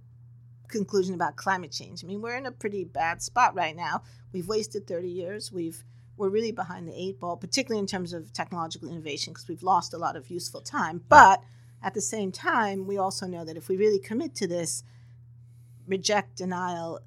conclusion 0.74 1.15
about 1.15 1.38
climate 1.38 1.71
change. 1.71 2.03
I 2.03 2.07
mean, 2.07 2.21
we're 2.21 2.36
in 2.36 2.45
a 2.45 2.51
pretty 2.51 2.84
bad 2.84 3.21
spot 3.21 3.55
right 3.55 3.76
now. 3.76 4.03
We've 4.34 4.47
wasted 4.47 4.86
30 4.88 5.07
years. 5.07 5.51
We've 5.51 5.84
we're 6.15 6.30
really 6.30 6.51
behind 6.51 6.88
the 6.88 6.93
eight 6.93 7.19
ball, 7.19 7.38
particularly 7.38 7.80
in 7.80 7.88
terms 7.88 8.13
of 8.13 8.32
technological 8.34 8.88
innovation, 8.88 9.34
because 9.34 9.47
we've 9.47 9.63
lost 9.63 9.93
a 9.93 9.97
lot 9.97 10.15
of 10.15 10.30
useful 10.30 10.61
time. 10.61 11.01
But 11.09 11.41
at 11.82 11.95
the 11.95 12.01
same 12.01 12.32
time, 12.32 12.86
we 12.86 12.97
also 12.97 13.26
know 13.26 13.43
that 13.45 13.57
if 13.57 13.67
we 13.67 13.78
really 13.78 13.99
commit 13.99 14.36
to 14.36 14.47
this, 14.47 14.84
reject 15.88 16.38
denial, 16.38 16.99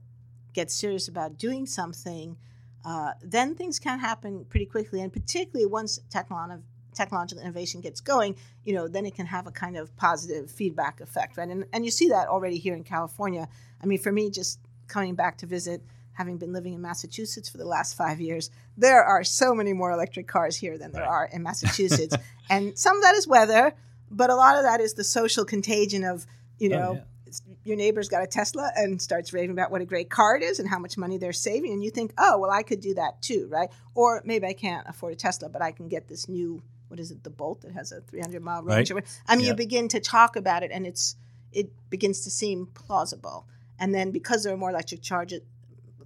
get 0.55 0.73
serious 0.73 1.07
about 1.07 1.39
doing 1.39 1.67
something, 1.67 2.37
uh, 2.85 3.13
then 3.23 3.55
things 3.55 3.79
can 3.79 4.01
happen 4.01 4.45
pretty 4.45 4.67
quickly. 4.67 5.01
And 5.01 5.13
particularly 5.13 5.67
once 5.67 6.01
technological 6.11 6.65
technological 6.97 7.43
innovation 7.45 7.81
gets 7.81 8.01
going, 8.01 8.35
you 8.65 8.75
know, 8.75 8.89
then 8.89 9.07
it 9.07 9.15
can 9.15 9.27
have 9.27 9.47
a 9.47 9.53
kind 9.53 9.77
of 9.77 9.95
positive 9.97 10.51
feedback 10.51 11.01
effect, 11.01 11.37
right? 11.37 11.49
And 11.49 11.65
and 11.73 11.85
you 11.85 11.91
see 11.91 12.09
that 12.09 12.27
already 12.29 12.59
here 12.59 12.75
in 12.75 12.83
California. 12.83 13.47
I 13.83 13.87
mean, 13.87 13.99
for 13.99 14.11
me, 14.11 14.31
just 14.31 14.59
coming 14.89 15.15
back 15.15 15.39
to 15.39 15.47
visit, 15.47 15.83
having 16.13 16.39
been 16.39 16.53
living 16.53 16.73
in 16.73 16.81
Massachusetts 16.81 17.49
for 17.49 17.59
the 17.59 17.67
last 17.67 17.97
five 17.97 18.21
years, 18.21 18.51
there 18.77 19.05
are 19.05 19.23
so 19.23 19.55
many 19.55 19.73
more 19.73 19.91
electric 19.93 20.27
cars 20.27 20.57
here 20.57 20.79
than 20.79 20.91
there 20.93 21.03
Right. 21.03 21.09
are 21.11 21.29
in 21.33 21.43
Massachusetts, 21.43 22.17
and 22.51 22.77
some 22.79 22.97
of 22.97 23.03
that 23.03 23.15
is 23.15 23.29
weather, 23.29 23.75
but 24.11 24.31
a 24.31 24.35
lot 24.35 24.57
of 24.57 24.63
that 24.65 24.81
is 24.81 24.95
the 24.95 25.05
social 25.05 25.45
contagion 25.45 26.03
of 26.05 26.27
you 26.59 26.73
Oh, 26.73 26.79
know 26.79 26.93
yeah. 26.95 27.33
your 27.65 27.77
neighbor's 27.77 28.09
got 28.09 28.23
a 28.23 28.27
Tesla 28.27 28.71
and 28.77 29.03
starts 29.03 29.33
raving 29.33 29.51
about 29.51 29.71
what 29.71 29.81
a 29.83 29.85
great 29.85 30.09
car 30.09 30.37
it 30.37 30.43
is 30.43 30.59
and 30.61 30.69
how 30.71 30.79
much 30.79 30.97
money 30.97 31.19
they're 31.19 31.33
saving, 31.35 31.73
and 31.73 31.83
you 31.85 31.91
think, 31.91 32.13
oh, 32.17 32.39
well, 32.39 32.51
I 32.51 32.63
could 32.63 32.81
do 32.81 32.95
that 32.95 33.21
too, 33.21 33.49
right? 33.51 33.69
Or 33.95 34.23
maybe 34.25 34.47
I 34.47 34.55
can't 34.55 34.87
afford 34.89 35.13
a 35.13 35.17
Tesla, 35.17 35.49
but 35.51 35.61
I 35.61 35.73
can 35.73 35.89
get 35.89 36.07
this 36.09 36.29
new, 36.29 36.63
what 36.89 37.01
is 37.01 37.11
it, 37.11 37.25
the 37.25 37.31
Bolt 37.31 37.63
that 37.63 37.73
has 37.73 37.93
a 37.93 38.01
300 38.01 38.43
mile 38.43 38.63
range. 38.63 38.91
Right. 38.91 39.05
I 39.27 39.37
mean, 39.37 39.45
Yeah. 39.45 39.51
you 39.53 39.57
begin 39.57 39.89
to 39.89 40.01
talk 40.01 40.37
about 40.37 40.63
it, 40.63 40.71
and 40.73 40.87
it's 40.87 41.17
it 41.53 41.71
begins 41.91 42.21
to 42.23 42.31
seem 42.31 42.67
plausible. 42.67 43.47
And 43.79 43.95
then 43.95 44.11
because 44.11 44.43
there 44.43 44.53
are 44.53 44.59
more 44.59 44.71
electric 44.71 45.01
charges, 45.01 45.41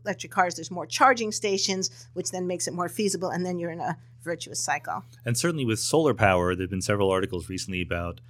electric 0.04 0.30
cars, 0.30 0.54
there's 0.54 0.70
more 0.70 0.86
charging 0.86 1.32
stations, 1.32 1.90
which 2.12 2.30
then 2.30 2.46
makes 2.46 2.68
it 2.68 2.74
more 2.74 2.88
feasible, 2.88 3.30
and 3.30 3.44
then 3.44 3.58
you're 3.58 3.70
in 3.70 3.80
a 3.80 3.96
virtuous 4.22 4.60
cycle. 4.60 5.04
And 5.24 5.36
certainly 5.36 5.64
with 5.64 5.78
solar 5.80 6.14
power, 6.14 6.54
there 6.54 6.64
have 6.64 6.70
been 6.70 6.82
several 6.82 7.10
articles 7.10 7.48
recently 7.48 7.80
about 7.82 8.20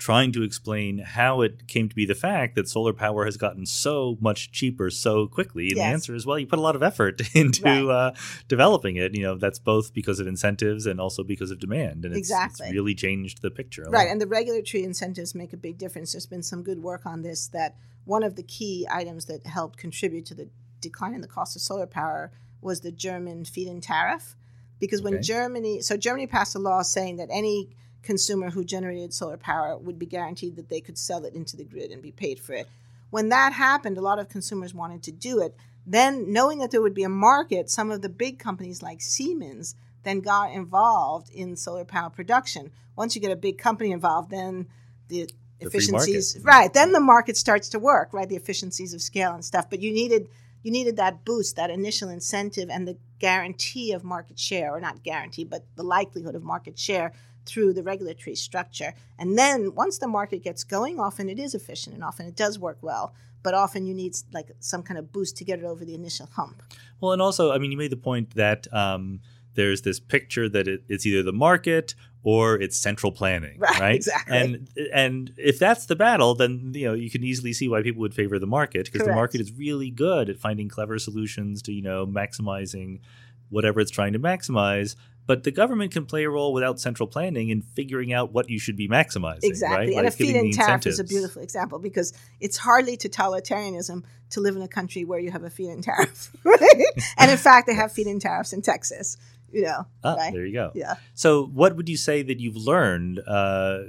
trying 0.00 0.32
to 0.32 0.42
explain 0.42 0.98
how 0.98 1.42
it 1.42 1.66
came 1.68 1.86
to 1.86 1.94
be 1.94 2.06
the 2.06 2.14
fact 2.14 2.54
that 2.56 2.66
solar 2.66 2.94
power 2.94 3.26
has 3.26 3.36
gotten 3.36 3.66
so 3.66 4.16
much 4.18 4.50
cheaper 4.50 4.88
so 4.90 5.26
quickly. 5.28 5.68
And 5.68 5.76
the 5.76 5.82
answer 5.82 6.14
is, 6.14 6.24
well, 6.24 6.38
you 6.38 6.46
put 6.46 6.58
a 6.58 6.62
lot 6.62 6.74
of 6.74 6.82
effort 6.82 7.20
into 7.36 7.62
Right. 7.64 7.84
uh, 7.84 8.12
developing 8.48 8.96
it. 8.96 9.14
You 9.14 9.22
know, 9.22 9.36
that's 9.36 9.58
both 9.58 9.92
because 9.92 10.18
of 10.18 10.26
incentives 10.26 10.86
and 10.86 10.98
also 10.98 11.22
because 11.22 11.50
of 11.50 11.58
demand. 11.60 12.06
And 12.06 12.14
it's, 12.14 12.18
Exactly. 12.30 12.66
it's 12.68 12.74
really 12.74 12.94
changed 12.94 13.42
the 13.42 13.50
picture. 13.50 13.84
Right, 13.90 14.08
and 14.08 14.18
the 14.20 14.26
regulatory 14.26 14.84
incentives 14.84 15.34
make 15.34 15.52
a 15.52 15.58
big 15.58 15.76
difference. 15.76 16.12
There's 16.12 16.26
been 16.26 16.42
some 16.42 16.62
good 16.62 16.82
work 16.82 17.04
on 17.04 17.20
this 17.20 17.46
that 17.48 17.76
one 18.06 18.22
of 18.22 18.36
the 18.36 18.42
key 18.42 18.86
items 18.90 19.26
that 19.26 19.44
helped 19.46 19.76
contribute 19.78 20.24
to 20.26 20.34
the 20.34 20.48
decline 20.80 21.12
in 21.14 21.20
the 21.20 21.28
cost 21.28 21.54
of 21.56 21.60
solar 21.62 21.86
power 21.86 22.32
was 22.62 22.80
the 22.80 22.90
German 22.90 23.44
feed-in 23.44 23.82
tariff. 23.82 24.34
Because 24.78 25.02
when 25.02 25.16
Okay. 25.16 25.22
Germany, 25.24 25.82
so 25.82 25.98
Germany 25.98 26.26
passed 26.26 26.54
a 26.54 26.58
law 26.58 26.80
saying 26.80 27.18
that 27.18 27.28
any 27.30 27.68
consumer 28.02 28.50
who 28.50 28.64
generated 28.64 29.12
solar 29.12 29.36
power 29.36 29.76
would 29.76 29.98
be 29.98 30.06
guaranteed 30.06 30.56
that 30.56 30.68
they 30.68 30.80
could 30.80 30.98
sell 30.98 31.24
it 31.24 31.34
into 31.34 31.56
the 31.56 31.64
grid 31.64 31.90
and 31.90 32.02
be 32.02 32.12
paid 32.12 32.40
for 32.40 32.54
it. 32.54 32.68
When 33.10 33.28
that 33.30 33.52
happened, 33.52 33.98
a 33.98 34.02
lot 34.02 34.18
of 34.18 34.28
consumers 34.28 34.74
wanted 34.74 35.02
to 35.04 35.12
do 35.12 35.40
it. 35.40 35.56
Then, 35.86 36.32
knowing 36.32 36.58
that 36.58 36.70
there 36.70 36.82
would 36.82 36.94
be 36.94 37.02
a 37.02 37.08
market, 37.08 37.70
some 37.70 37.90
of 37.90 38.02
the 38.02 38.08
big 38.08 38.38
companies 38.38 38.82
like 38.82 39.00
Siemens 39.00 39.74
then 40.02 40.20
got 40.20 40.52
involved 40.52 41.30
in 41.30 41.56
solar 41.56 41.84
power 41.84 42.10
production. 42.10 42.70
Once 42.96 43.14
you 43.14 43.20
get 43.20 43.32
a 43.32 43.36
big 43.36 43.58
company 43.58 43.90
involved, 43.90 44.30
then 44.30 44.66
the 45.08 45.28
The 45.58 45.66
efficiencies 45.66 46.36
mm-hmm. 46.36 46.46
right 46.46 46.72
then 46.72 46.92
the 46.92 47.00
market 47.00 47.36
starts 47.36 47.68
to 47.70 47.78
work 47.78 48.14
right 48.14 48.28
the 48.28 48.36
efficiencies 48.36 48.94
of 48.94 49.02
scale 49.02 49.34
and 49.34 49.44
stuff 49.44 49.68
but 49.68 49.80
you 49.80 49.92
needed 49.92 50.28
you 50.62 50.70
needed 50.70 50.96
that 50.96 51.24
boost 51.24 51.56
that 51.56 51.68
initial 51.68 52.08
incentive 52.08 52.70
and 52.70 52.88
the 52.88 52.96
guarantee 53.18 53.92
of 53.92 54.02
market 54.02 54.38
share 54.38 54.74
or 54.74 54.80
not 54.80 55.02
guarantee 55.02 55.44
but 55.44 55.66
the 55.76 55.82
likelihood 55.82 56.34
of 56.34 56.42
market 56.42 56.78
share 56.78 57.12
through 57.46 57.72
the 57.72 57.82
regulatory 57.82 58.36
structure. 58.36 58.94
And 59.18 59.38
then 59.38 59.74
once 59.74 59.98
the 59.98 60.08
market 60.08 60.42
gets 60.42 60.64
going, 60.64 61.00
often 61.00 61.28
it 61.28 61.38
is 61.38 61.54
efficient 61.54 61.94
and 61.94 62.04
often 62.04 62.26
it 62.26 62.36
does 62.36 62.58
work 62.58 62.78
well. 62.82 63.14
But 63.42 63.54
often 63.54 63.86
you 63.86 63.94
need 63.94 64.14
like 64.32 64.50
some 64.60 64.82
kind 64.82 64.98
of 64.98 65.12
boost 65.12 65.36
to 65.38 65.44
get 65.44 65.58
it 65.58 65.64
over 65.64 65.84
the 65.84 65.94
initial 65.94 66.26
hump. 66.26 66.62
Well, 67.00 67.12
and 67.12 67.22
also, 67.22 67.52
I 67.52 67.58
mean, 67.58 67.72
you 67.72 67.78
made 67.78 67.90
the 67.90 67.96
point 67.96 68.34
that 68.34 68.72
um, 68.72 69.20
there's 69.54 69.82
this 69.82 69.98
picture 69.98 70.48
that 70.48 70.68
it, 70.68 70.82
it's 70.88 71.06
either 71.06 71.22
the 71.22 71.32
market 71.32 71.94
or 72.22 72.60
it's 72.60 72.76
central 72.76 73.12
planning, 73.12 73.58
right? 73.58 73.80
right? 73.80 73.96
Exactly. 73.96 74.36
And 74.36 74.68
and 74.92 75.32
if 75.36 75.58
that's 75.58 75.86
the 75.86 75.96
battle, 75.96 76.34
then 76.34 76.72
you 76.74 76.86
know 76.86 76.94
you 76.94 77.10
can 77.10 77.24
easily 77.24 77.52
see 77.52 77.68
why 77.68 77.82
people 77.82 78.00
would 78.00 78.14
favor 78.14 78.38
the 78.38 78.46
market 78.46 78.90
because 78.90 79.06
the 79.06 79.14
market 79.14 79.40
is 79.40 79.52
really 79.52 79.90
good 79.90 80.28
at 80.28 80.38
finding 80.38 80.68
clever 80.68 80.98
solutions 80.98 81.62
to 81.62 81.72
you 81.72 81.82
know 81.82 82.06
maximizing 82.06 83.00
whatever 83.48 83.80
it's 83.80 83.90
trying 83.90 84.12
to 84.12 84.18
maximize. 84.18 84.96
But 85.30 85.44
the 85.44 85.52
government 85.52 85.92
can 85.92 86.06
play 86.06 86.24
a 86.24 86.28
role 86.28 86.52
without 86.52 86.80
central 86.80 87.06
planning 87.06 87.50
in 87.50 87.62
figuring 87.62 88.12
out 88.12 88.32
what 88.32 88.50
you 88.50 88.58
should 88.58 88.74
be 88.74 88.88
maximizing. 88.88 89.44
Exactly. 89.44 89.76
Right? 89.76 89.86
And 89.86 89.96
like 89.98 90.06
a 90.06 90.10
feed-in 90.10 90.50
tariff 90.50 90.88
is 90.88 90.98
a 90.98 91.04
beautiful 91.04 91.40
example 91.40 91.78
because 91.78 92.12
it's 92.40 92.56
hardly 92.56 92.96
totalitarianism 92.96 94.02
to 94.30 94.40
live 94.40 94.56
in 94.56 94.62
a 94.62 94.66
country 94.66 95.04
where 95.04 95.20
you 95.20 95.30
have 95.30 95.44
a 95.44 95.50
feed-in 95.50 95.82
tariff. 95.82 96.32
Right? 96.44 96.82
and 97.16 97.30
in 97.30 97.36
fact, 97.36 97.68
they 97.68 97.74
have 97.74 97.92
feed-in 97.92 98.18
tariffs 98.18 98.52
in 98.52 98.60
Texas 98.60 99.18
you 99.52 99.62
know. 99.62 99.86
Ah, 100.04 100.14
right? 100.14 100.32
there 100.32 100.46
you 100.46 100.52
go. 100.52 100.72
Yeah. 100.74 100.96
So, 101.14 101.46
what 101.46 101.76
would 101.76 101.88
you 101.88 101.96
say 101.96 102.22
that 102.22 102.40
you've 102.40 102.56
learned 102.56 103.20
uh, 103.26 103.80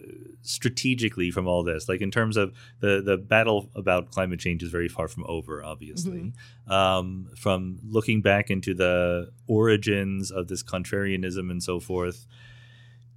strategically 0.41 1.31
from 1.31 1.47
all 1.47 1.63
this? 1.63 1.87
Like 1.89 2.01
in 2.01 2.11
terms 2.11 2.37
of 2.37 2.53
the 2.79 3.01
the 3.01 3.17
battle 3.17 3.69
about 3.75 4.11
climate 4.11 4.39
change 4.39 4.63
is 4.63 4.71
very 4.71 4.87
far 4.87 5.07
from 5.07 5.25
over, 5.27 5.63
obviously. 5.63 6.33
Mm-hmm. 6.67 6.71
Um, 6.71 7.27
from 7.35 7.79
looking 7.83 8.21
back 8.21 8.49
into 8.49 8.73
the 8.73 9.31
origins 9.47 10.31
of 10.31 10.47
this 10.47 10.63
contrarianism 10.63 11.51
and 11.51 11.61
so 11.61 11.79
forth. 11.79 12.25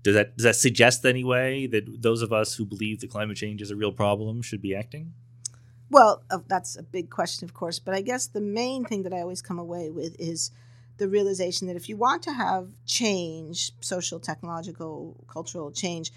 Does 0.03 0.15
that 0.15 0.37
does 0.37 0.45
that 0.45 0.57
suggest 0.57 1.07
anyway 1.07 1.67
that 1.67 2.03
those 2.03 2.21
of 2.21 2.31
us 2.31 2.55
who 2.55 2.67
believe 2.67 3.01
that 3.01 3.11
climate 3.11 3.39
change 3.39 3.63
is 3.63 3.71
a 3.71 3.77
real 3.77 3.93
problem 3.93 4.43
should 4.43 4.61
be 4.61 4.75
acting? 4.75 5.15
Well, 5.91 6.23
uh, 6.31 6.39
that's 6.49 6.77
a 6.77 6.83
big 6.83 7.09
question, 7.09 7.45
of 7.45 7.55
course. 7.55 7.79
But 7.79 7.95
I 7.95 8.01
guess 8.01 8.27
the 8.27 8.41
main 8.41 8.85
thing 8.85 9.03
that 9.05 9.13
I 9.13 9.21
always 9.21 9.41
come 9.41 9.59
away 9.59 9.91
with 9.91 10.17
is 10.19 10.51
the 10.97 11.09
realization 11.09 11.67
that 11.67 11.77
if 11.77 11.89
you 11.89 11.97
want 11.97 12.23
to 12.23 12.33
have 12.33 12.69
change, 12.87 13.73
social, 13.81 14.21
technological, 14.21 15.25
cultural 15.29 15.71
change, 15.71 16.13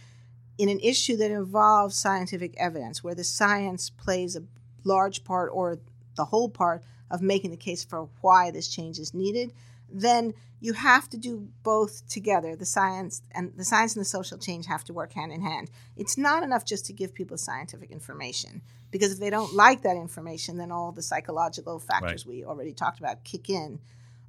in 0.57 0.69
an 0.69 0.79
issue 0.79 1.15
that 1.17 1.31
involves 1.31 1.95
scientific 1.95 2.55
evidence, 2.57 3.03
where 3.03 3.15
the 3.15 3.23
science 3.23 3.89
plays 3.89 4.35
a 4.35 4.43
large 4.83 5.23
part 5.23 5.49
or 5.53 5.79
the 6.15 6.25
whole 6.25 6.49
part 6.49 6.83
of 7.09 7.21
making 7.21 7.51
the 7.51 7.57
case 7.57 7.83
for 7.83 8.09
why 8.21 8.51
this 8.51 8.67
change 8.67 8.99
is 8.99 9.13
needed, 9.13 9.53
then 9.91 10.33
you 10.59 10.73
have 10.73 11.09
to 11.09 11.17
do 11.17 11.47
both 11.63 12.07
together. 12.09 12.55
The 12.55 12.65
science 12.65 13.21
and 13.31 13.53
the 13.55 13.63
science 13.63 13.95
and 13.95 14.01
the 14.01 14.09
social 14.09 14.37
change 14.37 14.65
have 14.65 14.83
to 14.85 14.93
work 14.93 15.13
hand 15.13 15.31
in 15.31 15.41
hand. 15.41 15.69
It's 15.95 16.17
not 16.17 16.43
enough 16.43 16.65
just 16.65 16.85
to 16.87 16.93
give 16.93 17.13
people 17.13 17.37
scientific 17.37 17.91
information 17.91 18.61
because 18.89 19.13
if 19.13 19.19
they 19.19 19.29
don't 19.29 19.53
like 19.53 19.83
that 19.83 19.95
information, 19.95 20.57
then 20.57 20.71
all 20.71 20.91
the 20.91 21.01
psychological 21.01 21.79
factors 21.79 22.25
right. 22.25 22.35
we 22.35 22.45
already 22.45 22.73
talked 22.73 22.99
about 22.99 23.23
kick 23.23 23.49
in 23.49 23.79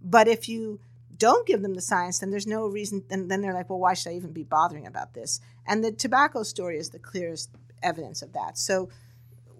but 0.01 0.28
if 0.28 0.49
you 0.49 0.80
don't 1.16 1.46
give 1.46 1.62
them 1.62 1.74
the 1.74 1.80
science, 1.80 2.18
then 2.18 2.30
there's 2.30 2.46
no 2.46 2.66
reason. 2.66 3.05
Then, 3.09 3.28
then 3.28 3.40
they're 3.40 3.55
like, 3.55 3.68
well, 3.68 3.80
why 3.80 3.94
should 3.94 4.12
I 4.12 4.16
even 4.16 4.32
be 4.32 4.44
bothering 4.44 4.86
about 4.86 5.14
this? 5.14 5.40
And 5.66 5.84
the 5.84 5.92
tobacco 5.92 6.42
story 6.42 6.78
is 6.78 6.90
the 6.90 6.99
clearest 6.99 7.51
evidence 7.82 8.22
of 8.22 8.32
that. 8.32 8.57
So 8.57 8.88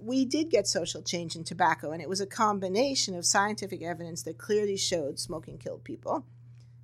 we 0.01 0.25
did 0.25 0.51
get 0.51 0.67
social 0.67 1.03
change 1.03 1.35
in 1.35 1.45
tobacco, 1.45 1.91
and 1.91 2.01
it 2.01 2.09
was 2.09 2.21
a 2.21 2.27
combination 2.27 3.15
of 3.15 3.27
scientific 3.27 3.83
evidence 3.83 4.23
that 4.23 4.39
clearly 4.39 4.77
showed 4.77 5.19
smoking 5.19 5.59
killed 5.59 5.85
people, 5.85 6.25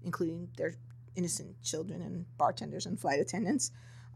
including 0.04 0.48
their 0.56 0.74
innocent 1.14 1.62
children 1.62 2.02
and 2.02 2.26
bartenders 2.36 2.86
and 2.86 2.98
flight 2.98 3.20
attendants. 3.20 3.70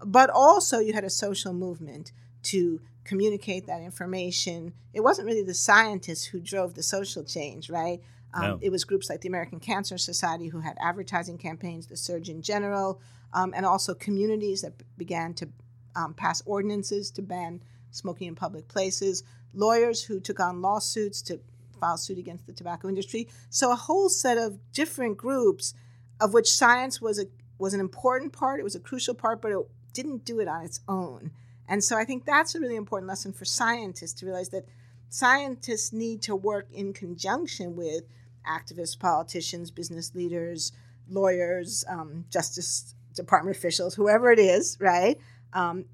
But 0.05 0.31
also, 0.31 0.81
you 0.81 0.93
had 0.93 1.05
a 1.05 1.11
social 1.11 1.53
movement 1.53 2.13
to 2.45 2.81
communicate 3.05 3.67
that 3.67 3.81
information. 3.81 4.73
It 4.93 5.01
wasn't 5.01 5.27
really 5.27 5.43
the 5.43 5.55
scientists 5.55 6.25
who 6.25 6.41
drove 6.41 6.75
the 6.75 6.83
social 6.83 7.25
change, 7.25 7.71
right? 7.71 8.01
Um, 8.35 8.43
no. 8.43 8.59
It 8.61 8.71
was 8.71 8.85
groups 8.85 9.09
like 9.09 9.21
the 9.21 9.29
American 9.29 9.61
Cancer 9.61 9.99
Society 9.99 10.49
who 10.49 10.61
had 10.61 10.77
advertising 10.81 11.39
campaigns, 11.39 11.87
the 11.87 11.97
Surgeon 11.97 12.43
General, 12.43 13.01
um, 13.33 13.53
and 13.57 13.65
also 13.65 13.95
communities 13.95 14.63
that 14.63 14.75
began 14.97 15.35
to 15.35 15.49
um, 15.97 16.15
pass 16.15 16.43
ordinances 16.47 17.11
to 17.13 17.23
ban 17.23 17.63
smoking 17.91 18.29
in 18.29 18.35
public 18.35 18.69
places, 18.69 19.23
lawyers 19.55 20.03
who 20.03 20.21
took 20.21 20.41
on 20.41 20.61
lawsuits 20.61 21.23
to 21.23 21.41
file 21.81 21.97
suit 21.97 22.19
against 22.19 22.47
the 22.47 22.53
tobacco 22.53 22.89
industry. 22.89 23.29
So 23.51 23.73
a 23.73 23.77
whole 23.77 24.09
set 24.09 24.37
of 24.37 24.59
different 24.73 25.17
groups, 25.17 25.75
of 26.21 26.35
which 26.35 26.51
science 26.51 27.01
was 27.01 27.19
a 27.19 27.27
was 27.59 27.75
an 27.75 27.81
important 27.81 28.33
part. 28.33 28.61
It 28.61 28.65
was 28.65 28.77
a 28.77 28.81
crucial 28.81 29.15
part, 29.15 29.43
but 29.43 29.51
it 29.51 29.59
didn't 29.93 30.25
do 30.25 30.39
it 30.39 30.49
on 30.49 30.65
its 30.65 30.81
own. 30.87 31.33
And 31.69 31.83
so 31.83 31.97
I 31.97 32.05
think 32.05 32.25
that's 32.25 32.55
a 32.55 32.61
really 32.61 32.77
important 32.77 33.09
lesson 33.09 33.33
for 33.33 33.45
scientists 33.45 34.15
to 34.15 34.27
realize 34.27 34.51
that 34.51 34.67
scientists 35.09 35.93
need 35.93 36.23
to 36.23 36.37
work 36.37 36.69
in 36.73 36.93
conjunction 36.93 37.77
with 37.77 38.05
activists, 38.49 38.99
politicians, 38.99 39.71
business 39.71 40.15
leaders, 40.15 40.73
lawyers, 41.09 41.85
um, 41.89 42.25
Justice 42.31 42.95
Department 43.15 43.57
officials, 43.57 43.95
whoever 43.95 44.33
it 44.33 44.39
is, 44.39 44.77
right? 44.81 45.19
Um, 45.53 45.85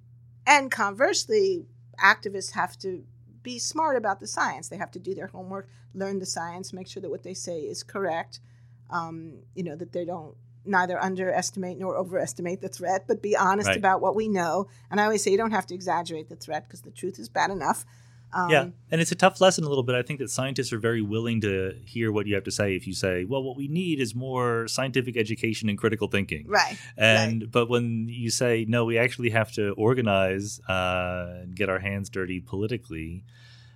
and 0.46 0.70
conversely, 0.70 1.66
activists 2.02 2.52
have 2.52 2.78
to 2.78 3.04
be 3.42 3.58
smart 3.58 3.96
about 3.96 4.20
the 4.20 4.26
science. 4.26 4.68
They 4.68 4.76
have 4.76 4.90
to 4.92 4.98
do 4.98 5.14
their 5.14 5.28
homework, 5.28 5.68
learn 5.94 6.18
the 6.18 6.26
science, 6.26 6.72
make 6.72 6.88
sure 6.88 7.02
that 7.02 7.10
what 7.10 7.22
they 7.22 7.34
say 7.34 7.60
is 7.60 7.82
correct. 7.82 8.40
Um, 8.90 9.38
you 9.54 9.64
know 9.64 9.76
that 9.76 9.92
they 9.92 10.04
don't 10.04 10.34
neither 10.66 11.02
underestimate 11.02 11.78
nor 11.78 11.96
overestimate 11.96 12.60
the 12.60 12.68
threat, 12.68 13.04
but 13.06 13.22
be 13.22 13.36
honest 13.36 13.68
right. 13.68 13.76
about 13.76 14.00
what 14.00 14.14
we 14.14 14.28
know. 14.28 14.66
And 14.90 15.00
I 15.00 15.04
always 15.04 15.22
say 15.22 15.30
you 15.30 15.36
don't 15.36 15.50
have 15.50 15.66
to 15.66 15.74
exaggerate 15.74 16.28
the 16.28 16.36
threat 16.36 16.64
because 16.66 16.82
the 16.82 16.90
truth 16.90 17.18
is 17.18 17.28
bad 17.28 17.50
enough. 17.50 17.84
Um, 18.34 18.50
yeah, 18.50 18.66
and 18.90 19.00
it's 19.00 19.12
a 19.12 19.14
tough 19.14 19.40
lesson 19.40 19.64
a 19.64 19.68
little 19.68 19.84
bit. 19.84 19.94
I 19.94 20.02
think 20.02 20.18
that 20.18 20.28
scientists 20.30 20.72
are 20.72 20.78
very 20.78 21.02
willing 21.02 21.40
to 21.42 21.74
hear 21.84 22.10
what 22.10 22.26
you 22.26 22.34
have 22.34 22.44
to 22.44 22.50
say. 22.50 22.74
If 22.74 22.86
you 22.86 22.92
say, 22.92 23.24
"Well, 23.24 23.42
what 23.42 23.56
we 23.56 23.68
need 23.68 24.00
is 24.00 24.14
more 24.14 24.66
scientific 24.66 25.16
education 25.16 25.68
and 25.68 25.78
critical 25.78 26.08
thinking," 26.08 26.46
right? 26.48 26.76
And 26.96 27.42
right. 27.42 27.50
but 27.50 27.68
when 27.68 28.08
you 28.08 28.30
say, 28.30 28.64
"No, 28.68 28.84
we 28.84 28.98
actually 28.98 29.30
have 29.30 29.52
to 29.52 29.70
organize 29.72 30.60
uh, 30.68 31.42
and 31.42 31.54
get 31.54 31.68
our 31.68 31.78
hands 31.78 32.10
dirty 32.10 32.40
politically," 32.40 33.24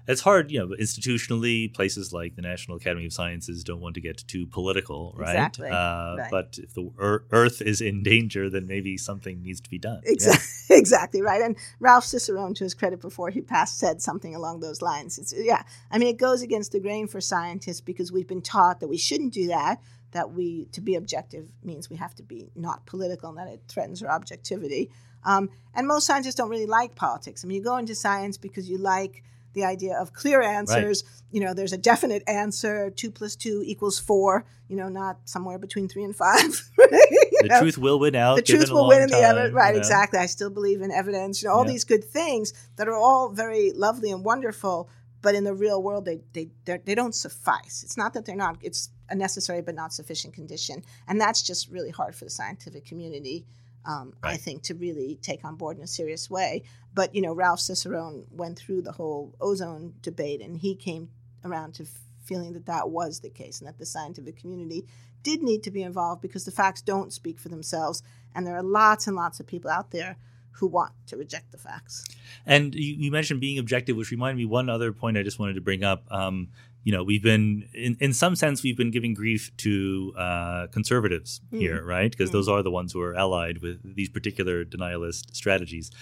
it's 0.08 0.22
hard, 0.22 0.50
you 0.50 0.58
know, 0.58 0.74
institutionally, 0.74 1.72
places 1.72 2.14
like 2.14 2.34
the 2.34 2.40
National 2.40 2.78
Academy 2.78 3.04
of 3.04 3.12
Sciences 3.12 3.62
don't 3.62 3.80
want 3.80 3.94
to 3.94 4.00
get 4.00 4.16
too 4.26 4.46
political, 4.46 5.14
right? 5.14 5.32
Exactly. 5.32 5.68
Uh, 5.68 6.16
right. 6.16 6.30
But 6.30 6.58
if 6.58 6.72
the 6.72 6.90
Earth 6.98 7.60
is 7.60 7.82
in 7.82 8.02
danger, 8.02 8.48
then 8.48 8.66
maybe 8.66 8.96
something 8.96 9.42
needs 9.42 9.60
to 9.60 9.68
be 9.68 9.78
done. 9.78 10.00
Exactly, 10.04 10.46
yeah. 10.70 10.76
exactly 10.78 11.20
right. 11.20 11.42
And 11.42 11.56
Ralph 11.78 12.06
Cicerone, 12.06 12.54
to 12.54 12.64
his 12.64 12.72
credit, 12.72 13.02
before 13.02 13.28
he 13.28 13.42
passed, 13.42 13.78
said 13.78 14.00
something 14.00 14.34
along 14.34 14.60
those 14.60 14.80
lines. 14.80 15.18
It's, 15.18 15.34
yeah, 15.36 15.62
I 15.90 15.98
mean, 15.98 16.08
it 16.08 16.16
goes 16.16 16.40
against 16.40 16.72
the 16.72 16.80
grain 16.80 17.06
for 17.06 17.20
scientists 17.20 17.82
because 17.82 18.10
we've 18.10 18.26
been 18.26 18.42
taught 18.42 18.80
that 18.80 18.88
we 18.88 18.96
shouldn't 18.96 19.34
do 19.34 19.48
that. 19.48 19.82
That 20.12 20.32
we 20.32 20.64
to 20.72 20.80
be 20.80 20.94
objective 20.94 21.52
means 21.62 21.90
we 21.90 21.96
have 21.96 22.14
to 22.14 22.22
be 22.22 22.50
not 22.56 22.86
political, 22.86 23.28
and 23.28 23.36
that 23.36 23.48
it 23.48 23.60
threatens 23.68 24.02
our 24.02 24.10
objectivity. 24.10 24.90
Um, 25.22 25.50
and 25.74 25.86
most 25.86 26.06
scientists 26.06 26.34
don't 26.34 26.48
really 26.48 26.64
like 26.64 26.94
politics. 26.94 27.44
I 27.44 27.46
mean, 27.46 27.58
you 27.58 27.62
go 27.62 27.76
into 27.76 27.94
science 27.94 28.38
because 28.38 28.70
you 28.70 28.78
like 28.78 29.22
the 29.54 29.64
idea 29.64 29.96
of 29.98 30.12
clear 30.12 30.42
answers. 30.42 31.02
Right. 31.04 31.22
You 31.30 31.40
know, 31.40 31.54
there's 31.54 31.72
a 31.72 31.78
definite 31.78 32.22
answer. 32.26 32.90
Two 32.90 33.10
plus 33.10 33.36
two 33.36 33.62
equals 33.64 33.98
four. 33.98 34.46
You 34.68 34.76
know, 34.76 34.88
not 34.88 35.18
somewhere 35.24 35.58
between 35.58 35.88
three 35.88 36.04
and 36.04 36.14
five. 36.14 36.70
the 36.76 37.48
know? 37.48 37.60
truth 37.60 37.78
will 37.78 37.98
win 37.98 38.14
out. 38.14 38.36
The 38.36 38.42
truth 38.42 38.70
will 38.70 38.88
win 38.88 39.02
in 39.02 39.10
the 39.10 39.18
evidence. 39.18 39.54
Right, 39.54 39.76
exactly. 39.76 40.18
I 40.18 40.26
still 40.26 40.50
believe 40.50 40.82
in 40.82 40.90
evidence. 40.90 41.42
You 41.42 41.48
know, 41.48 41.54
all 41.54 41.64
yeah. 41.64 41.72
these 41.72 41.84
good 41.84 42.04
things 42.04 42.52
that 42.76 42.88
are 42.88 42.96
all 42.96 43.30
very 43.30 43.72
lovely 43.72 44.10
and 44.10 44.24
wonderful, 44.24 44.88
but 45.22 45.34
in 45.34 45.44
the 45.44 45.54
real 45.54 45.82
world, 45.82 46.04
they 46.04 46.20
they 46.32 46.50
they 46.64 46.94
don't 46.94 47.14
suffice. 47.14 47.82
It's 47.82 47.96
not 47.96 48.14
that 48.14 48.26
they're 48.26 48.36
not. 48.36 48.58
It's 48.62 48.90
a 49.10 49.14
necessary 49.14 49.62
but 49.62 49.74
not 49.74 49.92
sufficient 49.92 50.34
condition, 50.34 50.82
and 51.06 51.20
that's 51.20 51.42
just 51.42 51.70
really 51.70 51.90
hard 51.90 52.14
for 52.14 52.24
the 52.24 52.30
scientific 52.30 52.84
community 52.84 53.46
um, 53.88 54.12
right. 54.22 54.34
I 54.34 54.36
think, 54.36 54.62
to 54.64 54.74
really 54.74 55.18
take 55.22 55.44
on 55.44 55.56
board 55.56 55.78
in 55.78 55.82
a 55.82 55.86
serious 55.86 56.30
way. 56.30 56.62
But, 56.98 57.14
you 57.14 57.22
know, 57.22 57.32
Ralph 57.32 57.60
Cicerone 57.60 58.24
went 58.28 58.58
through 58.58 58.82
the 58.82 58.90
whole 58.90 59.32
ozone 59.40 59.94
debate 60.02 60.40
and 60.40 60.56
he 60.56 60.74
came 60.74 61.10
around 61.44 61.74
to 61.74 61.86
feeling 62.24 62.54
that 62.54 62.66
that 62.66 62.90
was 62.90 63.20
the 63.20 63.30
case 63.30 63.60
and 63.60 63.68
that 63.68 63.78
the 63.78 63.86
scientific 63.86 64.36
community 64.36 64.84
did 65.22 65.40
need 65.40 65.62
to 65.62 65.70
be 65.70 65.80
involved 65.80 66.20
because 66.20 66.44
the 66.44 66.50
facts 66.50 66.82
don't 66.82 67.12
speak 67.12 67.38
for 67.38 67.50
themselves. 67.50 68.02
And 68.34 68.44
there 68.44 68.56
are 68.56 68.64
lots 68.64 69.06
and 69.06 69.14
lots 69.14 69.38
of 69.38 69.46
people 69.46 69.70
out 69.70 69.92
there 69.92 70.16
who 70.50 70.66
want 70.66 70.90
to 71.06 71.16
reject 71.16 71.52
the 71.52 71.56
facts. 71.58 72.04
And 72.44 72.74
you, 72.74 72.96
you 72.98 73.12
mentioned 73.12 73.40
being 73.40 73.60
objective, 73.60 73.96
which 73.96 74.10
reminded 74.10 74.38
me 74.38 74.46
one 74.46 74.68
other 74.68 74.92
point 74.92 75.16
I 75.16 75.22
just 75.22 75.38
wanted 75.38 75.54
to 75.54 75.60
bring 75.60 75.84
up. 75.84 76.02
Um, 76.10 76.48
you 76.82 76.90
know, 76.90 77.04
we've 77.04 77.22
been 77.22 77.68
in, 77.74 77.96
in 78.00 78.12
some 78.12 78.34
sense 78.34 78.64
we've 78.64 78.76
been 78.76 78.90
giving 78.90 79.14
grief 79.14 79.56
to 79.58 80.14
uh, 80.16 80.66
conservatives 80.72 81.42
mm. 81.52 81.60
here, 81.60 81.84
right? 81.84 82.10
Because 82.10 82.30
mm. 82.30 82.32
those 82.32 82.48
are 82.48 82.64
the 82.64 82.72
ones 82.72 82.92
who 82.92 83.00
are 83.02 83.14
allied 83.14 83.58
with 83.58 83.94
these 83.94 84.08
particular 84.08 84.64
denialist 84.64 85.36
strategies. 85.36 85.92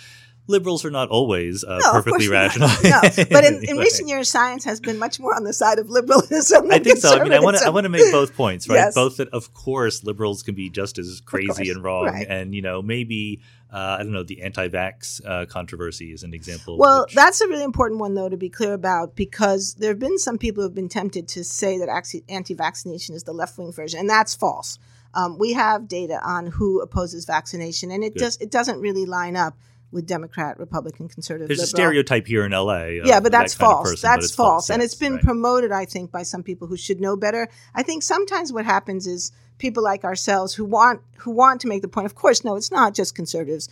Liberals 0.46 0.84
are 0.84 0.90
not 0.90 1.08
always 1.08 1.64
uh, 1.64 1.78
No, 1.82 1.92
perfectly 1.92 2.28
rational. 2.28 2.68
No, 2.84 3.00
but 3.02 3.44
in, 3.44 3.64
in 3.68 3.76
recent 3.78 4.08
years, 4.08 4.28
science 4.28 4.64
has 4.64 4.80
been 4.80 4.98
much 4.98 5.18
more 5.18 5.34
on 5.34 5.44
the 5.44 5.52
side 5.52 5.78
of 5.78 5.90
liberalism. 5.90 6.70
I 6.70 6.78
think 6.78 6.98
so. 6.98 7.18
I 7.18 7.22
mean, 7.22 7.32
I 7.32 7.40
want 7.40 7.58
to 7.58 7.66
I 7.66 7.70
want 7.70 7.84
to 7.84 7.88
make 7.88 8.10
both 8.12 8.34
points, 8.34 8.68
right? 8.68 8.76
Yes. 8.76 8.94
Both 8.94 9.18
that, 9.18 9.28
of 9.30 9.52
course, 9.54 10.04
liberals 10.04 10.42
can 10.42 10.54
be 10.54 10.70
just 10.70 10.98
as 10.98 11.20
crazy 11.24 11.70
and 11.70 11.82
wrong, 11.82 12.06
right. 12.06 12.26
and 12.28 12.54
you 12.54 12.62
know, 12.62 12.82
maybe 12.82 13.40
uh, 13.72 13.96
I 13.98 14.02
don't 14.02 14.12
know, 14.12 14.22
the 14.22 14.42
anti-vax 14.42 15.20
uh, 15.26 15.46
controversy 15.46 16.12
is 16.12 16.22
an 16.22 16.32
example. 16.32 16.78
Well, 16.78 17.04
which- 17.04 17.14
that's 17.14 17.40
a 17.40 17.48
really 17.48 17.64
important 17.64 18.00
one, 18.00 18.14
though, 18.14 18.28
to 18.28 18.36
be 18.36 18.48
clear 18.48 18.72
about 18.72 19.16
because 19.16 19.74
there 19.74 19.90
have 19.90 19.98
been 19.98 20.18
some 20.18 20.38
people 20.38 20.62
who 20.62 20.68
have 20.68 20.74
been 20.74 20.88
tempted 20.88 21.28
to 21.28 21.44
say 21.44 21.78
that 21.78 22.22
anti-vaccination 22.28 23.14
is 23.14 23.24
the 23.24 23.32
left-wing 23.32 23.72
version, 23.72 24.00
and 24.00 24.08
that's 24.08 24.34
false. 24.34 24.78
Um, 25.14 25.38
we 25.38 25.54
have 25.54 25.88
data 25.88 26.20
on 26.22 26.46
who 26.46 26.80
opposes 26.80 27.24
vaccination, 27.24 27.90
and 27.90 28.04
it 28.04 28.14
Good. 28.14 28.20
does 28.20 28.36
it 28.36 28.50
doesn't 28.50 28.80
really 28.80 29.06
line 29.06 29.34
up 29.34 29.56
with 29.92 30.06
Democrat, 30.06 30.58
Republican, 30.58 31.08
conservative. 31.08 31.48
there's 31.48 31.62
a 31.62 31.66
stereotype 31.66 32.26
here 32.26 32.44
in 32.44 32.52
L.A. 32.52 33.00
Yeah, 33.04 33.20
but 33.20 33.32
that's 33.32 33.54
of 33.54 33.60
false. 33.60 33.90
person, 33.90 34.10
that's 34.10 34.26
it's 34.26 34.34
false, 34.34 34.68
and 34.70 34.82
it's 34.82 34.94
been 34.94 35.14
right. 35.14 35.22
promoted, 35.22 35.72
I 35.72 35.84
think, 35.84 36.10
by 36.10 36.22
some 36.22 36.42
people 36.42 36.66
who 36.66 36.76
should 36.76 37.00
know 37.00 37.16
better. 37.16 37.48
I 37.74 37.82
think 37.82 38.02
sometimes 38.02 38.52
what 38.52 38.64
happens 38.64 39.06
is 39.06 39.32
people 39.58 39.82
like 39.82 40.04
ourselves 40.04 40.54
who 40.54 40.64
want 40.64 41.00
who 41.18 41.30
want 41.30 41.60
to 41.62 41.68
make 41.68 41.82
the 41.82 41.88
point. 41.88 42.06
Of 42.06 42.14
course, 42.14 42.44
no, 42.44 42.56
it's 42.56 42.70
not 42.72 42.94
just 42.94 43.14
conservatives, 43.14 43.68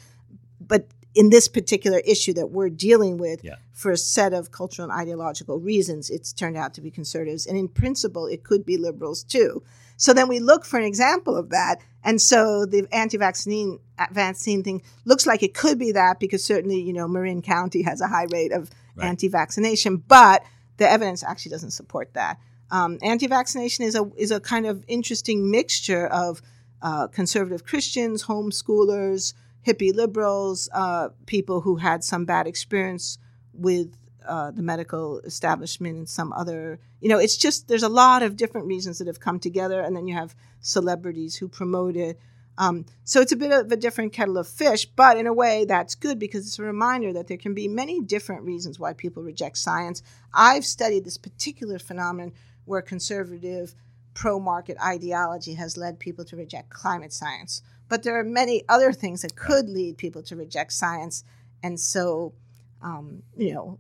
but 0.61 0.87
in 1.15 1.31
this 1.31 1.47
particular 1.47 1.99
issue 2.01 2.33
that 2.33 2.51
we're 2.51 2.69
dealing 2.71 3.19
with, 3.19 3.45
Yeah. 3.45 3.57
for 3.73 3.93
a 3.93 3.97
set 3.97 4.33
of 4.33 4.51
cultural 4.51 4.91
and 4.91 5.01
ideological 5.01 5.61
reasons, 5.61 6.11
it's 6.11 6.33
turned 6.33 6.57
out 6.57 6.75
to 6.75 6.81
be 6.81 6.91
conservatives, 6.91 7.47
and 7.47 7.57
in 7.57 7.69
principle, 7.69 8.27
it 8.27 8.43
could 8.43 8.65
be 8.67 8.77
liberals 8.77 9.23
too. 9.23 9.63
So 9.97 10.13
then 10.13 10.27
we 10.27 10.41
look 10.41 10.65
for 10.65 10.77
an 10.79 10.85
example 10.85 11.37
of 11.37 11.51
that, 11.51 11.81
and 12.05 12.21
so 12.21 12.65
the 12.67 12.87
anti-vaccine 12.93 13.81
vaccine 14.13 14.63
thing 14.63 14.83
looks 15.05 15.27
like 15.27 15.43
it 15.43 15.55
could 15.55 15.79
be 15.79 15.93
that 15.93 16.21
because 16.21 16.45
certainly 16.45 16.81
you 16.81 16.93
know 16.93 17.09
Marin 17.09 17.43
County 17.43 17.83
has 17.83 18.01
a 18.01 18.07
high 18.09 18.27
rate 18.31 18.53
of 18.53 18.71
Right. 18.97 19.09
anti-vaccination, 19.09 19.97
but 20.07 20.45
the 20.77 20.89
evidence 20.89 21.25
actually 21.25 21.51
doesn't 21.51 21.73
support 21.73 22.15
that. 22.15 22.39
Um, 22.71 22.99
anti-vaccination 23.03 23.85
is 23.85 23.97
a 23.97 24.09
is 24.17 24.31
a 24.31 24.39
kind 24.39 24.67
of 24.67 24.85
interesting 24.87 25.51
mixture 25.51 26.07
of 26.07 26.41
uh, 26.81 27.09
conservative 27.09 27.65
Christians, 27.65 28.25
homeschoolers, 28.25 29.35
hippie 29.67 29.93
liberals, 29.95 30.69
uh, 30.73 31.09
people 31.27 31.63
who 31.63 31.77
had 31.77 32.05
some 32.05 32.25
bad 32.25 32.47
experience 32.47 33.19
with 33.53 33.97
uh, 34.27 34.51
the 34.51 34.63
medical 34.63 35.21
establishment 35.21 35.97
and 35.97 36.09
some 36.09 36.33
other. 36.33 36.79
You 37.01 37.09
know, 37.09 37.19
it's 37.19 37.37
just 37.37 37.69
there's 37.69 37.83
a 37.83 37.89
lot 37.89 38.23
of 38.23 38.37
different 38.37 38.67
reasons 38.67 38.99
that 38.99 39.07
have 39.07 39.21
come 39.21 39.39
together, 39.39 39.81
and 39.81 39.97
then 39.97 40.07
you 40.07 40.15
have 40.15 40.35
celebrities 40.61 41.37
who 41.37 41.49
promote 41.49 41.97
it. 41.97 42.19
Um, 42.57 42.87
so 43.03 43.21
it's 43.21 43.33
a 43.33 43.37
bit 43.37 43.51
of 43.51 43.73
a 43.73 43.77
different 43.77 44.13
kettle 44.13 44.39
of 44.39 44.47
fish, 44.47 44.87
but 44.87 45.17
in 45.17 45.27
a 45.27 45.33
way 45.33 45.65
that's 45.65 45.95
good 45.97 46.19
because 46.19 46.47
it's 46.47 46.59
a 46.59 46.63
reminder 46.63 47.13
that 47.13 47.27
there 47.27 47.37
can 47.37 47.53
be 47.53 47.67
many 47.67 48.01
different 48.01 48.43
reasons 48.43 48.79
why 48.79 48.93
people 48.93 49.23
reject 49.23 49.59
science. 49.59 50.03
I've 50.33 50.65
studied 50.65 51.05
this 51.05 51.19
particular 51.19 51.79
phenomenon 51.79 52.33
where 52.65 52.81
conservative 52.81 53.75
pro 54.15 54.39
market 54.39 54.77
ideology 54.81 55.55
has 55.55 55.77
led 55.77 55.99
people 55.99 56.25
to 56.27 56.37
reject 56.37 56.71
climate 56.71 57.13
science. 57.13 57.63
But 57.89 58.03
there 58.03 58.19
are 58.19 58.25
many 58.25 58.63
other 58.69 58.93
things 58.93 59.23
that 59.23 59.37
could 59.37 59.69
lead 59.69 59.99
people 59.99 60.23
to 60.23 60.37
reject 60.37 60.73
science. 60.73 61.25
And 61.63 61.79
so, 61.79 62.35
um, 62.81 63.23
you 63.37 63.53
know, 63.53 63.79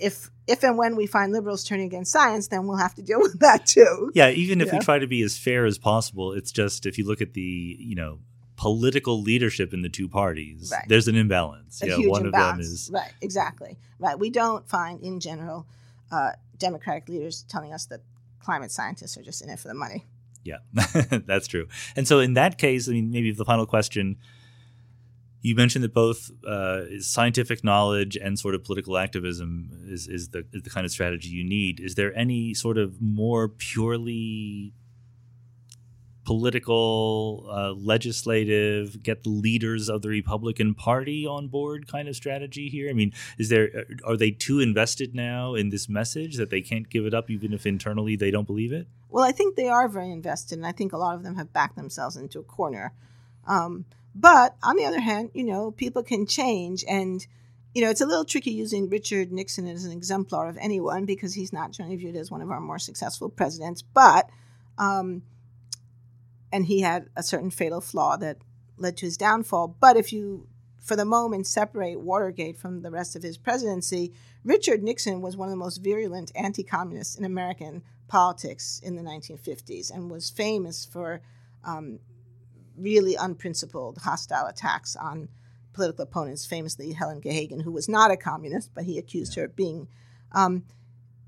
if 0.00 0.30
if 0.46 0.62
and 0.62 0.78
when 0.78 0.96
we 0.96 1.06
find 1.06 1.32
liberals 1.32 1.62
turning 1.64 1.86
against 1.86 2.10
science, 2.12 2.48
then 2.48 2.66
we'll 2.66 2.78
have 2.78 2.94
to 2.94 3.02
deal 3.02 3.20
with 3.26 3.38
that 3.40 3.66
too. 3.66 4.10
Yeah, 4.14 4.30
even 4.30 4.60
if 4.60 4.72
we 4.72 4.78
try 4.78 4.98
to 4.98 5.06
be 5.06 5.22
as 5.22 5.36
fair 5.38 5.64
as 5.66 5.78
possible, 5.78 6.32
it's 6.32 6.50
just 6.52 6.86
if 6.86 6.98
you 6.98 7.06
look 7.06 7.20
at 7.20 7.34
the 7.34 7.76
you 7.78 7.94
know 7.94 8.20
political 8.56 9.20
leadership 9.22 9.72
in 9.72 9.82
the 9.82 9.88
two 9.88 10.08
parties, 10.08 10.70
Right. 10.72 10.84
there's 10.88 11.06
an 11.06 11.14
imbalance. 11.14 11.80
a 11.82 11.86
yeah, 11.88 11.96
huge 11.96 12.08
one 12.10 12.26
imbalance. 12.26 12.50
of 12.50 12.56
them 12.56 12.60
is 12.60 12.90
right, 12.92 13.12
exactly 13.20 13.78
right. 13.98 14.18
We 14.18 14.30
don't 14.30 14.68
find 14.68 15.00
in 15.00 15.20
general 15.20 15.66
uh, 16.10 16.30
Democratic 16.56 17.08
leaders 17.08 17.44
telling 17.48 17.72
us 17.72 17.86
that 17.86 18.00
climate 18.40 18.70
scientists 18.72 19.16
are 19.16 19.22
just 19.22 19.42
in 19.42 19.48
it 19.50 19.58
for 19.58 19.68
the 19.68 19.74
money. 19.74 20.06
Yeah, 20.44 20.58
that's 21.26 21.46
true. 21.46 21.68
And 21.94 22.08
so, 22.08 22.20
in 22.20 22.34
that 22.34 22.56
case, 22.58 22.88
I 22.88 22.92
mean, 22.92 23.10
maybe 23.10 23.32
the 23.32 23.44
final 23.44 23.66
question 23.66 24.16
you 25.40 25.54
mentioned 25.54 25.84
that 25.84 25.94
both 25.94 26.30
uh, 26.46 27.00
scientific 27.00 27.62
knowledge 27.62 28.16
and 28.16 28.38
sort 28.38 28.54
of 28.54 28.64
political 28.64 28.96
activism 28.96 29.70
is, 29.86 30.08
is, 30.08 30.30
the, 30.30 30.44
is 30.52 30.62
the 30.62 30.70
kind 30.70 30.84
of 30.84 30.90
strategy 30.90 31.28
you 31.28 31.44
need. 31.44 31.80
Is 31.80 31.94
there 31.94 32.16
any 32.16 32.54
sort 32.54 32.76
of 32.76 33.00
more 33.00 33.48
purely 33.48 34.72
political, 36.24 37.46
uh, 37.50 37.72
legislative, 37.72 39.02
get 39.02 39.22
the 39.22 39.30
leaders 39.30 39.88
of 39.88 40.02
the 40.02 40.10
Republican 40.10 40.74
Party 40.74 41.26
on 41.26 41.48
board 41.48 41.86
kind 41.86 42.06
of 42.06 42.14
strategy 42.14 42.68
here? 42.68 42.90
I 42.90 42.92
mean, 42.92 43.14
is 43.38 43.48
there 43.48 43.86
are 44.04 44.16
they 44.16 44.32
too 44.32 44.60
invested 44.60 45.14
now 45.14 45.54
in 45.54 45.70
this 45.70 45.88
message 45.88 46.36
that 46.36 46.50
they 46.50 46.60
can't 46.60 46.90
give 46.90 47.06
it 47.06 47.14
up, 47.14 47.30
even 47.30 47.54
if 47.54 47.64
internally 47.64 48.14
they 48.14 48.30
don't 48.30 48.46
believe 48.46 48.74
it? 48.74 48.88
Well, 49.08 49.24
I 49.24 49.32
think 49.32 49.56
they 49.56 49.68
are 49.68 49.88
very 49.88 50.10
invested, 50.10 50.58
and 50.58 50.66
I 50.66 50.72
think 50.72 50.92
a 50.92 50.98
lot 50.98 51.14
of 51.14 51.22
them 51.22 51.36
have 51.36 51.52
backed 51.54 51.76
themselves 51.76 52.14
into 52.14 52.40
a 52.40 52.42
corner. 52.42 52.92
Um, 53.46 53.86
but 54.18 54.56
on 54.62 54.76
the 54.76 54.84
other 54.84 55.00
hand, 55.00 55.30
you 55.34 55.44
know, 55.44 55.70
people 55.70 56.02
can 56.02 56.26
change, 56.26 56.84
and 56.88 57.24
you 57.74 57.82
know, 57.82 57.90
it's 57.90 58.00
a 58.00 58.06
little 58.06 58.24
tricky 58.24 58.50
using 58.50 58.88
Richard 58.88 59.30
Nixon 59.30 59.68
as 59.68 59.84
an 59.84 59.92
exemplar 59.92 60.48
of 60.48 60.56
anyone 60.58 61.04
because 61.04 61.34
he's 61.34 61.52
not 61.52 61.70
generally 61.70 61.96
viewed 61.96 62.16
as 62.16 62.30
one 62.30 62.42
of 62.42 62.50
our 62.50 62.60
more 62.60 62.78
successful 62.78 63.28
presidents. 63.28 63.82
But 63.82 64.28
um, 64.78 65.22
and 66.52 66.66
he 66.66 66.80
had 66.80 67.08
a 67.14 67.22
certain 67.22 67.50
fatal 67.50 67.80
flaw 67.80 68.16
that 68.16 68.38
led 68.76 68.96
to 68.98 69.06
his 69.06 69.16
downfall. 69.16 69.76
But 69.80 69.96
if 69.96 70.12
you, 70.12 70.46
for 70.80 70.96
the 70.96 71.04
moment, 71.04 71.46
separate 71.46 72.00
Watergate 72.00 72.56
from 72.56 72.82
the 72.82 72.90
rest 72.90 73.14
of 73.14 73.22
his 73.22 73.36
presidency, 73.36 74.12
Richard 74.44 74.82
Nixon 74.82 75.20
was 75.20 75.36
one 75.36 75.48
of 75.48 75.52
the 75.52 75.56
most 75.56 75.78
virulent 75.78 76.32
anti 76.34 76.62
communists 76.62 77.16
in 77.16 77.24
American 77.24 77.82
politics 78.08 78.80
in 78.82 78.96
the 78.96 79.02
1950s 79.02 79.90
and 79.90 80.10
was 80.10 80.30
famous 80.30 80.84
for 80.84 81.20
um, 81.64 81.98
really 82.78 83.14
unprincipled, 83.14 83.98
hostile 83.98 84.46
attacks 84.46 84.96
on 84.96 85.28
political 85.72 86.04
opponents, 86.04 86.46
famously 86.46 86.92
Helen 86.92 87.20
Gahagan, 87.20 87.62
who 87.62 87.72
was 87.72 87.88
not 87.88 88.10
a 88.10 88.16
communist, 88.16 88.70
but 88.74 88.84
he 88.84 88.98
accused 88.98 89.34
her 89.36 89.44
of 89.44 89.56
being. 89.56 89.88
Um, 90.32 90.64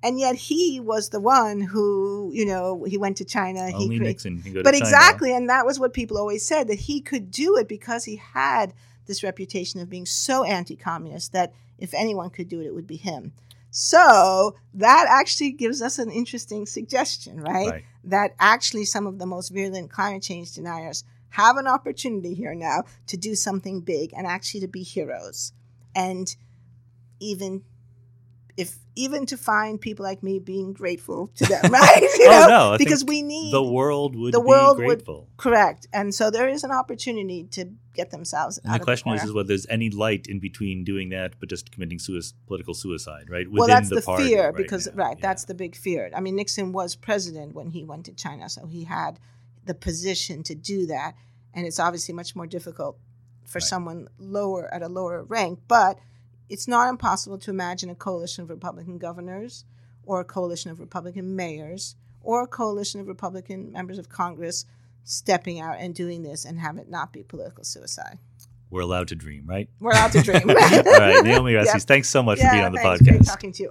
and 0.02 0.18
yet 0.18 0.34
he 0.34 0.80
was 0.80 1.10
the 1.10 1.20
one 1.20 1.60
who, 1.60 2.30
you 2.32 2.46
know, 2.46 2.84
he 2.84 2.96
went 2.96 3.18
to 3.18 3.24
China. 3.24 3.66
he 3.66 3.74
Only 3.74 3.98
Nixon 3.98 4.42
can 4.42 4.52
go 4.54 4.62
but 4.62 4.72
to 4.72 4.78
China. 4.78 4.90
exactly, 4.90 5.34
and 5.34 5.48
that 5.48 5.66
was 5.66 5.78
what 5.78 5.92
people 5.92 6.18
always 6.18 6.44
said 6.44 6.68
that 6.68 6.80
he 6.80 7.00
could 7.00 7.30
do 7.30 7.56
it 7.56 7.68
because 7.68 8.04
he 8.04 8.16
had 8.16 8.72
this 9.06 9.22
reputation 9.22 9.80
of 9.80 9.90
being 9.90 10.06
so 10.06 10.44
anti-communist 10.44 11.32
that 11.32 11.52
if 11.78 11.92
anyone 11.94 12.30
could 12.30 12.48
do 12.48 12.60
it, 12.60 12.66
it 12.66 12.74
would 12.74 12.86
be 12.86 12.96
him. 12.96 13.32
So 13.70 14.56
that 14.74 15.06
actually 15.08 15.52
gives 15.52 15.80
us 15.80 15.98
an 15.98 16.10
interesting 16.10 16.66
suggestion, 16.66 17.40
right? 17.40 17.70
Right. 17.70 17.84
That 18.04 18.34
actually 18.40 18.84
some 18.84 19.06
of 19.06 19.18
the 19.18 19.26
most 19.26 19.50
virulent 19.50 19.90
climate 19.90 20.22
change 20.22 20.54
deniers 20.54 21.04
have 21.30 21.56
an 21.56 21.66
opportunity 21.66 22.34
here 22.34 22.54
now 22.54 22.84
to 23.08 23.16
do 23.16 23.34
something 23.34 23.80
big 23.80 24.12
and 24.16 24.26
actually 24.26 24.60
to 24.60 24.68
be 24.68 24.82
heroes, 24.82 25.52
and 25.94 26.34
even 27.20 27.62
if 28.56 28.76
even 28.96 29.24
to 29.24 29.36
find 29.36 29.80
people 29.80 30.04
like 30.04 30.22
me 30.22 30.38
being 30.38 30.72
grateful 30.72 31.30
to 31.36 31.46
them, 31.46 31.62
right? 31.72 32.02
Oh, 32.02 32.16
you 32.18 32.26
Oh, 32.28 32.40
know, 32.40 32.46
no, 32.48 32.72
I 32.72 32.76
because 32.76 33.04
we 33.04 33.22
need 33.22 33.52
The 33.54 33.62
world 33.62 34.16
would 34.16 34.34
the 34.34 34.40
be 34.40 34.46
world 34.46 34.78
would- 34.78 35.04
correct, 35.36 35.86
and 35.92 36.14
so 36.14 36.30
there 36.30 36.48
is 36.48 36.64
an 36.64 36.70
opportunity 36.72 37.44
to 37.52 37.66
get 37.94 38.10
themselves. 38.10 38.58
and 38.58 38.72
out 38.72 38.78
the 38.80 38.84
question 38.84 39.12
is, 39.12 39.22
is 39.24 39.32
whether 39.32 39.48
there's 39.48 39.66
any 39.70 39.88
light 39.90 40.26
in 40.26 40.40
between 40.40 40.84
doing 40.84 41.08
that 41.10 41.34
but 41.40 41.48
just 41.48 41.70
committing 41.70 41.98
suicide, 41.98 42.34
political 42.46 42.74
suicide, 42.74 43.30
right? 43.30 43.46
well, 43.50 43.62
Within 43.62 43.76
that's 43.76 43.88
the, 43.90 44.02
party 44.02 44.24
fear 44.28 44.46
right 44.46 44.56
because 44.56 44.86
now. 44.88 45.04
right, 45.04 45.16
Yeah. 45.18 45.22
that's 45.28 45.44
the 45.44 45.54
big 45.54 45.74
fear. 45.76 46.10
I 46.14 46.20
mean, 46.20 46.36
Nixon 46.36 46.72
was 46.72 46.96
president 46.96 47.54
when 47.54 47.70
he 47.70 47.84
went 47.84 48.04
to 48.06 48.12
China, 48.12 48.48
so 48.48 48.66
he 48.66 48.84
had 48.84 49.18
the 49.64 49.74
position 49.74 50.42
to 50.44 50.54
do 50.54 50.86
that, 50.86 51.14
and 51.54 51.66
it's 51.66 51.78
obviously 51.78 52.14
much 52.14 52.34
more 52.36 52.46
difficult 52.46 52.98
for 53.46 53.58
Right. 53.58 53.62
someone 53.68 54.08
lower 54.18 54.72
at 54.72 54.82
a 54.82 54.88
lower 54.88 55.22
rank, 55.24 55.60
but 55.68 55.98
it's 56.48 56.66
not 56.68 56.88
impossible 56.88 57.38
to 57.38 57.50
imagine 57.50 57.90
a 57.90 57.94
coalition 57.94 58.42
of 58.44 58.50
Republican 58.50 58.98
governors 58.98 59.64
or 60.04 60.20
a 60.20 60.24
coalition 60.24 60.70
of 60.70 60.80
Republican 60.80 61.36
mayors 61.36 61.94
or 62.22 62.42
a 62.42 62.46
coalition 62.46 63.00
of 63.00 63.06
Republican 63.08 63.72
members 63.72 63.98
of 63.98 64.08
Congress 64.08 64.64
stepping 65.04 65.60
out 65.60 65.76
and 65.78 65.94
doing 65.94 66.22
this 66.22 66.44
and 66.44 66.58
have 66.60 66.76
it 66.76 66.88
not 66.88 67.12
be 67.12 67.22
political 67.22 67.64
suicide. 67.64 68.18
We're 68.70 68.82
allowed 68.82 69.08
to 69.08 69.16
dream, 69.16 69.46
right? 69.46 69.68
We're 69.80 69.90
allowed 69.92 70.12
to 70.12 70.22
dream. 70.22 70.42
All 70.48 70.54
right, 70.54 71.24
Naomi 71.24 71.52
Oreskes, 71.54 71.64
Yep. 71.74 71.82
thanks 71.82 72.08
so 72.08 72.22
much 72.22 72.38
for 72.40 72.48
being 72.50 72.62
on 72.64 72.72
the 72.72 72.78
thanks. 72.78 73.02
Great 73.02 73.20
podcast. 73.20 73.26
talking 73.26 73.52
to 73.52 73.62
you. 73.64 73.70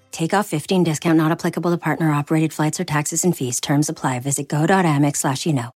Take 0.11 0.33
off 0.33 0.47
15 0.47 0.83
discount 0.83 1.17
not 1.17 1.31
applicable 1.31 1.71
to 1.71 1.77
partner 1.77 2.11
operated 2.11 2.53
flights 2.53 2.79
or 2.79 2.83
taxes 2.83 3.23
and 3.23 3.35
fees. 3.35 3.61
Terms 3.61 3.89
apply. 3.89 4.19
Visit 4.19 4.47
go.amex 4.47 5.17
slash 5.17 5.45
you 5.45 5.53
know. 5.53 5.69